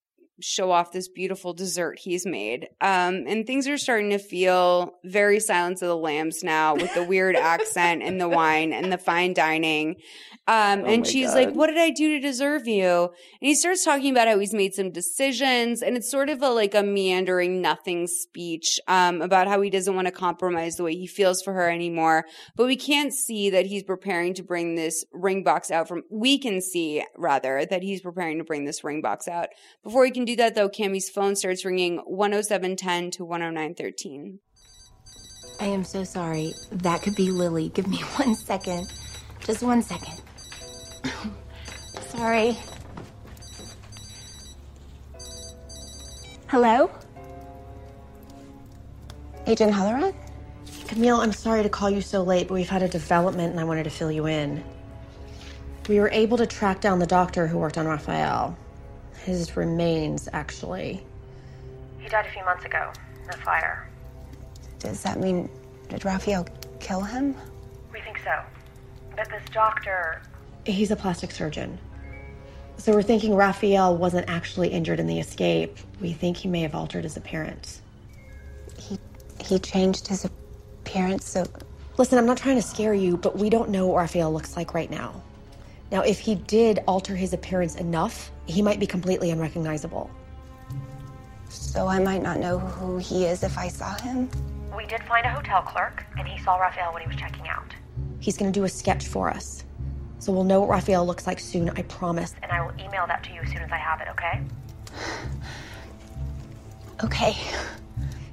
show 0.41 0.71
off 0.71 0.91
this 0.91 1.07
beautiful 1.07 1.53
dessert 1.53 1.99
he's 1.99 2.25
made. 2.25 2.69
Um 2.81 3.25
and 3.27 3.45
things 3.45 3.67
are 3.67 3.77
starting 3.77 4.09
to 4.11 4.19
feel 4.19 4.93
very 5.03 5.39
Silence 5.39 5.81
of 5.81 5.87
the 5.87 5.97
Lambs 5.97 6.43
now 6.43 6.75
with 6.75 6.93
the 6.93 7.03
weird 7.03 7.35
accent 7.55 8.03
and 8.03 8.19
the 8.19 8.29
wine 8.29 8.73
and 8.73 8.91
the 8.91 8.97
fine 8.97 9.33
dining. 9.33 9.95
Um 10.47 10.81
Oh 10.81 10.85
and 10.85 11.05
she's 11.05 11.27
God. 11.27 11.35
like, 11.35 11.51
"What 11.53 11.67
did 11.67 11.77
I 11.77 11.89
do 11.89 12.15
to 12.15 12.19
deserve 12.19 12.67
you?" 12.67 13.03
And 13.03 13.47
he 13.47 13.55
starts 13.55 13.83
talking 13.83 14.11
about 14.11 14.27
how 14.27 14.39
he's 14.39 14.53
made 14.53 14.73
some 14.73 14.91
decisions 14.91 15.81
and 15.81 15.97
it's 15.97 16.09
sort 16.09 16.29
of 16.29 16.41
a 16.41 16.49
like 16.49 16.75
a 16.75 16.83
meandering 16.83 17.61
nothing 17.61 18.07
speech 18.07 18.79
um 18.87 19.21
about 19.21 19.47
how 19.47 19.61
he 19.61 19.69
doesn't 19.69 19.95
want 19.95 20.07
to 20.07 20.11
compromise 20.11 20.75
the 20.75 20.83
way 20.83 20.95
he 20.95 21.07
feels 21.07 21.41
for 21.41 21.53
her 21.53 21.69
anymore 21.69 22.25
but 22.55 22.65
we 22.65 22.75
can't 22.75 23.13
see 23.13 23.49
that 23.49 23.65
he's 23.65 23.83
preparing 23.83 24.33
to 24.33 24.43
bring 24.43 24.75
this 24.75 25.05
ring 25.13 25.43
box 25.43 25.71
out 25.71 25.87
from 25.87 26.03
we 26.09 26.37
can 26.37 26.61
see 26.61 27.03
rather 27.17 27.65
that 27.65 27.83
he's 27.83 28.01
preparing 28.01 28.37
to 28.37 28.43
bring 28.43 28.65
this 28.65 28.83
ring 28.83 29.01
box 29.01 29.27
out 29.27 29.49
before 29.83 30.05
he 30.05 30.11
can 30.11 30.25
do 30.30 30.36
that 30.36 30.55
though 30.55 30.69
cammy's 30.69 31.09
phone 31.09 31.36
starts 31.36 31.65
ringing 31.65 31.99
10710 32.07 33.11
to 33.11 33.23
10913 33.23 34.39
I 35.61 35.65
am 35.65 35.84
so 35.84 36.05
sorry. 36.05 36.53
That 36.71 37.01
could 37.01 37.15
be 37.15 37.32
Lily. 37.32 37.67
Give 37.69 37.86
me 37.86 37.97
one 38.15 38.34
second. 38.34 38.88
Just 39.41 39.61
one 39.61 39.82
second. 39.82 40.21
sorry. 42.07 42.57
Hello? 46.47 46.89
Agent 49.47 49.73
Halloran? 49.73 50.13
Camille, 50.88 51.19
I'm 51.19 51.34
sorry 51.34 51.61
to 51.61 51.69
call 51.69 51.89
you 51.89 52.01
so 52.01 52.23
late, 52.23 52.47
but 52.47 52.53
we've 52.53 52.69
had 52.69 52.82
a 52.82 52.88
development 52.88 53.51
and 53.51 53.59
I 53.59 53.65
wanted 53.65 53.84
to 53.84 53.89
fill 53.89 54.11
you 54.11 54.27
in. 54.27 54.63
We 55.89 55.99
were 55.99 56.09
able 56.11 56.38
to 56.38 56.47
track 56.47 56.80
down 56.80 56.99
the 56.99 57.05
doctor 57.05 57.47
who 57.47 57.57
worked 57.57 57.77
on 57.77 57.86
Raphael. 57.86 58.57
His 59.30 59.55
remains, 59.55 60.27
actually. 60.34 61.05
He 61.99 62.09
died 62.09 62.25
a 62.25 62.32
few 62.32 62.43
months 62.45 62.65
ago 62.65 62.91
in 63.23 63.30
a 63.30 63.34
fire. 63.34 63.88
Does 64.80 65.03
that 65.03 65.19
mean 65.19 65.47
did 65.88 66.03
Raphael 66.03 66.47
kill 66.80 67.01
him? 67.01 67.36
We 67.93 68.01
think 68.01 68.17
so. 68.23 68.41
But 69.15 69.30
this 69.30 69.43
doctor, 69.51 70.23
He's 70.65 70.89
a 70.89 70.95
plastic 70.95 71.30
surgeon. 71.30 71.77
So 72.77 72.91
we're 72.91 73.03
thinking 73.03 73.36
Raphael 73.36 73.95
wasn't 73.95 74.27
actually 74.27 74.69
injured 74.69 74.99
in 74.99 75.05
the 75.05 75.19
escape. 75.19 75.77
We 76.01 76.11
think 76.11 76.36
he 76.36 76.47
may 76.47 76.61
have 76.61 76.73
altered 76.73 77.03
his 77.03 77.15
appearance. 77.15 77.84
He 78.79 78.97
he 79.39 79.59
changed 79.59 80.08
his 80.08 80.25
appearance 80.25 81.29
so 81.29 81.45
Listen, 81.99 82.17
I'm 82.17 82.25
not 82.25 82.37
trying 82.37 82.55
to 82.55 82.63
scare 82.63 82.95
you, 82.95 83.16
but 83.16 83.37
we 83.37 83.51
don't 83.51 83.70
know 83.70 83.86
what 83.86 83.97
Raphael 83.97 84.33
looks 84.33 84.58
like 84.58 84.74
right 84.74 84.89
now. 84.89 85.21
Now, 85.91 86.01
if 86.01 86.20
he 86.20 86.33
did 86.33 86.79
alter 86.87 87.16
his 87.16 87.33
appearance 87.33 87.75
enough, 87.75 88.32
he 88.50 88.62
might 88.62 88.80
be 88.80 88.88
completely 88.88 89.30
unrecognizable. 89.32 90.09
so 91.50 91.88
I 91.88 92.00
might 92.00 92.21
not 92.21 92.39
know 92.39 92.59
who 92.59 92.97
he 92.97 93.26
is 93.26 93.43
if 93.43 93.58
I 93.58 93.67
saw 93.67 93.96
him. 94.01 94.30
we 94.76 94.86
did 94.86 95.04
find 95.04 95.26
a 95.26 95.30
hotel 95.30 95.62
clerk, 95.62 96.05
and 96.17 96.28
he 96.28 96.42
saw 96.43 96.58
Raphael 96.58 96.93
when 96.93 97.01
he 97.01 97.08
was 97.08 97.17
checking 97.17 97.47
out. 97.47 97.74
He's 98.20 98.38
gonna 98.38 98.51
do 98.51 98.63
a 98.66 98.70
sketch 98.70 99.08
for 99.08 99.30
us. 99.30 99.63
So 100.20 100.32
we'll 100.32 100.43
know 100.43 100.59
what 100.62 100.70
Raphael 100.70 101.05
looks 101.05 101.26
like 101.28 101.39
soon, 101.39 101.70
I 101.70 101.84
promise. 101.84 102.36
And 102.43 102.51
I 102.51 102.66
will 102.66 102.74
email 102.80 103.08
that 103.08 103.24
to 103.26 103.34
you 103.34 103.42
as 103.42 103.50
soon 103.50 103.62
as 103.62 103.71
I 103.71 103.78
have 103.78 104.01
it, 104.01 104.08
okay? 104.09 104.42
Okay. 107.01 107.38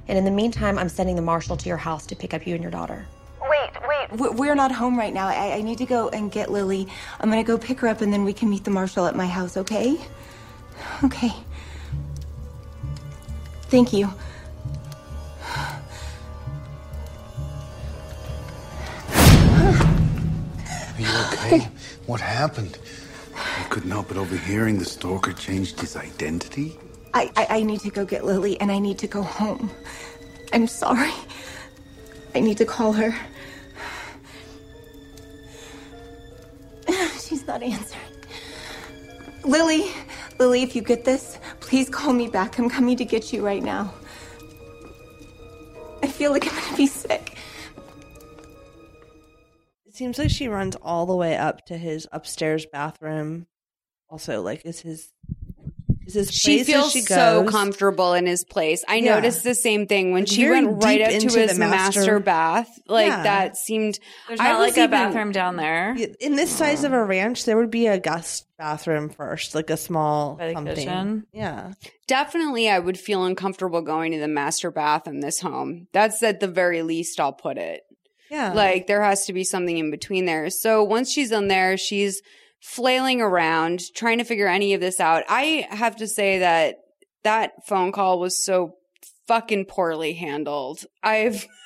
And 0.09 0.17
in 0.17 0.25
the 0.25 0.31
meantime, 0.31 0.77
I'm 0.77 0.89
sending 0.89 1.15
the 1.15 1.21
marshal 1.21 1.55
to 1.55 1.69
your 1.69 1.77
house 1.77 2.05
to 2.07 2.17
pick 2.17 2.33
up 2.33 2.45
you 2.45 2.53
and 2.53 2.61
your 2.61 2.71
daughter. 2.71 3.05
Wait, 3.49 3.69
wait. 3.87 4.19
We- 4.19 4.29
We're 4.29 4.55
not 4.55 4.71
home 4.71 4.97
right 4.97 5.13
now. 5.13 5.27
I, 5.27 5.53
I 5.57 5.61
need 5.61 5.77
to 5.79 5.85
go 5.85 6.09
and 6.09 6.31
get 6.31 6.51
Lily. 6.51 6.87
I'm 7.19 7.29
gonna 7.29 7.43
go 7.43 7.57
pick 7.57 7.79
her 7.81 7.87
up 7.87 8.01
and 8.01 8.11
then 8.11 8.23
we 8.23 8.33
can 8.33 8.49
meet 8.49 8.63
the 8.63 8.71
marshal 8.71 9.05
at 9.05 9.15
my 9.15 9.27
house, 9.27 9.57
okay? 9.57 9.97
Okay. 11.03 11.33
Thank 13.69 13.93
you. 13.93 14.09
Are 19.09 20.99
you 20.99 21.07
Okay. 21.33 21.67
What 22.05 22.21
happened? 22.21 22.77
I 23.35 23.63
couldn't 23.69 23.91
help 23.91 24.07
but 24.07 24.17
overhearing 24.17 24.79
the 24.79 24.85
stalker 24.85 25.33
changed 25.33 25.79
his 25.81 25.95
identity? 25.95 26.77
I, 27.13 27.31
I, 27.35 27.47
I 27.57 27.63
need 27.63 27.81
to 27.81 27.89
go 27.89 28.05
get 28.05 28.25
Lily 28.25 28.59
and 28.61 28.71
I 28.71 28.79
need 28.79 28.97
to 28.99 29.07
go 29.07 29.21
home. 29.23 29.69
I'm 30.53 30.67
sorry. 30.67 31.11
I 32.33 32.39
need 32.39 32.57
to 32.57 32.65
call 32.65 32.93
her. 32.93 33.13
She's 37.19 37.45
not 37.45 37.61
answering. 37.63 38.01
Lily, 39.43 39.91
Lily, 40.39 40.63
if 40.63 40.75
you 40.75 40.81
get 40.81 41.05
this, 41.05 41.39
please 41.59 41.89
call 41.89 42.13
me 42.13 42.27
back. 42.27 42.57
I'm 42.59 42.69
coming 42.69 42.97
to 42.97 43.05
get 43.05 43.31
you 43.31 43.45
right 43.45 43.63
now. 43.63 43.93
I 46.03 46.07
feel 46.07 46.31
like 46.31 46.47
I'm 46.47 46.55
gonna 46.55 46.77
be 46.77 46.87
sick. 46.87 47.37
It 49.85 49.95
seems 49.95 50.17
like 50.17 50.29
she 50.29 50.47
runs 50.47 50.75
all 50.75 51.05
the 51.05 51.15
way 51.15 51.37
up 51.37 51.65
to 51.67 51.77
his 51.77 52.07
upstairs 52.11 52.65
bathroom. 52.65 53.47
Also, 54.09 54.41
like, 54.41 54.65
is 54.65 54.81
his 54.81 55.11
She 56.07 56.13
place 56.13 56.61
as 56.61 56.65
feels 56.67 56.91
she 56.91 57.01
so 57.01 57.45
comfortable 57.49 58.13
in 58.13 58.25
his 58.25 58.43
place. 58.45 58.83
I 58.87 58.95
Yeah. 58.97 59.15
noticed 59.15 59.43
the 59.43 59.53
same 59.55 59.87
thing 59.87 60.13
when 60.13 60.23
Like, 60.23 60.31
she 60.31 60.49
went 60.49 60.83
right 60.83 61.01
up 61.01 61.11
into 61.11 61.27
to 61.29 61.39
his 61.39 61.53
the 61.53 61.59
master, 61.59 61.99
master- 61.99 62.19
bath. 62.19 62.69
Like 62.87 63.07
Yeah. 63.07 63.23
that 63.23 63.57
seemed. 63.57 63.99
There's 64.27 64.39
I 64.39 64.51
not 64.53 64.59
was 64.59 64.67
like 64.69 64.77
a 64.77 64.79
even- 64.81 64.91
bathroom 64.91 65.31
down 65.31 65.55
there. 65.57 65.95
In 66.19 66.35
this 66.35 66.49
size 66.51 66.83
of 66.83 66.93
a 66.93 67.03
ranch, 67.03 67.45
there 67.45 67.57
would 67.57 67.71
be 67.71 67.87
a 67.87 67.99
guest 67.99 68.45
bathroom 68.57 69.09
first, 69.09 69.53
like 69.53 69.69
a 69.69 69.77
small 69.77 70.35
By 70.35 70.47
the 70.47 70.53
something. 70.53 70.75
kitchen? 70.75 71.23
Yeah. 71.33 71.73
Definitely, 72.07 72.69
I 72.69 72.79
would 72.79 72.97
feel 72.99 73.25
uncomfortable 73.25 73.81
going 73.81 74.13
to 74.13 74.19
the 74.19 74.27
master 74.27 74.71
bath 74.71 75.07
in 75.07 75.19
this 75.19 75.41
home. 75.41 75.87
That's 75.93 76.23
at 76.23 76.39
the 76.39 76.47
very 76.47 76.81
least 76.83 77.19
I'll 77.19 77.33
put 77.33 77.57
it. 77.57 77.81
Yeah. 78.31 78.53
Like 78.53 78.87
there 78.87 79.03
has 79.03 79.25
to 79.25 79.33
be 79.33 79.43
something 79.43 79.77
in 79.77 79.91
between 79.91 80.25
there. 80.25 80.49
So 80.49 80.83
once 80.83 81.11
she's 81.11 81.31
in 81.31 81.47
there, 81.47 81.77
she's 81.77 82.21
flailing 82.61 83.21
around, 83.21 83.81
trying 83.95 84.17
to 84.17 84.23
figure 84.23 84.47
any 84.47 84.73
of 84.73 84.81
this 84.81 84.99
out. 84.99 85.23
I 85.29 85.67
have 85.69 85.95
to 85.97 86.07
say 86.07 86.39
that 86.39 86.77
that 87.23 87.65
phone 87.65 87.91
call 87.91 88.19
was 88.19 88.43
so 88.43 88.75
fucking 89.27 89.65
poorly 89.65 90.13
handled. 90.13 90.85
I've 91.03 91.45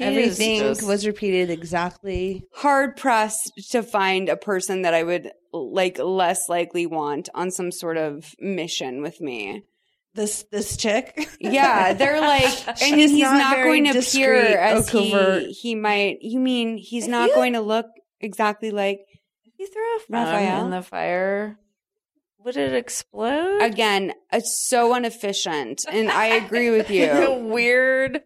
Everything 0.00 0.62
was 0.86 1.06
repeated 1.06 1.50
exactly. 1.50 2.44
hard 2.54 2.96
pressed 2.96 3.52
to 3.70 3.82
find 3.82 4.28
a 4.28 4.36
person 4.36 4.82
that 4.82 4.94
I 4.94 5.02
would 5.02 5.30
like 5.52 5.98
less 5.98 6.48
likely 6.48 6.86
want 6.86 7.28
on 7.34 7.50
some 7.50 7.72
sort 7.72 7.96
of 7.96 8.34
mission 8.38 9.02
with 9.02 9.20
me. 9.20 9.64
This 10.14 10.44
this 10.50 10.76
chick. 10.76 11.28
Yeah, 11.40 11.94
they're 11.94 12.20
like, 12.20 12.68
and 12.82 13.00
he's 13.00 13.18
not 13.18 13.38
not, 13.38 13.56
going 13.64 13.84
to 13.84 13.98
appear 13.98 14.34
as 14.34 14.88
he 14.88 15.52
he 15.52 15.74
might. 15.74 16.18
You 16.20 16.40
mean 16.40 16.76
he's 16.76 17.08
not 17.08 17.30
you- 17.30 17.34
going 17.34 17.52
to 17.54 17.60
look 17.60 17.86
exactly 18.20 18.70
like 18.70 19.00
You 19.60 19.66
threw 19.66 19.96
a 19.96 20.00
phone 20.00 20.32
Raphael? 20.32 20.64
in 20.64 20.70
the 20.70 20.80
fire. 20.80 21.58
Would 22.42 22.56
it 22.56 22.72
explode? 22.72 23.60
Again, 23.60 24.14
it's 24.32 24.66
so 24.66 24.94
inefficient, 24.94 25.84
and 25.92 26.10
I 26.10 26.28
agree 26.28 26.70
with 26.70 26.88
you. 26.90 27.34
Weird. 27.42 28.22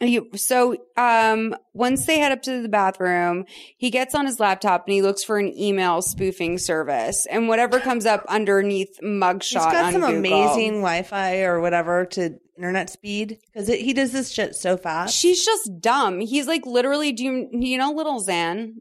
You, 0.00 0.28
so, 0.34 0.76
um, 0.96 1.54
once 1.72 2.04
they 2.06 2.18
head 2.18 2.32
up 2.32 2.42
to 2.42 2.60
the 2.62 2.68
bathroom, 2.68 3.44
he 3.76 3.90
gets 3.90 4.12
on 4.12 4.26
his 4.26 4.40
laptop 4.40 4.86
and 4.88 4.92
he 4.92 5.02
looks 5.02 5.22
for 5.22 5.38
an 5.38 5.56
email 5.56 6.02
spoofing 6.02 6.58
service, 6.58 7.28
and 7.30 7.46
whatever 7.46 7.78
comes 7.78 8.04
up 8.04 8.24
underneath 8.28 8.98
mugshot 9.04 9.42
He's 9.44 9.54
got 9.54 9.92
some 9.92 10.00
Google. 10.00 10.16
amazing 10.16 10.70
Wi-Fi 10.80 11.42
or 11.42 11.60
whatever 11.60 12.06
to 12.06 12.40
internet 12.56 12.90
speed 12.90 13.38
because 13.52 13.68
he 13.68 13.92
does 13.92 14.10
this 14.10 14.32
shit 14.32 14.56
so 14.56 14.76
fast. 14.76 15.14
She's 15.14 15.44
just 15.44 15.70
dumb. 15.80 16.18
He's 16.18 16.48
like 16.48 16.66
literally. 16.66 17.12
Do 17.12 17.22
you, 17.22 17.48
you 17.52 17.78
know 17.78 17.92
Little 17.92 18.20
Xan? 18.20 18.72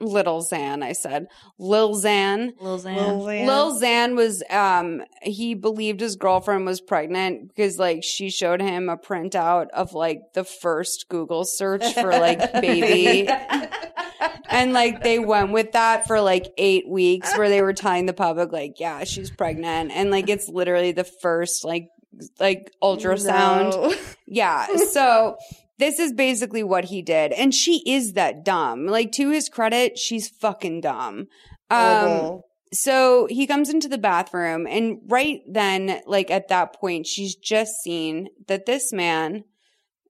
Little 0.00 0.42
Xan, 0.42 0.82
I 0.82 0.92
said. 0.92 1.26
Lil 1.58 1.94
Xan. 1.94 2.52
Lil 2.60 2.78
Xan. 2.78 2.96
Lil 2.96 3.20
Xan. 3.26 3.46
Lil 3.46 3.80
Xan 3.80 4.16
was 4.16 4.42
um 4.50 5.02
he 5.22 5.54
believed 5.54 6.00
his 6.00 6.16
girlfriend 6.16 6.64
was 6.64 6.80
pregnant 6.80 7.48
because 7.48 7.78
like 7.78 8.02
she 8.02 8.30
showed 8.30 8.60
him 8.62 8.88
a 8.88 8.96
printout 8.96 9.68
of 9.70 9.92
like 9.92 10.32
the 10.32 10.44
first 10.44 11.08
Google 11.08 11.44
search 11.44 11.92
for 11.94 12.10
like 12.10 12.52
baby. 12.60 13.28
and 14.48 14.72
like 14.72 15.02
they 15.02 15.18
went 15.18 15.52
with 15.52 15.72
that 15.72 16.06
for 16.06 16.20
like 16.20 16.52
eight 16.56 16.88
weeks 16.88 17.36
where 17.36 17.48
they 17.48 17.62
were 17.62 17.74
telling 17.74 18.06
the 18.06 18.12
public 18.12 18.52
like, 18.52 18.80
yeah, 18.80 19.04
she's 19.04 19.30
pregnant. 19.30 19.92
And 19.92 20.10
like 20.10 20.28
it's 20.28 20.48
literally 20.48 20.92
the 20.92 21.04
first 21.04 21.64
like 21.64 21.90
like 22.38 22.72
ultrasound. 22.82 23.70
No. 23.72 23.94
Yeah. 24.26 24.66
So 24.90 25.36
this 25.80 25.98
is 25.98 26.12
basically 26.12 26.62
what 26.62 26.84
he 26.84 27.02
did. 27.02 27.32
And 27.32 27.52
she 27.52 27.82
is 27.86 28.12
that 28.12 28.44
dumb. 28.44 28.86
Like 28.86 29.10
to 29.12 29.30
his 29.30 29.48
credit, 29.48 29.98
she's 29.98 30.28
fucking 30.28 30.82
dumb. 30.82 31.26
Um 31.70 31.78
Horrible. 31.78 32.44
so 32.72 33.26
he 33.30 33.46
comes 33.46 33.70
into 33.70 33.88
the 33.88 33.98
bathroom 33.98 34.66
and 34.66 34.98
right 35.06 35.40
then, 35.50 36.00
like 36.06 36.30
at 36.30 36.48
that 36.48 36.74
point, 36.74 37.06
she's 37.06 37.34
just 37.34 37.72
seen 37.82 38.28
that 38.46 38.66
this 38.66 38.92
man, 38.92 39.44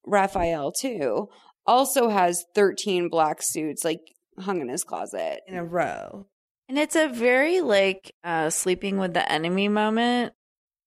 Raphael 0.06 0.72
too, 0.72 1.28
also 1.66 2.08
has 2.08 2.44
13 2.54 3.08
black 3.08 3.38
suits 3.40 3.84
like 3.84 4.00
hung 4.38 4.60
in 4.60 4.68
his 4.68 4.84
closet. 4.84 5.40
in 5.46 5.54
a 5.54 5.64
row. 5.64 6.26
And 6.68 6.78
it's 6.78 6.96
a 6.96 7.08
very 7.08 7.60
like 7.60 8.12
uh 8.24 8.50
sleeping 8.50 8.98
with 8.98 9.14
the 9.14 9.30
enemy 9.30 9.68
moment. 9.68 10.32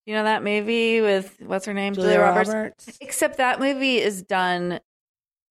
You 0.06 0.16
know 0.16 0.24
that 0.24 0.44
movie 0.44 1.02
with 1.02 1.36
what's 1.40 1.66
her 1.66 1.74
name? 1.74 1.94
Julia 1.94 2.20
Roberts. 2.20 2.98
Except 3.00 3.38
that 3.38 3.60
movie 3.60 4.00
is 4.00 4.22
done 4.22 4.80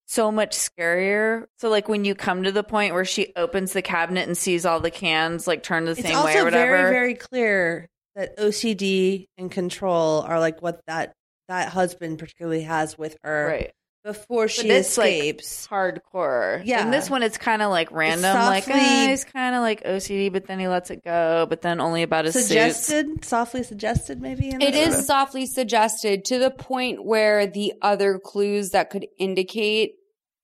so 0.07 0.31
much 0.31 0.53
scarier. 0.53 1.47
So 1.59 1.70
like 1.70 1.89
when 1.89 2.05
you 2.05 2.15
come 2.15 2.43
to 2.43 2.53
the 2.53 2.62
point 2.62 2.93
where 2.93 3.05
she 3.05 3.33
opens 3.35 3.73
the 3.73 3.81
cabinet 3.81 4.27
and 4.29 4.37
sees 4.37 4.66
all 4.66 4.79
the 4.79 4.91
cans 4.91 5.47
like 5.47 5.62
turned 5.62 5.87
the 5.87 5.93
It's 5.93 6.03
same 6.03 6.23
way 6.23 6.37
or 6.37 6.45
whatever. 6.45 6.70
very 6.70 6.91
very 6.91 7.15
clear 7.15 7.89
that 8.15 8.37
OCD 8.37 9.27
and 9.39 9.51
control 9.51 10.20
are 10.20 10.39
like 10.39 10.61
what 10.61 10.83
that 10.87 11.15
that 11.49 11.70
husband 11.70 12.19
particularly 12.19 12.62
has 12.62 12.99
with 12.99 13.16
her 13.23 13.47
right. 13.47 13.73
Before 14.05 14.49
she 14.49 14.62
But 14.62 14.70
it's, 14.73 14.99
like, 14.99 15.12
escapes. 15.15 15.69
hardcore. 15.69 16.62
Yeah. 16.65 16.85
In 16.85 16.91
this 16.91 17.09
one, 17.09 17.23
it's 17.23 17.39
kind 17.39 17.62
of 17.62 17.70
like 17.70 17.91
random. 17.93 18.35
like, 18.37 18.65
softly- 18.65 18.81
eh, 18.81 19.09
he's 19.11 19.24
kind 19.24 19.55
of 19.55 19.61
like 19.62 19.83
OCD, 19.85 20.33
but 20.33 20.47
then 20.47 20.59
he 20.59 20.69
lets 20.69 20.91
it 20.91 21.05
go. 21.05 21.47
But 21.49 21.62
then 21.62 21.81
only 21.81 22.03
about 22.03 22.24
his 22.24 22.35
suits. 22.35 22.47
suggested, 22.49 23.24
softly 23.24 23.62
suggested, 23.62 24.20
maybe. 24.20 24.51
In 24.51 24.61
It 24.61 24.93
softly 25.05 25.47
suggested 25.47 26.24
to 26.27 26.39
the 26.39 26.51
point 26.51 27.05
where 27.05 27.47
the 27.47 27.74
other 27.83 28.19
clues 28.19 28.70
that 28.70 28.91
could 28.91 29.07
indicate 29.19 29.93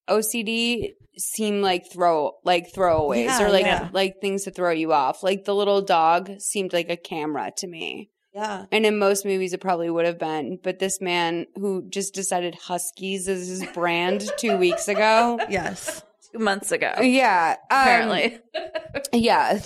OCD 0.08 0.92
seem 1.18 1.60
like 1.62 1.90
throw 1.92 2.32
like 2.44 2.72
throwaways 2.72 3.24
Yeah, 3.24 3.42
or 3.44 3.50
like 3.50 3.66
yeah. 3.66 3.88
like 3.92 4.20
things 4.20 4.44
to 4.44 4.50
throw 4.52 4.70
you 4.70 4.92
off. 4.92 5.22
Like 5.24 5.44
the 5.44 5.54
little 5.54 5.82
dog 5.82 6.30
seemed 6.40 6.72
like 6.72 6.88
a 6.90 6.96
camera 6.96 7.50
to 7.56 7.66
me. 7.66 8.10
Yeah. 8.38 8.66
And 8.70 8.86
in 8.86 8.98
most 8.98 9.24
movies, 9.24 9.52
it 9.52 9.60
probably 9.60 9.90
would 9.90 10.06
have 10.06 10.18
been. 10.18 10.60
But 10.62 10.78
this 10.78 11.00
man 11.00 11.46
who 11.56 11.82
just 11.88 12.14
decided 12.14 12.54
Huskies 12.54 13.26
is 13.26 13.48
his 13.48 13.64
brand 13.72 14.30
two 14.38 14.56
weeks 14.56 14.86
ago. 14.86 15.40
Yes. 15.48 16.04
Two 16.32 16.38
months 16.38 16.70
ago. 16.70 16.92
Yeah. 17.00 17.56
um, 17.68 17.78
Apparently. 17.80 18.38
yeah. 19.12 19.58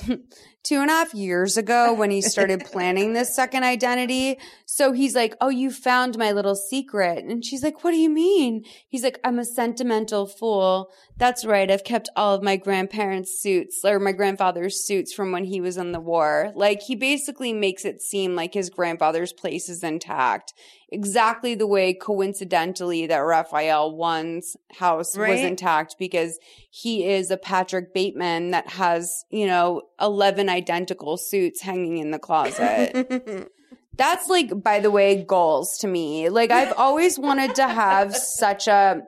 Two 0.63 0.81
and 0.81 0.91
a 0.91 0.95
half 0.95 1.13
years 1.13 1.57
ago 1.57 1.93
when 1.93 2.11
he 2.11 2.21
started 2.21 2.65
planning 2.73 3.13
this 3.13 3.35
second 3.35 3.65
identity. 3.65 4.39
So 4.65 4.93
he's 4.93 5.15
like, 5.15 5.35
Oh, 5.41 5.49
you 5.49 5.71
found 5.71 6.17
my 6.17 6.33
little 6.33 6.55
secret. 6.55 7.25
And 7.25 7.45
she's 7.45 7.63
like, 7.63 7.83
What 7.83 7.91
do 7.91 7.99
you 7.99 8.11
mean? 8.11 8.65
He's 8.89 9.03
like, 9.03 9.19
I'm 9.25 9.39
a 9.39 9.45
sentimental 9.45 10.27
fool. 10.27 10.91
That's 11.17 11.45
right. 11.45 11.71
I've 11.71 11.85
kept 11.85 12.09
all 12.17 12.35
of 12.35 12.43
my 12.43 12.57
grandparents' 12.57 13.41
suits 13.41 13.85
or 13.85 13.99
my 13.99 14.13
grandfather's 14.13 14.85
suits 14.85 15.13
from 15.13 15.33
when 15.33 15.45
he 15.45 15.61
was 15.61 15.77
in 15.77 15.93
the 15.93 16.01
war. 16.01 16.53
Like 16.55 16.83
he 16.83 16.95
basically 16.95 17.53
makes 17.53 17.85
it 17.85 18.01
seem 18.01 18.37
like 18.37 18.55
his 18.55 18.71
grandfather's 18.71 19.33
place 19.33 19.69
is 19.69 19.83
intact. 19.83 20.55
Exactly 20.93 21.55
the 21.55 21.67
way 21.67 21.95
coincidentally 21.95 23.07
that 23.07 23.17
Raphael 23.17 23.97
one's 23.97 24.57
house 24.71 25.17
was 25.17 25.41
intact 25.41 25.97
because 25.99 26.39
he 26.71 27.07
is 27.09 27.31
a 27.31 27.39
Patrick 27.39 27.95
Bateman 27.95 28.51
that 28.51 28.69
has, 28.69 29.25
you 29.31 29.47
know, 29.47 29.83
11 30.01 30.51
identical 30.51 31.17
suits 31.17 31.63
hanging 31.63 31.97
in 31.97 32.11
the 32.11 32.19
closet. 32.19 33.51
That's 33.97 34.29
like, 34.29 34.63
by 34.63 34.81
the 34.81 34.91
way, 34.91 35.23
goals 35.23 35.79
to 35.81 35.87
me. 35.87 36.29
Like 36.29 36.51
I've 36.51 36.73
always 36.77 37.19
wanted 37.19 37.55
to 37.57 37.69
have 37.69 38.15
such 38.17 38.69
a, 38.69 39.03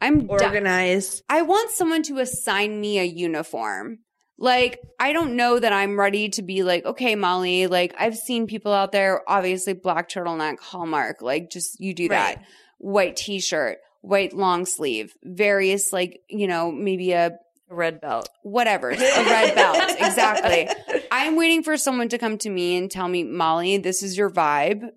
I'm 0.00 0.28
Organized. 0.30 1.22
I 1.28 1.42
want 1.42 1.70
someone 1.70 2.02
to 2.04 2.18
assign 2.18 2.80
me 2.80 2.98
a 2.98 3.04
uniform. 3.04 4.00
Like, 4.40 4.80
I 5.00 5.12
don't 5.12 5.34
know 5.34 5.58
that 5.58 5.72
I'm 5.72 5.98
ready 5.98 6.28
to 6.30 6.42
be 6.42 6.62
like, 6.62 6.84
okay, 6.84 7.16
Molly, 7.16 7.66
like, 7.66 7.94
I've 7.98 8.16
seen 8.16 8.46
people 8.46 8.72
out 8.72 8.92
there, 8.92 9.22
obviously, 9.28 9.72
black 9.72 10.08
turtleneck, 10.08 10.60
Hallmark, 10.60 11.22
like, 11.22 11.50
just 11.50 11.80
you 11.80 11.92
do 11.92 12.08
that. 12.10 12.36
Right. 12.36 12.46
White 12.78 13.16
t 13.16 13.40
shirt, 13.40 13.78
white 14.00 14.32
long 14.32 14.64
sleeve, 14.64 15.12
various, 15.24 15.92
like, 15.92 16.22
you 16.28 16.46
know, 16.46 16.70
maybe 16.70 17.10
a 17.12 17.38
red 17.68 18.00
belt. 18.00 18.28
whatever, 18.42 18.90
a 18.90 18.96
red 18.96 19.54
belt. 19.56 19.76
Exactly. 19.98 20.68
I'm 21.10 21.34
waiting 21.36 21.62
for 21.64 21.76
someone 21.76 22.08
to 22.10 22.18
come 22.18 22.38
to 22.38 22.50
me 22.50 22.76
and 22.76 22.88
tell 22.90 23.08
me, 23.08 23.24
Molly, 23.24 23.78
this 23.78 24.02
is 24.02 24.16
your 24.16 24.30
vibe. 24.30 24.90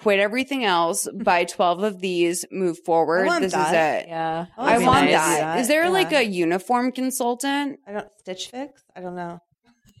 Quit 0.00 0.18
everything 0.18 0.64
else, 0.64 1.06
buy 1.14 1.44
12 1.44 1.82
of 1.82 2.00
these, 2.00 2.44
move 2.50 2.78
forward. 2.84 3.26
want 3.26 3.42
this 3.42 3.52
that. 3.52 4.00
is 4.00 4.04
it. 4.04 4.08
Yeah. 4.08 4.46
Oh, 4.56 4.64
I 4.64 4.78
want 4.78 5.06
nice. 5.10 5.14
that. 5.14 5.60
Is 5.60 5.68
there 5.68 5.84
Yeah. 5.84 5.90
like 5.90 6.12
a 6.12 6.24
uniform 6.24 6.92
consultant? 6.92 7.78
I 7.86 7.92
don't 7.92 8.08
Stitch 8.18 8.48
Fix. 8.48 8.82
I 8.96 9.00
don't 9.00 9.14
know. 9.16 9.40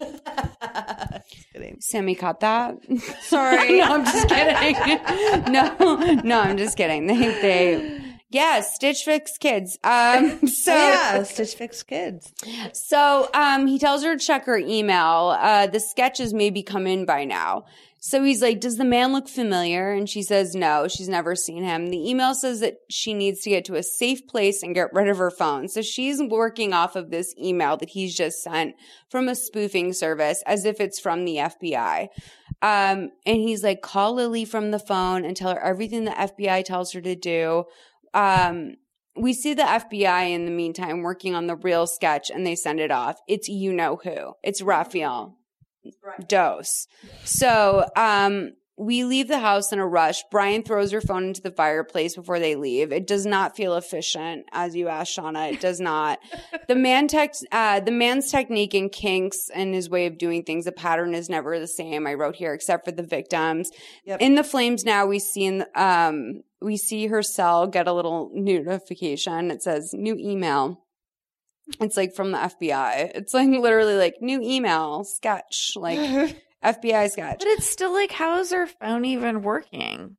Just. 1.54 1.82
Sammy 1.82 2.14
caught 2.14 2.40
that. 2.40 2.76
Sorry. 3.22 3.78
no, 3.78 3.84
I'm 3.84 4.04
just 4.04 4.28
kidding. 4.28 5.52
no, 5.52 5.76
no, 6.24 6.40
I'm 6.40 6.56
just 6.56 6.76
kidding. 6.76 7.06
They, 7.06 7.16
they, 7.18 8.00
yeah, 8.30 8.60
Stitch 8.60 9.02
Fix 9.04 9.36
Kids. 9.38 9.78
Um, 9.84 10.46
so 10.46 10.72
Oh, 10.72 10.76
yeah, 10.76 11.22
Stitch 11.24 11.54
Fix 11.54 11.82
Kids. 11.82 12.32
So 12.72 13.28
um, 13.34 13.66
he 13.66 13.78
tells 13.78 14.02
her 14.04 14.16
to 14.16 14.24
check 14.24 14.46
her 14.46 14.56
email. 14.56 15.36
Uh, 15.38 15.66
the 15.66 15.80
sketches 15.80 16.32
maybe 16.32 16.62
come 16.62 16.86
in 16.86 17.04
by 17.04 17.24
now. 17.24 17.64
So 18.02 18.24
he's 18.24 18.40
like, 18.40 18.60
Does 18.60 18.78
the 18.78 18.84
man 18.84 19.12
look 19.12 19.28
familiar? 19.28 19.92
And 19.92 20.08
she 20.08 20.22
says, 20.22 20.54
No, 20.54 20.88
she's 20.88 21.08
never 21.08 21.36
seen 21.36 21.62
him. 21.62 21.90
The 21.90 22.10
email 22.10 22.34
says 22.34 22.60
that 22.60 22.78
she 22.88 23.12
needs 23.12 23.40
to 23.42 23.50
get 23.50 23.66
to 23.66 23.74
a 23.74 23.82
safe 23.82 24.26
place 24.26 24.62
and 24.62 24.74
get 24.74 24.92
rid 24.94 25.08
of 25.08 25.18
her 25.18 25.30
phone. 25.30 25.68
So 25.68 25.82
she's 25.82 26.20
working 26.22 26.72
off 26.72 26.96
of 26.96 27.10
this 27.10 27.34
email 27.38 27.76
that 27.76 27.90
he's 27.90 28.16
just 28.16 28.42
sent 28.42 28.74
from 29.10 29.28
a 29.28 29.34
spoofing 29.34 29.92
service 29.92 30.42
as 30.46 30.64
if 30.64 30.80
it's 30.80 30.98
from 30.98 31.26
the 31.26 31.36
FBI. 31.36 32.08
Um, 32.62 33.10
and 33.26 33.36
he's 33.36 33.62
like, 33.62 33.82
Call 33.82 34.14
Lily 34.14 34.46
from 34.46 34.70
the 34.70 34.78
phone 34.78 35.26
and 35.26 35.36
tell 35.36 35.52
her 35.54 35.62
everything 35.62 36.04
the 36.04 36.10
FBI 36.12 36.64
tells 36.64 36.92
her 36.92 37.02
to 37.02 37.14
do. 37.14 37.64
Um, 38.14 38.76
we 39.14 39.34
see 39.34 39.52
the 39.52 39.62
FBI 39.62 40.30
in 40.30 40.46
the 40.46 40.50
meantime 40.50 41.02
working 41.02 41.34
on 41.34 41.46
the 41.48 41.56
real 41.56 41.86
sketch 41.86 42.30
and 42.30 42.46
they 42.46 42.54
send 42.54 42.80
it 42.80 42.90
off. 42.90 43.20
It's 43.28 43.48
you 43.48 43.74
know 43.74 44.00
who. 44.02 44.32
It's 44.42 44.62
Raphael 44.62 45.36
Dose. 46.28 46.86
So, 47.24 47.86
um, 47.96 48.52
we 48.80 49.04
leave 49.04 49.28
the 49.28 49.38
house 49.38 49.72
in 49.72 49.78
a 49.78 49.86
rush. 49.86 50.24
Brian 50.30 50.62
throws 50.62 50.90
her 50.90 51.02
phone 51.02 51.24
into 51.24 51.42
the 51.42 51.50
fireplace 51.50 52.16
before 52.16 52.38
they 52.38 52.56
leave. 52.56 52.92
It 52.92 53.06
does 53.06 53.26
not 53.26 53.54
feel 53.54 53.76
efficient, 53.76 54.46
as 54.52 54.74
you 54.74 54.88
asked 54.88 55.14
Shauna. 55.14 55.52
It 55.52 55.60
does 55.60 55.80
not. 55.80 56.18
the 56.68 56.74
man 56.74 57.06
tex- 57.06 57.44
uh, 57.52 57.80
the 57.80 57.90
man's 57.90 58.30
technique 58.30 58.72
and 58.72 58.90
kinks 58.90 59.50
and 59.54 59.74
his 59.74 59.90
way 59.90 60.06
of 60.06 60.16
doing 60.16 60.44
things, 60.44 60.64
the 60.64 60.72
pattern 60.72 61.14
is 61.14 61.28
never 61.28 61.58
the 61.58 61.66
same. 61.66 62.06
I 62.06 62.14
wrote 62.14 62.36
here, 62.36 62.54
except 62.54 62.86
for 62.86 62.92
the 62.92 63.02
victims. 63.02 63.70
In 64.18 64.34
the 64.34 64.44
flames 64.44 64.82
now, 64.82 65.04
we 65.04 65.18
see 65.18 65.44
in, 65.44 65.66
um, 65.74 66.40
we 66.62 66.78
see 66.78 67.08
her 67.08 67.22
cell 67.22 67.66
get 67.66 67.86
a 67.86 67.92
little 67.92 68.30
notification. 68.32 69.50
It 69.50 69.62
says 69.62 69.90
new 69.92 70.16
email. 70.18 70.82
It's 71.80 71.96
like 71.96 72.14
from 72.14 72.32
the 72.32 72.38
FBI. 72.38 73.12
It's 73.14 73.34
like 73.34 73.48
literally 73.48 73.94
like 73.96 74.16
new 74.20 74.40
email 74.42 75.04
sketch, 75.04 75.72
like 75.76 75.98
FBI 76.64 77.10
sketch. 77.10 77.38
But 77.38 77.48
it's 77.48 77.68
still 77.68 77.92
like, 77.92 78.12
how 78.12 78.38
is 78.40 78.50
her 78.52 78.66
phone 78.66 79.04
even 79.04 79.42
working? 79.42 80.16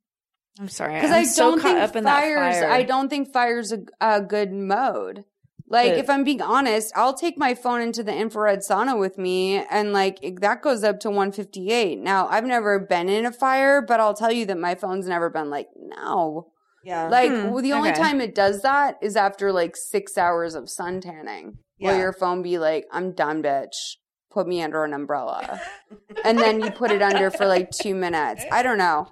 I'm 0.60 0.68
sorry. 0.68 1.00
Because 1.00 1.34
so 1.34 1.50
don't 1.50 1.62
think 1.62 1.78
up 1.78 1.96
in 1.96 2.04
fires. 2.04 2.56
fire. 2.56 2.70
I 2.70 2.82
don't 2.82 3.08
think 3.08 3.32
fire's 3.32 3.72
a, 3.72 3.80
a 4.00 4.20
good 4.20 4.52
mode. 4.52 5.24
Like, 5.66 5.92
But- 5.92 5.98
if 6.00 6.10
I'm 6.10 6.24
being 6.24 6.42
honest, 6.42 6.92
I'll 6.94 7.14
take 7.14 7.38
my 7.38 7.54
phone 7.54 7.80
into 7.80 8.02
the 8.02 8.14
infrared 8.14 8.58
sauna 8.60 8.98
with 8.98 9.16
me, 9.16 9.56
and 9.70 9.92
like 9.94 10.18
that 10.40 10.60
goes 10.60 10.84
up 10.84 11.00
to 11.00 11.08
158. 11.08 11.98
Now, 11.98 12.28
I've 12.28 12.44
never 12.44 12.78
been 12.78 13.08
in 13.08 13.24
a 13.24 13.32
fire, 13.32 13.80
but 13.80 13.98
I'll 13.98 14.12
tell 14.14 14.32
you 14.32 14.44
that 14.46 14.58
my 14.58 14.74
phone's 14.74 15.06
never 15.06 15.30
been 15.30 15.48
like 15.48 15.68
no. 15.74 16.51
Yeah. 16.84 17.08
Like 17.08 17.30
Hmm, 17.30 17.50
well, 17.50 17.62
the 17.62 17.72
only 17.72 17.90
okay. 17.90 18.00
time 18.00 18.20
it 18.20 18.34
does 18.34 18.62
that 18.62 18.96
is 19.02 19.16
after 19.16 19.52
like 19.52 19.76
six 19.76 20.18
hours 20.18 20.54
of 20.54 20.68
sun 20.68 21.00
tanning, 21.00 21.58
where 21.78 21.94
Yeah. 21.94 22.00
your 22.00 22.12
phone 22.12 22.42
be 22.42 22.58
like, 22.58 22.86
"I'm 22.90 23.12
done, 23.12 23.42
bitch. 23.42 23.96
Put 24.30 24.46
me 24.48 24.62
under 24.62 24.82
an 24.84 24.92
umbrella," 24.94 25.60
and 26.24 26.38
then 26.38 26.60
you 26.60 26.70
put 26.70 26.90
it 26.90 27.02
under 27.02 27.30
for 27.30 27.46
like 27.46 27.70
two 27.70 27.94
minutes. 27.94 28.44
I 28.50 28.62
don't 28.62 28.78
know. 28.78 29.08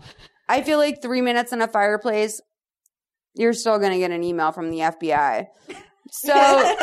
I 0.48 0.62
feel 0.62 0.78
like 0.78 1.00
three 1.00 1.20
minutes 1.20 1.52
in 1.52 1.62
a 1.62 1.68
fireplace, 1.68 2.40
you're 3.34 3.52
still 3.52 3.78
gonna 3.78 3.98
get 3.98 4.10
an 4.10 4.24
email 4.24 4.50
from 4.50 4.70
the 4.70 4.78
FBI. 4.80 5.46
So 6.10 6.76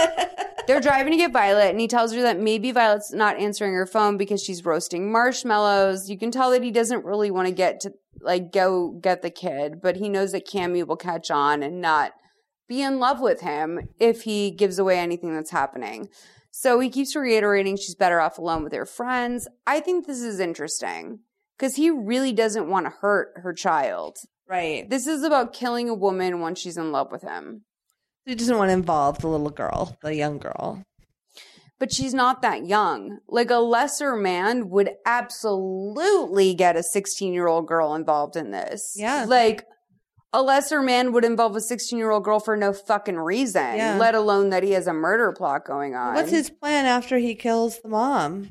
they're 0.68 0.82
driving 0.82 1.12
to 1.12 1.18
get 1.18 1.32
Violet, 1.32 1.70
and 1.70 1.80
he 1.80 1.88
tells 1.88 2.14
her 2.14 2.22
that 2.22 2.40
maybe 2.40 2.72
Violet's 2.72 3.14
not 3.14 3.38
answering 3.38 3.74
her 3.74 3.86
phone 3.86 4.18
because 4.18 4.44
she's 4.44 4.66
roasting 4.66 5.12
marshmallows. 5.12 6.10
You 6.10 6.18
can 6.18 6.32
tell 6.32 6.52
that 6.52 6.64
he 6.64 6.72
doesn't 6.72 7.06
really 7.06 7.32
want 7.32 7.48
to 7.48 7.54
get 7.54 7.80
to 7.82 7.94
like 8.22 8.52
go 8.52 8.92
get 9.02 9.22
the 9.22 9.30
kid, 9.30 9.82
but 9.82 9.98
he 9.98 10.10
knows 10.10 10.32
that 10.32 10.48
Cammy 10.48 10.86
will 10.86 10.98
catch 10.98 11.32
on 11.32 11.64
and 11.64 11.82
not 11.82 12.14
be 12.68 12.82
in 12.82 13.00
love 13.00 13.22
with 13.22 13.42
him 13.42 13.90
if 14.00 14.24
he 14.24 14.52
gives 14.52 14.78
away 14.78 15.00
anything 15.00 15.34
that's 15.34 15.52
happening. 15.52 16.10
So 16.52 16.80
he 16.80 16.90
keeps 16.90 17.16
reiterating 17.16 17.78
she's 17.78 17.96
better 17.96 18.20
off 18.20 18.38
alone 18.38 18.64
with 18.64 18.74
her 18.74 18.86
friends. 18.86 19.48
I 19.66 19.80
think 19.80 20.06
this 20.06 20.22
is 20.22 20.40
interesting 20.40 21.20
because 21.58 21.76
he 21.76 21.90
really 21.90 22.34
doesn't 22.34 22.70
want 22.70 22.86
to 22.88 22.94
hurt 23.02 23.34
her 23.38 23.54
child. 23.54 24.18
Right. 24.50 24.90
This 24.90 25.08
is 25.08 25.24
about 25.24 25.54
killing 25.54 25.90
a 25.90 25.94
woman 25.94 26.40
once 26.40 26.60
she's 26.60 26.78
in 26.78 26.92
love 26.92 27.12
with 27.12 27.22
him. 27.22 27.64
He 28.28 28.36
doesn't 28.36 28.58
want 28.58 28.70
to 28.70 28.74
involve 28.74 29.20
the 29.20 29.28
little 29.28 29.50
girl, 29.50 29.98
the 30.04 30.14
young 30.14 30.38
girl. 30.38 30.84
but 31.80 31.92
she's 31.94 32.14
not 32.14 32.42
that 32.44 32.66
young. 32.68 33.20
Like 33.28 33.50
a 33.50 33.56
lesser 33.56 34.16
man 34.16 34.70
would 34.70 34.90
absolutely 35.06 36.54
get 36.54 36.76
a 36.76 36.84
16 36.84 37.34
year 37.34 37.48
old 37.48 37.68
girl 37.68 37.96
involved 37.96 38.36
in 38.36 38.52
this. 38.52 38.96
Yeah. 38.98 39.26
Like 39.28 39.64
a 40.34 40.42
lesser 40.44 40.82
man 40.82 41.14
would 41.14 41.24
involve 41.24 41.56
a 41.56 41.62
16 41.62 41.98
year 41.98 42.12
old 42.12 42.24
girl 42.24 42.40
for 42.40 42.58
no 42.58 42.74
fucking 42.74 43.18
reason, 43.18 43.76
Yeah. 43.78 43.98
let 43.98 44.14
alone 44.16 44.50
that 44.50 44.64
he 44.64 44.72
has 44.72 44.88
a 44.88 44.94
murder 44.94 45.32
plot 45.32 45.66
going 45.66 45.96
on. 45.96 46.14
What's 46.16 46.32
his 46.32 46.50
plan 46.50 46.86
after 46.86 47.18
he 47.18 47.34
kills 47.36 47.80
the 47.80 47.88
mom? 47.90 48.50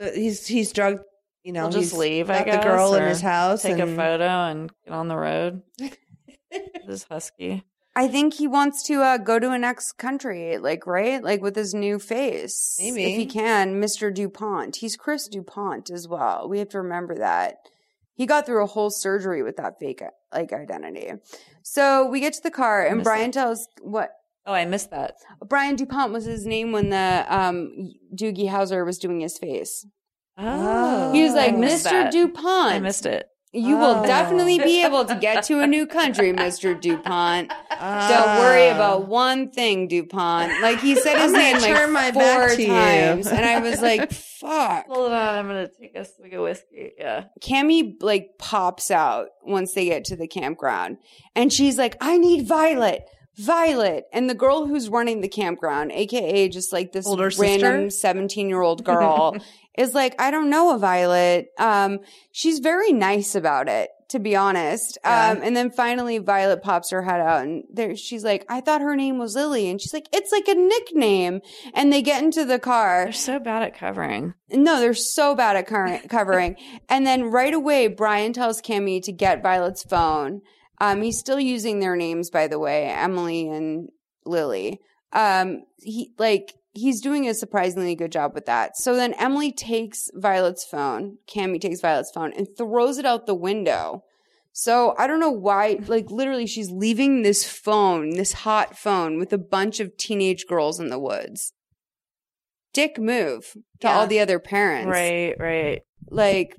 Uh, 0.00 0.10
He's 0.10 0.46
he's 0.46 0.72
drugged. 0.72 1.04
You 1.44 1.52
know, 1.52 1.62
He'll 1.68 1.80
just 1.80 1.92
leave. 1.94 2.30
I 2.30 2.42
guess 2.44 2.62
the 2.62 2.68
girl 2.70 2.94
in 2.94 3.02
his 3.04 3.20
house. 3.20 3.62
Take 3.62 3.78
a 3.78 3.86
photo 3.86 4.24
and 4.24 4.70
get 4.84 4.92
on 4.94 5.08
the 5.08 5.16
road. 5.16 5.62
this 6.86 7.04
husky. 7.04 7.64
I 7.94 8.08
think 8.08 8.34
he 8.34 8.46
wants 8.46 8.82
to 8.84 9.02
uh, 9.02 9.18
go 9.18 9.38
to 9.38 9.50
a 9.50 9.58
next 9.58 9.92
country, 9.92 10.56
like, 10.58 10.86
right? 10.86 11.22
Like 11.22 11.42
with 11.42 11.54
his 11.56 11.74
new 11.74 11.98
face. 11.98 12.78
Maybe. 12.80 13.04
If 13.04 13.16
he 13.18 13.26
can, 13.26 13.80
Mr. 13.82 14.12
DuPont. 14.14 14.76
He's 14.76 14.96
Chris 14.96 15.28
DuPont 15.28 15.90
as 15.90 16.08
well. 16.08 16.48
We 16.48 16.58
have 16.58 16.70
to 16.70 16.78
remember 16.80 17.16
that. 17.16 17.56
He 18.14 18.24
got 18.26 18.46
through 18.46 18.62
a 18.62 18.66
whole 18.66 18.90
surgery 18.90 19.42
with 19.42 19.56
that 19.56 19.78
fake, 19.78 20.02
like, 20.32 20.52
identity. 20.52 21.12
So 21.62 22.06
we 22.06 22.20
get 22.20 22.32
to 22.34 22.42
the 22.42 22.50
car 22.50 22.84
and 22.86 23.02
Brian 23.02 23.30
tells 23.32 23.68
what? 23.80 24.10
Oh, 24.46 24.52
I 24.54 24.64
missed 24.64 24.90
that. 24.90 25.14
Brian 25.46 25.76
DuPont 25.76 26.12
was 26.12 26.24
his 26.24 26.46
name 26.46 26.72
when 26.72 26.88
the, 26.90 27.24
um, 27.28 27.92
Doogie 28.14 28.48
Howser 28.50 28.84
was 28.84 28.98
doing 28.98 29.20
his 29.20 29.38
face. 29.38 29.86
Oh, 30.38 31.12
He 31.12 31.22
was 31.22 31.34
like, 31.34 31.54
Mr. 31.54 31.84
that. 31.84 32.12
DuPont. 32.12 32.72
I 32.74 32.80
missed 32.80 33.06
it. 33.06 33.28
You 33.54 33.76
will 33.76 33.96
Oh. 34.00 34.06
definitely 34.06 34.58
be 34.58 34.82
able 34.86 35.04
to 35.04 35.14
get 35.14 35.44
to 35.44 35.60
a 35.60 35.66
new 35.66 35.86
country, 35.86 36.32
Mr. 36.32 36.78
DuPont. 36.80 37.52
Oh. 37.70 38.08
Don't 38.08 38.38
worry 38.38 38.68
about 38.68 39.08
one 39.08 39.50
thing, 39.50 39.88
DuPont. 39.88 40.62
Like 40.62 40.80
he 40.80 40.94
said 40.94 41.18
his 41.20 41.32
I'm 41.34 41.38
name 41.38 41.56
like 41.60 41.76
turn 41.76 41.92
my 41.92 42.12
four 42.12 42.22
back 42.22 42.56
to 42.56 42.62
you. 42.62 42.68
times, 42.68 43.26
and 43.26 43.44
I 43.44 43.60
was 43.60 43.82
like, 43.82 44.10
"Fuck." 44.40 44.86
Hold 44.86 45.12
on, 45.12 45.34
I'm 45.34 45.46
gonna 45.48 45.68
take 45.68 45.94
a 45.94 46.04
swig 46.06 46.32
of 46.32 46.42
whiskey. 46.42 46.92
Yeah. 46.98 47.24
Cammy 47.42 47.94
like 48.02 48.38
pops 48.38 48.90
out 48.90 49.26
once 49.44 49.74
they 49.74 49.84
get 49.84 50.04
to 50.06 50.16
the 50.16 50.26
campground, 50.28 50.96
and 51.36 51.52
she's 51.52 51.76
like, 51.76 51.96
"I 52.00 52.16
need 52.16 52.46
Violet." 52.46 53.04
Violet 53.38 54.04
and 54.12 54.28
the 54.28 54.34
girl 54.34 54.66
who's 54.66 54.90
running 54.90 55.22
the 55.22 55.28
campground, 55.28 55.90
aka 55.92 56.50
just 56.50 56.70
like 56.70 56.92
this 56.92 57.06
Older 57.06 57.30
random 57.38 57.88
17 57.90 58.46
year 58.50 58.60
old 58.60 58.84
girl, 58.84 59.34
is 59.76 59.94
like, 59.94 60.20
I 60.20 60.30
don't 60.30 60.50
know 60.50 60.74
a 60.74 60.78
Violet. 60.78 61.48
Um, 61.58 62.00
she's 62.30 62.58
very 62.58 62.92
nice 62.92 63.34
about 63.34 63.68
it, 63.68 63.88
to 64.10 64.18
be 64.18 64.36
honest. 64.36 64.98
Yeah. 65.04 65.30
Um, 65.30 65.40
and 65.42 65.56
then 65.56 65.70
finally 65.70 66.18
Violet 66.18 66.62
pops 66.62 66.90
her 66.90 67.02
head 67.02 67.20
out 67.20 67.42
and 67.42 67.64
there, 67.72 67.96
she's 67.96 68.22
like, 68.24 68.44
I 68.48 68.60
thought 68.60 68.82
her 68.82 68.96
name 68.96 69.18
was 69.18 69.34
Lily. 69.34 69.70
And 69.70 69.80
she's 69.80 69.94
like, 69.94 70.08
it's 70.12 70.32
like 70.32 70.48
a 70.48 70.54
nickname. 70.54 71.40
And 71.74 71.92
they 71.92 72.02
get 72.02 72.22
into 72.22 72.44
the 72.44 72.58
car. 72.58 73.04
They're 73.04 73.12
so 73.12 73.38
bad 73.38 73.62
at 73.62 73.76
covering. 73.76 74.34
No, 74.50 74.78
they're 74.80 74.94
so 74.94 75.34
bad 75.34 75.56
at 75.56 75.66
cur- 75.66 76.02
covering. 76.08 76.56
and 76.88 77.06
then 77.06 77.30
right 77.30 77.54
away, 77.54 77.88
Brian 77.88 78.32
tells 78.32 78.60
Cammy 78.60 79.02
to 79.04 79.12
get 79.12 79.42
Violet's 79.42 79.84
phone. 79.84 80.42
Um, 80.78 81.00
he's 81.00 81.18
still 81.18 81.40
using 81.40 81.78
their 81.78 81.96
names, 81.96 82.28
by 82.28 82.48
the 82.48 82.58
way, 82.58 82.86
Emily 82.86 83.48
and 83.48 83.88
Lily. 84.26 84.80
Um, 85.12 85.62
he 85.78 86.12
like 86.18 86.54
he's 86.72 87.00
doing 87.00 87.28
a 87.28 87.34
surprisingly 87.34 87.94
good 87.94 88.12
job 88.12 88.34
with 88.34 88.46
that. 88.46 88.76
So 88.76 88.96
then 88.96 89.14
Emily 89.14 89.52
takes 89.52 90.10
Violet's 90.14 90.64
phone. 90.64 91.18
Cammy 91.26 91.60
takes 91.60 91.80
Violet's 91.80 92.10
phone 92.10 92.32
and 92.32 92.48
throws 92.56 92.98
it 92.98 93.06
out 93.06 93.26
the 93.26 93.34
window. 93.34 94.04
So 94.52 94.94
I 94.98 95.06
don't 95.06 95.20
know 95.20 95.30
why, 95.30 95.78
like 95.86 96.10
literally 96.10 96.46
she's 96.46 96.70
leaving 96.70 97.22
this 97.22 97.48
phone, 97.48 98.10
this 98.10 98.32
hot 98.32 98.76
phone 98.76 99.18
with 99.18 99.32
a 99.32 99.38
bunch 99.38 99.80
of 99.80 99.96
teenage 99.96 100.46
girls 100.46 100.78
in 100.78 100.88
the 100.88 100.98
woods. 100.98 101.52
Dick 102.72 102.98
move 102.98 103.52
to 103.80 103.88
Yeah. 103.88 103.98
all 103.98 104.06
the 104.06 104.20
other 104.20 104.38
parents. 104.38 104.88
Right, 104.90 105.34
right. 105.38 105.82
Like, 106.10 106.56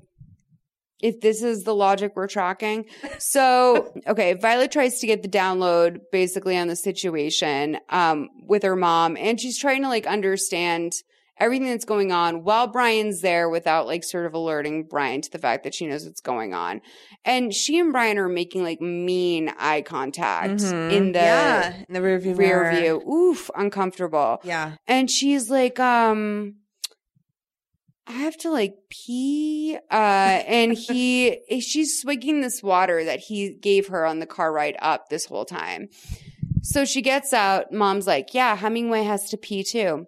if 1.08 1.20
this 1.20 1.42
is 1.42 1.64
the 1.64 1.74
logic 1.74 2.12
we're 2.16 2.26
tracking. 2.28 2.86
So, 3.18 3.92
okay, 4.06 4.34
Violet 4.34 4.70
tries 4.72 4.98
to 5.00 5.06
get 5.06 5.22
the 5.22 5.28
download 5.28 6.00
basically 6.12 6.56
on 6.58 6.68
the 6.68 6.76
situation 6.76 7.78
um, 7.88 8.28
with 8.46 8.62
her 8.62 8.76
mom, 8.76 9.16
and 9.16 9.40
she's 9.40 9.58
trying 9.58 9.82
to 9.82 9.88
like 9.88 10.06
understand 10.06 10.92
everything 11.38 11.68
that's 11.68 11.84
going 11.84 12.12
on 12.12 12.44
while 12.44 12.68
Brian's 12.68 13.20
there 13.20 13.48
without 13.48 13.86
like 13.86 14.04
sort 14.04 14.24
of 14.26 14.34
alerting 14.34 14.84
Brian 14.88 15.20
to 15.20 15.30
the 15.30 15.38
fact 15.38 15.64
that 15.64 15.74
she 15.74 15.86
knows 15.86 16.04
what's 16.06 16.20
going 16.20 16.54
on. 16.54 16.80
And 17.24 17.52
she 17.52 17.78
and 17.80 17.90
Brian 17.92 18.18
are 18.18 18.28
making 18.28 18.62
like 18.62 18.80
mean 18.80 19.50
eye 19.58 19.82
contact 19.82 20.60
Mhm. 20.60 20.92
in 20.92 21.12
the 21.12 21.18
Yeah, 21.18 21.74
in 21.88 21.92
the 21.94 22.02
rear 22.02 22.18
view 22.20 22.34
rear 22.34 22.62
mirror. 22.70 22.80
view. 23.00 23.12
Oof, 23.12 23.50
uncomfortable. 23.56 24.40
Yeah. 24.44 24.72
And 24.86 25.10
she's 25.10 25.50
like, 25.50 25.80
um, 25.80 26.56
I 28.06 28.12
have 28.12 28.36
to 28.38 28.50
like 28.50 28.74
pee. 28.90 29.78
Uh, 29.90 29.94
and 29.94 30.74
he, 30.74 31.40
she's 31.60 32.00
swigging 32.00 32.40
this 32.40 32.62
water 32.62 33.04
that 33.04 33.20
he 33.20 33.54
gave 33.54 33.88
her 33.88 34.04
on 34.04 34.18
the 34.18 34.26
car 34.26 34.52
ride 34.52 34.76
up 34.80 35.08
this 35.08 35.24
whole 35.24 35.44
time. 35.44 35.88
So 36.62 36.84
she 36.84 37.02
gets 37.02 37.32
out. 37.32 37.72
Mom's 37.72 38.06
like, 38.06 38.34
yeah, 38.34 38.56
Hemingway 38.56 39.04
has 39.04 39.30
to 39.30 39.36
pee 39.36 39.64
too. 39.64 40.06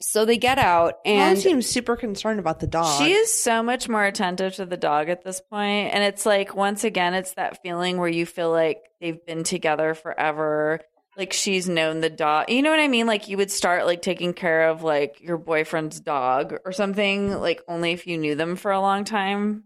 So 0.00 0.24
they 0.24 0.36
get 0.36 0.58
out 0.58 0.94
Mom 1.06 1.14
and 1.14 1.38
seems 1.38 1.66
super 1.66 1.96
concerned 1.96 2.38
about 2.38 2.60
the 2.60 2.66
dog. 2.66 2.98
She 2.98 3.12
is 3.12 3.32
so 3.32 3.62
much 3.62 3.88
more 3.88 4.04
attentive 4.04 4.54
to 4.56 4.66
the 4.66 4.76
dog 4.76 5.08
at 5.08 5.24
this 5.24 5.40
point, 5.40 5.94
And 5.94 6.04
it's 6.04 6.26
like, 6.26 6.54
once 6.54 6.84
again, 6.84 7.14
it's 7.14 7.32
that 7.34 7.62
feeling 7.62 7.96
where 7.96 8.08
you 8.08 8.26
feel 8.26 8.50
like 8.50 8.78
they've 9.00 9.24
been 9.24 9.42
together 9.42 9.94
forever. 9.94 10.80
Like 11.16 11.32
she's 11.32 11.68
known 11.68 12.00
the 12.00 12.10
dog. 12.10 12.50
You 12.50 12.60
know 12.60 12.70
what 12.70 12.80
I 12.80 12.88
mean? 12.88 13.06
Like 13.06 13.28
you 13.28 13.38
would 13.38 13.50
start 13.50 13.86
like 13.86 14.02
taking 14.02 14.34
care 14.34 14.68
of 14.68 14.82
like 14.82 15.20
your 15.22 15.38
boyfriend's 15.38 15.98
dog 15.98 16.54
or 16.64 16.72
something, 16.72 17.32
like 17.40 17.62
only 17.66 17.92
if 17.92 18.06
you 18.06 18.18
knew 18.18 18.34
them 18.34 18.56
for 18.56 18.70
a 18.70 18.80
long 18.80 19.04
time. 19.04 19.64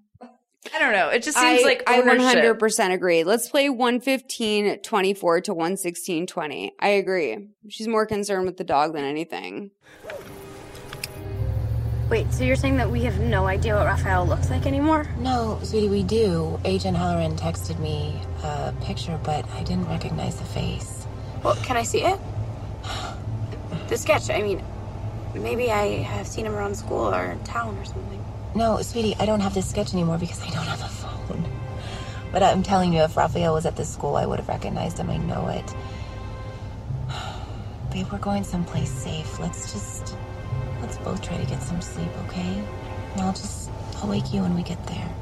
I 0.74 0.78
don't 0.78 0.92
know. 0.92 1.08
It 1.08 1.22
just 1.22 1.38
seems 1.38 1.62
I, 1.62 1.64
like 1.64 1.82
I 1.86 2.02
100% 2.02 2.92
agree. 2.92 3.24
Let's 3.24 3.48
play 3.48 3.68
115 3.68 4.80
24 4.80 5.40
to 5.40 5.54
116 5.54 6.26
20. 6.26 6.72
I 6.78 6.88
agree. 6.88 7.48
She's 7.68 7.88
more 7.88 8.06
concerned 8.06 8.44
with 8.46 8.56
the 8.56 8.64
dog 8.64 8.92
than 8.92 9.04
anything. 9.04 9.70
Wait, 12.10 12.32
so 12.32 12.42
you're 12.42 12.56
saying 12.56 12.76
that 12.76 12.90
we 12.90 13.02
have 13.02 13.20
no 13.20 13.46
idea 13.46 13.76
what 13.76 13.86
Raphael 13.86 14.26
looks 14.26 14.50
like 14.50 14.66
anymore? 14.66 15.06
No, 15.18 15.60
sweetie, 15.62 15.88
we 15.88 16.02
do. 16.02 16.58
Agent 16.64 16.96
Halloran 16.96 17.36
texted 17.36 17.78
me 17.78 18.20
a 18.42 18.74
picture, 18.82 19.18
but 19.22 19.48
I 19.50 19.62
didn't 19.62 19.86
recognize 19.86 20.36
the 20.36 20.44
face. 20.46 20.99
Well, 21.42 21.56
can 21.56 21.76
I 21.76 21.82
see 21.82 22.02
it? 22.02 22.18
The 23.88 23.96
sketch. 23.96 24.30
I 24.30 24.42
mean, 24.42 24.62
maybe 25.34 25.70
I 25.70 26.02
have 26.02 26.26
seen 26.26 26.46
him 26.46 26.54
around 26.54 26.76
school 26.76 27.14
or 27.14 27.36
town 27.44 27.76
or 27.78 27.84
something. 27.84 28.24
No, 28.54 28.82
sweetie, 28.82 29.16
I 29.18 29.26
don't 29.26 29.40
have 29.40 29.54
this 29.54 29.68
sketch 29.68 29.94
anymore 29.94 30.18
because 30.18 30.42
I 30.42 30.50
don't 30.50 30.66
have 30.66 30.82
a 30.82 30.88
phone. 30.88 31.44
But 32.32 32.42
I'm 32.42 32.62
telling 32.62 32.92
you, 32.92 33.02
if 33.02 33.16
Raphael 33.16 33.54
was 33.54 33.64
at 33.64 33.76
this 33.76 33.88
school, 33.88 34.16
I 34.16 34.26
would 34.26 34.38
have 34.38 34.48
recognized 34.48 34.98
him. 34.98 35.08
I 35.08 35.16
know 35.16 35.48
it. 35.48 35.74
Babe, 37.92 38.06
we're 38.12 38.18
going 38.18 38.44
someplace 38.44 38.90
safe. 38.90 39.38
Let's 39.38 39.72
just. 39.72 40.16
Let's 40.80 40.98
both 40.98 41.22
try 41.22 41.36
to 41.36 41.46
get 41.46 41.62
some 41.62 41.80
sleep, 41.80 42.10
okay? 42.26 42.62
And 43.12 43.20
I'll 43.22 43.32
just. 43.32 43.70
I'll 43.96 44.08
wake 44.08 44.32
you 44.32 44.42
when 44.42 44.54
we 44.54 44.62
get 44.62 44.84
there. 44.86 45.14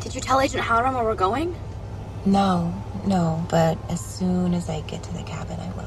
Did 0.00 0.14
you 0.14 0.20
tell 0.20 0.40
Agent 0.40 0.62
Halloran 0.62 0.94
where 0.94 1.04
we're 1.04 1.14
going? 1.14 1.54
No, 2.24 2.72
no, 3.06 3.44
but 3.50 3.78
as 3.90 4.00
soon 4.00 4.54
as 4.54 4.68
I 4.68 4.80
get 4.82 5.02
to 5.02 5.12
the 5.12 5.22
cabin, 5.22 5.58
I 5.60 5.70
will. 5.72 5.84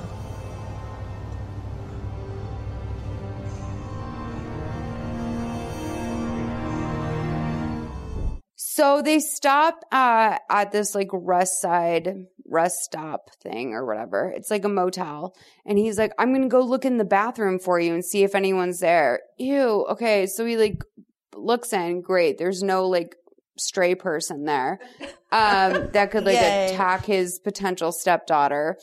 So 8.56 9.02
they 9.02 9.20
stop 9.20 9.84
uh, 9.92 10.38
at 10.50 10.72
this 10.72 10.96
like 10.96 11.10
rest 11.12 11.62
side 11.62 12.26
rest 12.52 12.84
stop 12.84 13.30
thing 13.42 13.74
or 13.74 13.86
whatever. 13.86 14.32
It's 14.36 14.52
like 14.52 14.66
a 14.66 14.70
motel. 14.70 15.36
And 15.66 15.78
he's 15.78 15.98
like, 15.98 16.12
I'm 16.20 16.32
going 16.32 16.44
to 16.44 16.48
go 16.48 16.62
look 16.62 16.86
in 16.86 16.98
the 16.98 17.06
bathroom 17.06 17.60
for 17.60 17.80
you 17.80 17.94
and 17.94 18.06
see 18.06 18.24
if 18.24 18.36
anyone's 18.36 18.80
there. 18.80 19.22
Ew. 19.38 19.86
Okay. 19.90 20.28
So 20.28 20.46
he 20.46 20.58
like 20.58 20.84
looks 21.36 21.74
in. 21.74 22.02
Great. 22.02 22.38
There's 22.38 22.62
no 22.62 22.88
like 22.88 23.16
stray 23.58 23.96
person 23.96 24.46
there 24.46 24.80
um, 25.32 25.90
that 25.94 26.12
could 26.12 26.26
like 26.26 26.36
Yay. 26.36 26.74
attack 26.74 27.06
his 27.06 27.40
potential 27.40 27.92
stepdaughter. 27.92 28.78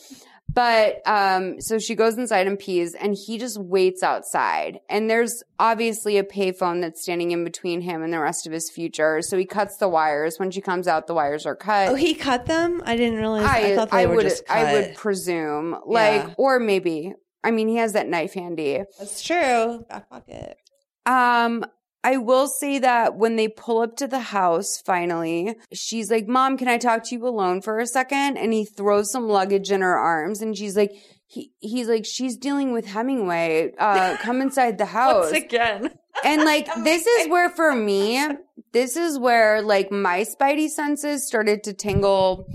But 0.51 1.07
um, 1.07 1.61
so 1.61 1.77
she 1.77 1.93
goes 1.93 2.17
inside 2.17 2.47
and 2.47 2.57
pees, 2.57 2.95
and 2.95 3.15
he 3.15 3.37
just 3.37 3.59
waits 3.59 4.01
outside. 4.01 4.79
And 4.89 5.07
there's 5.07 5.43
obviously 5.59 6.17
a 6.17 6.23
payphone 6.23 6.81
that's 6.81 7.03
standing 7.03 7.29
in 7.29 7.43
between 7.43 7.81
him 7.81 8.01
and 8.01 8.11
the 8.11 8.19
rest 8.19 8.47
of 8.47 8.51
his 8.51 8.67
future. 8.67 9.21
So 9.21 9.37
he 9.37 9.45
cuts 9.45 9.77
the 9.77 9.87
wires. 9.87 10.39
When 10.39 10.49
she 10.49 10.59
comes 10.59 10.87
out, 10.87 11.05
the 11.05 11.13
wires 11.13 11.45
are 11.45 11.55
cut. 11.55 11.89
Oh, 11.89 11.93
he 11.93 12.15
cut 12.15 12.47
them? 12.47 12.81
I 12.83 12.95
didn't 12.97 13.19
realize. 13.19 13.45
I, 13.45 13.75
thought 13.75 13.91
they 13.91 14.07
were 14.07 14.15
would, 14.15 14.23
just 14.23 14.47
cut. 14.47 14.57
I 14.57 14.73
would 14.73 14.95
presume, 14.95 15.77
like, 15.85 16.23
Yeah. 16.23 16.33
or 16.39 16.59
maybe. 16.59 17.13
I 17.43 17.51
mean, 17.51 17.67
he 17.67 17.75
has 17.75 17.93
that 17.93 18.07
knife 18.07 18.33
handy. 18.33 18.81
That's 18.97 19.21
true. 19.21 19.85
Back 19.87 20.09
pocket. 20.09 20.57
Um, 21.05 21.63
I 22.03 22.17
will 22.17 22.47
say 22.47 22.79
that 22.79 23.15
when 23.15 23.35
they 23.35 23.49
pull 23.49 23.81
up 23.81 23.97
to 23.97 24.07
the 24.07 24.19
house, 24.19 24.81
finally, 24.85 25.55
she's 25.73 26.09
like, 26.09 26.27
Mom, 26.27 26.57
can 26.57 26.69
I 26.69 26.77
talk 26.77 27.03
to 27.05 27.15
you 27.15 27.27
alone 27.27 27.61
for 27.61 27.79
a 27.79 27.87
second? 27.87 28.37
And 28.37 28.53
he 28.53 28.63
throws 28.63 29.11
some 29.11 29.27
luggage 29.27 29.69
in 29.69 29.81
her 29.81 29.97
arms 29.97 30.41
and 30.41 30.57
she's 30.57 30.77
like, 30.77 30.93
he, 31.27 31.51
he's 31.59 31.87
like, 31.87 32.05
she's 32.05 32.37
dealing 32.37 32.71
with 32.71 32.85
Hemingway. 32.85 33.73
Uh, 33.77 34.15
come 34.17 34.41
inside 34.41 34.77
the 34.77 34.85
house. 34.97 35.31
Once 35.31 35.43
again. 35.43 35.91
And 36.23 36.43
like, 36.43 36.67
this 36.83 37.05
is 37.05 37.27
where 37.27 37.49
for 37.49 37.75
me, 37.75 38.25
this 38.71 38.95
is 38.95 39.19
where 39.19 39.61
like 39.61 39.91
my 39.91 40.21
spidey 40.21 40.69
senses 40.69 41.27
started 41.27 41.63
to 41.65 41.73
tingle. 41.73 42.47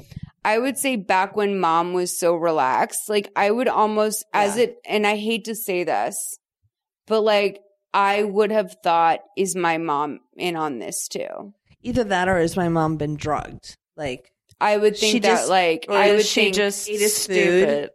I 0.43 0.59
would 0.59 0.79
say 0.79 0.97
back 0.97 1.37
when 1.37 1.61
mom 1.61 1.93
was 1.93 2.19
so 2.19 2.35
relaxed, 2.35 3.09
like 3.09 3.31
I 3.37 3.51
would 3.51 3.69
almost, 3.69 4.25
as 4.33 4.57
it, 4.57 4.77
and 4.87 5.07
I 5.07 5.17
hate 5.17 5.45
to 5.47 5.55
say 5.55 5.85
this, 5.85 6.39
but 7.07 7.21
like 7.21 7.61
I 7.95 8.23
would 8.25 8.51
have 8.51 8.77
thought, 8.83 9.21
is 9.37 9.55
my 9.57 9.79
mom 9.79 10.21
in 10.37 10.57
on 10.57 10.81
this 10.81 11.09
too? 11.09 11.55
Either 11.83 12.05
that 12.05 12.29
or 12.29 12.39
has 12.39 12.57
my 12.57 12.69
mom 12.69 12.97
been 12.97 13.15
drugged? 13.17 13.77
Like, 13.97 14.31
I 14.61 14.77
would 14.77 14.97
think 14.97 15.13
She 15.13 15.19
that 15.21 15.29
just- 15.29 15.49
like 15.49 15.87
Or 15.89 15.97
I 15.97 16.07
is 16.07 16.17
would 16.19 16.27
she 16.27 16.41
think 16.43 16.57
just 16.57 16.89
ate 16.91 17.01
his 17.01 17.17
stupid? 17.17 17.91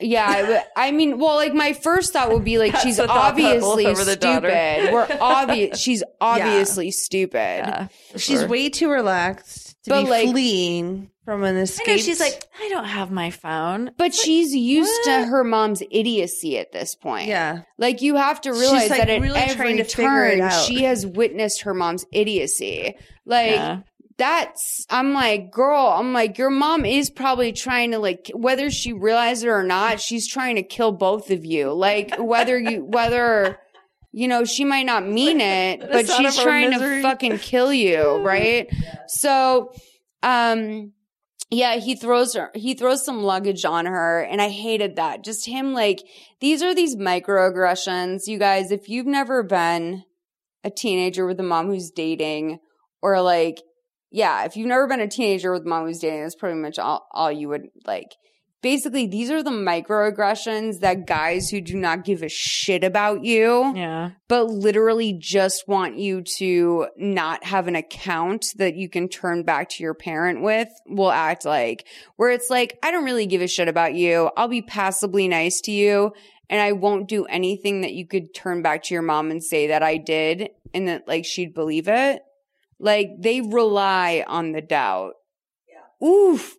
Yeah, 0.00 0.26
I, 0.28 0.42
would, 0.44 0.60
I 0.76 0.90
mean, 0.92 1.18
well, 1.18 1.34
like 1.36 1.54
my 1.54 1.72
first 1.72 2.12
thought 2.12 2.30
would 2.30 2.44
be 2.44 2.58
like 2.58 2.70
That's 2.72 2.84
she's 2.84 3.00
obviously 3.00 3.84
bubble 3.84 3.86
over 3.90 4.04
the 4.04 4.14
daughter. 4.14 4.48
stupid. 4.48 4.92
We're 4.92 5.18
obvious. 5.20 5.78
She's 5.80 6.04
obviously 6.20 6.92
stupid. 6.92 7.34
Yeah, 7.66 7.88
she's 8.12 8.38
sure. 8.40 8.46
way 8.48 8.68
too 8.68 8.88
relaxed 8.90 9.76
to 9.84 9.90
But, 9.90 10.04
be 10.04 10.10
like- 10.10 10.28
fleeing 10.30 11.10
from 11.28 11.44
an 11.44 11.58
I 11.58 11.60
escape. 11.60 11.86
know 11.88 11.96
she's 11.98 12.20
like, 12.20 12.42
I 12.58 12.70
don't 12.70 12.86
have 12.86 13.10
my 13.10 13.28
phone. 13.28 13.90
But 13.98 14.14
she's 14.14 14.54
used 14.54 15.04
to 15.04 15.26
her 15.26 15.44
mom's 15.44 15.82
idiocy 15.90 16.56
at 16.56 16.72
this 16.72 16.94
point. 16.94 17.28
yeah. 17.28 17.64
Like 17.76 18.00
you 18.00 18.16
have 18.16 18.40
to 18.40 18.52
realize 18.52 18.88
like, 18.88 19.00
that 19.00 19.10
at 19.10 19.20
really 19.20 19.38
every 19.38 19.76
to 19.76 19.84
figure 19.84 20.24
it 20.24 20.38
turn 20.38 20.50
she 20.64 20.84
has 20.84 21.06
witnessed 21.06 21.62
her 21.64 21.74
mom's 21.74 22.06
idiocy. 22.12 22.94
Like 23.26 23.50
Yeah. 23.56 23.80
that's 24.16 24.86
I'm 24.88 25.12
like, 25.12 25.50
girl, 25.52 25.88
I'm 25.98 26.14
like, 26.14 26.38
your 26.38 26.48
mom 26.48 26.86
is 26.86 27.10
probably 27.10 27.52
trying 27.52 27.90
to 27.90 27.98
like 27.98 28.30
whether 28.34 28.70
she 28.70 28.94
realizes 28.94 29.44
it 29.44 29.48
or 29.48 29.62
not, 29.64 30.00
she's 30.00 30.26
trying 30.26 30.56
to 30.56 30.62
kill 30.62 30.92
both 30.92 31.30
of 31.30 31.44
you. 31.44 31.74
Like 31.74 32.16
whether 32.18 32.58
you 32.58 32.84
whether 32.86 33.58
you 34.12 34.28
know, 34.28 34.46
she 34.46 34.64
might 34.64 34.86
not 34.86 35.06
mean 35.06 35.42
it, 35.42 35.80
but 35.80 36.08
she's 36.08 36.38
trying 36.38 36.70
misery. 36.70 36.96
to 36.96 37.02
fucking 37.02 37.36
kill 37.36 37.70
you, 37.70 38.16
right? 38.22 38.66
So 39.08 39.74
um 40.22 40.92
yeah, 41.50 41.76
he 41.76 41.94
throws 41.94 42.34
her, 42.34 42.50
he 42.54 42.74
throws 42.74 43.04
some 43.04 43.22
luggage 43.22 43.64
on 43.64 43.86
her 43.86 44.20
and 44.20 44.40
I 44.40 44.48
hated 44.48 44.96
that. 44.96 45.24
Just 45.24 45.46
him 45.46 45.72
like, 45.72 46.00
these 46.40 46.62
are 46.62 46.74
these 46.74 46.96
microaggressions. 46.96 48.26
You 48.26 48.38
guys, 48.38 48.70
if 48.70 48.88
you've 48.88 49.06
never 49.06 49.42
been 49.42 50.04
a 50.62 50.70
teenager 50.70 51.26
with 51.26 51.40
a 51.40 51.44
mom 51.44 51.68
who's 51.68 51.90
dating 51.90 52.58
or 53.00 53.22
like, 53.22 53.62
yeah, 54.10 54.44
if 54.44 54.56
you've 54.56 54.68
never 54.68 54.86
been 54.86 55.00
a 55.00 55.08
teenager 55.08 55.52
with 55.52 55.62
a 55.62 55.68
mom 55.68 55.86
who's 55.86 56.00
dating, 56.00 56.22
that's 56.22 56.34
pretty 56.34 56.58
much 56.58 56.78
all, 56.78 57.06
all 57.12 57.32
you 57.32 57.48
would 57.48 57.68
like. 57.86 58.16
Basically, 58.60 59.06
these 59.06 59.30
are 59.30 59.42
the 59.42 59.50
microaggressions 59.50 60.80
that 60.80 61.06
guys 61.06 61.48
who 61.48 61.60
do 61.60 61.76
not 61.76 62.04
give 62.04 62.22
a 62.22 62.28
shit 62.28 62.82
about 62.84 63.24
you 63.24 63.72
Yeah. 63.76 64.10
but 64.28 64.48
literally 64.48 65.12
just 65.12 65.64
want 65.68 65.96
you 65.96 66.22
to 66.38 66.88
not 66.96 67.44
have 67.44 67.68
an 67.68 67.76
account 67.76 68.46
that 68.56 68.74
you 68.74 68.88
can 68.88 69.08
turn 69.08 69.42
back 69.44 69.68
to 69.70 69.82
your 69.82 69.94
parent 69.94 70.42
with 70.42 70.68
will 70.86 71.10
act 71.12 71.44
like 71.44 71.86
where 72.16 72.30
it's 72.30 72.50
like 72.50 72.78
i 72.82 72.90
don't 72.90 73.04
really 73.04 73.26
give 73.26 73.42
a 73.42 73.46
shit 73.46 73.68
about 73.68 73.94
you. 73.94 74.30
I'll 74.36 74.48
be 74.48 74.62
passably 74.62 75.28
nice 75.28 75.60
to 75.62 75.72
you 75.72 76.12
and 76.50 76.60
i 76.60 76.72
won't 76.72 77.08
do 77.08 77.24
anything 77.26 77.82
that 77.82 77.92
you 77.92 78.06
could 78.06 78.34
turn 78.34 78.62
back 78.62 78.82
to 78.84 78.94
your 78.94 79.02
mom 79.02 79.30
and 79.30 79.42
say 79.42 79.68
that 79.68 79.82
i 79.82 79.96
did 79.96 80.50
and 80.74 80.88
that 80.88 81.06
like 81.08 81.24
she'd 81.24 81.54
believe 81.54 81.88
it. 81.88 82.22
Like 82.80 83.08
they 83.18 83.40
rely 83.40 84.24
on 84.26 84.52
the 84.52 84.60
doubt. 84.60 85.14
Yeah. 85.68 86.06
Oof 86.06 86.54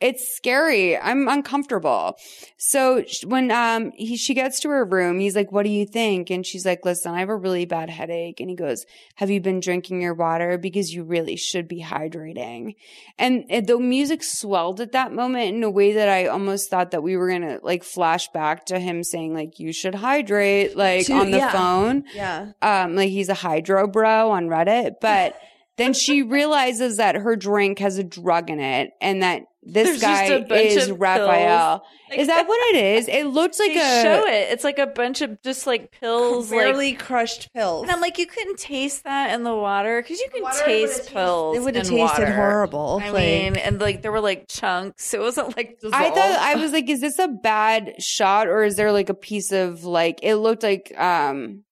it's 0.00 0.36
scary. 0.36 0.96
I'm 0.96 1.26
uncomfortable. 1.26 2.16
So 2.56 3.04
when 3.26 3.50
um 3.50 3.90
he 3.96 4.16
she 4.16 4.32
gets 4.34 4.60
to 4.60 4.68
her 4.68 4.84
room, 4.84 5.18
he's 5.18 5.34
like, 5.34 5.50
"What 5.50 5.64
do 5.64 5.70
you 5.70 5.86
think?" 5.86 6.30
And 6.30 6.46
she's 6.46 6.64
like, 6.64 6.84
"Listen, 6.84 7.14
I 7.14 7.18
have 7.20 7.28
a 7.28 7.36
really 7.36 7.64
bad 7.66 7.90
headache." 7.90 8.38
And 8.38 8.48
he 8.48 8.54
goes, 8.54 8.84
"Have 9.16 9.28
you 9.30 9.40
been 9.40 9.58
drinking 9.60 10.00
your 10.00 10.14
water 10.14 10.56
because 10.56 10.94
you 10.94 11.02
really 11.02 11.34
should 11.36 11.66
be 11.66 11.82
hydrating?" 11.82 12.76
And 13.18 13.44
the 13.66 13.78
music 13.80 14.22
swelled 14.22 14.80
at 14.80 14.92
that 14.92 15.12
moment 15.12 15.56
in 15.56 15.64
a 15.64 15.70
way 15.70 15.92
that 15.94 16.08
I 16.08 16.26
almost 16.26 16.70
thought 16.70 16.92
that 16.92 17.02
we 17.02 17.16
were 17.16 17.28
going 17.28 17.42
to 17.42 17.58
like 17.62 17.82
flash 17.82 18.28
back 18.28 18.66
to 18.66 18.78
him 18.78 19.02
saying 19.02 19.34
like, 19.34 19.58
"You 19.58 19.72
should 19.72 19.96
hydrate," 19.96 20.76
like 20.76 21.06
To- 21.06 21.14
on 21.14 21.30
the 21.32 21.38
yeah. 21.38 21.50
phone. 21.52 22.04
Yeah. 22.14 22.52
Um 22.62 22.94
like 22.94 23.10
he's 23.10 23.28
a 23.28 23.34
hydro 23.34 23.88
bro 23.88 24.30
on 24.30 24.46
Reddit, 24.46 25.00
but 25.00 25.34
then 25.76 25.92
she 25.92 26.22
realizes 26.38 26.98
that 26.98 27.16
her 27.16 27.34
drink 27.34 27.80
has 27.80 27.98
a 27.98 28.04
drug 28.04 28.48
in 28.48 28.60
it 28.60 28.92
and 29.00 29.22
that 29.24 29.42
this 29.62 29.86
There's 29.88 30.00
just 30.00 30.28
guy 30.28 30.34
a 30.34 30.40
bunch 30.46 30.70
is 30.70 30.88
of 30.88 31.00
Raphael. 31.00 31.80
pills. 32.10 32.20
is 32.20 32.26
that 32.28 32.46
what 32.46 32.74
it 32.74 32.84
is? 32.96 33.08
It 33.08 33.24
looks 33.24 33.58
like 33.58 33.74
they 33.74 33.80
a 34.00 34.02
show 34.02 34.26
it. 34.26 34.52
It's 34.52 34.64
like 34.64 34.78
a 34.78 34.86
bunch 34.86 35.20
of 35.20 35.42
just 35.42 35.66
like 35.66 35.90
pills, 35.90 36.48
Severely 36.48 36.90
like 36.92 37.00
crushed 37.00 37.52
pills. 37.52 37.82
And 37.82 37.90
I'm 37.90 38.00
like, 38.00 38.18
you 38.18 38.26
couldn't 38.26 38.58
taste 38.58 39.04
that 39.04 39.34
in 39.34 39.42
the 39.42 39.54
water 39.54 40.00
because 40.00 40.20
you 40.20 40.28
can 40.32 40.42
water 40.42 40.58
taste 40.64 40.98
would've 41.00 41.12
pills. 41.12 41.56
it 41.56 41.60
would've 41.60 41.82
tasted 41.82 41.98
water. 41.98 42.32
horrible, 42.34 43.00
I 43.02 43.10
like- 43.10 43.22
mean, 43.24 43.56
and 43.56 43.80
like 43.80 44.00
there 44.02 44.12
were 44.12 44.20
like 44.20 44.46
chunks. 44.48 45.12
It 45.18 45.20
wasn't 45.20 45.56
like 45.56 45.78
I 45.92 46.10
thought. 46.10 46.38
I 46.40 46.54
was 46.54 46.72
like, 46.72 46.88
is 46.88 47.00
this 47.00 47.18
a 47.18 47.28
bad 47.28 48.00
shot 48.00 48.46
or 48.48 48.62
is 48.62 48.76
there 48.76 48.92
like 48.92 49.08
a 49.10 49.14
piece 49.14 49.52
of 49.52 49.84
like 49.84 50.20
it 50.22 50.36
looked 50.36 50.62
like 50.62 50.92
um 50.98 51.64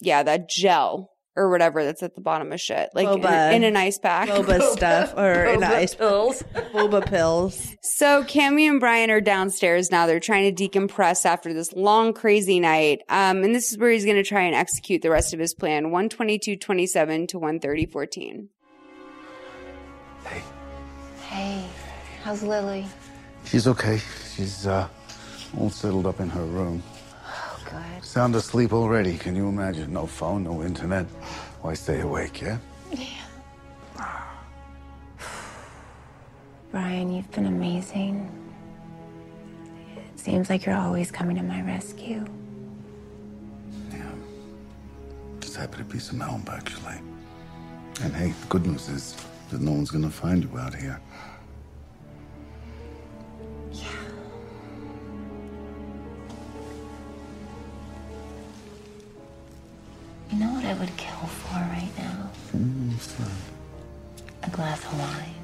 yeah, 0.00 0.22
that 0.22 0.48
gel 0.48 1.10
or 1.36 1.50
whatever 1.50 1.84
that's 1.84 2.02
at 2.02 2.14
the 2.14 2.20
bottom 2.20 2.52
of 2.52 2.60
shit. 2.60 2.90
Like 2.94 3.06
in, 3.08 3.20
Boba. 3.22 3.52
in 3.52 3.62
an 3.64 3.76
ice 3.76 3.98
pack. 3.98 4.28
Boba 4.28 4.60
stuff 4.72 5.14
or 5.16 5.44
in 5.44 5.60
Boba 5.60 5.70
ice 5.70 5.94
pills. 5.94 6.42
Boba 6.72 7.04
pills. 7.06 7.74
So 7.82 8.24
Cammy 8.24 8.68
and 8.68 8.80
Brian 8.80 9.10
are 9.10 9.20
downstairs 9.20 9.90
now. 9.90 10.06
They're 10.06 10.18
trying 10.20 10.54
to 10.54 10.68
decompress 10.68 11.24
after 11.26 11.52
this 11.52 11.72
long, 11.72 12.12
crazy 12.14 12.58
night. 12.60 13.02
Um, 13.08 13.44
and 13.44 13.54
this 13.54 13.70
is 13.72 13.78
where 13.78 13.90
he's 13.90 14.04
going 14.04 14.16
to 14.16 14.24
try 14.24 14.42
and 14.42 14.54
execute 14.54 15.02
the 15.02 15.10
rest 15.10 15.34
of 15.34 15.40
his 15.40 15.54
plan. 15.54 15.86
122.27 15.86 17.28
to 17.28 17.38
130.14. 17.40 18.48
Hey, 20.24 20.42
Hey. 21.28 21.66
how's 22.24 22.42
Lily? 22.42 22.86
She's 23.44 23.66
okay. 23.68 24.00
She's 24.34 24.66
uh, 24.66 24.88
all 25.58 25.70
settled 25.70 26.06
up 26.06 26.18
in 26.20 26.28
her 26.30 26.44
room. 26.44 26.82
Good. 27.76 28.04
Sound 28.04 28.34
asleep 28.34 28.72
already. 28.72 29.18
Can 29.18 29.36
you 29.36 29.48
imagine? 29.48 29.92
No 29.92 30.06
phone, 30.06 30.44
no 30.44 30.62
internet. 30.62 31.06
Why 31.60 31.74
stay 31.74 32.00
awake, 32.00 32.40
yeah? 32.40 32.58
Yeah. 32.92 33.06
Brian, 36.70 37.12
you've 37.12 37.30
been 37.32 37.46
amazing. 37.46 38.30
It 39.96 40.18
seems 40.18 40.48
like 40.48 40.64
you're 40.64 40.76
always 40.76 41.10
coming 41.10 41.36
to 41.36 41.42
my 41.42 41.60
rescue. 41.62 42.24
Yeah. 43.92 44.10
Just 45.40 45.56
happy 45.56 45.78
to 45.78 45.84
be 45.84 45.98
some 45.98 46.20
help, 46.20 46.48
actually. 46.50 47.00
And 48.02 48.14
hey, 48.14 48.32
the 48.40 48.46
good 48.48 48.66
news 48.66 48.88
is 48.88 49.16
that 49.50 49.60
no 49.60 49.72
one's 49.72 49.90
gonna 49.90 50.10
find 50.10 50.44
you 50.44 50.58
out 50.58 50.74
here. 50.74 51.00
You 60.30 60.38
know 60.38 60.52
what 60.52 60.64
I 60.64 60.74
would 60.74 60.96
kill 60.96 61.26
for 61.26 61.54
right 61.54 61.90
now? 61.96 62.30
A 64.42 64.50
glass 64.50 64.84
of 64.84 64.98
wine. 64.98 65.34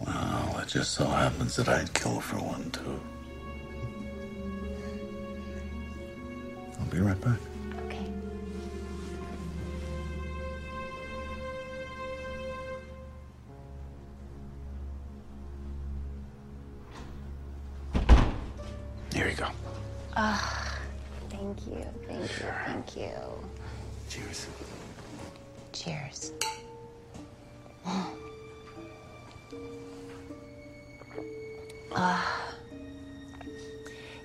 Well, 0.00 0.58
it 0.62 0.68
just 0.68 0.92
so 0.94 1.06
happens 1.06 1.56
that 1.56 1.68
I'd 1.68 1.92
kill 1.94 2.20
for 2.20 2.36
one, 2.36 2.70
too. 2.70 3.00
I'll 6.78 6.86
be 6.86 6.98
right 7.00 7.20
back. 7.20 7.38
Okay. 7.86 8.06
Here 19.14 19.28
you 19.28 19.36
go. 19.36 19.48
Ah, 20.16 20.63
thank 21.56 21.78
you, 21.78 21.84
thank 22.06 22.22
you, 22.22 22.46
thank 22.64 22.96
you. 22.96 23.10
Cheers. 24.08 24.46
Cheers. 25.72 26.32
Ah. 31.96 32.52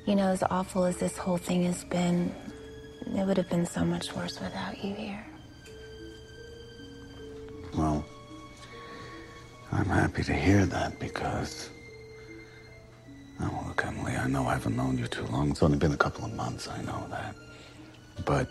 you 0.07 0.15
know, 0.15 0.29
as 0.29 0.41
awful 0.49 0.85
as 0.85 0.97
this 0.97 1.15
whole 1.15 1.37
thing 1.37 1.65
has 1.65 1.83
been, 1.83 2.33
it 3.15 3.27
would 3.27 3.37
have 3.37 3.47
been 3.47 3.67
so 3.67 3.85
much 3.85 4.15
worse 4.15 4.39
without 4.41 4.83
you 4.83 4.95
here. 4.95 5.23
Well, 7.77 8.03
I'm 9.71 9.85
happy 9.85 10.23
to 10.23 10.33
hear 10.33 10.65
that 10.65 10.97
because. 10.97 11.69
Oh, 13.41 13.63
look, 13.67 13.85
Emily, 13.85 14.15
I 14.15 14.27
know 14.27 14.47
I 14.47 14.53
haven't 14.53 14.75
known 14.75 14.97
you 14.97 15.07
too 15.07 15.25
long. 15.27 15.51
It's 15.51 15.63
only 15.63 15.77
been 15.77 15.93
a 15.93 15.97
couple 15.97 16.25
of 16.25 16.33
months, 16.33 16.67
I 16.67 16.81
know 16.81 17.05
that. 17.09 17.35
But 18.25 18.49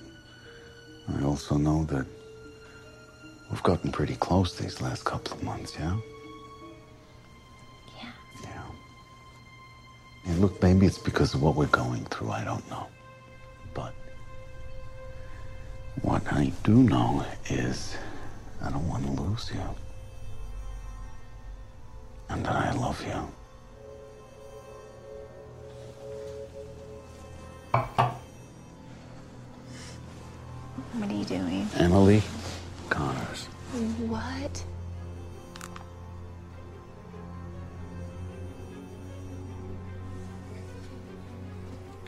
I 1.15 1.23
also 1.25 1.57
know 1.57 1.85
that 1.85 2.07
we've 3.51 3.63
gotten 3.63 3.93
pretty 3.93 4.17
close 4.17 4.57
these 4.57 4.81
last 4.81 5.05
couple 5.05 5.35
of 5.37 5.43
months, 5.43 5.75
yeah? 5.79 5.97
Yeah. 8.03 8.11
Yeah. 8.45 8.63
And 10.27 10.41
look, 10.41 10.63
maybe 10.63 10.87
it's 10.87 10.99
because 10.99 11.35
of 11.35 11.43
what 11.43 11.55
we're 11.55 11.67
going 11.67 12.05
through, 12.07 12.31
I 12.31 12.45
don't 12.45 12.69
know. 12.71 12.87
But 13.75 13.93
what 16.01 16.23
I 16.33 16.51
do 16.65 16.83
know 16.83 17.27
is 17.51 17.95
I 18.63 18.71
don't 18.71 18.89
want 18.89 19.05
to 19.05 19.23
lose 19.23 19.51
you. 19.55 19.61
And 22.31 22.45
that 22.45 22.57
I 22.57 22.73
love 22.73 23.03
you. 23.07 23.38
What 27.73 28.21
are 31.11 31.13
you 31.13 31.25
doing? 31.25 31.69
Emily 31.77 32.23
Connors. 32.89 33.47
What? 34.07 34.65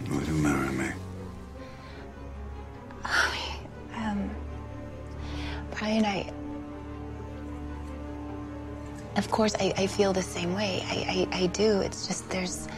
Will 0.09 0.23
you 0.23 0.33
marry 0.35 0.69
me? 0.71 0.91
Um, 3.97 4.31
Brian, 5.79 6.05
I. 6.05 6.33
Of 9.17 9.31
course, 9.31 9.55
I, 9.61 9.73
I 9.77 9.87
feel 9.87 10.13
the 10.13 10.23
same 10.23 10.55
way. 10.55 10.83
I, 10.87 11.27
I, 11.33 11.39
I 11.43 11.47
do. 11.49 11.81
It's 11.81 12.07
just 12.07 12.29
there's. 12.31 12.69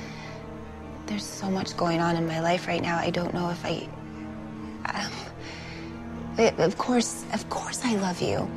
There's 1.12 1.26
so 1.26 1.50
much 1.50 1.76
going 1.76 2.00
on 2.00 2.16
in 2.16 2.26
my 2.26 2.40
life 2.40 2.66
right 2.66 2.80
now. 2.80 2.96
I 2.96 3.10
don't 3.10 3.34
know 3.34 3.50
if 3.50 3.62
I. 3.66 3.86
Um, 4.86 5.12
of 6.58 6.78
course, 6.78 7.26
of 7.34 7.46
course, 7.50 7.84
I 7.84 7.96
love 7.96 8.22
you. 8.22 8.50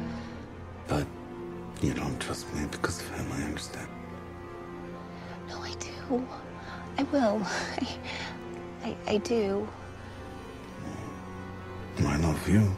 But 0.88 1.06
you 1.82 1.94
don't 1.94 2.18
trust 2.18 2.48
me 2.56 2.66
because 2.72 3.02
of 3.02 3.10
him, 3.10 3.30
I 3.34 3.44
understand. 3.44 3.90
No, 5.50 5.58
I 5.60 5.74
do. 5.74 6.26
I 6.98 7.04
will. 7.04 7.42
I, 7.46 7.98
I, 8.86 8.96
I 9.06 9.18
do. 9.18 9.68
I 12.00 12.16
love 12.16 12.48
you. 12.48 12.72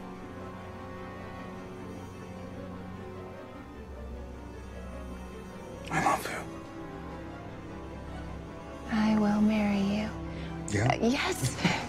I 5.92 6.04
love 6.04 6.28
you. 6.28 6.57
I 8.92 9.16
will 9.18 9.40
marry 9.40 9.80
you. 9.80 10.08
Yeah? 10.70 10.92
Uh, 10.92 10.98
yes. 11.06 11.56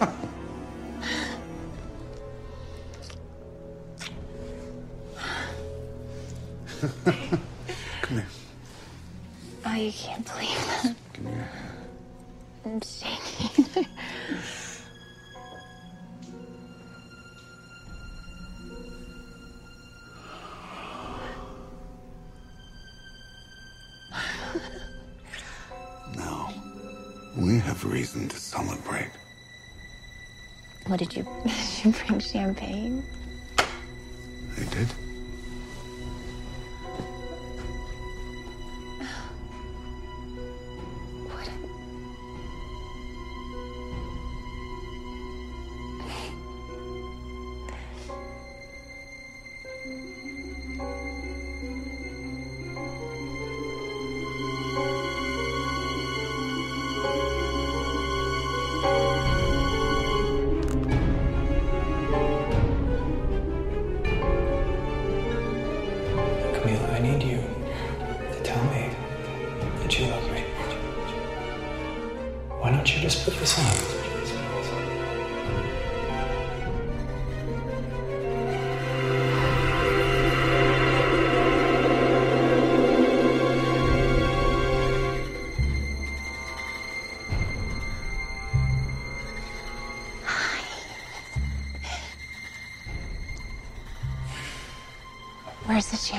Come 8.02 8.16
here. 8.16 8.26
Oh, 9.66 9.74
you 9.74 9.92
can't 9.92 10.24
believe 10.26 10.48
that. 10.66 10.94
Give 11.12 11.24
me 11.24 11.32
your 11.32 11.40
hand. 11.40 11.76
I'm 12.64 12.80
shaking. 12.82 13.86
reason 27.90 28.28
to 28.28 28.36
celebrate. 28.36 29.10
what 30.86 30.98
did 30.98 31.16
you? 31.16 31.26
Did 31.44 31.84
you 31.84 31.92
bring 32.06 32.20
champagne? 32.20 33.02
I 33.58 34.64
did. 34.74 34.88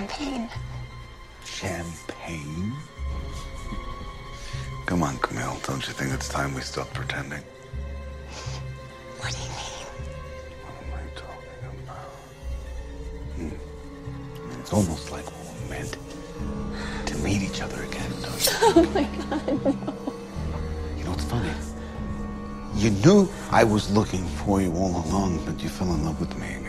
Champagne? 0.07 0.49
Champagne? 1.45 2.73
Come 4.85 5.03
on, 5.03 5.17
Camille. 5.19 5.57
Don't 5.63 5.85
you 5.87 5.93
think 5.93 6.11
it's 6.13 6.27
time 6.27 6.53
we 6.55 6.61
stopped 6.61 6.93
pretending? 6.93 7.43
What 9.19 9.31
do 9.31 9.37
you 9.37 9.49
mean? 9.49 9.85
What 10.65 10.75
am 10.81 10.93
I 10.93 11.03
talking 11.19 11.83
about? 11.83 12.11
Hmm. 13.35 14.59
It's 14.59 14.73
almost 14.73 15.11
like 15.11 15.25
we 15.25 15.37
were 15.37 15.69
meant 15.69 15.97
to 17.05 17.17
meet 17.19 17.43
each 17.43 17.61
other 17.61 17.83
again, 17.83 18.11
don't 18.21 18.45
you? 18.45 18.51
Oh 18.63 18.91
my 18.93 19.03
god, 19.03 19.65
no. 19.65 20.13
You 20.97 21.03
know 21.03 21.11
what's 21.11 21.25
funny? 21.25 21.51
You 22.75 22.89
knew 22.89 23.29
I 23.51 23.63
was 23.63 23.91
looking 23.91 24.25
for 24.25 24.61
you 24.61 24.73
all 24.73 25.05
along, 25.05 25.45
but 25.45 25.61
you 25.61 25.69
fell 25.69 25.93
in 25.93 26.03
love 26.05 26.19
with 26.19 26.35
me 26.37 26.60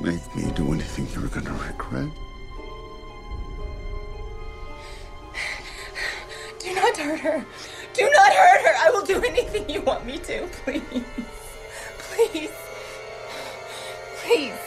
make 0.00 0.34
me 0.36 0.50
do 0.52 0.72
anything 0.72 1.06
you're 1.12 1.28
gonna 1.28 1.52
regret. 1.52 2.08
Do 6.58 6.74
not 6.74 6.96
hurt 6.96 7.20
her. 7.20 7.44
Do 7.92 8.10
not 8.10 8.32
hurt 8.32 8.60
her. 8.62 8.74
I 8.78 8.90
will 8.90 9.04
do 9.04 9.22
anything 9.22 9.68
you 9.68 9.82
want 9.82 10.06
me 10.06 10.18
to. 10.18 10.46
Please. 10.64 10.82
Please. 11.98 12.50
Please. 14.22 14.63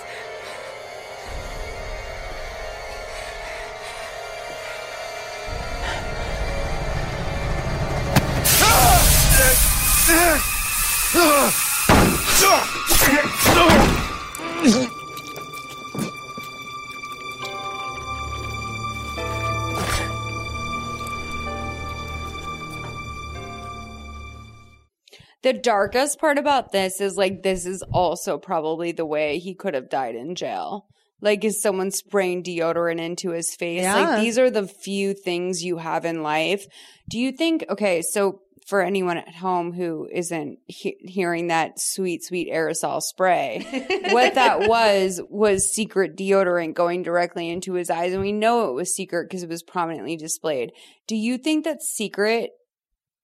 Darkest 25.57 26.19
part 26.19 26.37
about 26.37 26.71
this 26.71 27.01
is 27.01 27.17
like 27.17 27.43
this 27.43 27.65
is 27.65 27.81
also 27.91 28.37
probably 28.37 28.91
the 28.91 29.05
way 29.05 29.39
he 29.39 29.53
could 29.53 29.73
have 29.73 29.89
died 29.89 30.15
in 30.15 30.35
jail. 30.35 30.87
Like 31.19 31.43
is 31.43 31.61
someone 31.61 31.91
spraying 31.91 32.43
deodorant 32.43 32.99
into 32.99 33.31
his 33.31 33.55
face? 33.55 33.81
Yeah. 33.81 33.95
Like 33.95 34.21
these 34.21 34.37
are 34.37 34.49
the 34.49 34.67
few 34.67 35.13
things 35.13 35.63
you 35.63 35.77
have 35.77 36.05
in 36.05 36.23
life. 36.23 36.65
Do 37.09 37.19
you 37.19 37.31
think 37.31 37.65
okay, 37.69 38.01
so 38.01 38.41
for 38.67 38.81
anyone 38.81 39.15
at 39.17 39.33
home 39.33 39.71
who 39.71 40.09
isn't 40.11 40.59
he- 40.67 40.97
hearing 40.99 41.47
that 41.47 41.79
sweet 41.79 42.23
sweet 42.23 42.51
aerosol 42.51 43.01
spray, 43.01 43.65
what 44.11 44.35
that 44.35 44.67
was 44.67 45.21
was 45.29 45.71
secret 45.71 46.17
deodorant 46.17 46.73
going 46.75 47.01
directly 47.01 47.49
into 47.49 47.73
his 47.73 47.89
eyes 47.89 48.13
and 48.13 48.21
we 48.21 48.33
know 48.33 48.69
it 48.69 48.73
was 48.73 48.93
secret 48.93 49.29
because 49.29 49.41
it 49.41 49.49
was 49.49 49.63
prominently 49.63 50.17
displayed. 50.17 50.71
Do 51.07 51.15
you 51.15 51.37
think 51.37 51.63
that 51.63 51.81
secret 51.81 52.51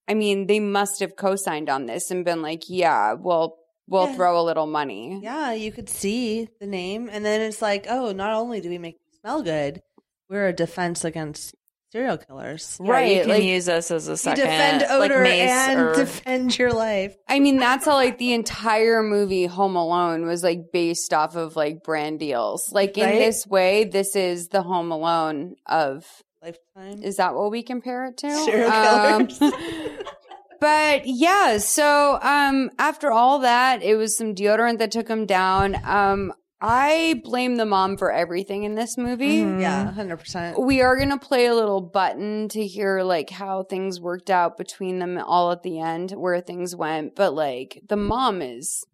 I 0.08 0.14
mean, 0.14 0.48
they 0.48 0.60
must 0.60 1.00
have 1.00 1.16
co-signed 1.16 1.70
on 1.70 1.86
this 1.86 2.12
and 2.12 2.26
been 2.26 2.42
like, 2.42 2.64
"Yeah, 2.68 3.14
we'll 3.14 3.58
we'll 3.88 4.08
Yeah. 4.08 4.16
throw 4.16 4.40
a 4.40 4.44
little 4.44 4.68
money." 4.68 5.20
Yeah, 5.24 5.54
you 5.54 5.72
could 5.72 5.90
see 5.90 6.50
the 6.60 6.68
name, 6.68 7.10
and 7.12 7.24
then 7.26 7.42
it's 7.42 7.62
like, 7.62 7.86
oh, 7.90 8.12
not 8.12 8.32
only 8.34 8.62
do 8.62 8.70
we 8.70 8.78
make 8.78 8.96
you 8.96 9.18
smell 9.22 9.42
good, 9.44 9.82
we're 10.30 10.48
a 10.48 10.54
defense 10.54 11.04
against 11.06 11.56
serial 11.92 12.18
killers. 12.18 12.80
Yeah, 12.84 13.00
you 13.02 13.24
can 13.24 13.44
use 13.44 13.70
us 13.70 13.92
as 13.92 14.08
a 14.08 14.12
You 14.12 14.18
second, 14.18 14.46
defend 14.46 14.84
odor 14.90 15.22
mace 15.22 15.50
and 15.52 15.80
or- 15.80 15.94
defend 15.96 16.58
your 16.58 16.74
life. 16.74 17.16
I 17.30 17.40
mean, 17.40 17.58
that's 17.58 17.86
how 17.86 17.94
like 17.94 18.18
the 18.18 18.34
entire 18.34 19.04
movie 19.04 19.46
Home 19.46 19.76
Alone 19.76 20.26
was 20.26 20.44
like 20.44 20.72
based 20.74 21.14
off 21.14 21.36
of 21.36 21.56
like 21.56 21.84
brand 21.84 22.20
deals. 22.20 22.72
Like 22.72 22.98
in 22.98 23.06
Right? 23.06 23.20
this 23.20 23.46
way, 23.46 23.84
this 23.84 24.16
is 24.16 24.48
the 24.48 24.64
Home 24.64 24.92
Alone 24.92 25.56
of 25.68 26.06
Lifetime. 26.44 27.02
Is 27.02 27.16
that 27.18 27.36
what 27.36 27.52
we 27.52 27.64
compare 27.64 28.06
it 28.06 28.18
to? 28.18 28.36
Serial 28.36 28.70
Um, 28.70 29.30
but 30.60 31.04
yeah, 31.06 31.58
so 31.58 32.20
um 32.22 32.70
after 32.78 33.12
all 33.14 33.40
that, 33.40 33.82
it 33.82 33.96
was 33.96 34.18
some 34.18 34.36
deodorant 34.36 34.80
that 34.80 34.92
took 34.92 35.08
him 35.08 35.26
down. 35.26 35.78
Um 35.86 36.34
I 36.60 37.22
blame 37.24 37.56
the 37.56 37.66
mom 37.66 37.96
for 37.96 38.12
everything 38.12 38.64
in 38.64 38.76
this 38.76 38.98
movie. 38.98 39.40
Mm-hmm. 39.40 39.62
Yeah, 39.62 39.92
hundred 39.92 40.18
percent. 40.18 40.60
We 40.62 40.82
are 40.82 40.98
gonna 40.98 41.18
play 41.18 41.46
a 41.46 41.56
little 41.56 41.82
button 41.82 42.50
to 42.50 42.68
hear 42.68 43.04
like 43.04 43.30
how 43.30 43.64
things 43.64 44.02
worked 44.02 44.30
out 44.30 44.58
between 44.58 45.00
them 45.00 45.18
all 45.18 45.52
at 45.52 45.64
the 45.64 45.80
end, 45.80 46.12
where 46.12 46.42
things 46.42 46.76
went. 46.76 47.16
But 47.16 47.34
like 47.34 47.82
the 47.88 47.98
mom 47.98 48.42
is, 48.42 48.86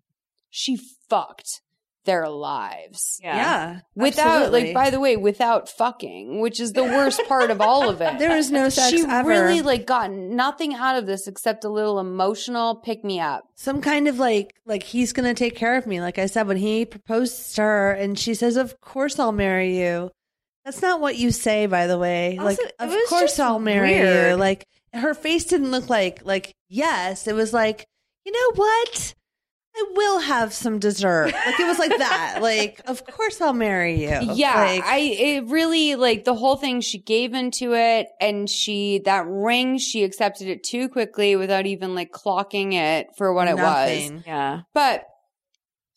she 0.52 0.78
fucked 1.10 1.62
their 2.06 2.28
lives. 2.30 3.20
Yeah. 3.24 3.36
Yeah, 3.36 3.80
Without, 3.96 4.26
absolutely. 4.44 4.66
like, 4.68 4.74
by 4.74 4.90
the 4.90 5.00
way, 5.00 5.18
without 5.18 5.70
fucking, 5.70 6.40
which 6.40 6.60
is 6.60 6.74
the 6.74 6.84
worst 6.84 7.22
part 7.28 7.52
of 7.52 7.62
all 7.62 7.90
of 7.90 8.02
it. 8.02 8.10
There 8.20 8.36
was 8.36 8.52
no 8.52 8.70
sex 8.70 8.90
She 8.90 9.04
ever. 9.08 9.28
really, 9.30 9.62
like, 9.62 9.86
got 9.86 10.12
nothing 10.12 10.74
out 10.74 10.96
of 10.98 11.06
this 11.06 11.28
except 11.28 11.64
a 11.66 11.70
little 11.70 12.00
emotional 12.00 12.76
pick 12.76 13.04
me 13.04 13.20
up. 13.20 13.44
some 13.56 13.82
kind 13.82 14.08
of 14.08 14.18
like 14.20 14.56
like 14.66 14.84
he's 14.84 15.14
gonna 15.14 15.34
take 15.34 15.56
care 15.56 15.76
of 15.78 15.86
me. 15.86 16.02
Like 16.02 16.18
I 16.18 16.26
said, 16.26 16.48
when 16.48 16.58
he 16.58 16.86
proposed 16.86 17.56
to 17.56 17.62
her 17.62 17.92
and 17.92 18.18
she 18.18 18.34
says, 18.34 18.56
"Of 18.58 18.80
course 18.82 19.20
I'll 19.20 19.32
marry 19.32 19.78
you." 19.80 20.10
That's 20.66 20.82
not 20.82 21.02
what 21.02 21.18
you 21.18 21.32
say, 21.32 21.66
by 21.66 21.88
the 21.88 21.98
way. 21.98 22.38
Also, 22.38 22.62
like, 22.64 22.74
of 22.80 22.96
course 23.10 23.40
I'll 23.40 23.60
marry 23.60 23.98
you. 23.98 24.36
Like 24.36 24.66
her 24.94 25.14
face 25.14 25.46
didn't 25.46 25.72
look 25.72 25.90
like 25.90 26.26
like 26.26 26.54
yes. 26.70 27.28
It 27.28 27.34
was 27.34 27.54
like 27.54 27.86
you 28.26 28.32
know 28.32 28.52
what. 28.56 29.14
I 29.76 29.86
will 29.96 30.20
have 30.20 30.54
some 30.54 30.80
dessert. 30.80 31.32
Like 31.34 31.60
it 31.60 31.68
was 31.68 31.80
like 31.80 31.98
that. 31.98 32.38
like, 32.42 32.82
of 32.88 33.06
course 33.06 33.40
I'll 33.40 33.54
marry 33.54 34.02
you. 34.02 34.34
Yeah, 34.34 34.56
Like, 34.56 34.84
I 34.84 34.98
it 34.98 35.48
really 35.48 35.96
like 35.96 36.26
the 36.26 36.36
whole 36.36 36.56
thing. 36.56 36.82
She 36.82 36.98
gave 37.00 37.34
into 37.34 37.74
it, 37.76 38.08
and 38.20 38.50
she 38.50 39.00
that 39.06 39.26
ring 39.28 39.78
she 39.78 40.04
accepted 40.04 40.48
it 40.48 40.64
too 40.64 40.90
quickly 40.90 41.36
without 41.36 41.66
even 41.66 41.96
like 41.96 42.12
clocking 42.12 42.74
it 42.74 43.08
for 43.18 43.34
what 43.34 43.48
it 43.48 43.56
was. 43.56 44.12
Yeah. 44.26 44.62
But 44.74 45.06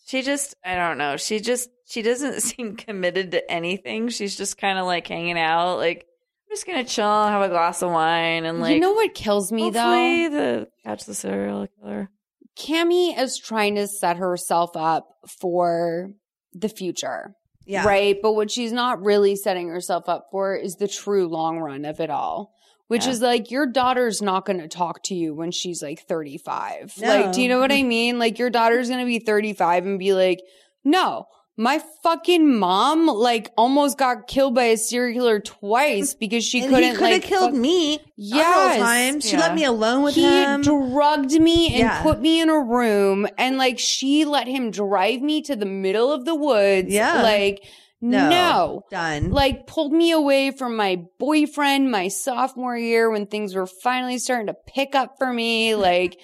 She 0.06 0.22
just, 0.22 0.54
I 0.64 0.74
don't 0.76 0.98
know. 0.98 1.16
She 1.16 1.40
just, 1.40 1.70
she 1.86 2.02
doesn't 2.02 2.40
seem 2.42 2.76
committed 2.76 3.30
to 3.32 3.50
anything. 3.50 4.08
She's 4.10 4.36
just 4.36 4.58
kind 4.58 4.78
of 4.78 4.84
like 4.86 5.06
hanging 5.06 5.38
out. 5.38 5.76
Like, 5.78 5.98
I'm 6.04 6.54
just 6.54 6.66
going 6.66 6.84
to 6.84 6.90
chill, 6.90 7.06
have 7.06 7.40
a 7.42 7.48
glass 7.48 7.82
of 7.82 7.90
wine, 7.90 8.44
and 8.44 8.60
like, 8.60 8.74
you 8.74 8.80
know 8.80 8.92
what 8.92 9.14
kills 9.14 9.50
me 9.50 9.62
hopefully 9.62 10.28
though? 10.28 10.36
the 10.36 10.68
catch 10.84 11.04
the 11.06 11.14
serial 11.14 11.66
killer. 11.80 12.10
Cammy 12.58 13.18
is 13.18 13.38
trying 13.38 13.74
to 13.76 13.86
set 13.88 14.16
herself 14.16 14.76
up 14.76 15.08
for 15.40 16.10
the 16.52 16.68
future. 16.68 17.34
Yeah. 17.66 17.86
Right. 17.86 18.16
But 18.20 18.32
what 18.32 18.50
she's 18.50 18.72
not 18.72 19.02
really 19.02 19.36
setting 19.36 19.68
herself 19.68 20.08
up 20.08 20.26
for 20.30 20.54
is 20.56 20.74
the 20.76 20.88
true 20.88 21.28
long 21.28 21.58
run 21.60 21.84
of 21.84 22.00
it 22.00 22.10
all. 22.10 22.52
Which 22.88 23.06
Yeah. 23.06 23.12
is 23.12 23.20
like 23.22 23.50
your 23.50 23.66
daughter's 23.66 24.20
not 24.20 24.44
going 24.44 24.58
to 24.58 24.68
talk 24.68 25.02
to 25.04 25.14
you 25.14 25.34
when 25.34 25.50
she's 25.50 25.82
like 25.82 26.00
35. 26.06 26.94
No. 27.00 27.08
Like, 27.08 27.32
do 27.32 27.40
you 27.40 27.48
know 27.48 27.58
what 27.60 27.72
I 27.72 27.82
mean? 27.84 28.18
Like 28.18 28.38
your 28.38 28.50
daughter's 28.50 28.88
going 28.88 29.00
to 29.00 29.06
be 29.06 29.18
35 29.20 29.86
and 29.86 29.98
be 29.98 30.12
like, 30.12 30.40
no, 30.84 31.26
my 31.56 31.82
fucking 32.02 32.58
mom 32.58 33.06
like 33.06 33.50
almost 33.58 33.98
got 33.98 34.26
killed 34.26 34.54
by 34.54 34.64
a 34.64 34.76
serial 34.76 35.14
killer 35.20 35.40
twice 35.40 36.14
because 36.20 36.44
she 36.44 36.60
and 36.62 36.70
couldn't 36.72 36.90
he 36.92 36.96
could 36.96 37.00
have 37.12 37.12
like 37.20 37.22
killed 37.22 37.50
fuck- 37.52 37.60
me 37.60 37.98
Yes. 38.16 38.46
several 38.74 38.86
times. 38.86 39.28
She 39.28 39.36
let 39.36 39.54
me 39.54 39.64
alone 39.64 40.02
with 40.02 40.14
he 40.14 40.22
him. 40.22 40.62
He 40.62 40.64
drugged 40.68 41.32
me 41.40 41.66
and 41.68 41.78
Yeah. 41.80 42.02
put 42.02 42.20
me 42.20 42.40
in 42.40 42.48
a 42.48 42.58
room 42.60 43.26
and 43.36 43.58
like 43.58 43.78
she 43.78 44.24
let 44.24 44.46
him 44.46 44.70
drive 44.70 45.20
me 45.20 45.42
to 45.42 45.56
the 45.56 45.66
middle 45.66 46.10
of 46.12 46.24
the 46.24 46.34
woods. 46.34 46.88
Yeah. 46.88 47.22
Like 47.22 47.62
No. 48.00 48.28
no. 48.30 48.82
Done. 48.90 49.30
Like 49.30 49.66
pulled 49.66 49.92
me 49.92 50.10
away 50.12 50.52
from 50.52 50.74
my 50.76 51.02
boyfriend 51.18 51.90
my 51.90 52.08
sophomore 52.08 52.76
year 52.78 53.10
when 53.10 53.26
things 53.26 53.54
were 53.54 53.66
finally 53.66 54.18
starting 54.18 54.46
to 54.48 54.54
pick 54.66 54.94
up 54.94 55.16
for 55.18 55.32
me. 55.32 55.74
Like 55.74 56.18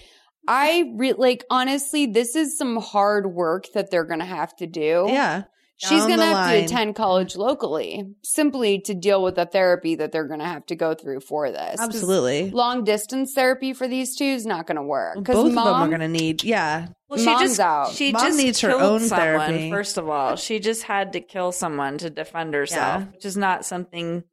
I 0.47 0.93
re- 0.97 1.15
like 1.15 1.45
honestly, 1.51 2.07
this 2.07 2.37
is 2.37 2.57
some 2.57 2.77
hard 2.77 3.33
work 3.35 3.65
that 3.75 3.91
they're 3.91 4.05
gonna 4.05 4.25
have 4.25 4.55
to 4.57 4.67
do. 4.67 5.07
yeah. 5.09 5.45
She's 5.81 6.05
going 6.07 6.19
to 6.19 6.25
have 6.25 6.33
line. 6.35 6.59
to 6.59 6.65
attend 6.65 6.97
college 6.97 7.37
locally 7.37 8.03
simply 8.25 8.81
to 8.81 8.95
deal 8.95 9.23
with 9.23 9.37
the 9.37 9.47
therapy 9.47 9.95
that 9.95 10.11
they're 10.11 10.27
going 10.27 10.41
to 10.41 10.45
have 10.45 10.67
to 10.67 10.75
go 10.75 10.93
through 10.93 11.21
for 11.21 11.53
this. 11.53 11.81
Absolutely. 11.81 12.51
Long 12.51 12.83
distance 12.83 13.33
therapy 13.33 13.73
for 13.73 13.87
these 13.87 14.17
two 14.17 14.25
is 14.25 14.45
not 14.45 14.67
going 14.67 14.75
to 14.75 14.83
work. 14.83 15.15
Both 15.15 15.25
Because 15.27 15.47
of 15.47 15.55
them 15.55 15.59
are 15.69 15.87
going 15.87 16.01
to 16.01 16.09
need, 16.09 16.43
yeah. 16.43 16.89
Well, 17.09 17.21
she 17.21 17.27
Mom's 17.27 17.41
just 17.43 17.61
out. 17.61 17.93
she 17.93 18.11
Mom 18.11 18.23
just 18.27 18.39
needs 18.39 18.61
her 18.63 18.73
own 18.73 19.03
someone. 19.03 19.09
therapy. 19.39 19.71
First 19.71 19.99
of 19.99 20.09
all, 20.09 20.35
she 20.35 20.59
just 20.59 20.83
had 20.83 21.13
to 21.13 21.21
kill 21.21 21.53
someone 21.53 21.97
to 21.99 22.11
defend 22.11 22.55
herself, 22.55 23.03
Yeah. 23.03 23.07
which 23.13 23.25
is 23.25 23.37
not 23.37 23.65
something 23.65 24.25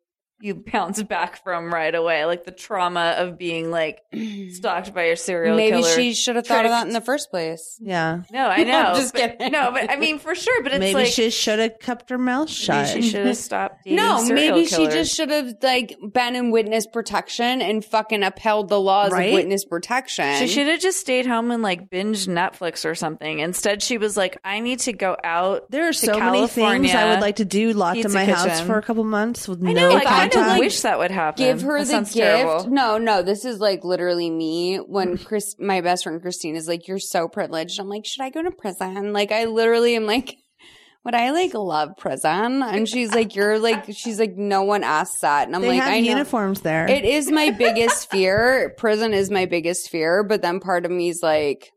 you 0.41 0.53
bounce 0.55 1.01
back 1.03 1.41
from 1.43 1.73
right 1.73 1.95
away. 1.95 2.25
Like 2.25 2.43
the 2.43 2.51
trauma 2.51 3.15
of 3.17 3.37
being 3.37 3.71
like 3.71 4.01
stalked 4.51 4.93
by 4.93 5.05
your 5.07 5.15
serial 5.15 5.55
maybe 5.55 5.77
killer. 5.77 5.89
she 5.95 6.13
should 6.13 6.35
have 6.35 6.45
thought 6.45 6.65
of 6.65 6.71
that 6.71 6.85
in 6.87 6.93
the 6.93 7.01
first 7.01 7.29
place. 7.31 7.79
Yeah. 7.81 8.23
No, 8.31 8.45
I 8.47 8.63
know. 8.63 8.93
Just 8.95 9.13
but- 9.13 9.37
kidding. 9.39 9.51
No, 9.53 9.71
but 9.71 9.89
I 9.89 9.95
mean 9.95 10.19
for 10.19 10.35
sure. 10.35 10.61
But 10.61 10.73
it's 10.73 10.79
Maybe 10.79 10.93
like 10.93 11.07
she 11.07 11.29
should 11.29 11.59
have 11.59 11.79
kept 11.79 12.09
her 12.09 12.17
mouth 12.17 12.49
shut. 12.49 12.87
maybe 12.87 13.01
she 13.01 13.09
should 13.09 13.25
have 13.25 13.37
stopped. 13.49 13.85
No, 13.85 14.23
serial 14.23 14.55
maybe 14.55 14.67
she 14.67 14.87
just 14.87 15.15
should 15.15 15.29
have 15.29 15.55
like 15.61 15.97
been 16.13 16.35
in 16.35 16.51
witness 16.51 16.85
protection 16.85 17.61
and 17.61 17.83
fucking 17.83 18.21
upheld 18.23 18.69
the 18.69 18.79
laws 18.79 19.11
Right? 19.11 19.29
of 19.29 19.33
witness 19.35 19.63
protection. 19.65 20.35
She 20.37 20.47
should 20.47 20.67
have 20.67 20.79
just 20.81 20.99
stayed 20.99 21.25
home 21.25 21.49
and 21.51 21.63
like 21.63 21.89
binged 21.89 22.27
Netflix 22.27 22.85
or 22.85 22.93
something. 22.95 23.39
Instead, 23.39 23.81
she 23.81 23.97
was 23.97 24.17
like, 24.17 24.37
"I 24.43 24.59
need 24.59 24.79
to 24.81 24.93
go 24.93 25.15
out." 25.23 25.71
There 25.71 25.87
are 25.87 25.93
to 25.93 25.97
so 25.97 26.19
many 26.19 26.47
things 26.47 26.93
I 26.93 27.11
would 27.13 27.21
like 27.21 27.37
to 27.37 27.45
do 27.45 27.73
locked 27.73 27.97
in 27.97 28.03
pizza 28.03 28.15
my 28.17 28.25
house 28.25 28.61
for 28.61 28.77
a 28.77 28.81
couple 28.81 29.03
months 29.03 29.47
with 29.47 29.65
I 29.65 29.71
no 29.73 29.89
know. 29.89 29.95
I 30.25 30.29
kind 30.29 30.33
contact. 30.45 30.59
of 30.59 30.59
wish 30.65 30.81
that 30.81 30.97
would 30.99 31.11
happen. 31.11 31.43
give 31.45 31.61
her 31.61 31.83
That 31.83 31.87
the 31.87 31.99
gift. 32.03 32.13
terrible. 32.15 32.67
No, 32.69 32.97
no, 32.97 33.21
this 33.21 33.45
is 33.45 33.59
like 33.59 33.83
literally 33.83 34.29
me 34.29 34.77
when 34.77 35.17
Chris, 35.25 35.55
my 35.59 35.81
best 35.81 36.03
friend 36.03 36.21
Christine 36.21 36.55
is 36.55 36.67
like, 36.67 36.87
"You're 36.87 36.99
so 36.99 37.27
privileged." 37.27 37.79
I'm 37.79 37.89
like, 37.89 38.05
"Should 38.05 38.23
I 38.23 38.29
go 38.29 38.43
to 38.43 38.51
prison?" 38.51 39.13
Like, 39.13 39.31
I 39.31 39.45
literally 39.45 39.95
am 39.95 40.05
like, 40.05 40.35
"Would 41.05 41.15
I 41.15 41.31
like 41.31 41.53
love 41.53 41.91
prison?" 41.97 42.61
And 42.63 42.87
she's 42.89 43.13
like, 43.13 43.35
"You're 43.35 43.59
like," 43.59 43.85
she's 43.95 44.19
like, 44.19 44.35
"No 44.35 44.63
one 44.63 44.83
asks 44.83 45.21
that," 45.21 45.47
and 45.47 45.55
I'm 45.55 45.61
they 45.61 45.69
like, 45.69 45.81
have 45.81 45.93
"I 45.93 45.99
know." 46.01 46.09
uniforms 46.09 46.61
there. 46.61 46.87
It 46.89 47.05
is 47.05 47.31
my 47.31 47.51
biggest 47.51 48.09
fear. 48.11 48.73
Prison 48.77 49.13
is 49.13 49.29
my 49.31 49.45
biggest 49.45 49.89
fear, 49.89 50.23
but 50.23 50.41
then 50.41 50.59
part 50.59 50.85
of 50.85 50.91
me 50.91 51.09
is 51.09 51.21
like, 51.23 51.71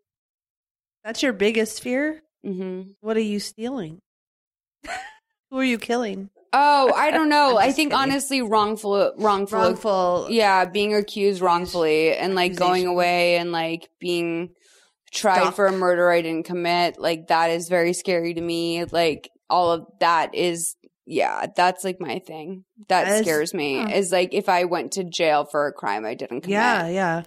That's 1.05 1.23
your 1.23 1.33
biggest 1.33 1.83
fear? 1.83 2.21
mhm. 2.47 2.95
What 3.01 3.17
are 3.17 3.21
you 3.21 3.41
stealing? 3.41 3.99
Who 5.51 5.59
are 5.59 5.65
you 5.65 5.79
killing? 5.79 6.31
"Oh, 6.53 6.93
I 6.95 7.11
don't 7.17 7.29
know." 7.29 7.57
I 7.59 7.73
think 7.73 7.91
kidding. 7.93 7.93
honestly, 8.11 8.43
wrongful, 8.43 9.13
wrongful, 9.19 9.59
Wrongful. 9.59 10.27
yeah, 10.31 10.65
being 10.65 10.95
accused 10.95 11.41
wrongfully 11.41 12.15
and 12.17 12.35
like 12.35 12.57
going 12.57 12.87
away 12.87 13.37
and 13.37 13.53
like 13.53 13.89
being 14.01 14.51
tried 15.13 15.41
Stuck. 15.41 15.55
for 15.57 15.67
a 15.67 15.73
murder 15.73 16.11
I 16.11 16.21
didn't 16.23 16.47
commit, 16.47 16.99
like 16.99 17.29
that 17.29 17.51
is 17.51 17.69
very 17.69 17.93
scary 17.93 18.35
to 18.35 18.41
me. 18.41 18.85
Like 18.85 19.31
all 19.51 19.73
of 19.73 19.87
that 20.01 20.35
is 20.35 20.75
yeah, 21.11 21.47
that's 21.57 21.85
like 21.85 22.01
my 22.01 22.19
thing. 22.19 22.65
That 22.89 23.05
That 23.07 23.13
is- 23.21 23.21
scares 23.27 23.55
me. 23.55 23.79
huh. 23.81 23.89
Is 23.95 24.13
like 24.13 24.35
if 24.35 24.49
I 24.51 24.65
went 24.65 24.93
to 24.93 25.05
jail 25.05 25.47
for 25.51 25.67
a 25.67 25.73
crime 25.73 26.05
I 26.05 26.15
didn't 26.15 26.43
commit. 26.43 26.53
Yeah, 26.53 26.87
yeah. 26.89 27.23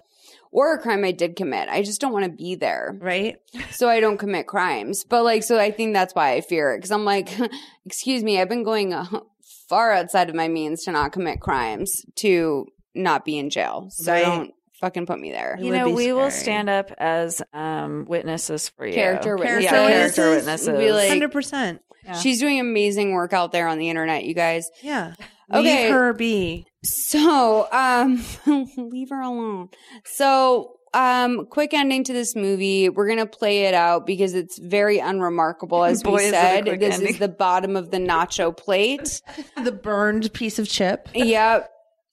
Or 0.54 0.74
a 0.74 0.78
crime 0.78 1.02
I 1.04 1.12
did 1.12 1.34
commit. 1.34 1.68
I 1.70 1.82
just 1.82 2.00
don't 2.00 2.12
want 2.12 2.26
to 2.26 2.30
be 2.30 2.54
there. 2.54 2.94
Right? 3.00 3.38
So 3.70 3.88
I 3.88 4.00
don't 4.00 4.18
commit 4.18 4.46
crimes. 4.46 5.02
But 5.04 5.24
like 5.24 5.42
so 5.42 5.58
I 5.58 5.70
think 5.70 5.94
that's 5.94 6.14
why 6.14 6.32
I 6.34 6.40
fear 6.42 6.74
it 6.74 6.80
cuz 6.82 6.90
I'm 6.92 7.04
like 7.06 7.30
excuse 7.86 8.22
me, 8.22 8.40
I've 8.40 8.48
been 8.50 8.62
going 8.62 8.92
uh, 8.92 9.06
far 9.68 9.92
outside 9.92 10.28
of 10.28 10.34
my 10.34 10.48
means 10.48 10.84
to 10.84 10.92
not 10.92 11.12
commit 11.12 11.40
crimes 11.40 12.04
to 12.16 12.66
not 12.94 13.24
be 13.24 13.38
in 13.38 13.48
jail. 13.50 13.88
So 13.90 14.12
Right. 14.12 14.22
don't 14.24 14.54
fucking 14.80 15.06
put 15.06 15.18
me 15.18 15.30
there. 15.30 15.56
You 15.58 15.72
know, 15.72 15.86
be 15.86 15.92
we 15.94 16.12
will 16.12 16.30
stand 16.30 16.68
up 16.68 16.90
as 16.98 17.40
um, 17.54 18.04
witnesses 18.06 18.68
for 18.68 18.84
you. 18.86 18.92
Character 18.92 19.36
witnesses. 19.36 19.64
Yeah, 19.64 19.88
character 19.88 20.30
witnesses. 20.30 20.78
Be 20.78 20.92
like- 20.92 21.10
100%. 21.10 21.78
Yeah. 22.04 22.12
She's 22.14 22.40
doing 22.40 22.58
amazing 22.58 23.12
work 23.12 23.32
out 23.32 23.52
there 23.52 23.68
on 23.68 23.78
the 23.78 23.88
internet, 23.88 24.24
you 24.24 24.34
guys. 24.34 24.68
Yeah. 24.82 25.14
Okay. 25.52 25.84
Leave 25.84 25.92
her 25.92 26.12
be. 26.12 26.66
So, 26.84 27.68
um, 27.70 28.22
leave 28.76 29.10
her 29.10 29.20
alone. 29.20 29.68
So, 30.04 30.76
um, 30.94 31.46
quick 31.46 31.72
ending 31.72 32.04
to 32.04 32.12
this 32.12 32.34
movie. 32.36 32.88
We're 32.88 33.08
gonna 33.08 33.26
play 33.26 33.64
it 33.66 33.74
out 33.74 34.06
because 34.06 34.34
it's 34.34 34.58
very 34.58 34.98
unremarkable. 34.98 35.84
As 35.84 36.02
Boy, 36.02 36.16
we 36.16 36.22
is 36.24 36.32
it 36.32 36.34
a 36.34 36.40
said, 36.40 36.64
quick 36.64 36.80
this 36.80 36.94
ending. 36.96 37.08
is 37.14 37.18
the 37.18 37.28
bottom 37.28 37.76
of 37.76 37.90
the 37.90 37.98
nacho 37.98 38.54
plate. 38.56 39.22
The 39.62 39.72
burned 39.72 40.32
piece 40.32 40.58
of 40.58 40.68
chip. 40.68 41.08
yep. 41.14 41.70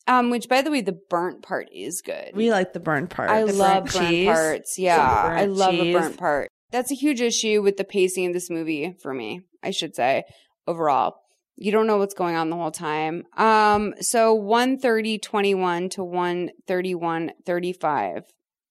Um, 0.07 0.29
which 0.31 0.47
by 0.49 0.61
the 0.61 0.71
way, 0.71 0.81
the 0.81 0.97
burnt 1.09 1.41
part 1.43 1.67
is 1.73 2.01
good. 2.01 2.31
We 2.33 2.51
like 2.51 2.73
the 2.73 2.79
burnt 2.79 3.09
part. 3.09 3.29
I 3.29 3.43
The 3.43 3.53
love 3.53 3.83
burnt 3.85 3.93
burnt 3.95 4.25
parts. 4.25 4.79
Yeah, 4.79 5.23
burnt 5.27 5.39
I 5.39 5.45
love 5.45 5.71
cheese. 5.71 5.95
a 5.95 5.99
burnt 5.99 6.17
part. 6.17 6.49
That's 6.71 6.91
a 6.91 6.95
huge 6.95 7.21
issue 7.21 7.61
with 7.61 7.77
the 7.77 7.83
pacing 7.83 8.27
of 8.27 8.33
this 8.33 8.49
movie 8.49 8.95
for 9.01 9.13
me. 9.13 9.41
I 9.63 9.71
should 9.71 9.95
say 9.95 10.23
overall. 10.67 11.15
You 11.61 11.73
don't 11.73 11.87
know 11.87 11.97
what's 11.97 12.13
going 12.13 12.37
on 12.37 12.49
the 12.49 12.55
whole 12.55 12.71
time. 12.71 13.25
Um, 13.35 13.93
so 13.99 14.39
130.21 14.39 15.91
to 15.91 16.01
131.35. 16.01 18.23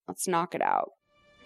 Let's 0.09 0.27
knock 0.27 0.55
it 0.55 0.63
out. 0.63 0.93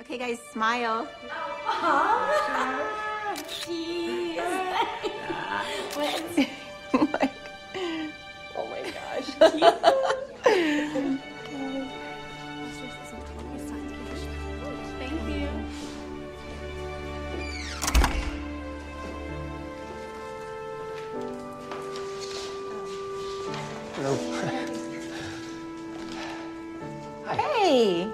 Okay, 0.02 0.18
guys, 0.18 0.38
smile. 0.52 1.08
Hey. 27.34 28.10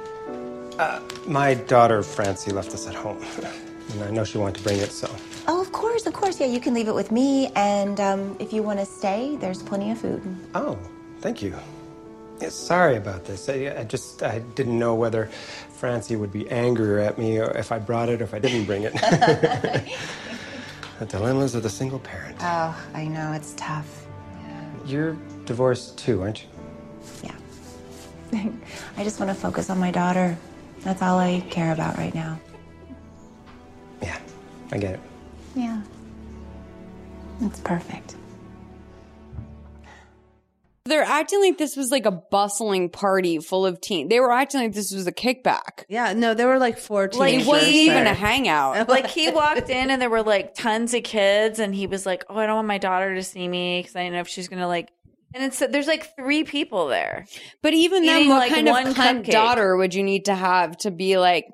Uh, 0.78 1.00
my 1.26 1.54
daughter 1.54 2.02
Francie 2.02 2.52
left 2.52 2.72
us 2.72 2.86
at 2.86 2.94
home, 2.94 3.22
and 3.92 4.02
I 4.02 4.10
know 4.10 4.24
she 4.24 4.38
wanted 4.38 4.56
to 4.58 4.62
bring 4.62 4.78
it, 4.78 4.92
so 4.92 5.10
Oh, 5.50 5.60
of 5.62 5.72
course. 5.72 6.06
of 6.06 6.12
course. 6.12 6.38
Yeah, 6.40 6.46
you 6.46 6.60
can 6.60 6.74
leave 6.74 6.88
it 6.88 6.94
with 6.94 7.10
me. 7.10 7.50
And 7.56 7.98
um, 8.00 8.36
if 8.38 8.52
you 8.52 8.62
want 8.62 8.78
to 8.80 8.84
stay, 8.86 9.36
there's 9.36 9.62
plenty 9.62 9.90
of 9.90 9.98
food. 9.98 10.22
Oh, 10.54 10.78
thank 11.20 11.40
you. 11.42 11.54
Yeah, 12.40 12.50
sorry 12.50 12.96
about 12.96 13.24
this. 13.24 13.48
I, 13.48 13.74
I 13.78 13.84
just 13.84 14.22
I 14.22 14.40
didn't 14.40 14.78
know 14.78 14.94
whether 14.94 15.26
Francie 15.72 16.16
would 16.16 16.32
be 16.32 16.48
angrier 16.50 16.98
at 16.98 17.18
me 17.18 17.38
or 17.38 17.50
if 17.56 17.72
I 17.72 17.78
brought 17.78 18.10
it 18.10 18.20
or 18.20 18.24
if 18.24 18.34
I 18.34 18.38
didn't 18.38 18.66
bring 18.66 18.82
it. 18.84 18.92
the 20.98 21.06
dilemmas 21.06 21.54
of 21.54 21.62
the 21.62 21.70
single 21.70 21.98
parent. 21.98 22.36
Oh, 22.40 22.78
I 22.94 23.08
know 23.08 23.32
it's 23.32 23.54
tough. 23.56 24.04
You're 24.84 25.16
divorced 25.46 25.98
too, 25.98 26.22
aren't 26.22 26.42
you? 26.42 26.48
I 28.32 29.05
just 29.05 29.18
want 29.20 29.30
to 29.30 29.34
focus 29.34 29.70
on 29.70 29.78
my 29.78 29.90
daughter. 29.90 30.36
That's 30.80 31.02
all 31.02 31.18
I 31.18 31.40
care 31.50 31.72
about 31.72 31.96
right 31.98 32.14
now. 32.14 32.40
Yeah, 34.02 34.18
I 34.72 34.78
get 34.78 34.94
it. 34.94 35.00
Yeah. 35.55 35.80
It's 37.40 37.60
perfect. 37.60 38.16
They're 40.84 41.02
acting 41.02 41.40
like 41.42 41.59
this 41.59 41.76
was 41.76 41.90
like 41.90 42.06
a 42.06 42.10
bustling 42.10 42.88
party 42.88 43.40
full 43.40 43.66
of 43.66 43.78
teens. 43.78 44.09
They 44.09 44.20
were 44.20 44.32
acting 44.32 44.60
like 44.62 44.72
this 44.72 44.90
was 44.90 45.06
a 45.06 45.12
kickback. 45.12 45.84
Yeah, 45.86 46.14
no, 46.14 46.32
there 46.32 46.46
were 46.48 46.59
like 46.59 46.78
four 46.78 47.10
Like, 47.12 47.12
teenagers. 47.12 47.46
it 47.46 47.50
wasn't 47.50 47.72
even 47.74 48.06
a 48.06 48.14
hangout. 48.14 48.88
like 48.88 49.06
he 49.06 49.30
walked 49.30 49.68
in 49.68 49.90
and 49.90 50.00
there 50.00 50.09
were 50.09 50.22
like 50.22 50.55
tons 50.55 50.94
of 50.94 51.02
kids 51.02 51.59
and 51.59 51.74
he 51.74 51.86
was 51.86 52.06
like 52.06 52.24
oh 52.30 52.36
i 52.38 52.46
don't 52.46 52.56
want 52.56 52.68
my 52.68 52.78
daughter 52.78 53.14
to 53.14 53.22
see 53.22 53.46
me 53.46 53.80
because 53.80 53.96
i 53.96 54.02
don't 54.05 54.12
know 54.12 54.20
if 54.20 54.28
she's 54.28 54.48
gonna 54.48 54.66
like 54.66 54.90
and 55.34 55.44
it's 55.44 55.59
there's 55.59 55.86
like 55.86 56.16
three 56.16 56.44
people 56.44 56.88
there 56.88 57.26
But 57.62 57.74
even 57.74 58.05
then, 58.05 58.28
what 58.28 58.38
like, 58.38 58.52
kind 58.52 58.68
of 58.68 58.72
one 58.72 58.94
cunt 58.94 59.30
daughter 59.30 59.76
would 59.76 59.94
you 59.94 60.02
need 60.02 60.26
to 60.26 60.34
have 60.34 60.76
to 60.78 60.90
be 60.90 61.18
like, 61.18 61.46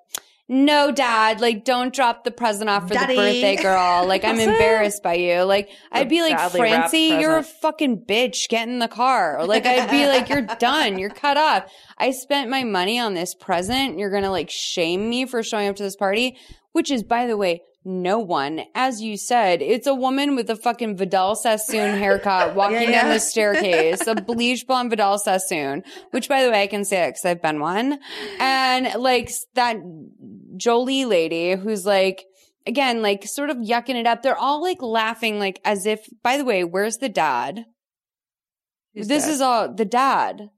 no, 0.46 0.92
dad, 0.92 1.40
like, 1.40 1.64
don't 1.64 1.94
drop 1.94 2.24
the 2.24 2.30
present 2.30 2.68
off 2.68 2.86
for 2.88 2.92
Daddy. 2.94 3.14
the 3.14 3.22
birthday 3.22 3.56
girl. 3.56 4.06
Like, 4.06 4.24
I'm 4.24 4.38
embarrassed 4.48 5.02
by 5.02 5.14
you. 5.14 5.42
Like, 5.42 5.70
I'd 5.90 6.10
be 6.10 6.20
like, 6.20 6.38
Francie, 6.50 7.16
you're 7.18 7.38
a 7.38 7.42
fucking 7.42 8.04
bitch. 8.06 8.48
Get 8.50 8.68
in 8.68 8.78
the 8.78 8.88
car. 8.88 9.46
Like, 9.46 9.64
I'd 9.64 9.90
be 9.90 10.06
like, 10.06 10.28
you're 10.28 10.42
done. 10.58 10.98
You're 10.98 11.08
cut 11.08 11.38
off. 11.38 11.72
I 11.96 12.10
spent 12.10 12.50
my 12.50 12.62
money 12.62 12.98
on 12.98 13.14
this 13.14 13.34
present. 13.34 13.98
You're 13.98 14.10
going 14.10 14.24
to 14.24 14.30
like 14.30 14.50
shame 14.50 15.08
me 15.08 15.24
for 15.24 15.42
showing 15.42 15.68
up 15.68 15.76
to 15.76 15.82
this 15.82 15.96
party, 15.96 16.36
which 16.72 16.90
is, 16.90 17.02
by 17.02 17.26
the 17.26 17.38
way, 17.38 17.62
no 17.84 18.18
one. 18.18 18.62
As 18.74 19.02
you 19.02 19.16
said, 19.16 19.60
it's 19.60 19.86
a 19.86 19.94
woman 19.94 20.36
with 20.36 20.48
a 20.48 20.56
fucking 20.56 20.96
Vidal 20.96 21.36
Sassoon 21.36 21.98
haircut 21.98 22.54
walking 22.56 22.82
Yeah, 22.82 23.02
down 23.02 23.10
the 23.10 23.20
staircase, 23.20 24.06
a 24.06 24.14
bleach 24.14 24.66
blonde 24.66 24.90
Vidal 24.90 25.18
Sassoon, 25.18 25.82
which 26.10 26.28
by 26.28 26.44
the 26.44 26.50
way, 26.50 26.62
I 26.62 26.66
can 26.66 26.84
say 26.84 27.04
it 27.04 27.10
because 27.10 27.24
I've 27.24 27.42
been 27.42 27.60
one. 27.60 27.98
And 28.40 28.88
like 29.02 29.30
that 29.54 29.76
Jolie 30.56 31.04
lady 31.04 31.52
who's 31.56 31.84
like, 31.84 32.24
again, 32.66 33.02
like 33.02 33.24
sort 33.26 33.50
of 33.50 33.58
yucking 33.58 33.96
it 33.96 34.06
up. 34.06 34.22
They're 34.22 34.36
all 34.38 34.62
like 34.62 34.80
laughing, 34.80 35.38
like 35.38 35.60
as 35.64 35.84
if, 35.84 36.06
by 36.22 36.38
the 36.38 36.44
way, 36.44 36.64
where's 36.64 36.96
the 36.96 37.08
dad? 37.10 37.66
Who's 38.94 39.08
this 39.08 39.24
dad? 39.26 39.32
is 39.32 39.40
all 39.40 39.74
the 39.74 39.84
dad. 39.84 40.50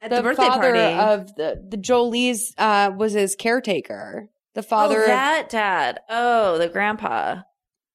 At 0.00 0.10
the 0.10 0.22
birthday 0.22 0.46
father 0.46 0.72
party. 0.74 0.98
of 0.98 1.34
the, 1.36 1.64
the 1.68 1.76
Jolie's, 1.76 2.52
uh, 2.58 2.90
was 2.96 3.12
his 3.12 3.36
caretaker. 3.36 4.28
The 4.54 4.60
oh, 4.60 4.64
father 4.64 4.98
oh, 4.98 5.02
of 5.02 5.06
that 5.06 5.48
dad 5.48 6.00
oh 6.08 6.58
the 6.58 6.68
grandpa 6.68 7.42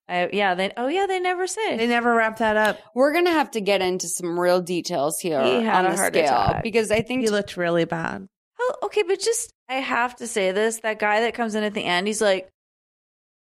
I, 0.09 0.29
yeah 0.31 0.55
they 0.55 0.71
oh 0.77 0.87
yeah 0.87 1.05
they 1.05 1.19
never 1.19 1.47
say 1.47 1.77
They 1.77 1.87
never 1.87 2.15
wrap 2.15 2.37
that 2.37 2.55
up. 2.55 2.79
We're 2.95 3.13
gonna 3.13 3.31
have 3.31 3.51
to 3.51 3.61
get 3.61 3.81
into 3.81 4.07
some 4.07 4.39
real 4.39 4.61
details 4.61 5.19
here 5.19 5.43
He 5.43 5.63
had 5.63 5.85
on 5.85 5.87
a 5.87 5.89
the 5.91 5.97
heart 5.97 6.13
scale 6.13 6.25
attack. 6.25 6.63
because 6.63 6.91
I 6.91 7.01
think 7.01 7.21
He 7.21 7.29
looked 7.29 7.57
really 7.57 7.85
bad. 7.85 8.27
Oh, 8.59 8.73
okay, 8.83 9.03
but 9.03 9.19
just 9.19 9.53
I 9.69 9.75
have 9.75 10.15
to 10.17 10.27
say 10.27 10.51
this: 10.51 10.79
that 10.79 10.99
guy 10.99 11.21
that 11.21 11.33
comes 11.33 11.55
in 11.55 11.63
at 11.63 11.73
the 11.73 11.83
end, 11.83 12.07
he's 12.07 12.21
like, 12.21 12.49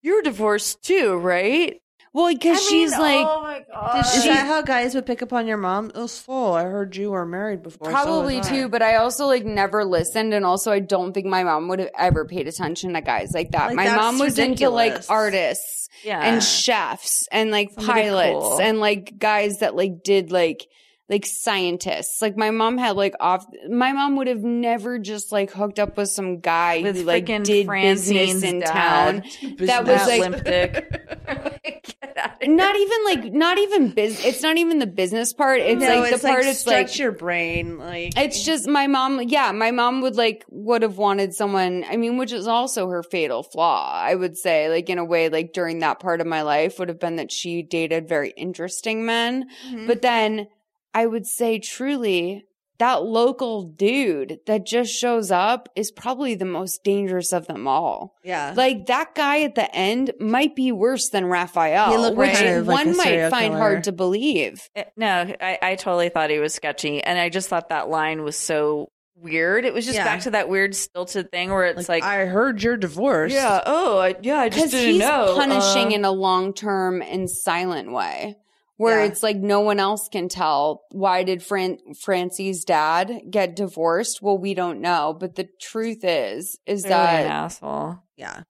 "You're 0.03 0.23
divorced 0.23 0.83
too, 0.83 1.17
right?" 1.17 1.80
Well 2.13 2.33
because 2.33 2.59
I 2.59 2.61
she's 2.61 2.91
mean, 2.93 3.01
like 3.01 3.27
"Oh 3.29 3.43
my 3.43 3.65
god!" 3.73 4.05
Is 4.05 4.25
that 4.25 4.47
how 4.47 4.63
guys 4.63 4.95
would 4.95 5.07
pick 5.07 5.23
up 5.23 5.33
on 5.33 5.47
your 5.47 5.57
mom? 5.57 5.93
Oh, 5.95 6.07
so 6.07 6.53
I 6.55 6.65
heard 6.65 6.97
you 6.97 7.11
were 7.13 7.25
married 7.27 7.63
before. 7.63 7.87
so 7.87 7.91
probably 7.93 8.39
I. 8.39 8.43
too, 8.43 8.69
but 8.69 8.83
I 8.83 8.97
also 8.97 9.27
like 9.27 9.45
never 9.45 9.85
listened, 9.85 10.35
and 10.35 10.45
also 10.45 10.73
I 10.73 10.81
don't 10.81 11.13
think 11.13 11.27
my 11.27 11.45
mom 11.45 11.69
would 11.69 11.79
have 11.79 11.91
ever 11.97 12.25
paid 12.25 12.49
attention 12.49 12.95
to 12.95 13.01
guys 13.01 13.33
like 13.33 13.53
that. 13.53 13.69
Like, 13.69 13.77
my 13.77 13.95
mom 13.95 14.19
was 14.19 14.39
into 14.39 14.69
like 14.71 14.95
artists 15.09 15.89
Yeah. 16.05 16.21
and 16.21 16.43
chefs 16.43 17.27
and 17.31 17.51
like 17.51 17.71
Somebody 17.73 18.03
pilots 18.03 18.33
cool. 18.33 18.61
and 18.61 18.81
like 18.81 19.19
guys 19.19 19.59
that 19.61 19.75
like 19.77 20.03
did 20.03 20.33
like 20.33 20.67
like 21.11 21.27
scientists. 21.27 22.23
Like 22.23 22.37
my 22.37 22.51
mom 22.53 22.79
had 22.79 22.97
like 22.97 23.15
off. 23.19 23.45
My 23.69 23.93
mom 23.93 24.17
would 24.17 24.29
have 24.29 24.45
never 24.45 24.99
just 24.99 25.33
like 25.33 25.51
hooked 25.51 25.81
up 25.81 25.97
with 25.97 26.09
some 26.09 26.39
guy 26.39 26.83
With 26.83 26.97
who 26.99 27.03
like 27.03 27.27
did 27.27 27.67
Francine's 27.67 28.09
business 28.09 28.43
in 28.45 28.61
dad. 28.61 28.73
town. 28.73 29.23
That 29.59 29.85
was 29.87 30.07
like 30.07 30.21
limp 30.21 30.45
dick. 30.45 31.17
not 32.47 32.77
even 32.77 33.05
like 33.05 33.33
not 33.33 33.59
even 33.59 33.91
business. 33.91 34.25
It's 34.25 34.43
not 34.43 34.57
even 34.57 34.79
the 34.79 34.87
business 34.87 35.33
part. 35.33 35.61
It's 35.61 35.81
no, 35.83 36.01
like 36.01 36.13
it's 36.13 36.23
the 36.23 36.29
part. 36.29 36.41
like 36.45 36.51
it's 36.51 36.61
stretch 36.61 36.91
like 36.91 36.99
your 36.99 37.13
brain. 37.13 37.79
Like 37.79 38.17
It's 38.17 38.45
just 38.45 38.69
my 38.69 38.87
mom. 38.87 39.21
Yeah, 39.23 39.51
my 39.53 39.73
mom 39.73 40.01
would 40.03 40.17
like 40.17 40.45
would 40.49 40.83
have 40.83 40.97
wanted 40.97 41.35
someone. 41.35 41.85
I 41.91 41.97
mean, 41.97 42.17
which 42.19 42.33
is 42.33 42.47
also 42.47 42.89
her 42.89 43.03
fatal 43.03 43.43
flaw. 43.43 43.91
I 43.93 44.15
would 44.15 44.37
say, 44.37 44.69
like 44.69 44.89
in 44.89 44.99
a 44.99 45.05
way, 45.05 45.29
like 45.29 45.53
during 45.53 45.81
that 45.81 45.99
part 45.99 46.21
of 46.21 46.27
my 46.29 46.43
life, 46.43 46.79
would 46.79 46.89
have 46.89 47.01
been 47.01 47.17
that 47.17 47.33
she 47.33 47.63
dated 47.63 48.09
very 48.09 48.31
interesting 48.37 49.05
men. 49.05 49.47
Mhm. 49.69 49.87
But 49.89 50.03
then 50.03 50.47
I 50.95 51.07
would 51.07 51.27
say, 51.27 51.59
truly, 51.59 52.45
that 52.79 53.03
local 53.05 53.63
dude 53.65 54.39
that 54.47 54.65
just 54.67 54.91
shows 54.93 55.31
up 55.31 55.69
is 55.77 55.91
probably 55.91 56.35
the 56.35 56.47
most 56.47 56.83
dangerous 56.83 57.33
of 57.33 57.47
them 57.47 57.69
all. 57.69 58.17
yeah, 58.25 58.55
Like 58.57 58.87
that 58.87 59.15
guy 59.15 59.43
at 59.43 59.55
the 59.55 59.73
end 59.75 60.13
might 60.19 60.57
be 60.57 60.73
worse 60.73 61.11
than 61.11 61.27
Raphael, 61.27 61.91
He 61.91 61.99
looked 61.99 62.17
which 62.17 62.33
kind 62.33 62.49
of 62.57 62.67
like 62.67 62.87
one 62.87 62.95
a 62.95 62.97
might 62.97 63.29
find 63.31 63.53
killer. 63.53 63.59
hard 63.59 63.85
to 63.85 63.93
believe. 63.93 64.63
Eh, 64.75 64.85
No, 64.97 65.35
I, 65.41 65.59
I 65.61 65.75
totally 65.77 66.09
thought 66.09 66.31
he 66.31 66.39
was 66.39 66.55
sketchy, 66.55 67.03
and 67.03 67.19
I 67.19 67.29
just 67.29 67.49
thought 67.51 67.69
that 67.69 67.91
line 67.91 68.23
was 68.23 68.37
so 68.37 68.89
weird. 69.15 69.67
It 69.67 69.75
was 69.75 69.85
just 69.85 69.97
Yeah. 69.99 70.05
back 70.05 70.23
to 70.23 70.31
that 70.31 70.49
weird 70.49 70.75
stilted 70.75 71.31
thing 71.31 71.51
where 71.51 71.67
it's 71.67 71.87
like, 71.91 72.03
I 72.03 72.25
heard 72.25 72.63
you're 72.63 72.79
divorced. 72.79 73.35
yeah, 73.35 73.61
oh, 73.67 73.99
I, 73.99 74.15
yeah, 74.23 74.39
I 74.41 74.49
just 74.49 74.57
Because 74.59 74.71
didn't 74.71 74.93
he's 74.95 75.01
know. 75.01 75.35
punishing 75.37 75.89
Uh, 75.93 75.97
in 75.97 76.05
a 76.07 76.11
long 76.13 76.55
term 76.55 77.03
and 77.03 77.29
silent 77.31 77.93
way. 77.93 78.37
Where 78.81 79.01
Yeah. 79.01 79.07
it's 79.11 79.23
like 79.23 79.37
no 79.37 79.61
one 79.61 79.79
else 79.79 80.09
can 80.09 80.29
tell. 80.31 80.85
Why 80.91 81.23
did 81.23 81.43
Fran- 81.43 81.77
Francie's 82.01 82.65
dad 82.65 83.13
get 83.31 83.55
divorced? 83.55 84.23
Well, 84.23 84.39
we 84.39 84.55
don't 84.55 84.81
know. 84.81 85.15
But 85.21 85.35
the 85.35 85.49
truth 85.61 85.99
is, 86.03 86.59
is 86.65 86.85
an 86.85 86.91
that 86.91 87.27
asshole. 87.27 87.99
yeah. 88.17 88.45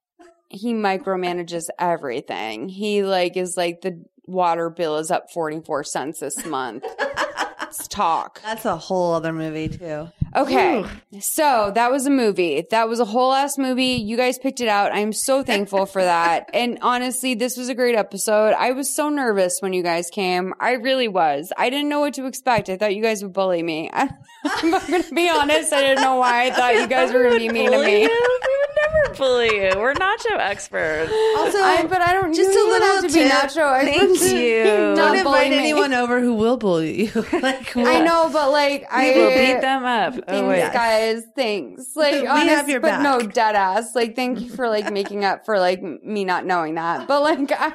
he 0.49 0.73
micromanages 0.73 1.67
everything. 1.79 2.69
He 2.69 3.03
like 3.03 3.37
is 3.37 3.57
like 3.57 3.81
the 3.81 4.05
water 4.27 4.71
bill 4.71 4.99
is 4.99 5.11
up 5.11 5.31
44 5.33 5.83
cents 5.85 6.21
this 6.21 6.45
month. 6.47 6.85
Let's 7.61 7.89
talk. 7.89 8.41
That's 8.43 8.65
a 8.65 8.77
whole 8.77 9.15
other 9.15 9.33
movie 9.33 9.69
too. 9.69 10.09
Okay. 10.37 10.85
So 11.21 11.73
that 11.75 11.91
was 11.91 12.07
a 12.07 12.11
movie. 12.11 12.65
That 12.71 12.89
was 12.89 13.01
a 13.01 13.05
whole 13.05 13.33
ass 13.33 13.59
movie. 13.59 13.95
You 13.95 14.17
guys 14.17 14.39
picked 14.39 14.61
it 14.61 14.69
out. 14.69 14.93
I'm 14.95 15.13
so 15.13 15.43
thankful 15.43 15.87
for 15.87 16.03
that. 16.03 16.49
And 16.61 16.79
honestly, 16.83 17.35
this 17.35 17.57
was 17.57 17.69
a 17.69 17.75
great 17.75 17.95
episode. 17.95 18.55
I 18.59 18.73
was 18.73 18.95
so 18.95 19.09
nervous 19.09 19.59
when 19.61 19.73
you 19.73 19.83
guys 19.83 20.11
came. 20.11 20.53
I 20.61 20.73
really 20.73 21.09
was. 21.09 21.53
I 21.57 21.71
didn't 21.71 21.89
know 21.89 22.01
what 22.01 22.15
to 22.15 22.27
expect. 22.27 22.69
I 22.69 22.77
thought 22.77 22.95
you 22.95 23.03
guys 23.03 23.23
would 23.23 23.33
bully 23.33 23.63
me. 23.63 23.89
I'm 24.45 24.71
going 24.71 25.03
to 25.03 25.15
be 25.15 25.29
honest. 25.31 25.73
I 25.73 25.81
didn't 25.81 26.03
know 26.03 26.17
why 26.17 26.47
I 26.47 26.51
thought 26.51 26.75
you 26.75 26.87
guys 26.87 27.13
were 27.13 27.23
going 27.23 27.35
to 27.35 27.39
be 27.39 27.49
mean 27.49 27.71
to 27.73 27.79
me. 27.83 28.03
you? 28.03 28.09
We 28.09 28.59
would 28.61 28.77
never 28.83 29.15
bully 29.17 29.47
you. 29.55 29.73
We're 29.79 29.95
nacho 29.95 30.39
experts. 30.39 31.11
Also, 31.39 31.59
I, 31.59 31.87
but 31.89 32.01
I 32.03 32.13
don't. 32.13 32.35
just 32.35 32.51
a 32.51 32.55
little 32.55 32.80
be 33.13 33.21
nacho. 33.29 33.83
Thank 33.83 34.21
you. 34.33 34.65
Don't 34.97 35.17
invite 35.17 35.53
anyone 35.53 35.93
over 35.95 36.21
who 36.21 36.35
will 36.35 36.57
bully 36.57 37.05
you. 37.07 37.13
like, 37.41 37.77
I 37.77 38.01
know, 38.01 38.31
but 38.33 38.51
like 38.51 38.87
I 38.91 39.11
will 39.13 39.31
beat 39.31 39.61
them 39.61 39.85
up. 39.85 40.15
Oh, 40.17 40.21
Thanks, 40.27 40.49
wait. 40.49 40.73
guys. 40.73 41.23
Thanks. 41.37 41.85
Like, 41.97 42.23
We 42.23 42.27
honest, 42.27 42.49
have 42.49 42.69
your 42.69 42.81
but 42.81 43.03
no, 43.03 43.21
dead 43.21 43.55
ass. 43.57 43.95
Like, 43.95 44.17
thank 44.17 44.41
you 44.41 44.51
for 44.51 44.69
like 44.69 44.93
making 44.93 45.25
up 45.25 45.45
for 45.45 45.59
like 45.59 45.83
me 45.83 46.25
not 46.25 46.47
knowing 46.47 46.75
that. 46.77 47.07
But 47.09 47.23
like, 47.23 47.51
I 47.53 47.73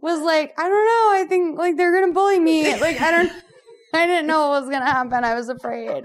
was 0.00 0.20
like, 0.20 0.54
I 0.58 0.68
don't 0.68 0.86
know. 0.86 1.22
I 1.22 1.26
think 1.28 1.58
like 1.58 1.76
they're 1.76 1.92
gonna 2.00 2.12
bully 2.12 2.40
me. 2.40 2.78
Like, 2.80 3.00
I 3.00 3.10
don't. 3.10 3.32
I 3.94 4.06
didn't 4.06 4.26
know 4.26 4.48
what 4.48 4.62
was 4.62 4.70
gonna 4.70 4.84
happen. 4.90 5.24
I 5.24 5.34
was 5.34 5.48
afraid. 5.48 6.04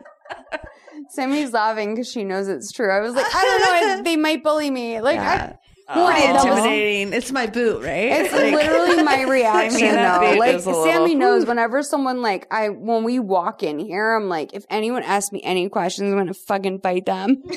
Sammy's 1.09 1.51
laughing 1.51 1.93
because 1.93 2.09
she 2.09 2.23
knows 2.23 2.47
it's 2.47 2.71
true. 2.71 2.89
I 2.91 2.99
was 3.01 3.13
like, 3.15 3.25
I 3.33 3.41
don't 3.43 3.61
know. 3.61 3.99
I, 3.99 4.01
they 4.01 4.15
might 4.15 4.43
bully 4.43 4.71
me. 4.71 5.01
Like, 5.01 5.15
Yeah. 5.15 5.53
I. 5.53 5.57
Oh, 5.93 6.07
that 6.07 6.45
was- 6.45 7.13
It's 7.13 7.31
my 7.31 7.47
boot, 7.47 7.83
right? 7.83 8.11
It's 8.21 8.33
Like- 8.33 8.53
literally 8.53 9.03
my 9.03 9.21
reaction 9.29 9.81
that 9.81 10.19
though. 10.21 10.37
Like 10.39 10.53
a 10.53 10.57
little- 10.57 10.83
Sammy 10.85 11.15
knows 11.15 11.45
whenever 11.45 11.83
someone 11.83 12.21
like 12.21 12.47
I 12.51 12.69
when 12.69 13.03
we 13.03 13.19
walk 13.19 13.63
in 13.63 13.79
here, 13.79 14.13
I'm 14.15 14.29
like, 14.29 14.53
if 14.53 14.65
anyone 14.69 15.03
asks 15.03 15.31
me 15.31 15.41
any 15.43 15.67
questions, 15.69 16.11
I'm 16.11 16.17
gonna 16.17 16.33
fucking 16.33 16.79
fight 16.81 17.05
them. 17.05 17.41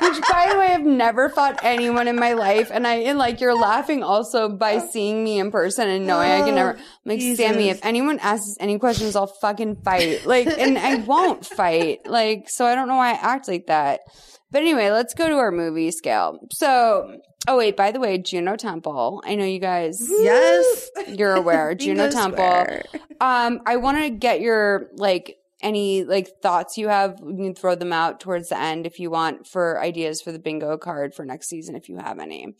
Which 0.00 0.20
by 0.30 0.48
the 0.52 0.58
way, 0.58 0.66
I've 0.66 0.84
never 0.84 1.28
fought 1.28 1.60
anyone 1.62 2.08
in 2.08 2.16
my 2.16 2.32
life, 2.32 2.70
and 2.72 2.86
I 2.86 2.94
and 2.96 3.18
like 3.18 3.40
you're 3.40 3.54
laughing 3.54 4.02
also 4.02 4.48
by 4.48 4.78
seeing 4.78 5.22
me 5.22 5.38
in 5.38 5.50
person 5.50 5.88
and 5.88 6.06
knowing 6.06 6.30
I 6.30 6.40
can 6.42 6.54
never. 6.56 6.72
Oh, 6.72 6.76
I'm 6.78 6.84
like 7.04 7.20
Jesus. 7.20 7.44
Sammy, 7.46 7.68
if 7.70 7.80
anyone 7.84 8.18
asks 8.18 8.56
any 8.60 8.78
questions, 8.78 9.14
I'll 9.16 9.28
fucking 9.28 9.76
fight. 9.76 10.26
Like, 10.26 10.46
and 10.48 10.76
I 10.78 10.96
won't 10.96 11.46
fight. 11.46 12.06
Like, 12.06 12.48
so 12.50 12.66
I 12.66 12.74
don't 12.74 12.88
know 12.88 12.96
why 12.96 13.10
I 13.12 13.18
act 13.20 13.46
like 13.48 13.66
that. 13.68 14.00
But 14.54 14.62
anyway, 14.62 14.90
let's 14.92 15.14
go 15.14 15.28
to 15.28 15.34
our 15.34 15.50
movie 15.50 15.90
scale. 15.90 16.38
So, 16.52 17.18
oh 17.48 17.58
wait, 17.58 17.76
by 17.76 17.90
the 17.90 17.98
way, 17.98 18.18
Juno 18.18 18.54
Temple. 18.54 19.20
I 19.26 19.34
know 19.34 19.44
you 19.44 19.58
guys. 19.58 20.00
Yes. 20.08 20.90
you're 21.08 21.34
aware. 21.34 21.74
Juno 21.74 22.08
Temple. 22.08 22.36
square. 22.36 22.84
Um, 23.20 23.62
I 23.66 23.78
want 23.78 23.98
to 23.98 24.10
get 24.10 24.40
your 24.40 24.90
like 24.94 25.38
any 25.60 26.04
like 26.04 26.40
thoughts 26.40 26.78
you 26.78 26.86
have. 26.86 27.18
You 27.18 27.34
can 27.36 27.54
throw 27.56 27.74
them 27.74 27.92
out 27.92 28.20
towards 28.20 28.50
the 28.50 28.56
end 28.56 28.86
if 28.86 29.00
you 29.00 29.10
want 29.10 29.48
for 29.48 29.82
ideas 29.82 30.22
for 30.22 30.30
the 30.30 30.38
bingo 30.38 30.78
card 30.78 31.16
for 31.16 31.24
next 31.24 31.48
season 31.48 31.74
if 31.74 31.88
you 31.88 31.96
have 31.96 32.20
any. 32.20 32.54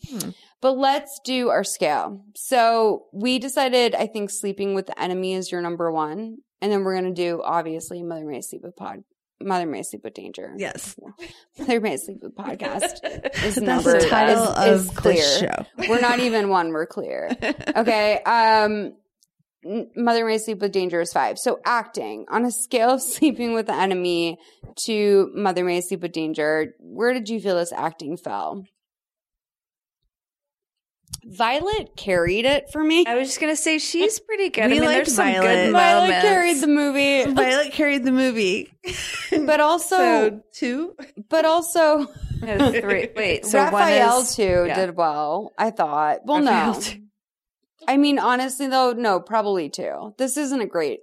But 0.59 0.77
let's 0.77 1.21
do 1.23 1.47
our 1.47 1.63
scale. 1.63 2.25
So 2.35 3.05
we 3.13 3.39
decided, 3.39 3.95
I 3.95 4.07
think, 4.07 4.31
sleeping 4.31 4.75
with 4.75 4.87
the 4.87 5.01
enemy 5.01 5.33
is 5.33 5.49
your 5.49 5.61
number 5.61 5.89
one, 5.89 6.39
and 6.61 6.73
then 6.73 6.83
we're 6.83 6.95
gonna 6.95 7.13
do 7.13 7.41
obviously 7.41 8.03
Mother 8.03 8.25
May 8.25 8.41
Sleep 8.41 8.63
with 8.63 8.75
Pod. 8.75 9.05
Mother 9.41 9.65
May 9.65 9.83
Sleep 9.83 10.03
with 10.03 10.13
Danger. 10.13 10.53
Yes. 10.57 10.95
Mother 11.59 11.79
May 11.81 11.97
Sleep 11.97 12.19
with 12.21 12.35
Podcast 12.35 13.03
is 13.43 13.55
That's 13.55 13.61
number 13.61 13.99
the 13.99 14.07
title 14.07 14.43
is, 14.43 14.49
of 14.49 14.67
is 14.81 14.87
the 14.89 15.01
clear. 15.01 15.39
show. 15.39 15.65
We're 15.89 15.99
not 16.01 16.19
even 16.19 16.49
one. 16.49 16.69
We're 16.69 16.85
clear. 16.87 17.29
Okay. 17.75 18.21
Um, 18.23 18.93
Mother 19.95 20.25
May 20.25 20.37
Sleep 20.37 20.59
with 20.59 20.71
Danger 20.71 21.01
is 21.01 21.11
five. 21.11 21.37
So 21.39 21.59
acting 21.65 22.25
on 22.29 22.45
a 22.45 22.51
scale 22.51 22.91
of 22.91 23.01
sleeping 23.01 23.53
with 23.53 23.65
the 23.65 23.73
enemy 23.75 24.37
to 24.85 25.31
Mother 25.33 25.63
May 25.65 25.81
Sleep 25.81 26.01
with 26.01 26.11
Danger, 26.11 26.75
where 26.79 27.13
did 27.13 27.29
you 27.29 27.39
feel 27.39 27.55
this 27.55 27.73
acting 27.73 28.15
fell? 28.15 28.63
Violet 31.27 31.95
carried 31.95 32.45
it 32.45 32.69
for 32.71 32.83
me. 32.83 33.03
I 33.07 33.15
was 33.15 33.27
just 33.29 33.41
gonna 33.41 33.55
say 33.55 33.79
she's 33.79 34.19
pretty 34.19 34.49
good. 34.49 34.65
We 34.69 34.77
I 34.77 34.79
mean, 34.79 34.83
liked 34.83 34.95
there's 34.97 35.15
some 35.15 35.25
Violet. 35.25 35.41
good 35.65 35.71
Violet 35.71 36.01
moments. 36.01 36.21
carried 36.27 36.57
the 36.57 36.67
movie, 36.67 37.23
Violet 37.33 37.71
carried 37.71 38.03
the 38.03 38.11
movie. 38.11 38.71
but 39.45 39.59
also, 39.59 39.97
So 39.97 40.41
two. 40.53 40.95
but 41.29 41.45
also, 41.45 42.07
No, 42.41 42.71
three. 42.71 43.09
Wait, 43.15 43.45
so 43.45 43.57
Raphael 43.59 44.19
is, 44.21 44.35
too 44.35 44.65
yeah. 44.67 44.75
did 44.75 44.95
well. 44.95 45.51
I 45.57 45.71
thought. 45.71 46.19
Well, 46.25 46.41
Raphael 46.41 46.73
no. 46.73 46.79
too. 46.79 47.01
I 47.87 47.97
mean, 47.97 48.19
honestly, 48.19 48.67
though, 48.67 48.93
no, 48.93 49.19
probably 49.19 49.69
two. 49.69 50.13
This 50.17 50.37
isn't 50.37 50.61
a 50.61 50.65
great. 50.67 50.99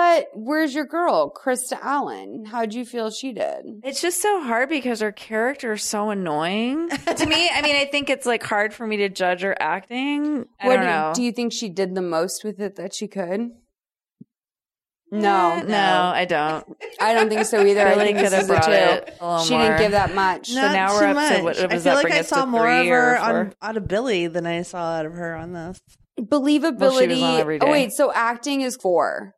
But 0.00 0.28
where's 0.32 0.74
your 0.74 0.86
girl, 0.86 1.30
Krista 1.30 1.78
Allen? 1.82 2.46
How'd 2.46 2.72
you 2.72 2.86
feel 2.86 3.10
she 3.10 3.32
did? 3.34 3.66
It's 3.84 4.00
just 4.00 4.22
so 4.22 4.40
hard 4.42 4.70
because 4.70 5.00
her 5.00 5.12
character 5.12 5.72
is 5.74 5.82
so 5.82 6.08
annoying 6.08 6.88
to 7.16 7.26
me. 7.26 7.50
I 7.52 7.60
mean, 7.60 7.76
I 7.76 7.84
think 7.84 8.08
it's 8.08 8.24
like 8.24 8.42
hard 8.42 8.72
for 8.72 8.86
me 8.86 8.96
to 8.98 9.10
judge 9.10 9.42
her 9.42 9.54
acting. 9.60 10.46
I 10.58 10.68
What 10.68 10.76
don't 10.76 10.84
do, 10.84 10.90
know. 10.90 11.12
do 11.14 11.22
you 11.22 11.32
think 11.32 11.52
she 11.52 11.68
did 11.68 11.94
the 11.94 12.00
most 12.00 12.44
with 12.44 12.60
it 12.60 12.76
that 12.76 12.94
she 12.94 13.08
could? 13.08 13.40
Eh, 13.40 15.18
no, 15.18 15.60
no, 15.60 16.12
I 16.14 16.24
don't. 16.24 16.64
I 17.00 17.12
don't 17.12 17.28
think 17.28 17.44
so 17.44 17.62
either. 17.64 17.80
I 17.86 17.90
Really 17.90 18.04
think 18.14 18.18
this 18.20 18.30
could 18.30 18.38
have 18.38 18.44
a 18.44 18.52
brought 18.54 18.72
it 18.72 19.16
a 19.20 19.24
little 19.28 19.44
She 19.44 19.52
more. 19.54 19.62
didn't 19.64 19.78
give 19.80 19.90
that 19.92 20.14
much. 20.14 20.48
So 20.48 20.60
now 20.62 20.94
we're 20.94 21.00
too 21.00 21.04
up 21.06 21.10
to 21.10 21.14
much. 21.14 21.42
what- 21.42 21.56
I 21.58 21.68
feel 21.68 21.80
that 21.80 21.94
like 21.96 22.02
bring 22.04 22.14
I 22.14 22.20
us 22.20 22.28
saw 22.28 22.46
more 22.46 22.66
of 22.66 22.78
three 22.80 22.88
her 22.88 23.18
on, 23.18 23.54
out 23.60 23.76
of 23.76 23.86
Billy 23.86 24.28
than 24.28 24.46
I 24.46 24.62
saw 24.62 24.78
out 24.98 25.04
of 25.04 25.12
her 25.12 25.34
on 25.36 25.52
this. 25.52 25.78
Believability. 26.18 26.78
Well, 26.80 27.00
she 27.00 27.06
was 27.08 27.22
on 27.22 27.40
every 27.40 27.60
oh 27.60 27.70
wait, 27.70 27.92
so 27.92 28.10
acting 28.12 28.62
is 28.62 28.76
four. 28.76 29.34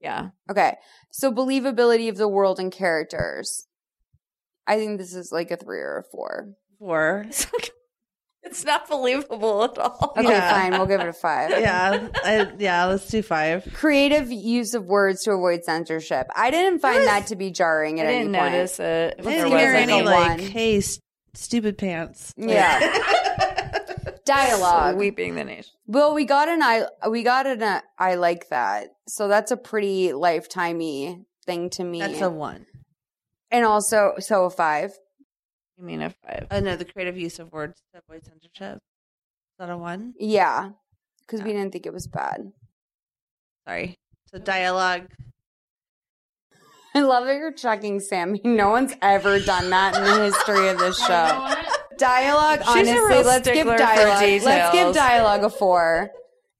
Yeah. 0.00 0.28
Okay, 0.50 0.76
so 1.10 1.32
believability 1.32 2.08
of 2.08 2.16
the 2.16 2.28
world 2.28 2.58
and 2.58 2.72
characters. 2.72 3.66
I 4.66 4.76
think 4.76 4.98
this 4.98 5.14
is 5.14 5.30
like 5.32 5.50
a 5.50 5.56
three 5.56 5.80
or 5.80 5.98
a 5.98 6.04
four. 6.10 6.54
Four. 6.78 7.26
It's 8.42 8.64
not 8.64 8.88
believable 8.88 9.64
at 9.64 9.76
all. 9.76 10.14
Okay, 10.16 10.26
Yeah. 10.26 10.50
fine. 10.50 10.72
We'll 10.72 10.86
give 10.86 11.00
it 11.02 11.06
a 11.08 11.12
five. 11.12 11.50
Yeah, 11.60 12.08
I, 12.24 12.50
yeah. 12.58 12.86
Let's 12.86 13.06
do 13.06 13.22
five. 13.22 13.68
Creative 13.74 14.32
use 14.32 14.72
of 14.72 14.86
words 14.86 15.22
to 15.24 15.32
avoid 15.32 15.62
censorship. 15.62 16.26
I 16.34 16.50
didn't 16.50 16.80
find 16.80 17.06
that 17.06 17.26
to 17.26 17.36
be 17.36 17.50
jarring 17.50 18.00
I 18.00 18.04
at 18.04 18.08
any 18.08 18.18
didn't 18.24 18.34
point. 18.40 18.52
notice 18.54 18.80
it. 18.80 19.16
If 19.18 19.26
I 19.26 19.30
didn't 19.30 19.50
was 19.50 19.60
hear 19.60 19.72
any 19.74 20.00
a 20.00 20.04
like, 20.04 20.28
one. 20.30 20.38
"Hey, 20.38 20.78
s- 20.78 20.98
stupid 21.34 21.76
pants." 21.76 22.32
Yeah. 22.38 22.78
Dialogue. 24.34 24.94
Sweeping 24.96 25.34
the 25.34 25.44
nation. 25.44 25.72
well, 25.86 26.14
we 26.14 26.24
got 26.24 26.48
an 26.48 26.62
I 26.62 26.86
we 27.08 27.22
got 27.22 27.46
an 27.46 27.62
uh, 27.62 27.80
I 27.98 28.14
like 28.14 28.48
that. 28.50 28.88
So 29.08 29.28
that's 29.28 29.50
a 29.50 29.56
pretty 29.56 30.08
lifetimey 30.08 31.24
thing 31.46 31.70
to 31.70 31.84
me. 31.84 31.98
That's 32.00 32.20
a 32.20 32.30
one. 32.30 32.66
and 33.50 33.64
also 33.64 34.14
so 34.18 34.44
a 34.44 34.50
five. 34.50 34.92
You 35.78 35.84
mean 35.84 36.02
a 36.02 36.10
five? 36.10 36.46
Oh 36.50 36.60
no, 36.60 36.76
the 36.76 36.84
creative 36.84 37.16
use 37.16 37.38
of 37.38 37.52
words 37.52 37.82
to 37.92 38.00
avoid 38.06 38.24
censorship. 38.24 38.76
Is 38.76 39.56
that 39.58 39.70
a 39.70 39.76
one? 39.76 40.14
Yeah. 40.18 40.70
Because 41.20 41.42
we 41.42 41.52
didn't 41.52 41.72
think 41.72 41.86
it 41.86 41.92
was 41.92 42.06
bad. 42.06 42.52
Sorry. 43.66 43.98
So 44.26 44.38
dialogue. 44.38 45.06
I 46.94 47.00
love 47.02 47.24
that 47.26 47.36
you're 47.36 47.52
checking 47.52 48.00
Sammy. 48.00 48.40
No 48.44 48.70
one's 48.70 48.94
ever 49.00 49.38
done 49.38 49.70
that 49.70 49.96
in 49.96 50.02
the 50.04 50.24
history 50.24 50.68
of 50.68 50.78
this 50.78 50.98
show. 51.06 51.54
Dialogue, 52.00 52.58
She's 52.60 52.68
a 52.68 52.70
honestly, 52.70 52.94
real 52.98 53.22
let's 53.22 53.46
give 53.46 53.54
stickler 53.56 53.72
for 53.74 53.78
dialogue. 53.78 54.42
Let's 54.42 54.72
give 54.74 54.94
dialogue 54.94 55.44
a 55.44 55.50
four. 55.50 56.10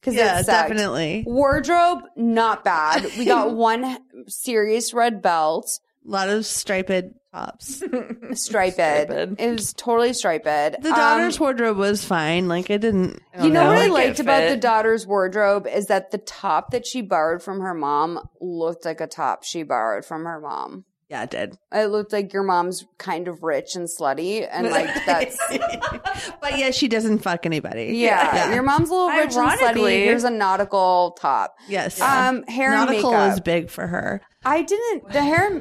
Because 0.01 0.15
Yeah, 0.15 0.41
it 0.41 0.47
definitely. 0.47 1.25
Wardrobe, 1.27 2.05
not 2.17 2.65
bad. 2.65 3.05
We 3.19 3.25
got 3.25 3.53
one 3.55 3.99
serious 4.29 4.95
red 4.95 5.21
belt, 5.23 5.69
A 6.07 6.11
lot 6.11 6.29
of 6.29 6.47
striped 6.47 6.91
tops. 7.33 7.83
striped. 8.33 8.79
It 8.79 9.53
was 9.53 9.73
totally 9.75 10.13
striped. 10.15 10.45
The 10.45 10.77
Um, 10.77 10.83
daughter's 10.95 11.39
wardrobe 11.39 11.77
was 11.77 12.05
fine. 12.05 12.49
Like 12.49 12.71
I 12.71 12.77
didn't. 12.79 13.21
you 13.43 13.51
know, 13.51 13.67
what 13.67 13.77
I 13.77 13.83
like 13.89 13.91
liked 14.07 14.21
about 14.21 14.49
the 14.49 14.57
daughter's 14.57 15.07
wardrobe 15.07 15.67
is 15.67 15.87
that 15.87 16.11
the 16.13 16.19
top 16.19 16.71
that 16.71 16.87
she 16.87 17.03
borrowed 17.03 17.43
from 17.43 17.61
her 17.61 17.75
mom 17.75 18.27
looked 18.41 18.85
like 18.85 19.01
a 19.01 19.07
top 19.07 19.43
she 19.45 19.63
borrowed 19.63 20.05
from 20.05 20.25
her 20.25 20.41
mom. 20.41 20.85
Yeah, 21.11 21.25
it 21.25 21.31
did. 21.31 21.59
It 21.73 21.87
looked 21.87 22.13
like 22.13 22.33
your 22.33 22.45
mom's 22.45 22.87
kind 22.99 23.27
of 23.27 23.43
rich 23.43 23.75
and 23.75 23.89
slutty, 23.89 24.47
and 24.49 24.71
like 24.71 24.87
that's 25.07 25.37
But 26.41 26.57
yeah, 26.57 26.71
she 26.71 26.87
doesn't 26.87 27.19
fuck 27.19 27.45
anybody. 27.47 27.97
yeah. 27.97 28.55
Your 28.55 28.63
mom's 28.63 28.91
a 28.91 28.93
little 28.95 29.09
rich 29.09 29.35
and 29.35 29.51
slutty. 29.61 29.91
Here's 30.05 30.23
a 30.25 30.31
nautical 30.31 31.17
top. 31.21 31.57
Yes. 31.69 32.01
Um, 32.01 32.45
hair 32.45 32.71
Nautical 32.71 33.11
and 33.13 33.19
makeup. 33.25 33.33
is 33.35 33.41
big 33.41 33.71
for 33.71 33.89
her. 33.89 34.21
I 34.45 34.63
didn't 34.63 35.13
the 35.13 35.23
hair. 35.23 35.61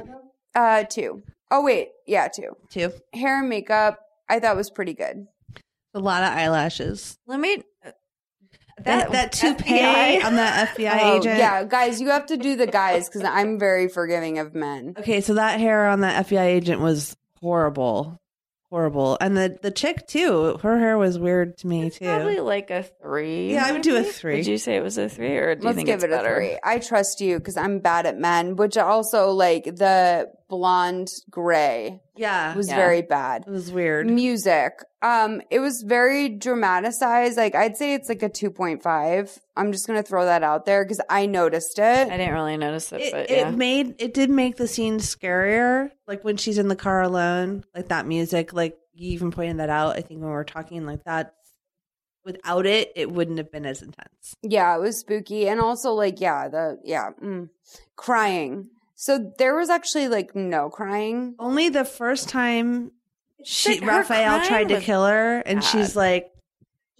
Uh, 0.54 0.84
two. 0.84 1.22
Oh 1.50 1.62
wait, 1.64 1.88
yeah, 2.06 2.28
two. 2.28 2.52
Two. 2.70 2.92
Hair 3.12 3.40
and 3.40 3.48
makeup. 3.48 3.98
I 4.28 4.38
thought 4.38 4.54
was 4.56 4.70
pretty 4.70 4.94
good. 4.94 5.26
A 5.94 5.98
lot 5.98 6.22
of 6.22 6.28
eyelashes. 6.30 7.18
Let 7.26 7.40
me. 7.40 7.64
That 8.84 9.12
that 9.12 9.32
toupee 9.32 9.78
FBI. 9.78 10.24
on 10.24 10.36
that 10.36 10.76
FBI 10.76 10.98
Oh, 11.02 11.18
agent. 11.18 11.38
Yeah, 11.38 11.64
guys, 11.64 12.00
you 12.00 12.08
have 12.10 12.26
to 12.26 12.36
do 12.36 12.56
the 12.56 12.66
guys 12.66 13.08
because 13.08 13.24
I'm 13.24 13.58
very 13.58 13.88
forgiving 13.88 14.38
of 14.38 14.54
men. 14.54 14.94
Okay, 14.98 15.20
so 15.20 15.34
that 15.34 15.60
hair 15.60 15.88
on 15.88 16.00
that 16.00 16.26
FBI 16.26 16.44
agent 16.44 16.80
was 16.80 17.16
horrible, 17.40 18.20
horrible, 18.70 19.18
and 19.20 19.36
the 19.36 19.58
the 19.62 19.70
chick 19.70 20.06
too. 20.06 20.58
Her 20.62 20.78
hair 20.78 20.96
was 20.98 21.18
weird 21.18 21.58
to 21.58 21.66
me 21.66 21.90
too. 21.90 22.04
Probably 22.04 22.40
like 22.40 22.70
a 22.70 22.82
three. 22.82 23.52
Yeah, 23.52 23.66
I 23.66 23.72
would 23.72 23.82
do 23.82 23.96
a 23.96 24.02
three. 24.04 24.36
Did 24.36 24.46
you 24.46 24.58
say 24.58 24.76
it 24.76 24.82
was 24.82 24.98
a 24.98 25.08
three, 25.08 25.36
or 25.36 25.54
do 25.54 25.64
Let's 25.64 25.76
think 25.76 25.86
give 25.86 26.02
it's 26.02 26.04
it 26.04 26.12
a 26.12 26.22
three. 26.22 26.58
I 26.62 26.78
trust 26.78 27.20
you 27.20 27.38
because 27.38 27.56
I'm 27.56 27.80
bad 27.80 28.06
at 28.06 28.18
men, 28.18 28.56
which 28.56 28.76
also 28.76 29.30
like 29.30 29.64
the 29.64 30.30
blonde 30.50 31.08
gray 31.30 32.02
yeah, 32.16 32.52
It 32.52 32.56
was 32.58 32.68
Yeah. 32.68 32.76
very 32.76 33.00
bad. 33.00 33.44
it 33.46 33.50
was 33.50 33.72
weird. 33.72 34.06
Music. 34.10 34.72
Um, 35.00 35.40
it 35.48 35.60
was 35.60 35.80
very 35.80 36.28
dramatized. 36.28 37.38
Like 37.38 37.54
I'd 37.54 37.78
say 37.78 37.94
it's 37.94 38.10
like 38.10 38.22
a 38.22 38.28
2.5. 38.28 39.38
I'm 39.56 39.72
just 39.72 39.86
gonna 39.86 40.02
throw 40.02 40.26
that 40.26 40.42
out 40.42 40.66
there 40.66 40.84
because 40.84 41.00
I 41.08 41.24
noticed 41.24 41.78
it. 41.78 42.08
I 42.10 42.16
didn't 42.18 42.34
really 42.34 42.58
notice 42.58 42.92
it, 42.92 43.00
It, 43.00 43.12
but 43.12 43.30
it 43.30 43.56
made 43.56 43.94
it 43.98 44.12
did 44.12 44.28
make 44.28 44.56
the 44.56 44.68
scene 44.68 44.98
scarier. 44.98 45.92
Like 46.06 46.22
when 46.24 46.36
she's 46.36 46.58
in 46.58 46.68
the 46.68 46.76
car 46.76 47.00
alone, 47.00 47.64
like 47.74 47.88
that 47.88 48.06
music. 48.06 48.52
Like 48.52 48.76
you 48.92 49.12
even 49.12 49.30
pointed 49.30 49.58
that 49.60 49.70
out. 49.70 49.96
I 49.96 50.02
think 50.02 50.20
when 50.20 50.28
we 50.28 50.34
were 50.34 50.44
talking 50.44 50.84
like 50.84 51.04
that, 51.04 51.32
without 52.22 52.66
it, 52.66 52.92
it 52.96 53.10
wouldn't 53.10 53.38
have 53.38 53.50
been 53.50 53.64
as 53.64 53.80
intense. 53.80 54.34
Yeah, 54.42 54.76
it 54.76 54.80
was 54.80 54.98
spooky. 54.98 55.48
And 55.48 55.58
also, 55.58 55.92
like, 55.92 56.20
yeah, 56.20 56.48
the, 56.48 56.78
yeah, 56.84 57.10
mm, 57.22 57.48
crying. 57.96 58.68
So 59.02 59.32
there 59.38 59.56
was 59.56 59.70
actually 59.70 60.08
like 60.08 60.36
no 60.36 60.68
crying. 60.68 61.34
Only 61.38 61.70
the 61.70 61.86
first 61.86 62.28
time 62.28 62.92
she 63.42 63.80
like 63.80 63.88
Raphael 63.88 64.46
tried 64.46 64.68
to 64.68 64.78
kill 64.78 65.06
her, 65.06 65.38
and 65.38 65.60
bad. 65.60 65.64
she's 65.64 65.96
like, 65.96 66.30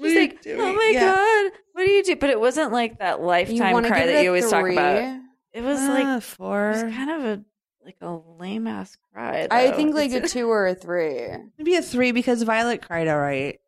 She's 0.01 0.16
like, 0.16 0.39
oh 0.47 0.72
my 0.72 0.90
Yeah. 0.94 1.14
god, 1.14 1.52
what 1.74 1.85
do 1.85 1.90
you 1.90 2.02
do? 2.02 2.16
But 2.16 2.31
it 2.31 2.40
wasn't 2.40 2.72
like 2.72 3.01
that 3.01 3.20
lifetime 3.20 3.85
cry 3.85 4.06
that 4.06 4.22
you 4.22 4.31
always 4.31 4.48
talk 4.51 4.66
about. 4.66 5.20
It 5.52 5.62
was 5.62 5.78
like 5.81 6.06
"Ah, 6.06 6.12
it 6.12 6.14
was 6.14 6.24
four, 6.24 6.72
kind 6.90 7.10
of 7.10 7.22
a 7.22 7.44
like 7.85 7.97
a 8.01 8.18
lame 8.39 8.66
ass 8.66 8.97
cry. 9.12 9.47
I 9.51 9.70
think 9.72 9.94
like 9.94 10.12
a 10.12 10.20
two 10.27 10.48
or 10.48 10.68
a 10.68 10.74
three. 10.74 11.27
maybe 11.59 11.74
a 11.74 11.82
three 11.82 12.12
because 12.12 12.40
Violet 12.44 12.81
cried 12.81 13.09
all 13.09 13.18
right. 13.18 13.60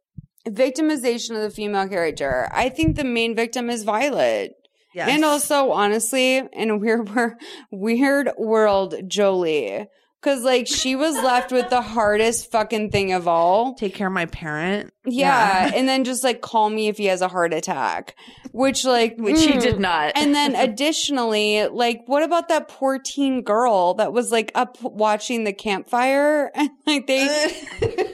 Victimization 0.48 1.36
of 1.36 1.42
the 1.42 1.50
female 1.50 1.86
character. 1.86 2.48
I 2.50 2.70
think 2.70 2.96
the 2.96 3.04
main 3.04 3.34
victim 3.34 3.68
is 3.68 3.82
Violet. 3.84 4.54
Yes. 4.94 5.08
And 5.10 5.24
also, 5.24 5.70
honestly, 5.70 6.36
in 6.52 6.70
a 6.70 6.76
weird, 6.76 7.10
weird 7.70 8.30
world, 8.38 8.94
Jolie. 9.06 9.86
Cause 10.22 10.42
like 10.44 10.68
she 10.68 10.94
was 10.94 11.16
left 11.16 11.50
with 11.50 11.68
the 11.68 11.82
hardest 11.82 12.52
fucking 12.52 12.90
thing 12.92 13.12
of 13.12 13.26
all. 13.26 13.74
Take 13.74 13.94
care 13.94 14.06
of 14.06 14.12
my 14.12 14.26
parent. 14.26 14.92
Yeah. 15.04 15.72
and 15.74 15.88
then 15.88 16.04
just 16.04 16.22
like 16.22 16.40
call 16.40 16.70
me 16.70 16.86
if 16.86 16.96
he 16.98 17.06
has 17.06 17.22
a 17.22 17.28
heart 17.28 17.52
attack. 17.52 18.14
Which 18.52 18.84
like 18.84 19.16
Which 19.18 19.40
he 19.42 19.54
mm. 19.54 19.60
did 19.60 19.80
not. 19.80 20.12
And 20.14 20.32
then 20.32 20.54
additionally, 21.02 21.66
like 21.66 22.02
what 22.06 22.22
about 22.22 22.48
that 22.48 22.68
poor 22.68 23.00
teen 23.00 23.42
girl 23.42 23.94
that 23.94 24.12
was 24.12 24.30
like 24.30 24.52
up 24.54 24.80
watching 24.82 25.42
the 25.44 25.52
campfire? 25.52 26.50
And 26.62 26.70
like 26.86 27.06
they 27.06 27.26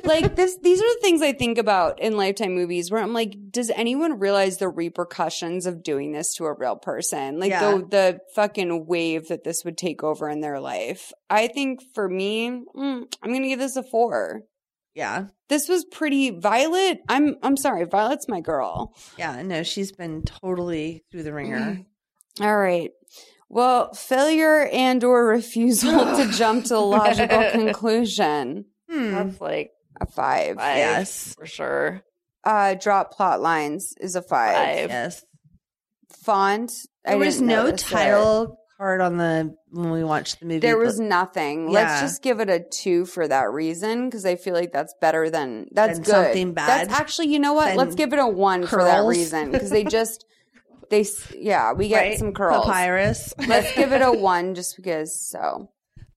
like 0.04 0.36
this 0.36 0.56
these 0.62 0.80
are 0.80 0.94
the 0.94 0.98
things 1.02 1.20
I 1.20 1.32
think 1.32 1.58
about 1.58 2.00
in 2.00 2.16
lifetime 2.16 2.54
movies 2.54 2.90
where 2.90 3.02
I'm 3.02 3.12
like, 3.12 3.34
does 3.50 3.68
anyone 3.70 4.18
realize 4.18 4.56
the 4.58 4.68
repercussions 4.68 5.66
of 5.66 5.82
doing 5.82 6.12
this 6.12 6.34
to 6.36 6.46
a 6.46 6.54
real 6.54 6.76
person? 6.76 7.38
Like 7.38 7.50
Yeah. 7.50 7.72
the 7.72 7.86
the 7.88 8.20
fucking 8.34 8.86
wave 8.86 9.28
that 9.28 9.44
this 9.44 9.64
would 9.64 9.76
take 9.76 10.02
over 10.02 10.28
in 10.28 10.40
their 10.40 10.60
life. 10.60 11.12
I 11.28 11.48
think 11.48 11.82
for 11.98 12.08
me, 12.08 12.48
mm, 12.48 13.12
I'm 13.22 13.32
gonna 13.32 13.48
give 13.48 13.58
this 13.58 13.74
a 13.74 13.82
four. 13.82 14.42
Yeah. 14.94 15.24
This 15.48 15.68
was 15.68 15.84
pretty 15.84 16.30
Violet. 16.30 17.00
I'm 17.08 17.34
I'm 17.42 17.56
sorry, 17.56 17.84
Violet's 17.86 18.28
my 18.28 18.40
girl. 18.40 18.94
Yeah, 19.16 19.42
no, 19.42 19.64
she's 19.64 19.90
been 19.90 20.22
totally 20.22 21.02
through 21.10 21.24
the 21.24 21.32
ringer. 21.32 21.80
All 22.40 22.56
right. 22.56 22.92
Well, 23.48 23.92
failure 23.94 24.68
and 24.72 25.02
or 25.02 25.26
refusal 25.26 26.04
to 26.16 26.30
jump 26.30 26.66
to 26.66 26.76
a 26.76 26.78
logical 26.78 27.50
conclusion. 27.52 28.66
That's 28.88 29.40
like 29.40 29.72
A 30.00 30.06
five. 30.06 30.54
five, 30.56 30.76
Yes. 30.76 31.34
for 31.34 31.46
sure. 31.46 32.02
Uh 32.44 32.74
drop 32.74 33.12
plot 33.12 33.40
lines 33.40 33.92
is 34.00 34.14
a 34.14 34.22
five. 34.22 34.54
Five. 34.54 34.90
Yes. 34.90 35.24
Font. 36.22 36.70
I 37.04 37.10
There 37.10 37.18
was 37.18 37.40
no 37.40 37.72
title 37.72 38.58
card 38.78 39.00
on 39.00 39.16
the 39.16 39.54
when 39.70 39.90
we 39.90 40.04
watched 40.04 40.40
the 40.40 40.46
movie. 40.46 40.60
There 40.60 40.78
was 40.78 40.98
nothing. 41.00 41.64
Yeah. 41.66 41.72
Let's 41.80 42.00
just 42.00 42.22
give 42.22 42.40
it 42.40 42.48
a 42.48 42.60
two 42.60 43.04
for 43.04 43.26
that 43.28 43.50
reason 43.52 44.06
because 44.08 44.24
I 44.24 44.36
feel 44.36 44.54
like 44.54 44.72
that's 44.72 44.94
better 45.00 45.28
than 45.30 45.66
that's 45.72 45.98
Than 45.98 46.04
good. 46.04 46.10
something 46.12 46.54
bad? 46.54 46.88
That's 46.88 47.00
actually, 47.00 47.28
you 47.28 47.38
know 47.40 47.52
what? 47.54 47.76
Let's 47.76 47.94
give 47.94 48.12
it 48.12 48.18
a 48.18 48.26
one 48.26 48.66
for 48.66 48.82
that 48.82 49.04
reason 49.04 49.50
because 49.50 49.70
they 49.70 49.84
just 49.84 50.24
they 50.90 51.04
yeah 51.36 51.72
we 51.72 51.88
get 51.88 52.00
Right? 52.00 52.18
some 52.18 52.32
curls. 52.32 52.64
Papyrus. 52.64 53.34
Let's 53.46 53.74
give 53.74 53.92
it 53.92 54.00
a 54.00 54.12
one 54.18 54.54
just 54.54 54.76
because. 54.76 55.20
So 55.28 55.70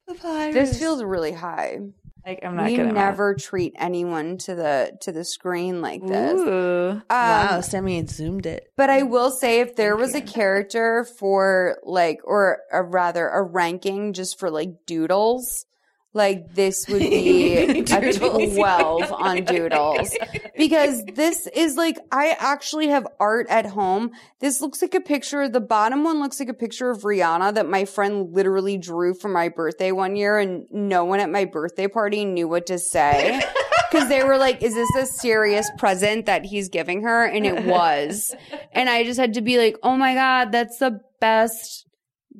Papyrus. 0.08 0.54
this 0.54 0.80
feels 0.80 1.04
really 1.04 1.32
high. 1.34 1.80
Like 2.26 2.40
I'm 2.44 2.56
not 2.56 2.66
we 2.66 2.78
gonna 2.78 2.92
never 2.92 3.34
treat 3.34 3.74
anyone 3.78 4.38
to 4.40 4.56
the 4.56 4.98
to 5.02 5.12
the 5.12 5.24
screen 5.24 5.82
like 5.82 6.06
this. 6.06 6.40
Ooh. 6.40 6.90
Um, 6.92 7.04
wow, 7.10 7.62
Sammy 7.62 7.98
had 7.98 8.10
zoomed 8.10 8.46
it. 8.46 8.68
But 8.78 8.90
I 8.90 9.04
will 9.04 9.32
say, 9.32 9.62
if 9.62 9.76
there 9.76 9.96
was 9.96 10.14
a 10.14 10.22
character 10.22 11.06
for 11.18 11.80
like, 11.84 12.20
or 12.24 12.60
a 12.72 12.84
rather 12.84 13.28
a 13.28 13.42
ranking 13.42 14.14
just 14.14 14.40
for 14.40 14.52
like 14.52 14.86
doodles, 14.86 15.66
like 16.14 16.54
this 16.54 16.86
would 16.90 17.00
be 17.00 17.56
a 17.58 17.84
Doodles. 17.84 18.56
12 18.56 19.12
on 19.12 19.44
doodles. 19.44 20.16
Because 20.58 21.04
this 21.06 21.48
is 21.48 21.78
like, 21.78 21.98
I 22.12 22.36
actually 22.38 22.88
have 22.88 23.08
art 23.20 23.48
at 23.50 23.66
home. 23.66 24.12
This 24.40 24.62
looks 24.62 24.82
like 24.82 24.94
a 24.94 25.02
picture. 25.02 25.48
The 25.48 25.62
bottom 25.62 26.04
one 26.04 26.20
looks 26.20 26.40
like 26.40 26.50
a 26.50 26.54
picture 26.54 26.90
of 26.90 27.04
Rihanna 27.04 27.56
that 27.56 27.68
my 27.68 27.86
friend 27.86 28.34
literally 28.34 28.78
drew 28.78 29.14
for 29.14 29.30
my 29.30 29.50
birthday 29.50 29.92
one 29.92 30.16
year 30.16 30.38
and 30.38 30.66
no 30.72 31.06
one 31.06 31.20
at 31.20 31.30
my 31.30 31.46
birthday 31.46 31.88
party 31.88 32.26
knew 32.26 32.48
what 32.48 32.66
to 32.68 32.78
say. 32.78 33.42
Cause 33.92 34.08
they 34.08 34.24
were 34.24 34.38
like, 34.38 34.64
is 34.64 34.74
this 34.74 34.96
a 34.96 35.06
serious 35.06 35.70
present 35.78 36.26
that 36.28 36.46
he's 36.46 36.70
giving 36.70 37.04
her? 37.04 37.26
And 37.26 37.46
it 37.46 37.66
was. 37.66 38.34
And 38.72 38.90
I 38.90 39.04
just 39.04 39.20
had 39.20 39.34
to 39.34 39.42
be 39.42 39.58
like, 39.58 39.78
oh 39.84 39.98
my 39.98 40.14
God, 40.14 40.54
that's 40.54 40.78
the 40.78 41.02
best 41.20 41.86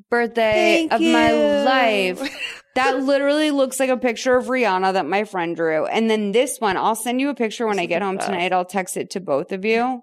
birthday 0.10 0.88
Thank 0.90 0.94
of 0.94 1.02
my 1.02 1.32
life. 1.66 2.61
That 2.76 3.04
literally 3.04 3.52
looks 3.52 3.80
like 3.80 3.90
a 3.90 3.98
picture 3.98 4.36
of 4.38 4.46
Rihanna 4.46 4.94
that 4.94 5.06
my 5.06 5.26
friend 5.26 5.56
drew. 5.56 5.86
And 5.86 6.10
then 6.10 6.32
this 6.32 6.60
one, 6.60 6.78
I'll 6.78 6.96
send 6.96 7.20
you 7.20 7.30
a 7.30 7.36
picture 7.36 7.68
when 7.68 7.80
I 7.80 7.86
get 7.86 8.02
home 8.02 8.18
tonight. 8.18 8.54
I'll 8.54 8.66
text 8.66 8.96
it 8.98 9.10
to 9.12 9.20
both 9.20 9.52
of 9.52 9.66
you. 9.66 10.02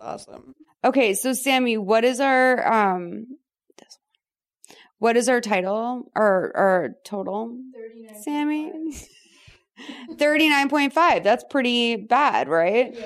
That's 0.00 0.26
awesome. 0.28 0.54
Okay, 0.84 1.14
so 1.14 1.32
Sammy, 1.32 1.76
what 1.76 2.04
is 2.04 2.20
our 2.20 2.66
um 2.72 3.26
this 3.78 3.98
one. 3.98 4.76
What 4.98 5.16
is 5.16 5.28
our 5.28 5.40
title 5.40 6.10
or 6.16 6.52
our 6.56 6.90
total? 7.04 7.56
39. 7.74 8.22
Sammy? 8.22 8.72
39.5. 10.10 11.22
That's 11.22 11.44
pretty 11.48 11.96
bad, 11.96 12.48
right? 12.48 12.96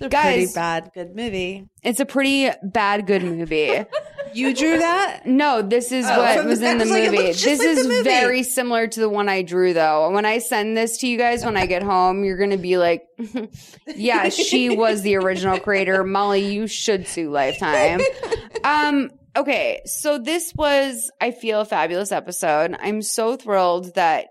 It's 0.00 0.06
a 0.06 0.08
Guys- 0.08 0.34
pretty 0.34 0.54
bad 0.54 0.90
good 0.94 1.14
movie. 1.16 1.68
It's 1.82 2.00
a 2.00 2.06
pretty 2.06 2.50
bad 2.62 3.06
good 3.06 3.22
movie. 3.22 3.84
You 4.32 4.54
drew 4.54 4.78
that? 4.78 5.26
No, 5.26 5.60
this 5.60 5.90
is 5.90 6.06
Oh, 6.08 6.18
what 6.22 6.44
was 6.46 6.62
in 6.62 6.78
the 6.78 6.84
like, 6.84 7.10
movie. 7.10 7.16
This 7.32 7.44
like 7.58 7.66
is 7.66 7.84
movie. 7.84 8.02
very 8.04 8.44
similar 8.44 8.86
to 8.86 9.00
the 9.00 9.08
one 9.08 9.28
I 9.28 9.42
drew 9.42 9.72
though. 9.74 10.08
When 10.12 10.24
I 10.24 10.38
send 10.38 10.76
this 10.76 10.98
to 10.98 11.08
you 11.08 11.18
guys 11.18 11.44
when 11.44 11.56
I 11.56 11.66
get 11.66 11.82
home, 11.82 12.22
you're 12.22 12.36
going 12.36 12.50
to 12.50 12.56
be 12.56 12.78
like, 12.78 13.02
yeah, 13.88 14.28
she 14.28 14.70
was 14.70 15.02
the 15.02 15.16
original 15.16 15.58
creator. 15.58 16.04
Molly, 16.04 16.54
you 16.54 16.68
should 16.68 17.08
sue 17.08 17.28
Lifetime. 17.28 18.02
Um, 18.62 19.10
okay. 19.36 19.80
So 19.86 20.18
this 20.18 20.54
was, 20.54 21.10
I 21.20 21.32
feel, 21.32 21.62
a 21.62 21.64
fabulous 21.64 22.12
episode. 22.12 22.76
I'm 22.78 23.02
so 23.02 23.34
thrilled 23.36 23.96
that 23.96 24.26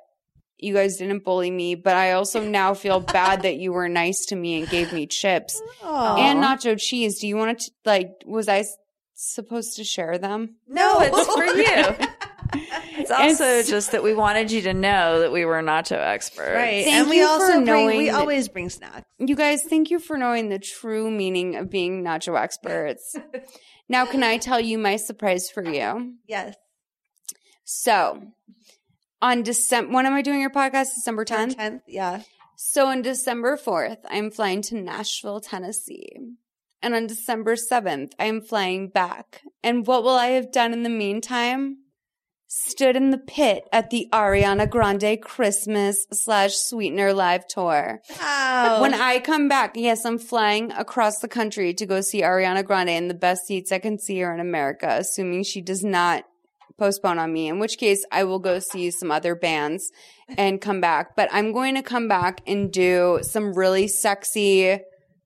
you 0.59 0.73
guys 0.73 0.97
didn't 0.97 1.23
bully 1.23 1.51
me, 1.51 1.75
but 1.75 1.95
I 1.95 2.11
also 2.13 2.43
now 2.43 2.73
feel 2.73 2.99
bad 2.99 3.43
that 3.43 3.57
you 3.57 3.71
were 3.71 3.87
nice 3.89 4.25
to 4.27 4.35
me 4.35 4.59
and 4.59 4.69
gave 4.69 4.91
me 4.93 5.07
chips 5.07 5.61
and 5.83 6.43
nacho 6.43 6.79
cheese. 6.79 7.19
Do 7.19 7.27
you 7.27 7.37
want 7.37 7.59
to, 7.59 7.71
like, 7.85 8.11
was 8.25 8.47
I 8.47 8.59
s- 8.59 8.75
supposed 9.15 9.75
to 9.77 9.83
share 9.83 10.17
them? 10.17 10.55
No, 10.67 10.99
it's 10.99 11.25
for 11.33 11.45
you. 11.45 12.07
It's 12.97 13.11
also 13.11 13.43
It's- 13.45 13.69
just 13.69 13.91
that 13.93 14.03
we 14.03 14.13
wanted 14.13 14.51
you 14.51 14.61
to 14.63 14.73
know 14.73 15.19
that 15.21 15.31
we 15.31 15.45
were 15.45 15.61
nacho 15.61 15.93
experts. 15.97 16.51
Right. 16.53 16.83
Thank 16.83 16.95
and 16.95 17.09
we 17.09 17.23
also 17.23 17.53
for 17.59 17.61
bring 17.65 17.85
we 17.97 18.05
that- 18.07 18.15
always 18.15 18.49
bring 18.49 18.69
snacks. 18.69 19.05
You 19.19 19.35
guys, 19.35 19.63
thank 19.63 19.89
you 19.91 19.99
for 19.99 20.17
knowing 20.17 20.49
the 20.49 20.59
true 20.59 21.09
meaning 21.11 21.55
of 21.55 21.69
being 21.69 22.03
nacho 22.03 22.37
experts. 22.39 23.15
now, 23.89 24.05
can 24.05 24.23
I 24.23 24.37
tell 24.37 24.59
you 24.59 24.77
my 24.79 24.95
surprise 24.97 25.49
for 25.49 25.63
you? 25.63 26.15
Yes. 26.27 26.55
So, 27.63 28.21
on 29.21 29.43
December, 29.43 29.93
when 29.93 30.05
am 30.05 30.13
I 30.13 30.21
doing 30.21 30.41
your 30.41 30.49
podcast? 30.49 30.95
December 30.95 31.25
10th? 31.25 31.55
10th, 31.55 31.81
yeah. 31.87 32.21
So, 32.55 32.87
on 32.87 33.01
December 33.01 33.57
4th, 33.57 33.99
I'm 34.09 34.31
flying 34.31 34.61
to 34.63 34.75
Nashville, 34.75 35.39
Tennessee. 35.39 36.09
And 36.81 36.93
on 36.95 37.07
December 37.07 37.55
7th, 37.55 38.13
I 38.19 38.25
am 38.25 38.41
flying 38.41 38.87
back. 38.87 39.41
And 39.63 39.85
what 39.85 40.03
will 40.03 40.15
I 40.15 40.27
have 40.27 40.51
done 40.51 40.73
in 40.73 40.83
the 40.83 40.89
meantime? 40.89 41.77
Stood 42.47 42.95
in 42.95 43.11
the 43.11 43.17
pit 43.17 43.63
at 43.71 43.91
the 43.91 44.07
Ariana 44.11 44.67
Grande 44.67 45.21
Christmas 45.21 46.07
slash 46.11 46.55
Sweetener 46.55 47.13
live 47.13 47.47
tour. 47.47 48.01
Wow. 48.19 48.81
When 48.81 48.93
I 48.93 49.19
come 49.19 49.47
back, 49.47 49.73
yes, 49.75 50.03
I'm 50.03 50.17
flying 50.17 50.71
across 50.71 51.19
the 51.19 51.27
country 51.27 51.73
to 51.75 51.85
go 51.85 52.01
see 52.01 52.21
Ariana 52.21 52.65
Grande 52.65 52.89
in 52.89 53.07
the 53.07 53.13
best 53.13 53.45
seats 53.45 53.71
I 53.71 53.79
can 53.79 53.99
see 53.99 54.19
her 54.19 54.33
in 54.33 54.39
America, 54.39 54.87
assuming 54.89 55.43
she 55.43 55.61
does 55.61 55.83
not 55.83 56.25
postpone 56.79 57.19
on 57.19 57.31
me, 57.31 57.47
in 57.47 57.59
which 57.59 57.77
case 57.77 58.03
I 58.11 58.23
will 58.23 58.39
go 58.39 58.59
see 58.59 58.89
some 58.89 59.11
other 59.11 59.35
bands 59.35 59.91
and 60.37 60.61
come 60.61 60.81
back. 60.81 61.15
But 61.15 61.29
I'm 61.31 61.51
going 61.51 61.75
to 61.75 61.83
come 61.83 62.07
back 62.07 62.41
and 62.47 62.71
do 62.71 63.19
some 63.21 63.53
really 63.53 63.87
sexy 63.87 64.79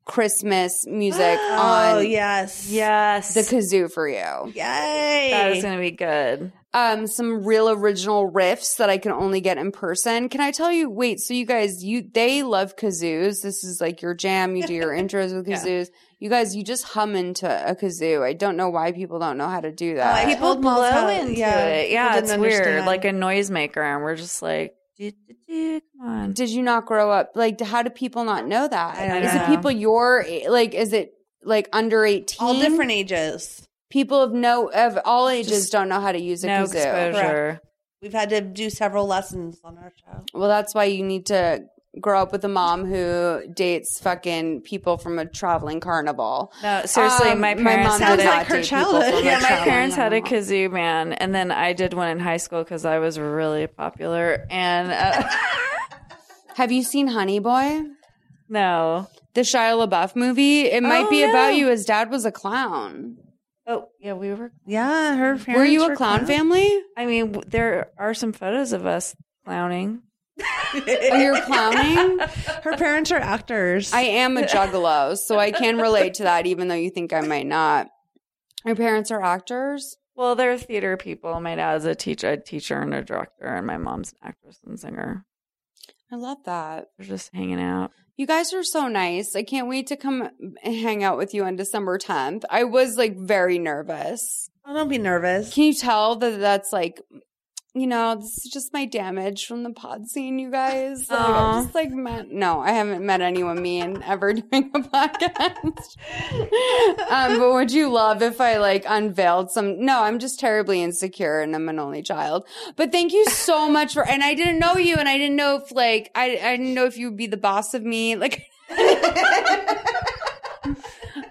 Christmas 0.05 0.85
music 0.87 1.37
oh, 1.39 1.97
on 1.97 2.09
yes. 2.09 2.69
Yes. 2.69 3.33
the 3.33 3.41
kazoo 3.41 3.91
for 3.91 4.07
you. 4.07 4.51
Yay. 4.53 5.29
that 5.31 5.51
is 5.51 5.63
going 5.63 5.75
to 5.75 5.81
be 5.81 5.91
good. 5.91 6.51
Um, 6.75 7.05
some 7.05 7.45
real 7.45 7.69
original 7.69 8.31
riffs 8.31 8.77
that 8.77 8.89
I 8.89 8.97
can 8.97 9.11
only 9.11 9.41
get 9.41 9.59
in 9.59 9.71
person. 9.71 10.27
Can 10.27 10.41
I 10.41 10.49
tell 10.49 10.71
you? 10.71 10.89
Wait, 10.89 11.19
so 11.19 11.35
you 11.35 11.45
guys, 11.45 11.83
you 11.83 12.01
they 12.13 12.41
love 12.41 12.75
kazoos. 12.75 13.43
This 13.43 13.63
is 13.63 13.79
like 13.79 14.01
your 14.01 14.15
jam. 14.15 14.55
You 14.55 14.65
do 14.65 14.73
your 14.73 14.89
intros 15.01 15.35
with 15.35 15.45
kazoos. 15.45 15.89
You 16.19 16.29
guys, 16.31 16.55
you 16.55 16.63
just 16.63 16.85
hum 16.85 17.15
into 17.15 17.45
a 17.47 17.75
kazoo. 17.75 18.23
I 18.23 18.33
don't 18.33 18.57
know 18.57 18.69
why 18.69 18.91
people 18.91 19.19
don't 19.19 19.37
know 19.37 19.49
how 19.49 19.61
to 19.61 19.71
do 19.71 19.95
that. 19.97 20.15
I 20.15 20.25
People 20.33 20.53
told 20.53 20.63
Malta- 20.63 20.91
blow 20.93 21.07
into 21.09 21.33
yeah, 21.35 21.65
it. 21.65 21.81
people 21.83 21.93
Yeah, 21.93 22.13
didn't 22.15 22.23
it's 22.31 22.37
weird. 22.39 22.53
understand. 22.53 22.85
Like 22.87 23.05
a 23.05 23.09
noisemaker. 23.11 23.77
And 23.95 24.01
we're 24.03 24.15
just 24.15 24.41
like, 24.41 24.73
"Do, 24.97 25.11
do, 25.11 25.33
do, 25.47 25.81
come 25.99 26.09
on. 26.09 26.33
Did 26.33 26.49
you 26.49 26.63
not 26.63 26.87
grow 26.87 27.11
up? 27.11 27.33
Like, 27.35 27.61
how 27.61 27.83
do 27.83 27.91
people 27.91 28.23
not 28.23 28.47
know 28.47 28.67
that? 28.67 28.97
I 28.97 29.07
don't 29.09 29.23
Is 29.23 29.35
it 29.35 29.45
people 29.47 29.69
your 29.69 30.25
like? 30.49 30.73
Is 30.73 30.91
it 30.93 31.13
like 31.43 31.69
under 31.71 32.03
eighteen? 32.03 32.37
All 32.47 32.59
different 32.59 32.89
ages. 32.91 33.67
People 33.93 34.19
of 34.21 34.33
no 34.33 34.69
of 34.71 34.97
all 35.05 35.29
ages 35.29 35.51
Just 35.51 35.71
don't 35.71 35.87
know 35.87 36.01
how 36.01 36.11
to 36.11 36.19
use 36.19 36.43
a 36.43 36.47
No 36.47 36.63
kazoo. 36.63 36.75
exposure. 36.75 37.61
We've 38.01 38.11
had 38.11 38.29
to 38.31 38.41
do 38.41 38.69
several 38.69 39.05
lessons 39.07 39.61
on 39.63 39.77
our 39.77 39.93
show. 40.03 40.25
Well, 40.33 40.49
that's 40.49 40.73
why 40.75 40.85
you 40.85 41.03
need 41.03 41.27
to 41.27 41.63
grow 42.01 42.21
up 42.23 42.31
with 42.31 42.43
a 42.43 42.47
mom 42.49 42.85
who 42.85 43.43
dates 43.53 43.99
fucking 43.99 44.61
people 44.61 44.97
from 44.97 45.19
a 45.19 45.25
traveling 45.27 45.79
carnival. 45.79 46.51
No, 46.63 46.81
seriously, 46.85 47.29
Um, 47.29 47.39
my 47.39 47.53
my 47.53 47.77
mom 47.83 48.01
had 48.01 48.15
did 48.17 48.21
a- 48.25 48.25
not 48.25 48.37
like 48.39 48.47
her 48.47 48.63
childhood. 48.63 49.23
Yeah, 49.23 49.37
my 49.39 49.57
parents 49.63 49.95
had 49.95 50.11
a 50.11 50.21
kazoo 50.21 50.71
man, 50.71 51.13
and 51.13 51.33
then 51.35 51.51
I 51.51 51.73
did 51.73 51.93
one 51.93 52.09
in 52.09 52.19
high 52.19 52.37
school 52.45 52.63
because 52.63 52.83
I 52.83 52.97
was 52.97 53.19
really 53.19 53.67
popular. 53.67 54.47
And 54.49 54.91
uh, 54.91 55.29
Have 56.55 56.71
you 56.71 56.83
seen 56.83 57.07
Honey 57.07 57.39
Boy? 57.39 57.81
no, 58.49 59.07
The 59.35 59.41
Shia 59.41 59.73
LaBeouf 59.87 60.15
movie? 60.15 60.61
It 60.65 60.83
might 60.83 61.05
Oh, 61.07 61.09
be 61.09 61.21
no. 61.23 61.29
about 61.29 61.55
you. 61.55 61.67
His 61.67 61.85
dad 61.85 62.09
was 62.11 62.25
a 62.25 62.31
clown. 62.31 63.17
Oh 63.67 63.89
yeah, 63.99 64.13
we 64.13 64.33
were. 64.33 64.51
Yeah, 64.65 65.15
her 65.15 65.37
parents 65.37 65.57
Were 65.57 65.65
you 65.65 65.83
a 65.83 65.95
clown 65.95 66.25
clowns. 66.25 66.27
family? 66.27 66.81
I 66.97 67.05
mean, 67.05 67.41
there 67.47 67.91
are 67.97 68.13
some 68.13 68.33
photos 68.33 68.73
of 68.73 68.85
us 68.85 69.15
clowning. 69.45 70.01
Oh, 70.41 71.17
you're 71.17 71.39
clowning? 71.41 72.17
Her 72.63 72.75
parents 72.75 73.11
are 73.11 73.19
actors. 73.19 73.93
I 73.93 74.01
am 74.01 74.35
a 74.35 74.41
juggalo, 74.41 75.15
so 75.15 75.37
I 75.37 75.51
can 75.51 75.77
relate 75.77 76.15
to 76.15 76.23
that, 76.23 76.47
even 76.47 76.67
though 76.67 76.73
you 76.75 76.89
think 76.89 77.13
I 77.13 77.21
might 77.21 77.45
not. 77.45 77.87
Your 78.65 78.75
parents 78.75 79.11
are 79.11 79.21
actors? 79.21 79.97
Well, 80.15 80.33
they're 80.35 80.57
theater 80.57 80.97
people. 80.97 81.39
My 81.39 81.53
dad's 81.55 81.85
a 81.85 81.93
teacher, 81.93 82.31
a 82.31 82.37
teacher 82.37 82.79
and 82.79 82.93
a 82.95 83.03
director, 83.03 83.45
and 83.45 83.67
my 83.67 83.77
mom's 83.77 84.13
an 84.13 84.29
actress 84.29 84.59
and 84.65 84.79
singer. 84.79 85.25
I 86.13 86.15
love 86.15 86.37
that. 86.45 86.89
They're 86.99 87.07
just 87.07 87.33
hanging 87.33 87.59
out. 87.59 87.89
You 88.17 88.27
guys 88.27 88.53
are 88.53 88.63
so 88.63 88.87
nice. 88.87 89.35
I 89.35 89.41
can't 89.41 89.67
wait 89.67 89.87
to 89.87 89.95
come 89.95 90.29
hang 90.61 91.03
out 91.03 91.17
with 91.17 91.33
you 91.33 91.43
on 91.43 91.55
December 91.55 91.97
10th. 91.97 92.43
I 92.51 92.65
was 92.65 92.97
like 92.97 93.17
very 93.17 93.57
nervous. 93.57 94.47
Oh, 94.63 94.75
don't 94.75 94.89
be 94.89 94.99
nervous. 94.99 95.51
Can 95.51 95.63
you 95.63 95.73
tell 95.73 96.17
that 96.17 96.39
that's 96.39 96.71
like, 96.71 97.01
you 97.75 97.87
know, 97.87 98.15
this 98.15 98.45
is 98.45 98.51
just 98.51 98.71
my 98.71 98.85
damage 98.85 99.47
from 99.47 99.63
the 99.63 99.71
pod 99.71 100.07
scene, 100.07 100.37
you 100.37 100.51
guys. 100.51 101.09
Like. 101.09 101.19
I 101.19 101.61
just 101.63 101.73
like 101.73 101.89
met, 101.91 102.29
no, 102.29 102.59
I 102.59 102.71
haven't 102.71 103.03
met 103.03 103.21
anyone 103.21 103.59
mean 103.61 104.03
ever 104.03 104.33
doing 104.33 104.69
a 104.75 104.79
podcast. 104.79 105.97
um, 107.09 107.39
but 107.39 107.53
would 107.53 107.71
you 107.71 107.91
love 107.91 108.21
if 108.21 108.39
I 108.39 108.57
like 108.57 108.85
unveiled 108.87 109.49
some? 109.49 109.83
No, 109.83 110.03
I'm 110.03 110.19
just 110.19 110.39
terribly 110.39 110.83
insecure 110.83 111.39
and 111.39 111.55
I'm 111.55 111.67
an 111.67 111.79
only 111.79 112.03
child. 112.03 112.45
But 112.75 112.91
thank 112.91 113.11
you 113.11 113.25
so 113.25 113.67
much 113.67 113.93
for, 113.93 114.07
and 114.07 114.23
I 114.23 114.35
didn't 114.35 114.59
know 114.59 114.75
you 114.75 114.97
and 114.97 115.09
I 115.09 115.17
didn't 115.17 115.35
know 115.35 115.55
if 115.55 115.71
like, 115.71 116.11
I, 116.13 116.37
I 116.43 116.57
didn't 116.57 116.75
know 116.75 116.85
if 116.85 116.97
you 116.97 117.07
would 117.07 117.17
be 117.17 117.27
the 117.27 117.37
boss 117.37 117.73
of 117.73 117.83
me. 117.83 118.15
Like, 118.15 118.43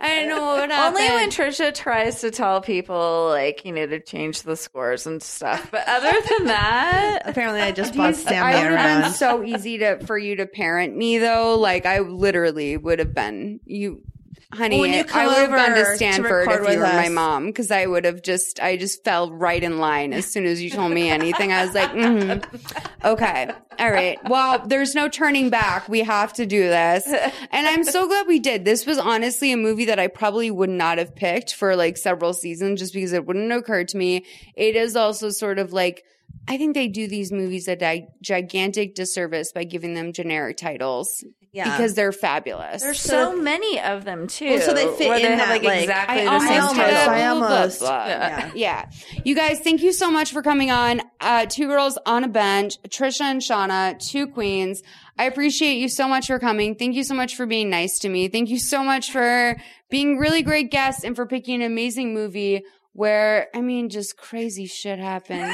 I 0.02 0.24
know 0.24 0.42
what 0.44 0.60
would 0.62 0.70
happen. 0.72 1.00
Only 1.00 1.14
when 1.14 1.30
Trisha 1.30 1.72
tries 1.72 2.20
to 2.22 2.30
tell 2.30 2.60
people, 2.60 3.28
like, 3.28 3.64
you 3.64 3.72
know, 3.72 3.86
to 3.86 4.00
change 4.00 4.42
the 4.42 4.56
scores 4.56 5.06
and 5.06 5.22
stuff. 5.22 5.70
But 5.70 5.86
other 5.88 6.10
than 6.10 6.46
that, 6.48 7.22
apparently 7.26 7.60
I 7.62 7.72
just 7.72 7.94
bought 7.94 8.08
I 8.08 8.12
Stanley 8.12 8.54
would 8.54 8.72
have 8.78 8.88
been 8.94 9.02
around. 9.02 9.12
so 9.14 9.44
easy 9.44 9.78
to 9.78 10.04
for 10.04 10.18
you 10.18 10.36
to 10.36 10.46
parent 10.46 10.96
me 10.96 11.18
though. 11.18 11.56
Like 11.58 11.86
I 11.86 12.00
literally 12.00 12.76
would 12.76 12.98
have 12.98 13.14
been 13.14 13.60
you, 13.64 14.02
honey. 14.52 14.76
You 14.76 15.04
I 15.12 15.26
would 15.26 15.36
have 15.36 15.50
gone 15.50 15.76
to 15.76 15.84
to 15.84 15.96
Stanford 15.96 16.46
record 16.46 16.64
if 16.66 16.74
you 16.74 16.78
were 16.78 16.86
my 16.86 17.08
mom 17.08 17.46
because 17.46 17.70
I 17.70 17.86
would 17.86 18.04
have 18.04 18.22
just 18.22 18.60
I 18.60 18.76
just 18.76 19.04
fell 19.04 19.30
right 19.30 19.62
in 19.62 19.78
line 19.78 20.12
as 20.12 20.30
soon 20.30 20.44
as 20.44 20.62
you 20.62 20.70
told 20.70 20.92
me 20.92 21.08
anything. 21.08 21.52
I 21.52 21.64
was 21.64 21.74
like, 21.74 21.90
mm-hmm. 21.90 23.06
okay, 23.06 23.50
all 23.78 23.90
right. 23.90 24.18
Well, 24.28 24.66
there's 24.66 24.94
no 24.94 25.08
turning 25.08 25.50
back. 25.50 25.88
We 25.88 26.00
have 26.00 26.32
to 26.34 26.46
do 26.46 26.62
this, 26.62 27.06
and 27.06 27.66
I'm 27.66 27.84
so 27.84 28.06
glad 28.06 28.26
we 28.26 28.38
did. 28.38 28.64
This 28.64 28.86
was 28.86 28.98
honestly 28.98 29.52
a 29.52 29.56
movie 29.56 29.86
that 29.86 29.98
I 29.98 30.08
probably 30.08 30.50
would 30.50 30.70
not 30.70 30.98
have 30.98 31.14
picked 31.14 31.54
for 31.54 31.76
like 31.76 31.96
several 31.96 32.34
seasons 32.34 32.80
just 32.80 32.94
because 32.94 33.12
it 33.12 33.26
wouldn't 33.26 33.52
occur 33.52 33.84
to 33.84 33.96
me. 33.96 34.24
It 34.54 34.76
is 34.76 34.96
also 34.96 35.30
sort 35.30 35.58
of 35.58 35.72
like. 35.72 36.04
I 36.48 36.56
think 36.56 36.74
they 36.74 36.88
do 36.88 37.06
these 37.06 37.30
movies 37.30 37.68
a 37.68 37.76
di- 37.76 38.08
gigantic 38.22 38.94
disservice 38.94 39.52
by 39.52 39.64
giving 39.64 39.94
them 39.94 40.12
generic 40.12 40.56
titles 40.56 41.22
Yeah. 41.54 41.64
because 41.76 41.92
they're 41.94 42.12
fabulous. 42.12 42.80
there's 42.80 42.98
so 42.98 43.36
many 43.36 43.78
of 43.78 44.04
them 44.06 44.26
too. 44.26 44.46
Well, 44.50 44.60
so 44.62 44.72
they 44.72 44.86
fit 44.96 45.08
where 45.10 45.18
they 45.18 45.26
in 45.32 45.38
have 45.38 45.48
that, 45.48 45.48
like 45.50 45.62
like, 45.62 45.80
exactly 45.82 46.20
I 46.20 46.24
the 46.24 46.30
almost, 46.30 46.48
same 46.48 46.60
almost- 46.62 46.76
did 46.76 46.94
title. 46.94 46.96
a 46.96 47.02
I 47.02 47.34
blah, 47.34 47.38
blah, 47.48 47.56
almost- 47.56 47.80
blah. 47.80 48.06
yeah. 48.06 48.50
yeah. 48.54 48.90
You 49.24 49.34
guys, 49.34 49.60
thank 49.60 49.82
you 49.82 49.92
so 49.92 50.10
much 50.10 50.32
for 50.32 50.40
coming 50.42 50.70
on. 50.70 51.02
Uh, 51.20 51.44
two 51.46 51.66
girls 51.68 51.98
on 52.06 52.24
a 52.24 52.28
bench, 52.28 52.80
Trisha 52.88 53.20
and 53.22 53.42
Shauna, 53.42 53.98
two 53.98 54.26
queens. 54.28 54.82
I 55.18 55.24
appreciate 55.24 55.74
you 55.74 55.88
so 55.90 56.08
much 56.08 56.26
for 56.28 56.38
coming. 56.38 56.74
Thank 56.74 56.94
you 56.96 57.04
so 57.04 57.14
much 57.14 57.36
for 57.36 57.44
being 57.44 57.68
nice 57.68 57.98
to 57.98 58.08
me. 58.08 58.28
Thank 58.28 58.48
you 58.48 58.58
so 58.58 58.82
much 58.82 59.12
for 59.12 59.56
being 59.90 60.16
really 60.16 60.40
great 60.42 60.70
guests 60.70 61.04
and 61.04 61.14
for 61.14 61.26
picking 61.26 61.56
an 61.56 61.62
amazing 61.70 62.14
movie 62.14 62.62
where, 62.92 63.48
I 63.54 63.60
mean, 63.60 63.88
just 63.88 64.16
crazy 64.16 64.66
shit 64.66 64.98
happened. 64.98 65.42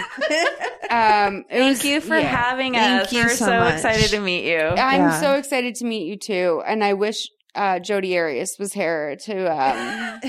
um, 0.91 1.45
it 1.49 1.59
Thank 1.59 1.69
was- 1.79 1.85
you 1.85 2.01
for 2.01 2.17
yeah. 2.19 2.23
having 2.27 2.75
Thank 2.75 3.07
us. 3.07 3.13
you 3.13 3.23
We're 3.25 3.29
so 3.31 3.47
so, 3.47 3.63
excited 3.65 4.11
to 4.11 4.21
meet 4.21 4.45
you. 4.51 4.59
I'm 4.61 5.01
Yeah. 5.03 5.21
so 5.21 5.35
excited 5.35 5.75
to 5.77 5.85
meet 5.85 6.07
you 6.07 6.17
too, 6.17 6.63
and 6.67 6.83
I 6.83 6.95
wish 6.95 7.29
uh, 7.55 7.79
Jodi 7.81 8.17
Arias 8.17 8.57
was 8.59 8.73
here 8.73 9.17
to 9.17 9.47
um, 9.51 10.21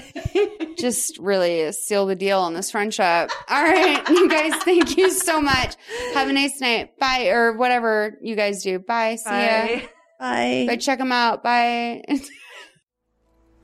just 0.80 1.18
really 1.19 1.72
seal 1.73 2.06
the 2.07 2.15
deal 2.15 2.40
on 2.40 2.53
this 2.53 2.72
friendship. 2.72 3.30
All 3.49 3.64
right, 3.64 4.02
you 4.10 4.30
guys, 4.30 4.53
thank 4.64 4.98
you 4.98 5.11
so 5.11 5.40
much. 5.41 5.76
Have 6.14 6.27
a 6.30 6.34
nice 6.34 6.60
night. 6.61 6.98
Bye, 6.98 7.27
or 7.27 7.53
whatever 7.57 8.18
you 8.22 8.36
guys 8.36 8.64
do. 8.64 8.80
Bye. 8.80 9.15
See 9.18 9.30
ya. 9.30 9.80
Bye. 10.19 10.65
Bye. 10.69 10.76
Check 10.77 10.98
them 10.99 11.11
out. 11.11 11.44
Bye. 11.44 12.03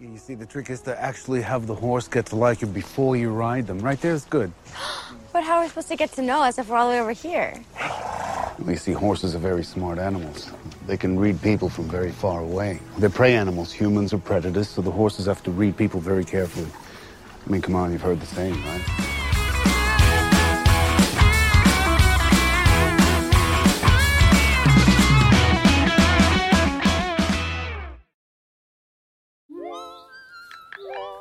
You 0.02 0.18
see, 0.18 0.36
the 0.36 0.46
trick 0.46 0.70
is 0.70 0.82
to 0.82 1.02
actually 1.02 1.42
have 1.42 1.68
the 1.68 1.74
horse 1.74 2.10
get 2.10 2.26
to 2.28 2.36
like 2.36 2.60
you 2.60 2.68
before 2.68 3.16
you 3.16 3.30
ride 3.30 3.66
them. 3.66 3.80
Right 3.80 4.00
there's 4.00 4.26
good. 4.26 4.52
But 5.32 5.44
how 5.44 5.58
are 5.58 5.64
we 5.64 5.68
supposed 5.68 5.90
to 5.90 5.98
get 5.98 6.14
to 6.14 6.22
know 6.22 6.42
us 6.42 6.58
if 6.58 6.70
we're 6.70 6.78
all 6.78 6.88
the 6.88 6.96
way 6.96 7.02
over 7.02 7.12
here? 7.12 7.62
Well, 7.78 8.70
you 8.70 8.78
see, 8.78 8.94
horses 8.94 9.36
are 9.36 9.40
very 9.40 9.66
smart 9.66 10.00
animals. 10.00 10.50
They 10.88 10.96
can 10.96 11.20
read 11.20 11.42
people 11.42 11.68
from 11.68 11.90
very 11.90 12.12
far 12.12 12.40
away. 12.40 12.80
They're 12.98 13.10
prey 13.10 13.36
animals. 13.36 13.74
Humans 13.74 14.14
are 14.14 14.18
predators, 14.18 14.70
so 14.70 14.82
the 14.82 14.92
horses 14.92 15.26
have 15.26 15.44
to 15.44 15.52
read 15.52 15.76
people 15.76 16.00
very 16.00 16.24
carefully. 16.24 16.70
I 17.46 17.52
mean, 17.52 17.62
come 17.62 17.76
on, 17.76 17.92
you've 17.92 18.02
heard 18.02 18.22
the 18.22 18.26
saying, 18.26 18.56
right? 18.64 19.25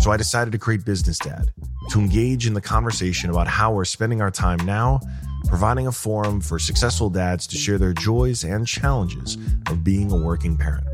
So 0.00 0.10
I 0.10 0.16
decided 0.16 0.52
to 0.52 0.58
create 0.58 0.84
Business 0.84 1.18
Dad 1.18 1.52
to 1.90 1.98
engage 2.00 2.46
in 2.46 2.54
the 2.54 2.60
conversation 2.60 3.30
about 3.30 3.46
how 3.46 3.72
we're 3.72 3.84
spending 3.84 4.20
our 4.20 4.30
time 4.30 4.58
now, 4.66 5.00
providing 5.48 5.86
a 5.86 5.92
forum 5.92 6.40
for 6.40 6.58
successful 6.58 7.10
dads 7.10 7.46
to 7.48 7.56
share 7.56 7.78
their 7.78 7.92
joys 7.92 8.44
and 8.44 8.66
challenges 8.66 9.38
of 9.68 9.84
being 9.84 10.10
a 10.10 10.16
working 10.16 10.56
parent. 10.56 10.86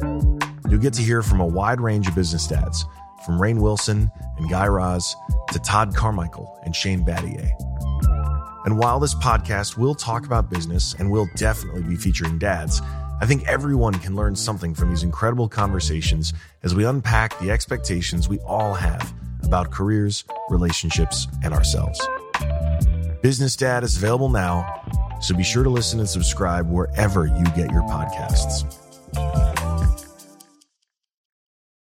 You'll 0.68 0.80
get 0.80 0.94
to 0.94 1.02
hear 1.02 1.22
from 1.22 1.40
a 1.40 1.46
wide 1.46 1.80
range 1.80 2.06
of 2.08 2.14
business 2.14 2.46
dads, 2.46 2.84
from 3.24 3.38
Rainn 3.38 3.60
Wilson 3.60 4.10
and 4.38 4.48
Guy 4.48 4.66
Raz 4.66 5.16
to 5.52 5.58
Todd 5.58 5.94
Carmichael 5.94 6.60
and 6.64 6.74
Shane 6.74 7.04
Battier. 7.04 7.50
And 8.64 8.78
while 8.78 9.00
this 9.00 9.14
podcast 9.14 9.76
will 9.76 9.94
talk 9.94 10.26
about 10.26 10.50
business 10.50 10.94
and 10.98 11.10
will 11.10 11.28
definitely 11.36 11.82
be 11.82 11.96
featuring 11.96 12.38
dads, 12.38 12.80
I 13.20 13.26
think 13.26 13.46
everyone 13.46 13.94
can 13.94 14.16
learn 14.16 14.34
something 14.34 14.74
from 14.74 14.88
these 14.88 15.02
incredible 15.02 15.46
conversations 15.46 16.32
as 16.62 16.74
we 16.74 16.86
unpack 16.86 17.38
the 17.38 17.50
expectations 17.50 18.28
we 18.28 18.38
all 18.40 18.72
have 18.72 19.12
about 19.42 19.70
careers, 19.70 20.24
relationships, 20.48 21.26
and 21.44 21.52
ourselves. 21.52 22.00
Business 23.20 23.56
Dad 23.56 23.84
is 23.84 23.98
available 23.98 24.30
now, 24.30 24.64
so 25.20 25.34
be 25.34 25.42
sure 25.42 25.62
to 25.62 25.70
listen 25.70 26.00
and 26.00 26.08
subscribe 26.08 26.70
wherever 26.70 27.26
you 27.26 27.44
get 27.54 27.70
your 27.70 27.82
podcasts. 27.82 28.64